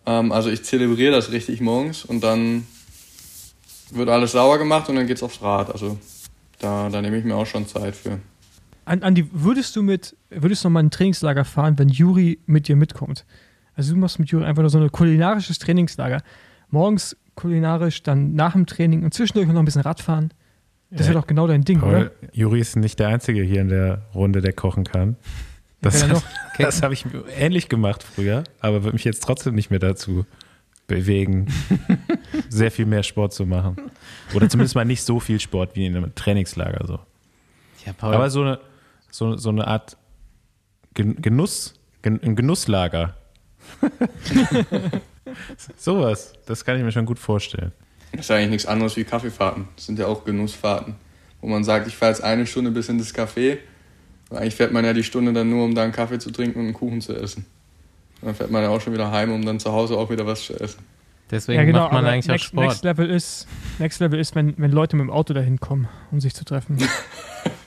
Ähm, 0.07 0.31
also 0.31 0.49
ich 0.49 0.63
zelebriere 0.63 1.11
das 1.11 1.31
richtig 1.31 1.61
morgens 1.61 2.03
und 2.03 2.23
dann 2.23 2.65
wird 3.91 4.09
alles 4.09 4.31
sauer 4.31 4.57
gemacht 4.57 4.89
und 4.89 4.95
dann 4.95 5.05
geht's 5.05 5.21
aufs 5.21 5.39
Rad. 5.43 5.71
Also 5.71 5.99
da, 6.57 6.89
da 6.89 6.99
nehme 7.03 7.19
ich 7.19 7.25
mir 7.25 7.35
auch 7.35 7.45
schon 7.45 7.67
Zeit 7.67 7.95
für. 7.95 8.17
Andi, 8.85 9.29
würdest 9.31 9.75
du 9.75 9.83
mit, 9.83 10.15
würdest 10.31 10.63
du 10.63 10.69
noch 10.69 10.73
mal 10.73 10.79
ein 10.79 10.89
Trainingslager 10.89 11.45
fahren, 11.45 11.77
wenn 11.77 11.89
Juri 11.89 12.39
mit 12.47 12.67
dir 12.67 12.75
mitkommt? 12.75 13.23
Also 13.77 13.93
du 13.93 13.99
machst 13.99 14.19
mit 14.19 14.29
Juri 14.29 14.43
einfach 14.43 14.63
nur 14.63 14.69
so 14.69 14.79
ein 14.79 14.91
kulinarisches 14.91 15.59
Trainingslager. 15.59 16.21
Morgens 16.69 17.15
kulinarisch, 17.35 18.03
dann 18.03 18.33
nach 18.33 18.53
dem 18.53 18.65
Training 18.65 19.03
und 19.03 19.13
zwischendurch 19.13 19.47
noch 19.47 19.59
ein 19.59 19.65
bisschen 19.65 19.83
Radfahren. 19.83 20.33
Das 20.89 21.01
ja. 21.01 21.07
wäre 21.07 21.21
doch 21.21 21.27
genau 21.27 21.47
dein 21.47 21.63
Ding, 21.63 21.79
Paul, 21.79 21.89
oder? 21.89 22.11
Juri 22.33 22.59
ist 22.59 22.75
nicht 22.75 22.99
der 22.99 23.09
Einzige 23.09 23.43
hier 23.43 23.61
in 23.61 23.69
der 23.69 24.01
Runde, 24.15 24.41
der 24.41 24.53
kochen 24.53 24.83
kann. 24.83 25.15
Das, 25.81 26.01
ja, 26.01 26.19
das 26.57 26.81
habe 26.81 26.93
ich 26.95 27.05
ähnlich 27.37 27.69
gemacht 27.69 28.03
früher, 28.03 28.43
aber 28.59 28.83
würde 28.83 28.93
mich 28.93 29.03
jetzt 29.03 29.21
trotzdem 29.21 29.53
nicht 29.53 29.69
mehr 29.69 29.79
dazu 29.79 30.25
bewegen, 30.87 31.47
sehr 32.49 32.71
viel 32.71 32.85
mehr 32.85 33.03
Sport 33.03 33.33
zu 33.33 33.45
machen. 33.45 33.75
Oder 34.33 34.49
zumindest 34.49 34.73
mal 34.73 34.85
nicht 34.85 35.03
so 35.03 35.19
viel 35.19 35.39
Sport 35.39 35.75
wie 35.75 35.85
in 35.85 35.95
einem 35.95 36.15
Trainingslager. 36.15 36.87
So. 36.87 36.99
Ja, 37.85 37.93
Paul. 37.93 38.15
Aber 38.15 38.29
so 38.31 38.41
eine, 38.41 38.59
so, 39.11 39.35
so 39.35 39.49
eine 39.49 39.67
Art 39.67 39.97
Genuss, 40.95 41.75
ein 42.03 42.35
Genusslager. 42.35 43.15
Sowas, 45.77 46.33
das 46.45 46.63
kann 46.63 46.77
ich 46.77 46.83
mir 46.83 46.91
schon 46.91 47.05
gut 47.05 47.19
vorstellen. 47.19 47.71
Das 48.11 48.21
ist 48.21 48.31
eigentlich 48.31 48.49
nichts 48.49 48.65
anderes 48.65 48.95
wie 48.95 49.03
Kaffeefahrten. 49.03 49.67
Das 49.75 49.85
sind 49.85 49.99
ja 49.99 50.07
auch 50.07 50.23
Genussfahrten, 50.23 50.95
wo 51.41 51.47
man 51.47 51.63
sagt, 51.63 51.87
ich 51.87 51.95
fahre 51.95 52.11
jetzt 52.11 52.23
eine 52.23 52.45
Stunde 52.47 52.71
bis 52.71 52.89
in 52.89 52.97
das 52.97 53.13
Café. 53.13 53.57
Eigentlich 54.31 54.55
fährt 54.55 54.73
man 54.73 54.83
ja 54.83 54.93
die 54.93 55.03
Stunde 55.03 55.33
dann 55.33 55.49
nur, 55.49 55.63
um 55.63 55.75
da 55.75 55.83
einen 55.83 55.91
Kaffee 55.91 56.19
zu 56.19 56.31
trinken 56.31 56.59
und 56.59 56.65
einen 56.65 56.73
Kuchen 56.73 57.01
zu 57.01 57.15
essen. 57.15 57.45
Dann 58.21 58.35
fährt 58.35 58.51
man 58.51 58.63
ja 58.63 58.69
auch 58.69 58.81
schon 58.81 58.93
wieder 58.93 59.11
heim, 59.11 59.31
um 59.31 59.45
dann 59.45 59.59
zu 59.59 59.71
Hause 59.71 59.97
auch 59.97 60.09
wieder 60.09 60.25
was 60.25 60.43
zu 60.43 60.59
essen. 60.59 60.79
Deswegen 61.29 61.59
ja, 61.59 61.65
genau, 61.65 61.83
macht 61.83 61.93
man 61.93 62.05
eigentlich 62.05 62.27
next, 62.27 62.45
auch 62.45 62.49
Sport. 62.49 62.67
Next 62.67 62.83
Level 62.83 63.09
ist, 63.09 63.47
next 63.79 63.99
Level 63.99 64.19
ist 64.19 64.35
wenn, 64.35 64.53
wenn 64.57 64.71
Leute 64.71 64.95
mit 64.95 65.03
dem 65.03 65.11
Auto 65.11 65.33
dahin 65.33 65.59
kommen, 65.59 65.87
um 66.11 66.21
sich 66.21 66.33
zu 66.33 66.45
treffen. 66.45 66.77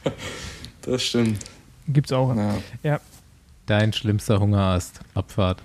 das 0.83 1.03
stimmt. 1.03 1.39
Gibt's 1.89 2.13
auch. 2.13 2.35
Ja. 2.35 2.55
ja. 2.83 3.01
Dein 3.67 3.93
schlimmster 3.93 4.41
Hungerast, 4.41 5.01
Abfahrt. 5.15 5.63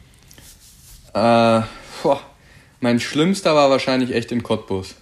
Äh, 1.16 1.62
boah, 2.04 2.20
mein 2.82 3.00
schlimmster 3.00 3.56
war 3.56 3.70
wahrscheinlich 3.70 4.14
echt 4.14 4.34
in 4.34 4.44
Cottbus. 4.44 4.96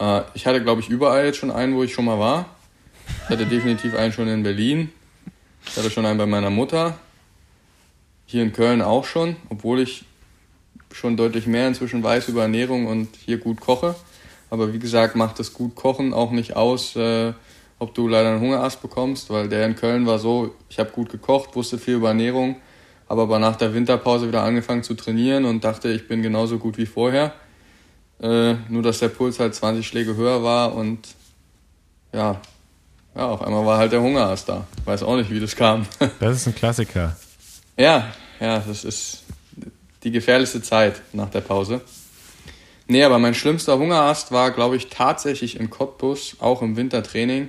Äh, 0.00 0.22
ich 0.34 0.44
hatte, 0.44 0.60
glaube 0.60 0.80
ich, 0.80 0.88
überall 0.88 1.26
jetzt 1.26 1.38
schon 1.38 1.52
einen, 1.52 1.76
wo 1.76 1.84
ich 1.84 1.94
schon 1.94 2.04
mal 2.04 2.18
war. 2.18 2.46
Ich 3.22 3.28
hatte 3.28 3.46
definitiv 3.46 3.94
einen 3.94 4.12
schon 4.12 4.26
in 4.26 4.42
Berlin. 4.42 4.90
Ich 5.66 5.76
hatte 5.76 5.88
schon 5.88 6.04
einen 6.04 6.18
bei 6.18 6.26
meiner 6.26 6.50
Mutter. 6.50 6.98
Hier 8.26 8.42
in 8.42 8.52
Köln 8.52 8.82
auch 8.82 9.04
schon, 9.04 9.36
obwohl 9.50 9.78
ich 9.78 10.04
schon 10.90 11.16
deutlich 11.16 11.46
mehr 11.46 11.68
inzwischen 11.68 12.02
weiß 12.02 12.26
über 12.26 12.42
Ernährung 12.42 12.88
und 12.88 13.14
hier 13.24 13.38
gut 13.38 13.60
koche. 13.60 13.94
Aber 14.50 14.72
wie 14.72 14.80
gesagt, 14.80 15.14
macht 15.14 15.38
das 15.38 15.52
gut 15.52 15.76
Kochen 15.76 16.12
auch 16.12 16.32
nicht 16.32 16.56
aus, 16.56 16.96
äh, 16.96 17.32
ob 17.78 17.94
du 17.94 18.08
leider 18.08 18.30
einen 18.30 18.40
Hungerast 18.40 18.82
bekommst, 18.82 19.30
weil 19.30 19.48
der 19.48 19.64
in 19.64 19.76
Köln 19.76 20.06
war 20.06 20.18
so, 20.18 20.56
ich 20.68 20.80
habe 20.80 20.90
gut 20.90 21.08
gekocht, 21.08 21.54
wusste 21.54 21.78
viel 21.78 21.94
über 21.94 22.08
Ernährung, 22.08 22.56
habe 23.08 23.22
aber 23.22 23.38
nach 23.38 23.56
der 23.56 23.74
Winterpause 23.74 24.28
wieder 24.28 24.42
angefangen 24.42 24.82
zu 24.82 24.94
trainieren 24.94 25.44
und 25.44 25.64
dachte, 25.64 25.90
ich 25.90 26.08
bin 26.08 26.22
genauso 26.22 26.58
gut 26.58 26.78
wie 26.78 26.86
vorher. 26.86 27.32
Äh, 28.20 28.54
nur 28.68 28.82
dass 28.82 29.00
der 29.00 29.08
Puls 29.08 29.40
halt 29.40 29.54
20 29.54 29.86
Schläge 29.86 30.16
höher 30.16 30.42
war 30.42 30.74
und 30.74 31.00
ja, 32.12 32.40
ja, 33.14 33.26
auf 33.28 33.42
einmal 33.42 33.66
war 33.66 33.78
halt 33.78 33.92
der 33.92 34.00
Hungerast 34.00 34.48
da. 34.48 34.66
Weiß 34.84 35.02
auch 35.02 35.16
nicht, 35.16 35.30
wie 35.30 35.40
das 35.40 35.54
kam. 35.54 35.86
Das 36.20 36.36
ist 36.36 36.46
ein 36.46 36.54
Klassiker. 36.54 37.16
ja, 37.76 38.12
ja, 38.40 38.58
das 38.60 38.84
ist 38.84 39.24
die 40.02 40.10
gefährlichste 40.10 40.62
Zeit 40.62 41.00
nach 41.12 41.30
der 41.30 41.40
Pause. 41.40 41.80
Nee, 42.86 43.02
aber 43.02 43.18
mein 43.18 43.34
schlimmster 43.34 43.78
Hungerast 43.78 44.30
war, 44.30 44.50
glaube 44.50 44.76
ich, 44.76 44.88
tatsächlich 44.88 45.58
in 45.58 45.70
Cottbus, 45.70 46.36
auch 46.40 46.60
im 46.60 46.76
Wintertraining. 46.76 47.48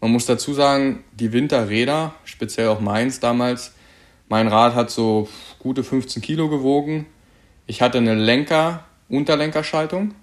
Man 0.00 0.12
muss 0.12 0.26
dazu 0.26 0.54
sagen, 0.54 1.02
die 1.12 1.32
Winterräder, 1.32 2.14
speziell 2.24 2.68
auch 2.68 2.80
meins 2.80 3.18
damals, 3.18 3.72
mein 4.28 4.48
Rad 4.48 4.74
hat 4.74 4.90
so 4.90 5.28
gute 5.58 5.84
15 5.84 6.22
Kilo 6.22 6.48
gewogen. 6.48 7.06
Ich 7.66 7.82
hatte 7.82 7.98
eine 7.98 8.14
Lenker-Unterlenkerschaltung. 8.14 10.14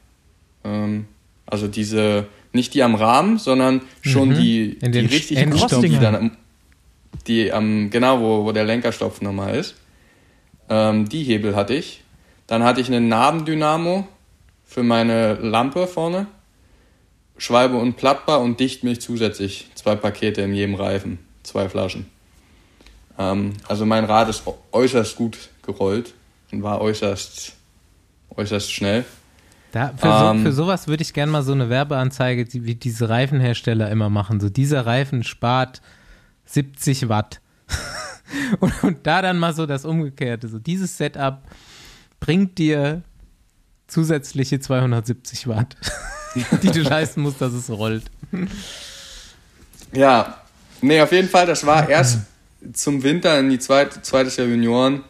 Ähm, 0.63 1.05
also 1.45 1.67
diese, 1.67 2.27
nicht 2.51 2.73
die 2.73 2.83
am 2.83 2.95
Rahmen, 2.95 3.37
sondern 3.37 3.81
schon 4.01 4.29
Mhm. 4.29 4.33
die, 4.35 4.79
die 4.79 4.91
den 4.91 5.05
richtig 5.07 5.37
Endstoff. 5.37 5.81
guten, 5.81 5.91
die 5.91 5.99
dann 5.99 6.15
am, 6.15 6.31
die 7.27 7.51
am, 7.51 7.89
genau, 7.89 8.19
wo, 8.19 8.45
wo 8.45 8.51
der 8.51 8.65
Lenkerstopf 8.65 9.21
nochmal 9.21 9.55
ist. 9.55 9.75
Ähm, 10.69 11.07
die 11.09 11.23
Hebel 11.23 11.55
hatte 11.55 11.73
ich. 11.73 12.01
Dann 12.47 12.63
hatte 12.63 12.81
ich 12.81 12.87
einen 12.87 13.07
Nabendynamo 13.07 14.07
für 14.65 14.83
meine 14.83 15.35
Lampe 15.35 15.87
vorne. 15.87 16.27
Schwalbe 17.37 17.77
und 17.77 17.97
Plattbar 17.97 18.41
und 18.41 18.59
Dichtmilch 18.59 19.01
zusätzlich. 19.01 19.67
Zwei 19.75 19.95
Pakete 19.95 20.41
in 20.41 20.53
jedem 20.53 20.75
Reifen. 20.75 21.19
Zwei 21.43 21.67
Flaschen. 21.67 22.05
Ähm, 23.17 23.53
also 23.67 23.85
mein 23.85 24.05
Rad 24.05 24.29
ist 24.29 24.43
äußerst 24.71 25.15
gut 25.15 25.37
gerollt 25.65 26.13
und 26.51 26.63
war 26.63 26.81
äußerst, 26.81 27.53
äußerst 28.35 28.71
schnell. 28.71 29.05
Da, 29.71 29.93
für, 29.97 30.07
Ähm, 30.07 30.37
so, 30.37 30.43
für 30.43 30.53
sowas 30.53 30.87
würde 30.87 31.03
ich 31.03 31.13
gerne 31.13 31.31
mal 31.31 31.43
so 31.43 31.51
eine 31.51 31.69
Werbeanzeige, 31.69 32.45
die, 32.45 32.65
wie 32.65 32.75
diese 32.75 33.09
Reifenhersteller 33.09 33.89
immer 33.89 34.09
machen. 34.09 34.39
So, 34.39 34.49
dieser 34.49 34.85
Reifen 34.85 35.23
spart 35.23 35.81
70 36.45 37.09
Watt. 37.09 37.41
und, 38.59 38.83
und 38.83 39.07
da 39.07 39.21
dann 39.21 39.39
mal 39.39 39.53
so 39.53 39.65
das 39.65 39.85
Umgekehrte. 39.85 40.47
So, 40.47 40.59
dieses 40.59 40.97
Setup 40.97 41.41
bringt 42.19 42.57
dir 42.57 43.01
zusätzliche 43.87 44.59
270 44.59 45.47
Watt, 45.47 45.75
die 46.63 46.71
du 46.71 46.81
leisten 46.83 47.21
musst, 47.21 47.41
dass 47.41 47.53
es 47.53 47.69
rollt. 47.69 48.03
Ja, 49.91 50.41
nee, 50.81 51.01
auf 51.01 51.11
jeden 51.11 51.29
Fall, 51.29 51.45
das 51.45 51.65
war 51.65 51.89
erst 51.89 52.19
zum 52.71 53.03
Winter 53.03 53.39
in 53.39 53.49
die 53.49 53.59
zweite, 53.59 54.01
zweites 54.01 54.37
Jahr 54.37 54.47
Junioren. 54.47 55.03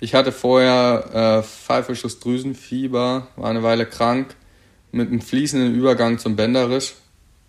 Ich 0.00 0.14
hatte 0.14 0.32
vorher 0.32 1.40
äh, 1.40 1.42
Pfeifelschussdrüsenfieber, 1.42 3.28
war 3.36 3.50
eine 3.50 3.62
Weile 3.62 3.86
krank, 3.86 4.34
mit 4.92 5.08
einem 5.08 5.20
fließenden 5.20 5.74
Übergang 5.74 6.18
zum 6.18 6.36
Bänderriss. 6.36 6.96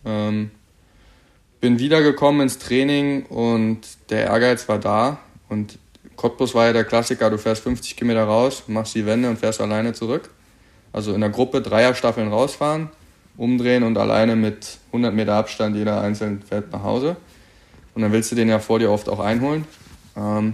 Ähm, 0.06 0.52
bin 1.60 1.80
wiedergekommen 1.80 2.42
ins 2.42 2.60
Training 2.60 3.26
und 3.28 3.82
der 4.10 4.26
Ehrgeiz 4.26 4.68
war 4.68 4.80
da. 4.80 5.20
Und 5.48 5.78
Cottbus 6.16 6.54
war 6.56 6.68
ja 6.68 6.74
der 6.74 6.84
Klassiker, 6.84 7.30
du 7.30 7.38
fährst 7.38 7.64
50 7.64 7.96
Kilometer 7.96 8.24
raus, 8.24 8.64
machst 8.68 8.96
die 8.96 9.06
Wende 9.06 9.30
und 9.30 9.38
fährst 9.38 9.62
alleine 9.62 9.94
zurück. 9.94 10.30
Also 10.94 11.14
in 11.14 11.22
der 11.22 11.30
Gruppe 11.30 11.62
Dreierstaffeln 11.62 12.28
rausfahren, 12.28 12.90
umdrehen 13.38 13.84
und 13.84 13.98
alleine 13.98 14.36
mit 14.36 14.80
100 14.88 15.14
Meter 15.14 15.36
Abstand 15.36 15.76
jeder 15.76 16.02
einzeln 16.02 16.42
fährt 16.42 16.72
nach 16.72 16.84
Hause. 16.84 17.16
Und 17.94 18.02
dann 18.02 18.12
willst 18.12 18.32
du 18.32 18.36
den 18.36 18.50
ja 18.50 18.60
vor 18.60 18.80
dir 18.80 18.92
oft 18.92 19.10
auch 19.10 19.20
einholen. 19.20 19.66
Ähm, 20.16 20.54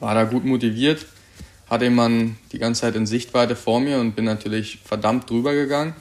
war 0.00 0.14
da 0.14 0.24
gut 0.24 0.44
motiviert, 0.44 1.06
hatte 1.68 1.84
jemanden 1.84 2.38
die 2.52 2.58
ganze 2.58 2.82
Zeit 2.82 2.96
in 2.96 3.06
Sichtweite 3.06 3.56
vor 3.56 3.80
mir 3.80 3.98
und 3.98 4.14
bin 4.14 4.24
natürlich 4.24 4.78
verdammt 4.84 5.28
drüber 5.28 5.54
gegangen. 5.54 5.94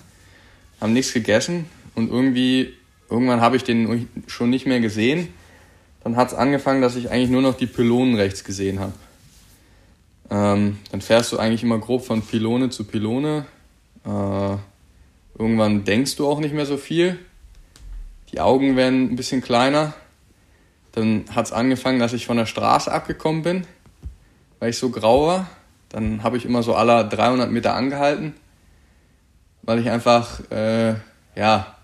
Haben 0.79 0.93
nichts 0.93 1.13
gegessen 1.13 1.65
und 1.95 2.11
irgendwie, 2.11 2.73
irgendwann 3.09 3.41
habe 3.41 3.55
ich 3.55 3.63
den 3.63 4.07
schon 4.27 4.49
nicht 4.49 4.67
mehr 4.67 4.79
gesehen. 4.79 5.29
Dann 6.03 6.15
hat 6.15 6.29
es 6.29 6.33
angefangen, 6.33 6.81
dass 6.81 6.95
ich 6.95 7.09
eigentlich 7.09 7.31
nur 7.31 7.41
noch 7.41 7.57
die 7.57 7.65
Pylonen 7.65 8.15
rechts 8.15 8.43
gesehen 8.43 8.79
habe. 8.79 8.93
Ähm, 10.29 10.77
dann 10.91 11.01
fährst 11.01 11.31
du 11.31 11.37
eigentlich 11.37 11.63
immer 11.63 11.79
grob 11.79 12.05
von 12.05 12.21
Pylone 12.21 12.69
zu 12.69 12.83
Pylone. 12.83 13.45
Äh, 14.05 14.57
irgendwann 15.37 15.83
denkst 15.85 16.15
du 16.17 16.27
auch 16.27 16.39
nicht 16.39 16.53
mehr 16.53 16.65
so 16.65 16.77
viel. 16.77 17.17
Die 18.31 18.39
Augen 18.39 18.75
werden 18.75 19.11
ein 19.11 19.15
bisschen 19.15 19.41
kleiner. 19.41 19.93
Dann 20.97 21.25
hat 21.35 21.45
es 21.45 21.51
angefangen, 21.51 21.99
dass 21.99 22.13
ich 22.13 22.25
von 22.25 22.37
der 22.37 22.47
Straße 22.47 22.91
abgekommen 22.91 23.43
bin, 23.43 23.67
weil 24.57 24.71
ich 24.71 24.79
so 24.79 24.89
grau 24.89 25.27
war. 25.27 25.47
Dann 25.89 26.23
habe 26.23 26.37
ich 26.37 26.45
immer 26.45 26.63
so 26.63 26.73
aller 26.73 27.03
300 27.03 27.51
Meter 27.51 27.75
angehalten, 27.75 28.33
weil 29.61 29.77
ich 29.77 29.91
einfach, 29.91 30.39
äh, 30.49 30.95
ja, 31.35 31.75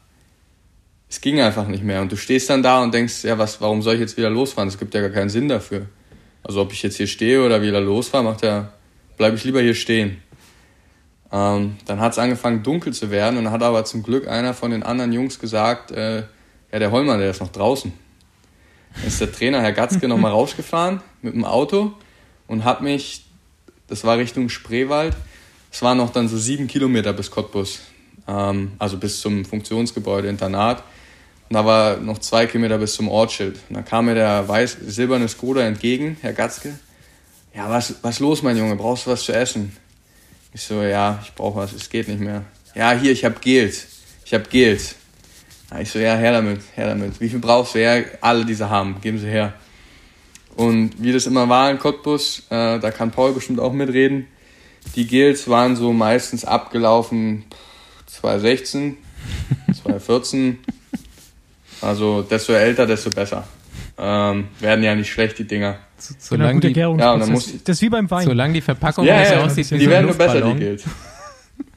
es 1.08 1.22
ging 1.22 1.40
einfach 1.40 1.68
nicht 1.68 1.84
mehr. 1.84 2.02
Und 2.02 2.12
du 2.12 2.16
stehst 2.16 2.50
dann 2.50 2.64
da 2.64 2.82
und 2.82 2.92
denkst, 2.92 3.24
ja, 3.24 3.38
was, 3.38 3.62
warum 3.62 3.84
soll 3.84 3.94
ich 3.94 4.00
jetzt 4.00 4.18
wieder 4.18 4.32
losfahren? 4.32 4.68
Es 4.68 4.80
gibt 4.80 4.96
ja 4.96 5.02
gar 5.02 5.12
keinen 5.12 5.30
Sinn 5.30 5.48
dafür. 5.48 5.86
Also 6.42 6.62
ob 6.62 6.74
ich 6.74 6.82
jetzt 6.82 6.98
hier 6.98 7.06
stehe 7.06 7.46
oder 7.46 7.62
wieder 7.62 7.82
losfahre, 7.82 8.24
macht 8.24 8.42
ja, 8.42 8.74
bleibe 9.18 9.36
ich 9.36 9.44
lieber 9.44 9.62
hier 9.62 9.76
stehen. 9.76 10.24
Ähm, 11.32 11.78
dann 11.86 12.00
hat 12.00 12.14
es 12.14 12.18
angefangen 12.18 12.64
dunkel 12.64 12.94
zu 12.94 13.12
werden 13.12 13.38
und 13.38 13.44
dann 13.44 13.54
hat 13.54 13.62
aber 13.62 13.86
zum 13.86 14.02
Glück 14.02 14.28
einer 14.28 14.56
von 14.56 14.72
den 14.72 14.82
anderen 14.82 15.14
Jungs 15.14 15.38
gesagt, 15.38 15.92
äh, 15.92 16.24
ja, 16.72 16.80
der 16.80 16.90
Hollmann, 16.90 17.20
der 17.20 17.30
ist 17.30 17.42
noch 17.42 17.52
draußen. 17.52 17.94
Ist 19.06 19.20
der 19.22 19.32
Trainer, 19.32 19.62
Herr 19.62 19.74
Gatzke, 19.74 20.08
nochmal 20.08 20.32
rausgefahren 20.40 21.02
mit 21.22 21.34
dem 21.34 21.46
Auto 21.46 21.94
und 22.48 22.64
hat 22.64 22.82
mich, 22.82 23.26
das 23.88 24.04
war 24.04 24.18
Richtung 24.18 24.50
Spreewald, 24.50 25.16
es 25.72 25.82
waren 25.82 25.98
noch 25.98 26.12
dann 26.12 26.28
so 26.28 26.38
sieben 26.38 26.68
Kilometer 26.68 27.14
bis 27.14 27.32
Cottbus, 27.32 27.80
ähm, 28.28 28.74
also 28.78 28.98
bis 28.98 29.22
zum 29.22 29.44
Funktionsgebäude 29.44 30.28
Internat. 30.28 30.84
Und 31.50 31.56
da 31.56 31.66
war 31.66 31.98
noch 31.98 32.20
zwei 32.20 32.46
Kilometer 32.46 32.78
bis 32.78 32.94
zum 32.94 33.10
Ortsschild. 33.10 33.60
Und 33.70 33.76
da 33.76 33.82
kam 33.82 34.06
mir 34.06 34.16
der 34.16 34.48
weiß 34.48 34.78
silberne 34.86 35.28
Skoda 35.28 35.62
entgegen, 35.62 36.18
Herr 36.22 36.34
Gatzke. 36.34 36.78
Ja, 37.56 37.70
was, 37.70 37.96
was 38.02 38.20
los, 38.20 38.42
mein 38.42 38.58
Junge? 38.58 38.76
Brauchst 38.76 39.06
du 39.06 39.12
was 39.12 39.24
zu 39.24 39.34
essen? 39.34 39.76
Ich 40.54 40.62
so, 40.62 40.82
ja, 40.82 41.20
ich 41.24 41.34
brauche 41.34 41.58
was, 41.58 41.74
es 41.74 41.90
geht 41.90 42.08
nicht 42.08 42.20
mehr. 42.20 42.44
Ja, 42.76 42.94
hier, 42.94 43.12
ich 43.12 43.26
habe 43.26 43.40
Gels. 43.40 43.88
Ich 44.26 44.34
habe 44.34 44.46
Gels. 44.50 44.96
Ja, 45.72 45.80
ich 45.80 45.90
so, 45.90 46.00
ja, 46.00 46.16
her 46.16 46.32
damit, 46.34 46.62
her 46.76 46.88
damit. 46.88 47.20
Wie 47.20 47.30
viel 47.30 47.40
brauchst 47.40 47.76
du? 47.76 47.82
Ja, 47.82 48.02
alle 48.22 48.46
diese 48.46 48.70
haben, 48.70 48.98
geben 49.02 49.18
sie 49.18 49.28
her. 49.28 49.54
Und 50.56 50.92
wie 51.02 51.12
das 51.12 51.26
immer 51.26 51.50
war 51.50 51.72
in 51.72 51.80
Cottbus, 51.80 52.44
äh, 52.50 52.80
da 52.80 52.92
kann 52.92 53.10
Paul 53.12 53.34
bestimmt 53.34 53.60
auch 53.60 53.74
mitreden, 53.74 54.28
die 54.96 55.08
Gels 55.08 55.48
waren 55.48 55.76
so 55.76 55.94
meistens 55.94 56.46
abgelaufen 56.46 57.46
2016, 58.08 58.98
2014. 59.82 60.60
Also 61.82 62.22
desto 62.22 62.54
älter, 62.54 62.86
desto 62.86 63.10
besser. 63.10 63.46
Ähm, 63.98 64.48
werden 64.62 64.86
ja 64.86 64.96
nicht 64.96 65.12
schlecht, 65.12 65.38
die 65.38 65.44
Dinger. 65.44 65.80
So, 65.98 66.14
Genau, 66.30 66.46
solange, 66.46 66.60
die, 66.62 66.80
ja, 66.80 66.88
und 66.88 67.00
dann 67.00 67.30
muss- 67.30 67.52
das 67.66 67.76
ist 67.76 67.82
wie 67.82 67.90
beim 67.90 68.10
Wein. 68.10 68.24
solange 68.26 68.54
die 68.54 68.62
Verpackung 68.62 69.06
Ja, 69.06 69.20
nicht 69.20 69.32
ja, 69.32 69.44
aussieht 69.44 69.70
die 69.70 69.90
werden 69.90 70.06
nur 70.06 70.16
besser, 70.16 70.40
die. 70.54 70.60
Gels. 70.60 70.84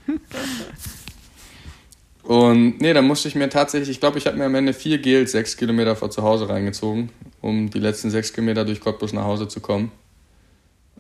Und 2.27 2.81
nee, 2.81 2.93
da 2.93 3.03
musste 3.03 3.29
ich 3.29 3.37
mir 3.37 3.49
tatsächlich, 3.49 3.89
ich 3.89 4.01
glaube, 4.01 4.19
ich 4.19 4.27
habe 4.27 4.37
mir 4.37 4.47
am 4.47 4.55
Ende 4.57 4.73
vier 4.73 4.99
Gels 4.99 5.31
sechs 5.31 5.57
Kilometer 5.57 5.95
vor 5.95 6.11
zu 6.11 6.23
Hause 6.23 6.49
reingezogen, 6.49 7.11
um 7.41 7.71
die 7.71 7.79
letzten 7.79 8.11
sechs 8.11 8.33
Kilometer 8.33 8.65
durch 8.65 8.81
Cottbus 8.81 9.13
nach 9.13 9.23
Hause 9.23 9.47
zu 9.47 9.61
kommen. 9.61 9.93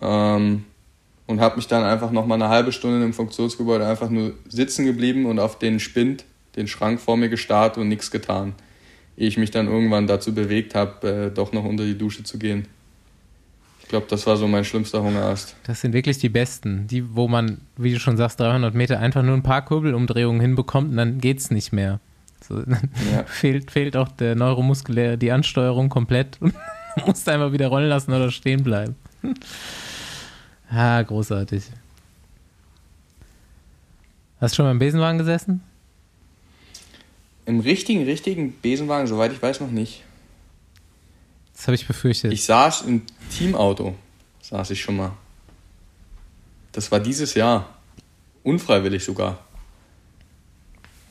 Ähm, 0.00 0.64
und 1.26 1.40
habe 1.40 1.56
mich 1.56 1.66
dann 1.66 1.82
einfach 1.82 2.12
noch 2.12 2.26
mal 2.26 2.36
eine 2.36 2.48
halbe 2.48 2.70
Stunde 2.70 3.04
im 3.04 3.12
Funktionsgebäude 3.12 3.84
einfach 3.84 4.08
nur 4.08 4.34
sitzen 4.48 4.84
geblieben 4.84 5.26
und 5.26 5.40
auf 5.40 5.58
den 5.58 5.80
Spind, 5.80 6.24
den 6.54 6.68
Schrank 6.68 7.00
vor 7.00 7.16
mir 7.16 7.28
gestarrt 7.28 7.76
und 7.76 7.88
nichts 7.88 8.12
getan. 8.12 8.54
Ehe 9.16 9.26
ich 9.26 9.36
mich 9.36 9.50
dann 9.50 9.66
irgendwann 9.66 10.06
dazu 10.06 10.32
bewegt 10.32 10.76
habe, 10.76 11.08
äh, 11.08 11.30
doch 11.34 11.52
noch 11.52 11.64
unter 11.64 11.84
die 11.84 11.98
Dusche 11.98 12.22
zu 12.22 12.38
gehen. 12.38 12.68
Ich 13.86 13.90
glaube, 13.90 14.06
das 14.10 14.26
war 14.26 14.36
so 14.36 14.48
mein 14.48 14.64
schlimmster 14.64 15.00
Hungerast. 15.00 15.54
Das 15.62 15.80
sind 15.80 15.92
wirklich 15.92 16.18
die 16.18 16.28
besten. 16.28 16.88
Die, 16.88 17.14
wo 17.14 17.28
man, 17.28 17.58
wie 17.76 17.92
du 17.94 18.00
schon 18.00 18.16
sagst, 18.16 18.40
300 18.40 18.74
Meter 18.74 18.98
einfach 18.98 19.22
nur 19.22 19.34
ein 19.34 19.44
paar 19.44 19.64
Kurbelumdrehungen 19.64 20.40
hinbekommt 20.40 20.90
und 20.90 20.96
dann 20.96 21.20
geht's 21.20 21.52
nicht 21.52 21.72
mehr. 21.72 22.00
So, 22.46 22.60
dann 22.66 22.90
Ja. 23.12 23.22
fehlt, 23.22 23.70
fehlt 23.70 23.96
auch 23.96 24.08
der 24.08 24.34
neuromuskuläre, 24.34 25.16
die 25.16 25.30
Ansteuerung 25.30 25.88
komplett 25.88 26.36
und 26.40 26.52
musst 27.06 27.28
einfach 27.28 27.52
wieder 27.52 27.68
rollen 27.68 27.88
lassen 27.88 28.12
oder 28.12 28.30
stehen 28.32 28.64
bleiben. 28.64 28.96
Ah, 30.68 31.00
großartig. 31.00 31.62
Hast 34.40 34.52
du 34.52 34.56
schon 34.56 34.64
mal 34.66 34.72
im 34.72 34.80
Besenwagen 34.80 35.16
gesessen? 35.16 35.62
Im 37.46 37.60
richtigen, 37.60 38.02
richtigen 38.02 38.52
Besenwagen, 38.60 39.06
soweit 39.06 39.30
ich 39.32 39.40
weiß, 39.40 39.60
noch 39.60 39.70
nicht. 39.70 40.02
Das 41.56 41.66
habe 41.66 41.74
ich 41.74 41.86
befürchtet. 41.86 42.32
Ich 42.32 42.44
saß 42.44 42.82
im 42.82 43.02
Teamauto, 43.30 43.94
saß 44.42 44.70
ich 44.70 44.80
schon 44.80 44.96
mal. 44.96 45.12
Das 46.72 46.92
war 46.92 47.00
dieses 47.00 47.34
Jahr. 47.34 47.66
Unfreiwillig 48.42 49.02
sogar. 49.04 49.38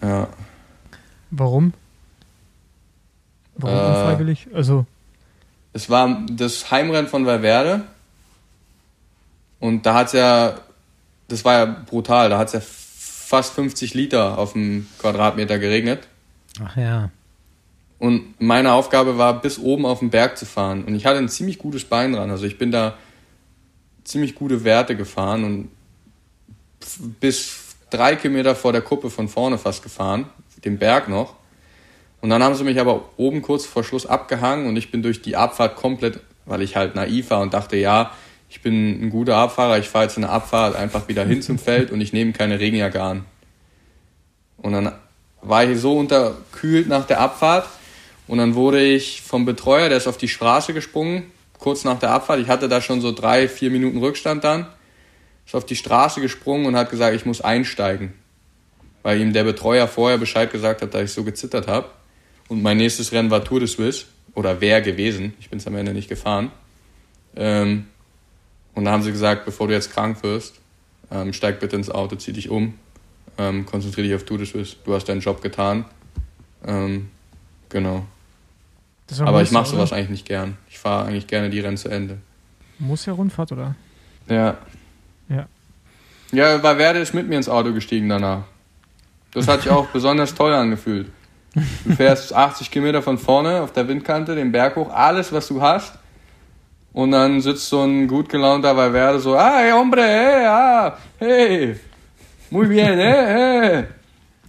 Ja. 0.02 0.28
Warum? 1.32 1.74
Warum 3.56 3.76
Äh, 3.76 3.88
unfreiwillig? 3.88 4.48
Also, 4.54 4.86
Es 5.74 5.90
war 5.90 6.22
das 6.32 6.70
Heimrennen 6.72 7.08
von 7.10 7.26
Valverde. 7.26 7.84
Und 9.60 9.86
da 9.86 9.96
hat's 9.96 10.14
ja, 10.14 10.60
das 11.28 11.44
war 11.44 11.54
ja 11.58 11.66
brutal, 11.66 12.30
da 12.30 12.38
hat's 12.38 12.54
ja 12.54 12.62
fast 12.62 13.54
50 13.56 13.96
Liter 13.96 14.38
auf 14.38 14.54
dem 14.54 14.88
Quadratmeter 15.00 15.58
geregnet. 15.58 16.08
Ach 16.64 16.78
ja. 16.78 17.10
Und 17.98 18.40
meine 18.40 18.74
Aufgabe 18.74 19.18
war, 19.18 19.42
bis 19.42 19.58
oben 19.58 19.86
auf 19.86 20.00
den 20.00 20.10
Berg 20.10 20.38
zu 20.38 20.46
fahren. 20.46 20.84
Und 20.84 20.96
ich 20.96 21.06
hatte 21.06 21.18
ein 21.18 21.30
ziemlich 21.30 21.58
gutes 21.58 21.86
Bein 21.86 22.14
dran. 22.14 22.30
Also 22.30 22.46
ich 22.46 22.58
bin 22.58 22.72
da 22.72 22.98
ziemlich 24.04 24.36
gute 24.36 24.64
Werte 24.64 24.96
gefahren 24.96 25.44
und 25.44 25.70
bis 27.20 27.76
drei 27.90 28.16
Kilometer 28.16 28.56
vor 28.56 28.72
der 28.72 28.82
Kuppe 28.82 29.10
von 29.10 29.28
vorne 29.28 29.58
fast 29.58 29.82
gefahren, 29.82 30.28
den 30.64 30.78
Berg 30.78 31.10
noch. 31.10 31.36
Und 32.22 32.30
dann 32.30 32.44
haben 32.44 32.56
sie 32.56 32.64
mich 32.64 32.80
aber 32.80 33.10
oben 33.18 33.42
kurz 33.42 33.66
vor 33.66 33.84
Schluss 33.84 34.06
abgehangen 34.06 34.68
und 34.68 34.76
ich 34.78 34.92
bin 34.92 35.02
durch 35.02 35.22
die 35.22 35.36
Abfahrt 35.36 35.76
komplett, 35.76 36.20
weil 36.46 36.62
ich 36.62 36.76
halt 36.76 36.96
naiv 36.96 37.30
war 37.30 37.42
und 37.42 37.54
dachte, 37.54 37.78
ja, 37.78 38.12
ich 38.50 38.62
bin 38.62 39.02
ein 39.02 39.10
guter 39.10 39.38
Abfahrer, 39.38 39.80
ich 39.80 39.90
fahre 39.90 40.06
jetzt 40.06 40.18
in 40.18 40.22
der 40.22 40.32
Abfahrt 40.32 40.76
einfach 40.76 41.08
wieder 41.08 41.26
hin 41.26 41.42
zum 41.42 41.58
Feld 41.58 41.92
und 41.92 42.02
ich 42.02 42.14
nehme 42.14 42.32
keine 42.32 42.60
Regenjacke 42.60 43.02
an. 43.02 43.26
Und 44.58 44.74
dann 44.74 44.92
war 45.42 45.64
ich 45.64 45.80
so 45.80 45.98
unterkühlt 45.98 46.88
nach 46.88 47.06
der 47.06 47.20
Abfahrt 47.20 47.68
und 48.28 48.38
dann 48.38 48.56
wurde 48.56 48.82
ich 48.82 49.22
vom 49.22 49.46
Betreuer, 49.46 49.90
der 49.90 49.98
ist 49.98 50.08
auf 50.08 50.18
die 50.18 50.28
Straße 50.28 50.74
gesprungen, 50.74 51.32
kurz 51.60 51.84
nach 51.84 52.00
der 52.00 52.12
Abfahrt. 52.12 52.40
Ich 52.40 52.48
hatte 52.48 52.68
da 52.68 52.82
schon 52.82 53.02
so 53.02 53.12
drei, 53.12 53.48
vier 53.48 53.70
Minuten 53.70 54.00
Rückstand 54.00 54.44
dann. 54.44 54.68
Ist 55.46 55.56
auf 55.56 55.66
die 55.66 55.76
Straße 55.76 56.22
gesprungen 56.22 56.66
und 56.66 56.76
hat 56.76 56.90
gesagt, 56.90 57.16
ich 57.16 57.26
muss 57.26 57.42
einsteigen. 57.42 58.14
Weil 59.04 59.22
ihm 59.22 59.34
der 59.34 59.44
Betreuer 59.44 59.88
vorher 59.88 60.18
Bescheid 60.18 60.52
gesagt 60.52 60.82
hat, 60.82 60.94
dass 60.94 61.04
ich 61.04 61.12
so 61.12 61.24
gezittert 61.24 61.68
habe. 61.68 61.90
Und 62.48 62.64
mein 62.64 62.78
nächstes 62.78 63.12
Rennen 63.12 63.30
war 63.30 63.44
Tour 63.44 63.60
de 63.60 63.68
Suisse. 63.68 64.06
Oder 64.34 64.60
wäre 64.60 64.82
gewesen. 64.82 65.34
Ich 65.40 65.50
bin 65.50 65.60
es 65.60 65.68
am 65.68 65.76
Ende 65.76 65.94
nicht 65.94 66.10
gefahren. 66.10 66.52
Ähm, 67.36 67.86
und 68.74 68.86
da 68.86 68.92
haben 68.92 69.04
sie 69.04 69.12
gesagt, 69.12 69.46
bevor 69.46 69.68
du 69.68 69.74
jetzt 69.74 69.92
krank 69.92 70.22
wirst, 70.24 70.60
ähm, 71.12 71.32
steig 71.32 71.60
bitte 71.60 71.76
ins 71.76 71.90
Auto, 71.90 72.16
zieh 72.16 72.34
dich 72.34 72.50
um, 72.50 72.74
ähm, 73.38 73.66
konzentriere 73.66 74.08
dich 74.08 74.16
auf 74.16 74.24
Tour 74.24 74.38
de 74.38 74.48
Suisse. 74.48 74.76
Du 74.84 74.94
hast 74.94 75.06
deinen 75.06 75.22
Job 75.22 75.42
getan. 75.42 75.86
Ähm, 76.66 77.10
genau. 77.70 78.06
Aber 79.20 79.42
ich 79.42 79.52
mache 79.52 79.68
sowas 79.68 79.94
eigentlich 79.94 80.10
nicht 80.10 80.26
gern. 80.26 80.58
Ich 80.70 80.80
fahre 80.80 81.08
eigentlich 81.08 81.28
gerne 81.28 81.50
die 81.50 81.60
Rennen 81.60 81.78
zu 81.78 81.90
Ende. 81.90 82.18
Muss 82.80 83.06
ja 83.06 83.14
Rundfahrt, 83.14 83.52
oder? 83.52 83.76
Ja. 84.28 84.58
Ja. 85.30 85.48
Ja, 86.32 86.62
weil 86.64 86.78
Werde 86.78 87.00
ist 87.00 87.14
mit 87.14 87.28
mir 87.28 87.38
ins 87.38 87.48
Auto 87.48 87.72
gestiegen 87.72 88.10
danach. 88.10 88.44
Das 89.32 89.48
hat 89.48 89.62
sich 89.62 89.72
auch 89.72 89.88
besonders 89.94 90.34
toll 90.34 90.54
angefühlt. 90.54 91.08
Du 91.86 91.96
fährst 91.96 92.34
80 92.34 92.70
Kilometer 92.70 93.02
von 93.02 93.18
vorne 93.18 93.62
auf 93.62 93.72
der 93.72 93.88
Windkante, 93.88 94.36
den 94.36 94.52
Berg 94.52 94.76
hoch, 94.76 94.92
alles, 94.92 95.32
was 95.32 95.48
du 95.48 95.62
hast. 95.62 95.94
Und 96.92 97.12
dann 97.12 97.42
sitzt 97.42 97.70
so 97.70 97.84
ein 97.84 98.08
gut 98.08 98.28
gelaunter 98.30 98.76
Valverde 98.76 99.20
so, 99.20 99.38
ah, 99.38 99.58
hey, 99.60 99.72
hombre, 99.72 100.02
hey, 100.02 100.46
ah, 100.46 100.98
hey, 101.18 101.80
muy 102.50 102.68
bien, 102.68 102.98
hey, 102.98 103.26
hey. 103.26 103.84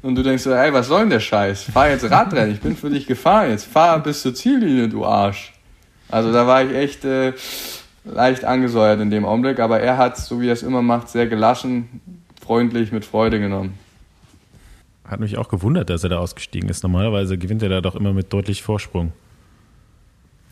Und 0.06 0.14
du 0.14 0.22
denkst 0.22 0.44
so, 0.44 0.52
ey, 0.52 0.72
was 0.72 0.86
soll 0.86 1.00
denn 1.00 1.10
der 1.10 1.18
Scheiß? 1.18 1.64
Fahr 1.64 1.90
jetzt 1.90 2.08
Radrennen, 2.08 2.52
ich 2.52 2.60
bin 2.60 2.76
für 2.76 2.88
dich 2.88 3.08
gefahren, 3.08 3.50
jetzt 3.50 3.64
fahr 3.64 3.98
bis 3.98 4.22
zur 4.22 4.36
Ziellinie, 4.36 4.88
du 4.88 5.04
Arsch. 5.04 5.52
Also 6.08 6.32
da 6.32 6.46
war 6.46 6.62
ich 6.62 6.72
echt 6.72 7.04
äh, 7.04 7.32
leicht 8.04 8.44
angesäuert 8.44 9.00
in 9.00 9.10
dem 9.10 9.24
Augenblick, 9.24 9.58
aber 9.58 9.80
er 9.80 9.98
hat, 9.98 10.16
so 10.16 10.40
wie 10.40 10.46
er 10.46 10.52
es 10.52 10.62
immer 10.62 10.80
macht, 10.80 11.08
sehr 11.08 11.26
gelassen, 11.26 12.22
freundlich, 12.40 12.92
mit 12.92 13.04
Freude 13.04 13.40
genommen. 13.40 13.76
Hat 15.04 15.18
mich 15.18 15.38
auch 15.38 15.48
gewundert, 15.48 15.90
dass 15.90 16.04
er 16.04 16.10
da 16.10 16.18
ausgestiegen 16.18 16.68
ist. 16.68 16.84
Normalerweise 16.84 17.36
gewinnt 17.36 17.64
er 17.64 17.68
da 17.68 17.80
doch 17.80 17.96
immer 17.96 18.12
mit 18.12 18.32
deutlich 18.32 18.62
Vorsprung. 18.62 19.12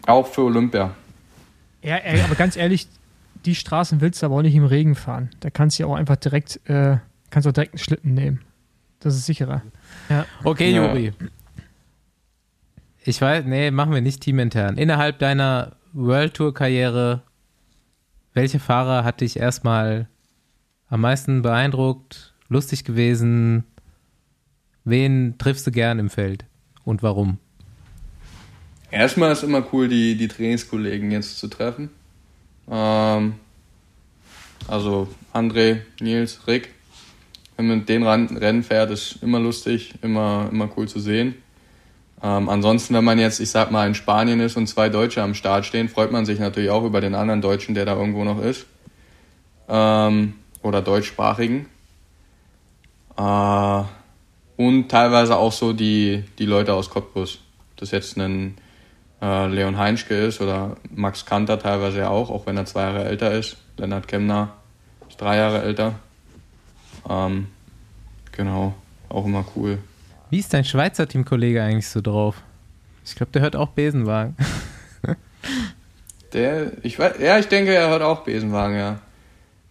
Auch 0.09 0.27
für 0.27 0.43
Olympia. 0.43 0.91
Ja, 1.81 1.95
ey, 1.99 2.21
aber 2.23 2.35
ganz 2.35 2.57
ehrlich, 2.57 2.89
die 3.45 3.55
Straßen 3.55 4.01
willst 4.01 4.21
du 4.21 4.27
aber 4.27 4.35
auch 4.35 4.43
nicht 4.43 4.57
im 4.57 4.65
Regen 4.65 4.97
fahren. 4.97 5.31
Da 5.39 5.51
kannst 5.51 5.79
du 5.79 5.85
ja 5.85 5.89
auch 5.89 5.95
einfach 5.95 6.17
direkt, 6.17 6.59
äh, 6.69 6.97
kannst 7.31 7.47
auch 7.47 7.53
direkt 7.53 7.75
einen 7.75 7.79
Schlitten 7.79 8.15
nehmen. 8.15 8.41
Das 9.05 9.15
ist 9.15 9.27
sicherer. 9.27 9.61
Okay, 10.43 10.73
Ja. 10.73 10.87
Juri. 10.87 11.13
Ich 13.05 13.21
weiß, 13.21 13.45
nee, 13.45 13.71
machen 13.71 13.93
wir 13.93 14.01
nicht 14.01 14.23
teamintern. 14.23 14.79
Innerhalb 14.79 15.19
deiner 15.19 15.77
World 15.93 16.33
Tour 16.33 16.55
Karriere, 16.55 17.21
welche 18.33 18.59
Fahrer 18.59 19.05
hat 19.05 19.21
dich 19.21 19.39
erstmal 19.39 20.09
am 20.89 21.03
meisten 21.03 21.43
beeindruckt, 21.43 22.33
lustig 22.49 22.85
gewesen? 22.85 23.65
Wen 24.85 25.37
triffst 25.37 25.67
du 25.67 25.71
gern 25.71 25.99
im 25.99 26.09
Feld 26.09 26.47
und 26.85 27.03
warum? 27.03 27.37
Erstmal 28.91 29.33
ist 29.33 29.43
immer 29.43 29.67
cool, 29.75 29.89
die, 29.89 30.17
die 30.17 30.29
Trainingskollegen 30.29 31.11
jetzt 31.11 31.39
zu 31.39 31.49
treffen. 31.49 31.91
Ähm, 32.71 33.35
also 34.67 35.09
André, 35.35 35.81
Nils, 36.01 36.47
Rick. 36.47 36.71
Wenn 37.57 37.69
man 37.69 37.85
ran- 38.05 38.37
Rennen 38.37 38.63
fährt, 38.63 38.91
ist 38.91 39.23
immer 39.23 39.39
lustig, 39.39 39.95
immer, 40.03 40.49
immer 40.51 40.69
cool 40.77 40.89
zu 40.89 40.99
sehen. 40.99 41.37
Ähm, 42.23 42.49
ansonsten, 42.49 42.95
wenn 42.95 43.05
man 43.05 43.19
jetzt, 43.19 43.39
ich 43.39 43.51
sag 43.51 43.71
mal, 43.71 43.87
in 43.87 43.95
Spanien 43.95 44.41
ist 44.41 44.57
und 44.57 44.67
zwei 44.67 44.89
Deutsche 44.89 45.23
am 45.23 45.35
Start 45.35 45.67
stehen, 45.67 45.89
freut 45.89 46.11
man 46.11 46.25
sich 46.25 46.39
natürlich 46.39 46.71
auch 46.71 46.85
über 46.85 47.01
den 47.01 47.15
anderen 47.15 47.43
Deutschen, 47.43 47.75
der 47.75 47.85
da 47.85 47.95
irgendwo 47.97 48.25
noch 48.25 48.43
ist. 48.43 48.67
Ähm, 49.69 50.35
oder 50.63 50.81
deutschsprachigen. 50.83 51.67
Äh, 53.17 53.83
und 54.57 54.89
teilweise 54.89 55.37
auch 55.37 55.53
so 55.53 55.73
die, 55.73 56.25
die 56.39 56.47
Leute 56.47 56.73
aus 56.75 56.91
Cottbus. 56.91 57.41
Ob 57.73 57.77
das 57.77 57.91
jetzt 57.91 58.17
ein 58.17 58.57
äh, 59.21 59.47
Leon 59.49 59.79
Heinschke 59.79 60.15
ist 60.15 60.41
oder 60.41 60.77
Max 60.95 61.27
Kanter 61.27 61.59
teilweise 61.59 61.99
ja 61.99 62.09
auch, 62.09 62.31
auch 62.31 62.47
wenn 62.47 62.57
er 62.57 62.65
zwei 62.65 62.83
Jahre 62.83 63.05
älter 63.05 63.33
ist. 63.33 63.57
Lennart 63.77 64.09
Kemner 64.09 64.55
ist 65.09 65.21
drei 65.21 65.37
Jahre 65.37 65.63
älter. 65.63 65.97
Ähm, 67.09 67.49
genau, 68.33 68.75
auch 69.09 69.25
immer 69.25 69.45
cool. 69.57 69.79
Wie 70.31 70.39
ist 70.39 70.53
dein 70.53 70.65
Schweizer 70.65 71.07
Teamkollege 71.07 71.63
eigentlich 71.63 71.89
so 71.89 72.01
drauf? 72.01 72.43
Ich 73.05 73.15
glaube, 73.15 73.33
der 73.33 73.43
hört 73.43 73.57
auch 73.57 73.69
Besenwagen. 73.69 74.37
Der, 76.33 76.73
ich 76.83 76.99
weiß, 76.99 77.21
ja, 77.21 77.39
ich 77.39 77.47
denke, 77.47 77.73
er 77.73 77.89
hört 77.89 78.03
auch 78.03 78.25
Besenwagen, 78.25 78.77
ja. 78.77 78.99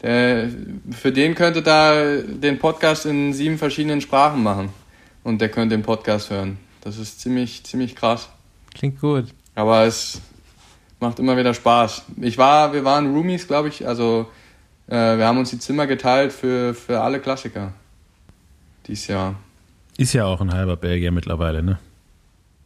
Der, 0.02 0.50
für 0.92 1.12
den 1.12 1.36
könnte 1.36 1.62
da 1.62 2.18
den 2.22 2.58
Podcast 2.58 3.06
in 3.06 3.34
sieben 3.34 3.58
verschiedenen 3.58 4.00
Sprachen 4.00 4.42
machen. 4.42 4.70
Und 5.24 5.42
der 5.42 5.50
könnte 5.50 5.76
den 5.76 5.84
Podcast 5.84 6.30
hören. 6.30 6.58
Das 6.82 6.98
ist 6.98 7.20
ziemlich, 7.20 7.64
ziemlich 7.66 7.96
krass. 7.96 8.30
Klingt 8.74 9.00
gut. 9.00 9.26
Aber 9.56 9.84
es 9.84 10.22
macht 11.00 11.20
immer 11.20 11.38
wieder 11.38 11.54
Spaß. 11.54 12.04
Ich 12.22 12.38
war, 12.38 12.74
wir 12.74 12.84
waren 12.84 13.14
Roomies, 13.14 13.48
glaube 13.48 13.68
ich, 13.68 13.88
also 13.88 14.28
äh, 14.94 15.18
wir 15.18 15.26
haben 15.26 15.38
uns 15.38 15.50
die 15.50 15.60
Zimmer 15.60 15.88
geteilt 15.88 16.32
für, 16.32 16.74
für 16.74 17.02
alle 17.02 17.20
Klassiker. 17.20 17.74
Dies 18.88 19.08
Jahr. 19.08 19.36
Ist 19.98 20.14
ja 20.14 20.26
auch 20.26 20.42
ein 20.42 20.54
halber 20.54 20.78
Belgier 20.78 21.12
mittlerweile, 21.12 21.64
ne? 21.64 21.80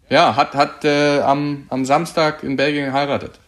Ja, 0.10 0.36
hat, 0.36 0.54
hat 0.56 0.86
äh, 0.86 1.20
am, 1.22 1.66
am 1.70 1.86
Samstag 1.86 2.44
in 2.44 2.56
Belgien 2.56 2.86
geheiratet. 2.86 3.40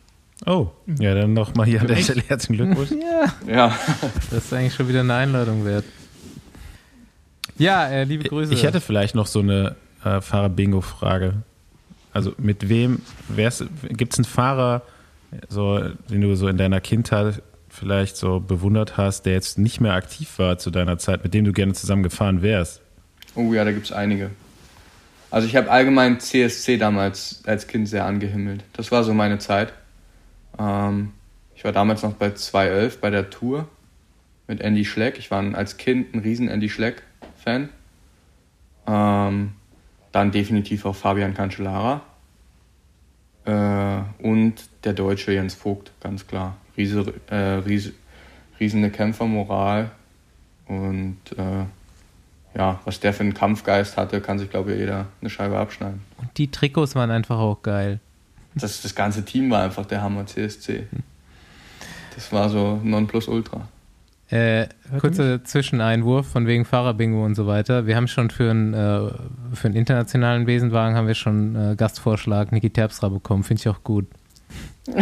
Oh, 0.46 0.68
ja, 1.00 1.14
dann 1.16 1.34
noch 1.34 1.56
mal 1.56 1.66
hier 1.66 1.82
an 1.82 1.88
der 1.88 1.98
Stelle 1.98 2.24
herzlichen 2.28 2.56
Glückwunsch. 2.64 2.92
Ja, 2.92 3.34
Ja. 3.54 3.76
das 4.30 4.46
ist 4.46 4.54
eigentlich 4.54 4.74
schon 4.74 4.88
wieder 4.88 5.02
eine 5.02 5.14
Einladung 5.14 5.66
wert. 5.66 5.84
Ja, 7.58 7.88
äh, 7.88 8.04
liebe 8.06 8.24
Grüße. 8.28 8.54
Ich 8.54 8.64
hätte 8.64 8.80
vielleicht 8.80 9.16
noch 9.16 9.28
so 9.28 9.40
eine 9.40 9.76
äh, 10.04 10.22
Fahrer-Bingo-Frage. 10.22 11.34
Also 12.14 12.34
mit 12.38 12.70
wem 12.70 13.02
gibt 13.90 14.14
es 14.14 14.20
einen 14.20 14.26
Fahrer, 14.26 14.82
so, 15.50 15.80
den 16.10 16.22
du 16.22 16.36
so 16.36 16.48
in 16.48 16.58
deiner 16.58 16.80
Kindheit 16.82 17.42
vielleicht 17.70 18.18
so 18.18 18.40
bewundert 18.40 18.98
hast, 18.98 19.26
der 19.26 19.34
jetzt 19.34 19.58
nicht 19.58 19.80
mehr 19.80 19.94
aktiv 19.94 20.40
war 20.40 20.58
zu 20.58 20.72
deiner 20.72 20.98
Zeit, 20.98 21.24
mit 21.24 21.34
dem 21.34 21.46
du 21.46 21.54
gerne 21.54 21.74
zusammen 21.74 22.04
gefahren 22.04 22.42
wärst? 22.42 22.82
Oh 23.36 23.54
ja, 23.54 23.64
da 23.64 23.72
gibt 23.72 23.86
es 23.86 23.92
einige. 23.92 24.32
Also 25.32 25.48
ich 25.48 25.56
habe 25.56 25.70
allgemein 25.70 26.20
CSC 26.20 26.78
damals 26.78 27.44
als 27.46 27.68
Kind 27.68 27.88
sehr 27.88 28.06
angehimmelt. 28.06 28.64
Das 28.74 28.92
war 28.92 29.04
so 29.04 29.14
meine 29.14 29.38
Zeit. 29.38 29.74
Ähm, 30.58 31.14
ich 31.56 31.64
war 31.64 31.72
damals 31.72 32.04
noch 32.04 32.14
bei 32.14 32.32
211 32.32 33.00
bei 33.00 33.10
der 33.10 33.30
Tour 33.30 33.68
mit 34.48 34.62
Andy 34.62 34.86
Schleck. 34.86 35.20
Ich 35.20 35.30
war 35.30 35.44
als 35.56 35.78
Kind 35.78 36.14
ein 36.14 36.20
riesen 36.20 36.48
Andy 36.48 36.70
Schleck-Fan. 36.70 37.70
Ähm, 38.88 39.52
dann 40.12 40.32
definitiv 40.32 40.86
auch 40.86 40.96
Fabian 40.96 41.36
Cancellara. 41.36 42.02
Äh, 43.46 44.24
und 44.24 44.56
der 44.84 44.94
Deutsche 44.94 45.32
Jens 45.34 45.54
Vogt, 45.54 45.92
ganz 46.02 46.26
klar. 46.26 46.58
Riese, 46.80 47.14
äh, 47.30 47.36
riese, 47.36 47.92
riesende 48.60 48.90
Kämpfermoral. 48.90 49.92
Und 50.66 51.18
äh, 51.38 51.66
ja, 52.58 52.80
was 52.86 53.00
der 53.00 53.14
für 53.14 53.22
einen 53.22 53.34
Kampfgeist 53.34 53.98
hatte, 53.98 54.22
kann 54.22 54.40
sich, 54.40 54.50
glaube 54.50 54.74
ich, 54.74 54.80
jeder 54.80 55.08
eine 55.20 55.30
Scheibe 55.30 55.58
abschneiden. 55.58 56.02
Und 56.18 56.30
die 56.38 56.50
Trikots 56.50 56.96
waren 56.96 57.12
einfach 57.12 57.38
auch 57.38 57.62
geil. 57.62 58.00
Das, 58.56 58.82
das 58.82 58.96
ganze 58.96 59.26
Team 59.26 59.52
war 59.52 59.64
einfach 59.64 59.86
der 59.86 60.02
Hammer 60.02 60.26
CSC. 60.26 60.88
Das 62.16 62.32
war 62.32 62.50
so 62.50 62.80
Nonplusultra. 62.84 63.68
Äh, 64.30 64.68
kurzer 65.00 65.44
Zwischeneinwurf 65.44 66.28
von 66.28 66.46
wegen 66.46 66.64
Fahrerbingo 66.64 67.26
und 67.26 67.36
so 67.36 67.48
weiter. 67.48 67.88
Wir 67.88 67.96
haben 67.96 68.08
schon 68.08 68.30
für 68.30 68.52
einen, 68.52 68.74
äh, 68.74 69.10
für 69.54 69.68
einen 69.68 69.76
internationalen 69.76 70.46
Besenwagen 70.46 70.96
haben 70.96 71.08
wir 71.08 71.16
schon 71.16 71.56
äh, 71.56 71.76
Gastvorschlag 71.76 72.52
Niki 72.52 72.70
Terpstra 72.70 73.10
bekommen. 73.10 73.44
Finde 73.44 73.62
ich 73.62 73.70
auch 73.70 73.84
gut. 73.84 74.06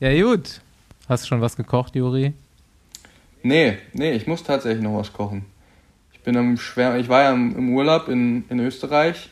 ja, 0.00 0.22
gut. 0.22 0.60
Hast 1.08 1.24
du 1.24 1.28
schon 1.28 1.40
was 1.40 1.56
gekocht, 1.56 1.96
Juri? 1.96 2.34
Nee, 3.42 3.78
nee, 3.92 4.12
ich 4.12 4.26
muss 4.26 4.42
tatsächlich 4.42 4.82
noch 4.82 4.98
was 4.98 5.12
kochen. 5.12 5.44
Ich 6.12 6.20
bin 6.20 6.36
am 6.36 6.56
schwer, 6.58 6.98
ich 6.98 7.08
war 7.08 7.22
ja 7.22 7.32
im 7.32 7.74
Urlaub 7.74 8.08
in, 8.08 8.44
in 8.50 8.60
Österreich 8.60 9.30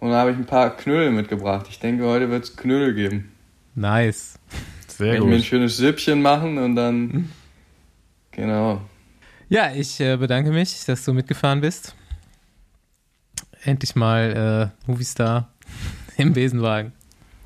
und 0.00 0.10
da 0.10 0.18
habe 0.18 0.32
ich 0.32 0.36
ein 0.36 0.46
paar 0.46 0.76
Knödel 0.76 1.10
mitgebracht. 1.12 1.66
Ich 1.70 1.78
denke, 1.78 2.04
heute 2.04 2.28
wird 2.30 2.44
es 2.44 2.56
Knödel 2.56 2.94
geben. 2.94 3.32
Nice. 3.74 4.38
Sehr 4.88 5.14
ich 5.14 5.20
mir 5.20 5.26
ein 5.26 5.32
gut. 5.36 5.44
schönes 5.44 5.76
Süppchen 5.76 6.22
machen 6.22 6.58
und 6.58 6.74
dann. 6.76 7.30
Genau. 8.32 8.80
Ja, 9.48 9.72
ich 9.72 10.00
äh, 10.00 10.16
bedanke 10.16 10.50
mich, 10.50 10.84
dass 10.84 11.04
du 11.04 11.12
mitgefahren 11.12 11.60
bist. 11.60 11.94
Endlich 13.66 13.96
mal 13.96 14.70
äh, 14.86 14.90
Movistar 14.90 15.48
im 16.16 16.32
Besenwagen. 16.32 16.92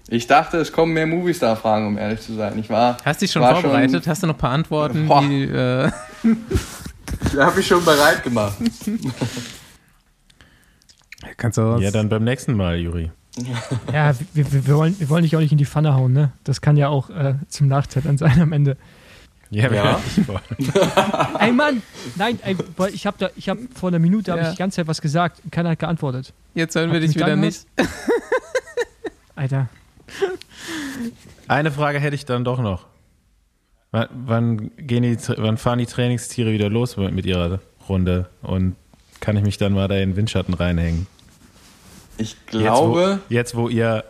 Ich 0.09 0.27
dachte, 0.27 0.59
es 0.59 0.73
kommen 0.73 0.93
mehr 0.93 1.07
Movistar-Fragen, 1.07 1.87
um 1.87 1.97
ehrlich 1.97 2.21
zu 2.21 2.35
sein. 2.35 2.59
Ich 2.59 2.69
war. 2.69 2.97
Hast 3.05 3.21
du 3.21 3.25
dich 3.25 3.33
schon 3.33 3.43
vorbereitet? 3.43 4.07
Hast 4.07 4.23
du 4.23 4.27
noch 4.27 4.35
ein 4.35 4.39
paar 4.39 4.51
Antworten? 4.51 5.07
Boah. 5.07 5.23
Die, 5.23 5.45
äh, 5.45 5.91
Die 7.33 7.39
habe 7.39 7.61
ich 7.61 7.67
schon 7.67 7.85
bereit 7.85 8.23
gemacht. 8.23 8.57
kannst 11.37 11.59
du 11.59 11.79
Ja, 11.79 11.91
dann 11.91 12.09
beim 12.09 12.25
nächsten 12.25 12.55
Mal, 12.55 12.79
Juri. 12.79 13.11
Ja, 13.93 14.15
wir, 14.35 14.53
wir, 14.53 14.67
wir, 14.67 14.75
wollen, 14.77 14.99
wir 14.99 15.09
wollen 15.09 15.23
dich 15.23 15.37
auch 15.37 15.41
nicht 15.41 15.53
in 15.53 15.59
die 15.59 15.67
Pfanne 15.67 15.95
hauen, 15.95 16.13
ne? 16.13 16.33
Das 16.45 16.61
kann 16.61 16.77
ja 16.77 16.89
auch 16.89 17.11
äh, 17.11 17.35
zum 17.49 17.69
Nachteil 17.69 18.03
dann 18.03 18.19
sein 18.19 18.41
am 18.41 18.53
Ende. 18.53 18.77
Ja, 19.51 19.73
Ja. 19.73 20.01
Ey 21.41 21.53
Mann, 21.53 21.83
nein, 22.17 22.39
ey, 22.43 22.57
weil 22.77 22.95
ich 22.95 23.07
habe 23.07 23.17
da, 23.19 23.31
ich 23.37 23.49
habe 23.49 23.61
vor 23.75 23.89
einer 23.89 23.99
Minute 23.99 24.31
habe 24.31 24.43
Ja. 24.43 24.49
ich 24.49 24.55
die 24.55 24.59
ganze 24.59 24.77
Zeit 24.77 24.87
was 24.87 25.01
gesagt 25.01 25.41
und 25.45 25.51
keiner 25.51 25.71
hat 25.71 25.79
geantwortet. 25.81 26.33
Jetzt 26.55 26.77
hören 26.77 26.93
wir 26.93 27.01
dich 27.01 27.15
wieder 27.17 27.37
nicht. 27.37 27.67
Alter, 29.35 29.69
Eine 31.49 31.71
Frage 31.73 31.99
hätte 31.99 32.15
ich 32.15 32.27
dann 32.27 32.45
doch 32.45 32.61
noch. 32.61 32.87
Wann, 33.91 34.09
wann, 34.27 34.71
gehen 34.77 35.03
die, 35.03 35.17
wann 35.39 35.57
fahren 35.57 35.79
die 35.79 35.87
Trainingstiere 35.87 36.53
wieder 36.53 36.69
los 36.69 36.97
mit 36.97 37.27
ihrer 37.27 37.61
Runde? 37.89 38.29
Und 38.43 38.77
kann 39.21 39.37
ich 39.37 39.43
mich 39.43 39.57
dann 39.59 39.73
mal 39.73 39.89
da 39.89 39.97
in 39.97 40.11
den 40.11 40.17
Windschatten 40.17 40.55
reinhängen? 40.55 41.07
Ich 42.19 42.37
glaube. 42.47 43.21
Jetzt 43.29 43.57
wo, 43.57 43.69
jetzt, 43.69 43.85
wo 43.85 43.95
ihr 43.95 44.05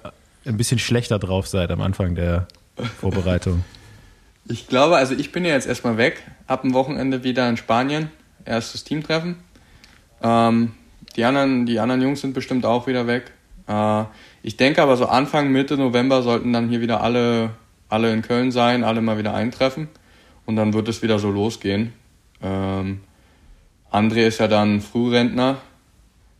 ein 0.45 0.57
bisschen 0.57 0.79
schlechter 0.79 1.19
drauf 1.19 1.47
seid 1.47 1.71
am 1.71 1.81
Anfang 1.81 2.15
der 2.15 2.47
Vorbereitung. 3.01 3.65
Ich 4.49 4.67
glaube, 4.67 4.97
also 4.97 5.15
ich 5.15 5.33
bin 5.33 5.45
ja 5.45 5.53
jetzt 5.53 5.67
erstmal 5.67 5.97
weg. 5.97 6.23
Ab 6.47 6.63
dem 6.63 6.75
Wochenende 6.75 7.23
wieder 7.25 7.49
in 7.49 7.57
Spanien. 7.57 8.11
Erstes 8.45 8.85
Teamtreffen. 8.85 9.37
Ähm, 10.23 10.73
die, 11.17 11.25
anderen, 11.25 11.67
die 11.67 11.79
anderen 11.79 12.03
Jungs 12.03 12.21
sind 12.21 12.35
bestimmt 12.35 12.65
auch 12.65 12.87
wieder 12.87 13.07
weg. 13.07 13.33
Äh, 13.69 14.05
ich 14.43 14.57
denke 14.57 14.83
aber 14.83 14.97
so 14.97 15.07
Anfang, 15.07 15.53
Mitte 15.53 15.77
November 15.77 16.23
sollten 16.23 16.53
dann 16.53 16.69
hier 16.69 16.81
wieder 16.81 17.03
alle, 17.03 17.51
alle 17.89 18.13
in 18.13 18.23
Köln 18.23 18.51
sein, 18.51 18.85
alle 18.85 19.01
mal 19.01 19.19
wieder 19.19 19.35
eintreffen. 19.35 19.89
Und 20.47 20.57
dann 20.57 20.73
wird 20.73 20.89
es 20.89 21.03
wieder 21.03 21.19
so 21.19 21.31
losgehen. 21.31 21.93
Ähm, 22.43 23.01
André 23.93 24.27
ist 24.27 24.39
ja 24.39 24.49
dann 24.49 24.81
Frührentner. 24.81 25.59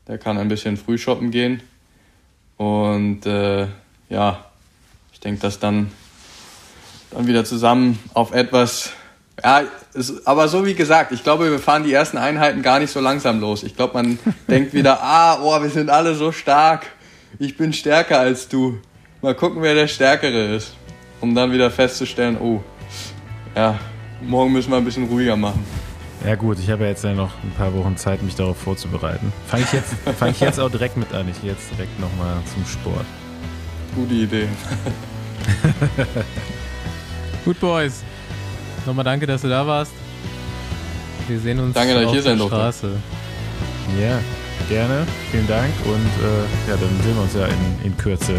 Der 0.09 0.19
kann 0.19 0.39
ein 0.39 0.49
bisschen 0.49 0.77
früh 0.77 0.99
shoppen 0.99 1.31
gehen. 1.31 1.63
Und 2.57 3.27
äh, 3.27 3.69
ja, 4.09 4.45
ich 5.13 5.21
denke, 5.21 5.41
dass 5.41 5.61
dann 5.61 5.93
dann 7.11 7.27
wieder 7.27 7.45
zusammen 7.45 7.99
auf 8.15 8.33
etwas. 8.33 8.93
Ja, 9.43 9.63
es, 9.95 10.27
aber 10.27 10.49
so 10.49 10.67
wie 10.67 10.75
gesagt, 10.75 11.13
ich 11.13 11.25
glaube, 11.25 11.51
wir 11.51 11.59
fahren 11.59 11.85
die 11.85 11.93
ersten 11.93 12.19
Einheiten 12.19 12.63
gar 12.63 12.79
nicht 12.79 12.91
so 12.91 13.01
langsam 13.01 13.41
los. 13.41 13.63
Ich 13.63 13.77
glaube, 13.77 13.95
man 13.95 14.19
denkt 14.49 14.75
wieder, 14.75 15.03
ah, 15.03 15.39
oh, 15.43 15.63
wir 15.63 15.71
sind 15.71 15.91
alle 15.91 16.15
so 16.15 16.33
stark. 16.33 16.87
Ich 17.39 17.57
bin 17.57 17.73
stärker 17.73 18.19
als 18.19 18.49
du. 18.49 18.79
Mal 19.23 19.35
gucken, 19.35 19.63
wer 19.63 19.75
der 19.75 19.89
Stärkere 19.89 20.55
ist. 20.55 20.75
Um 21.21 21.35
dann 21.35 21.53
wieder 21.53 21.71
festzustellen, 21.71 22.39
oh, 22.41 22.63
ja, 23.55 23.79
morgen 24.23 24.53
müssen 24.53 24.71
wir 24.71 24.79
ein 24.79 24.85
bisschen 24.85 25.07
ruhiger 25.07 25.37
machen. 25.37 25.65
Ja 26.25 26.35
gut, 26.35 26.59
ich 26.59 26.71
habe 26.71 26.85
ja 26.85 26.91
jetzt 26.91 27.05
ja 27.05 27.15
noch 27.15 27.33
ein 27.43 27.53
paar 27.57 27.75
Wochen 27.75 27.97
Zeit, 27.97 28.23
mich 28.23 28.35
darauf 28.35 28.59
vorzubereiten. 28.59 29.33
Fange 29.47 29.65
ich, 29.65 29.73
jetzt, 29.73 29.95
fang 30.19 30.31
ich 30.31 30.41
jetzt 30.41 30.61
auch 30.61 30.71
direkt 30.71 30.97
mit 30.97 31.13
an. 31.13 31.29
Ich 31.29 31.41
gehe 31.41 31.51
jetzt 31.51 31.71
direkt 31.73 31.99
nochmal 31.99 32.37
zum 32.53 32.65
Sport. 32.67 33.07
Gute 33.95 34.15
Idee. 34.15 34.49
Gut, 37.45 37.59
Boys. 37.61 38.03
Nochmal 38.87 39.05
danke, 39.05 39.27
dass 39.27 39.43
du 39.43 39.49
da 39.49 39.67
warst. 39.67 39.93
Wir 41.29 41.39
sehen 41.39 41.61
uns 41.61 41.75
Danke, 41.75 41.95
dass 41.95 42.03
ich 42.03 42.07
auf 42.09 42.13
hier 42.13 42.23
der 42.23 42.31
sein 42.33 42.39
durfte. 42.39 42.57
Straße. 42.57 42.93
Ja, 44.01 44.19
gerne. 44.69 45.07
Vielen 45.31 45.47
Dank. 45.47 45.73
Und 45.85 45.95
äh, 45.95 46.71
ja, 46.71 46.77
dann 46.77 47.03
sehen 47.03 47.15
wir 47.15 47.23
uns 47.23 47.35
ja 47.35 47.47
in, 47.47 47.87
in 47.87 47.97
Kürze. 47.97 48.35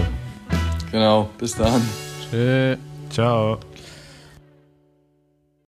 Genau, 0.91 1.29
bis 1.37 1.55
dann. 1.55 1.81
Tschö. 2.29 2.75
Ciao. 3.09 3.59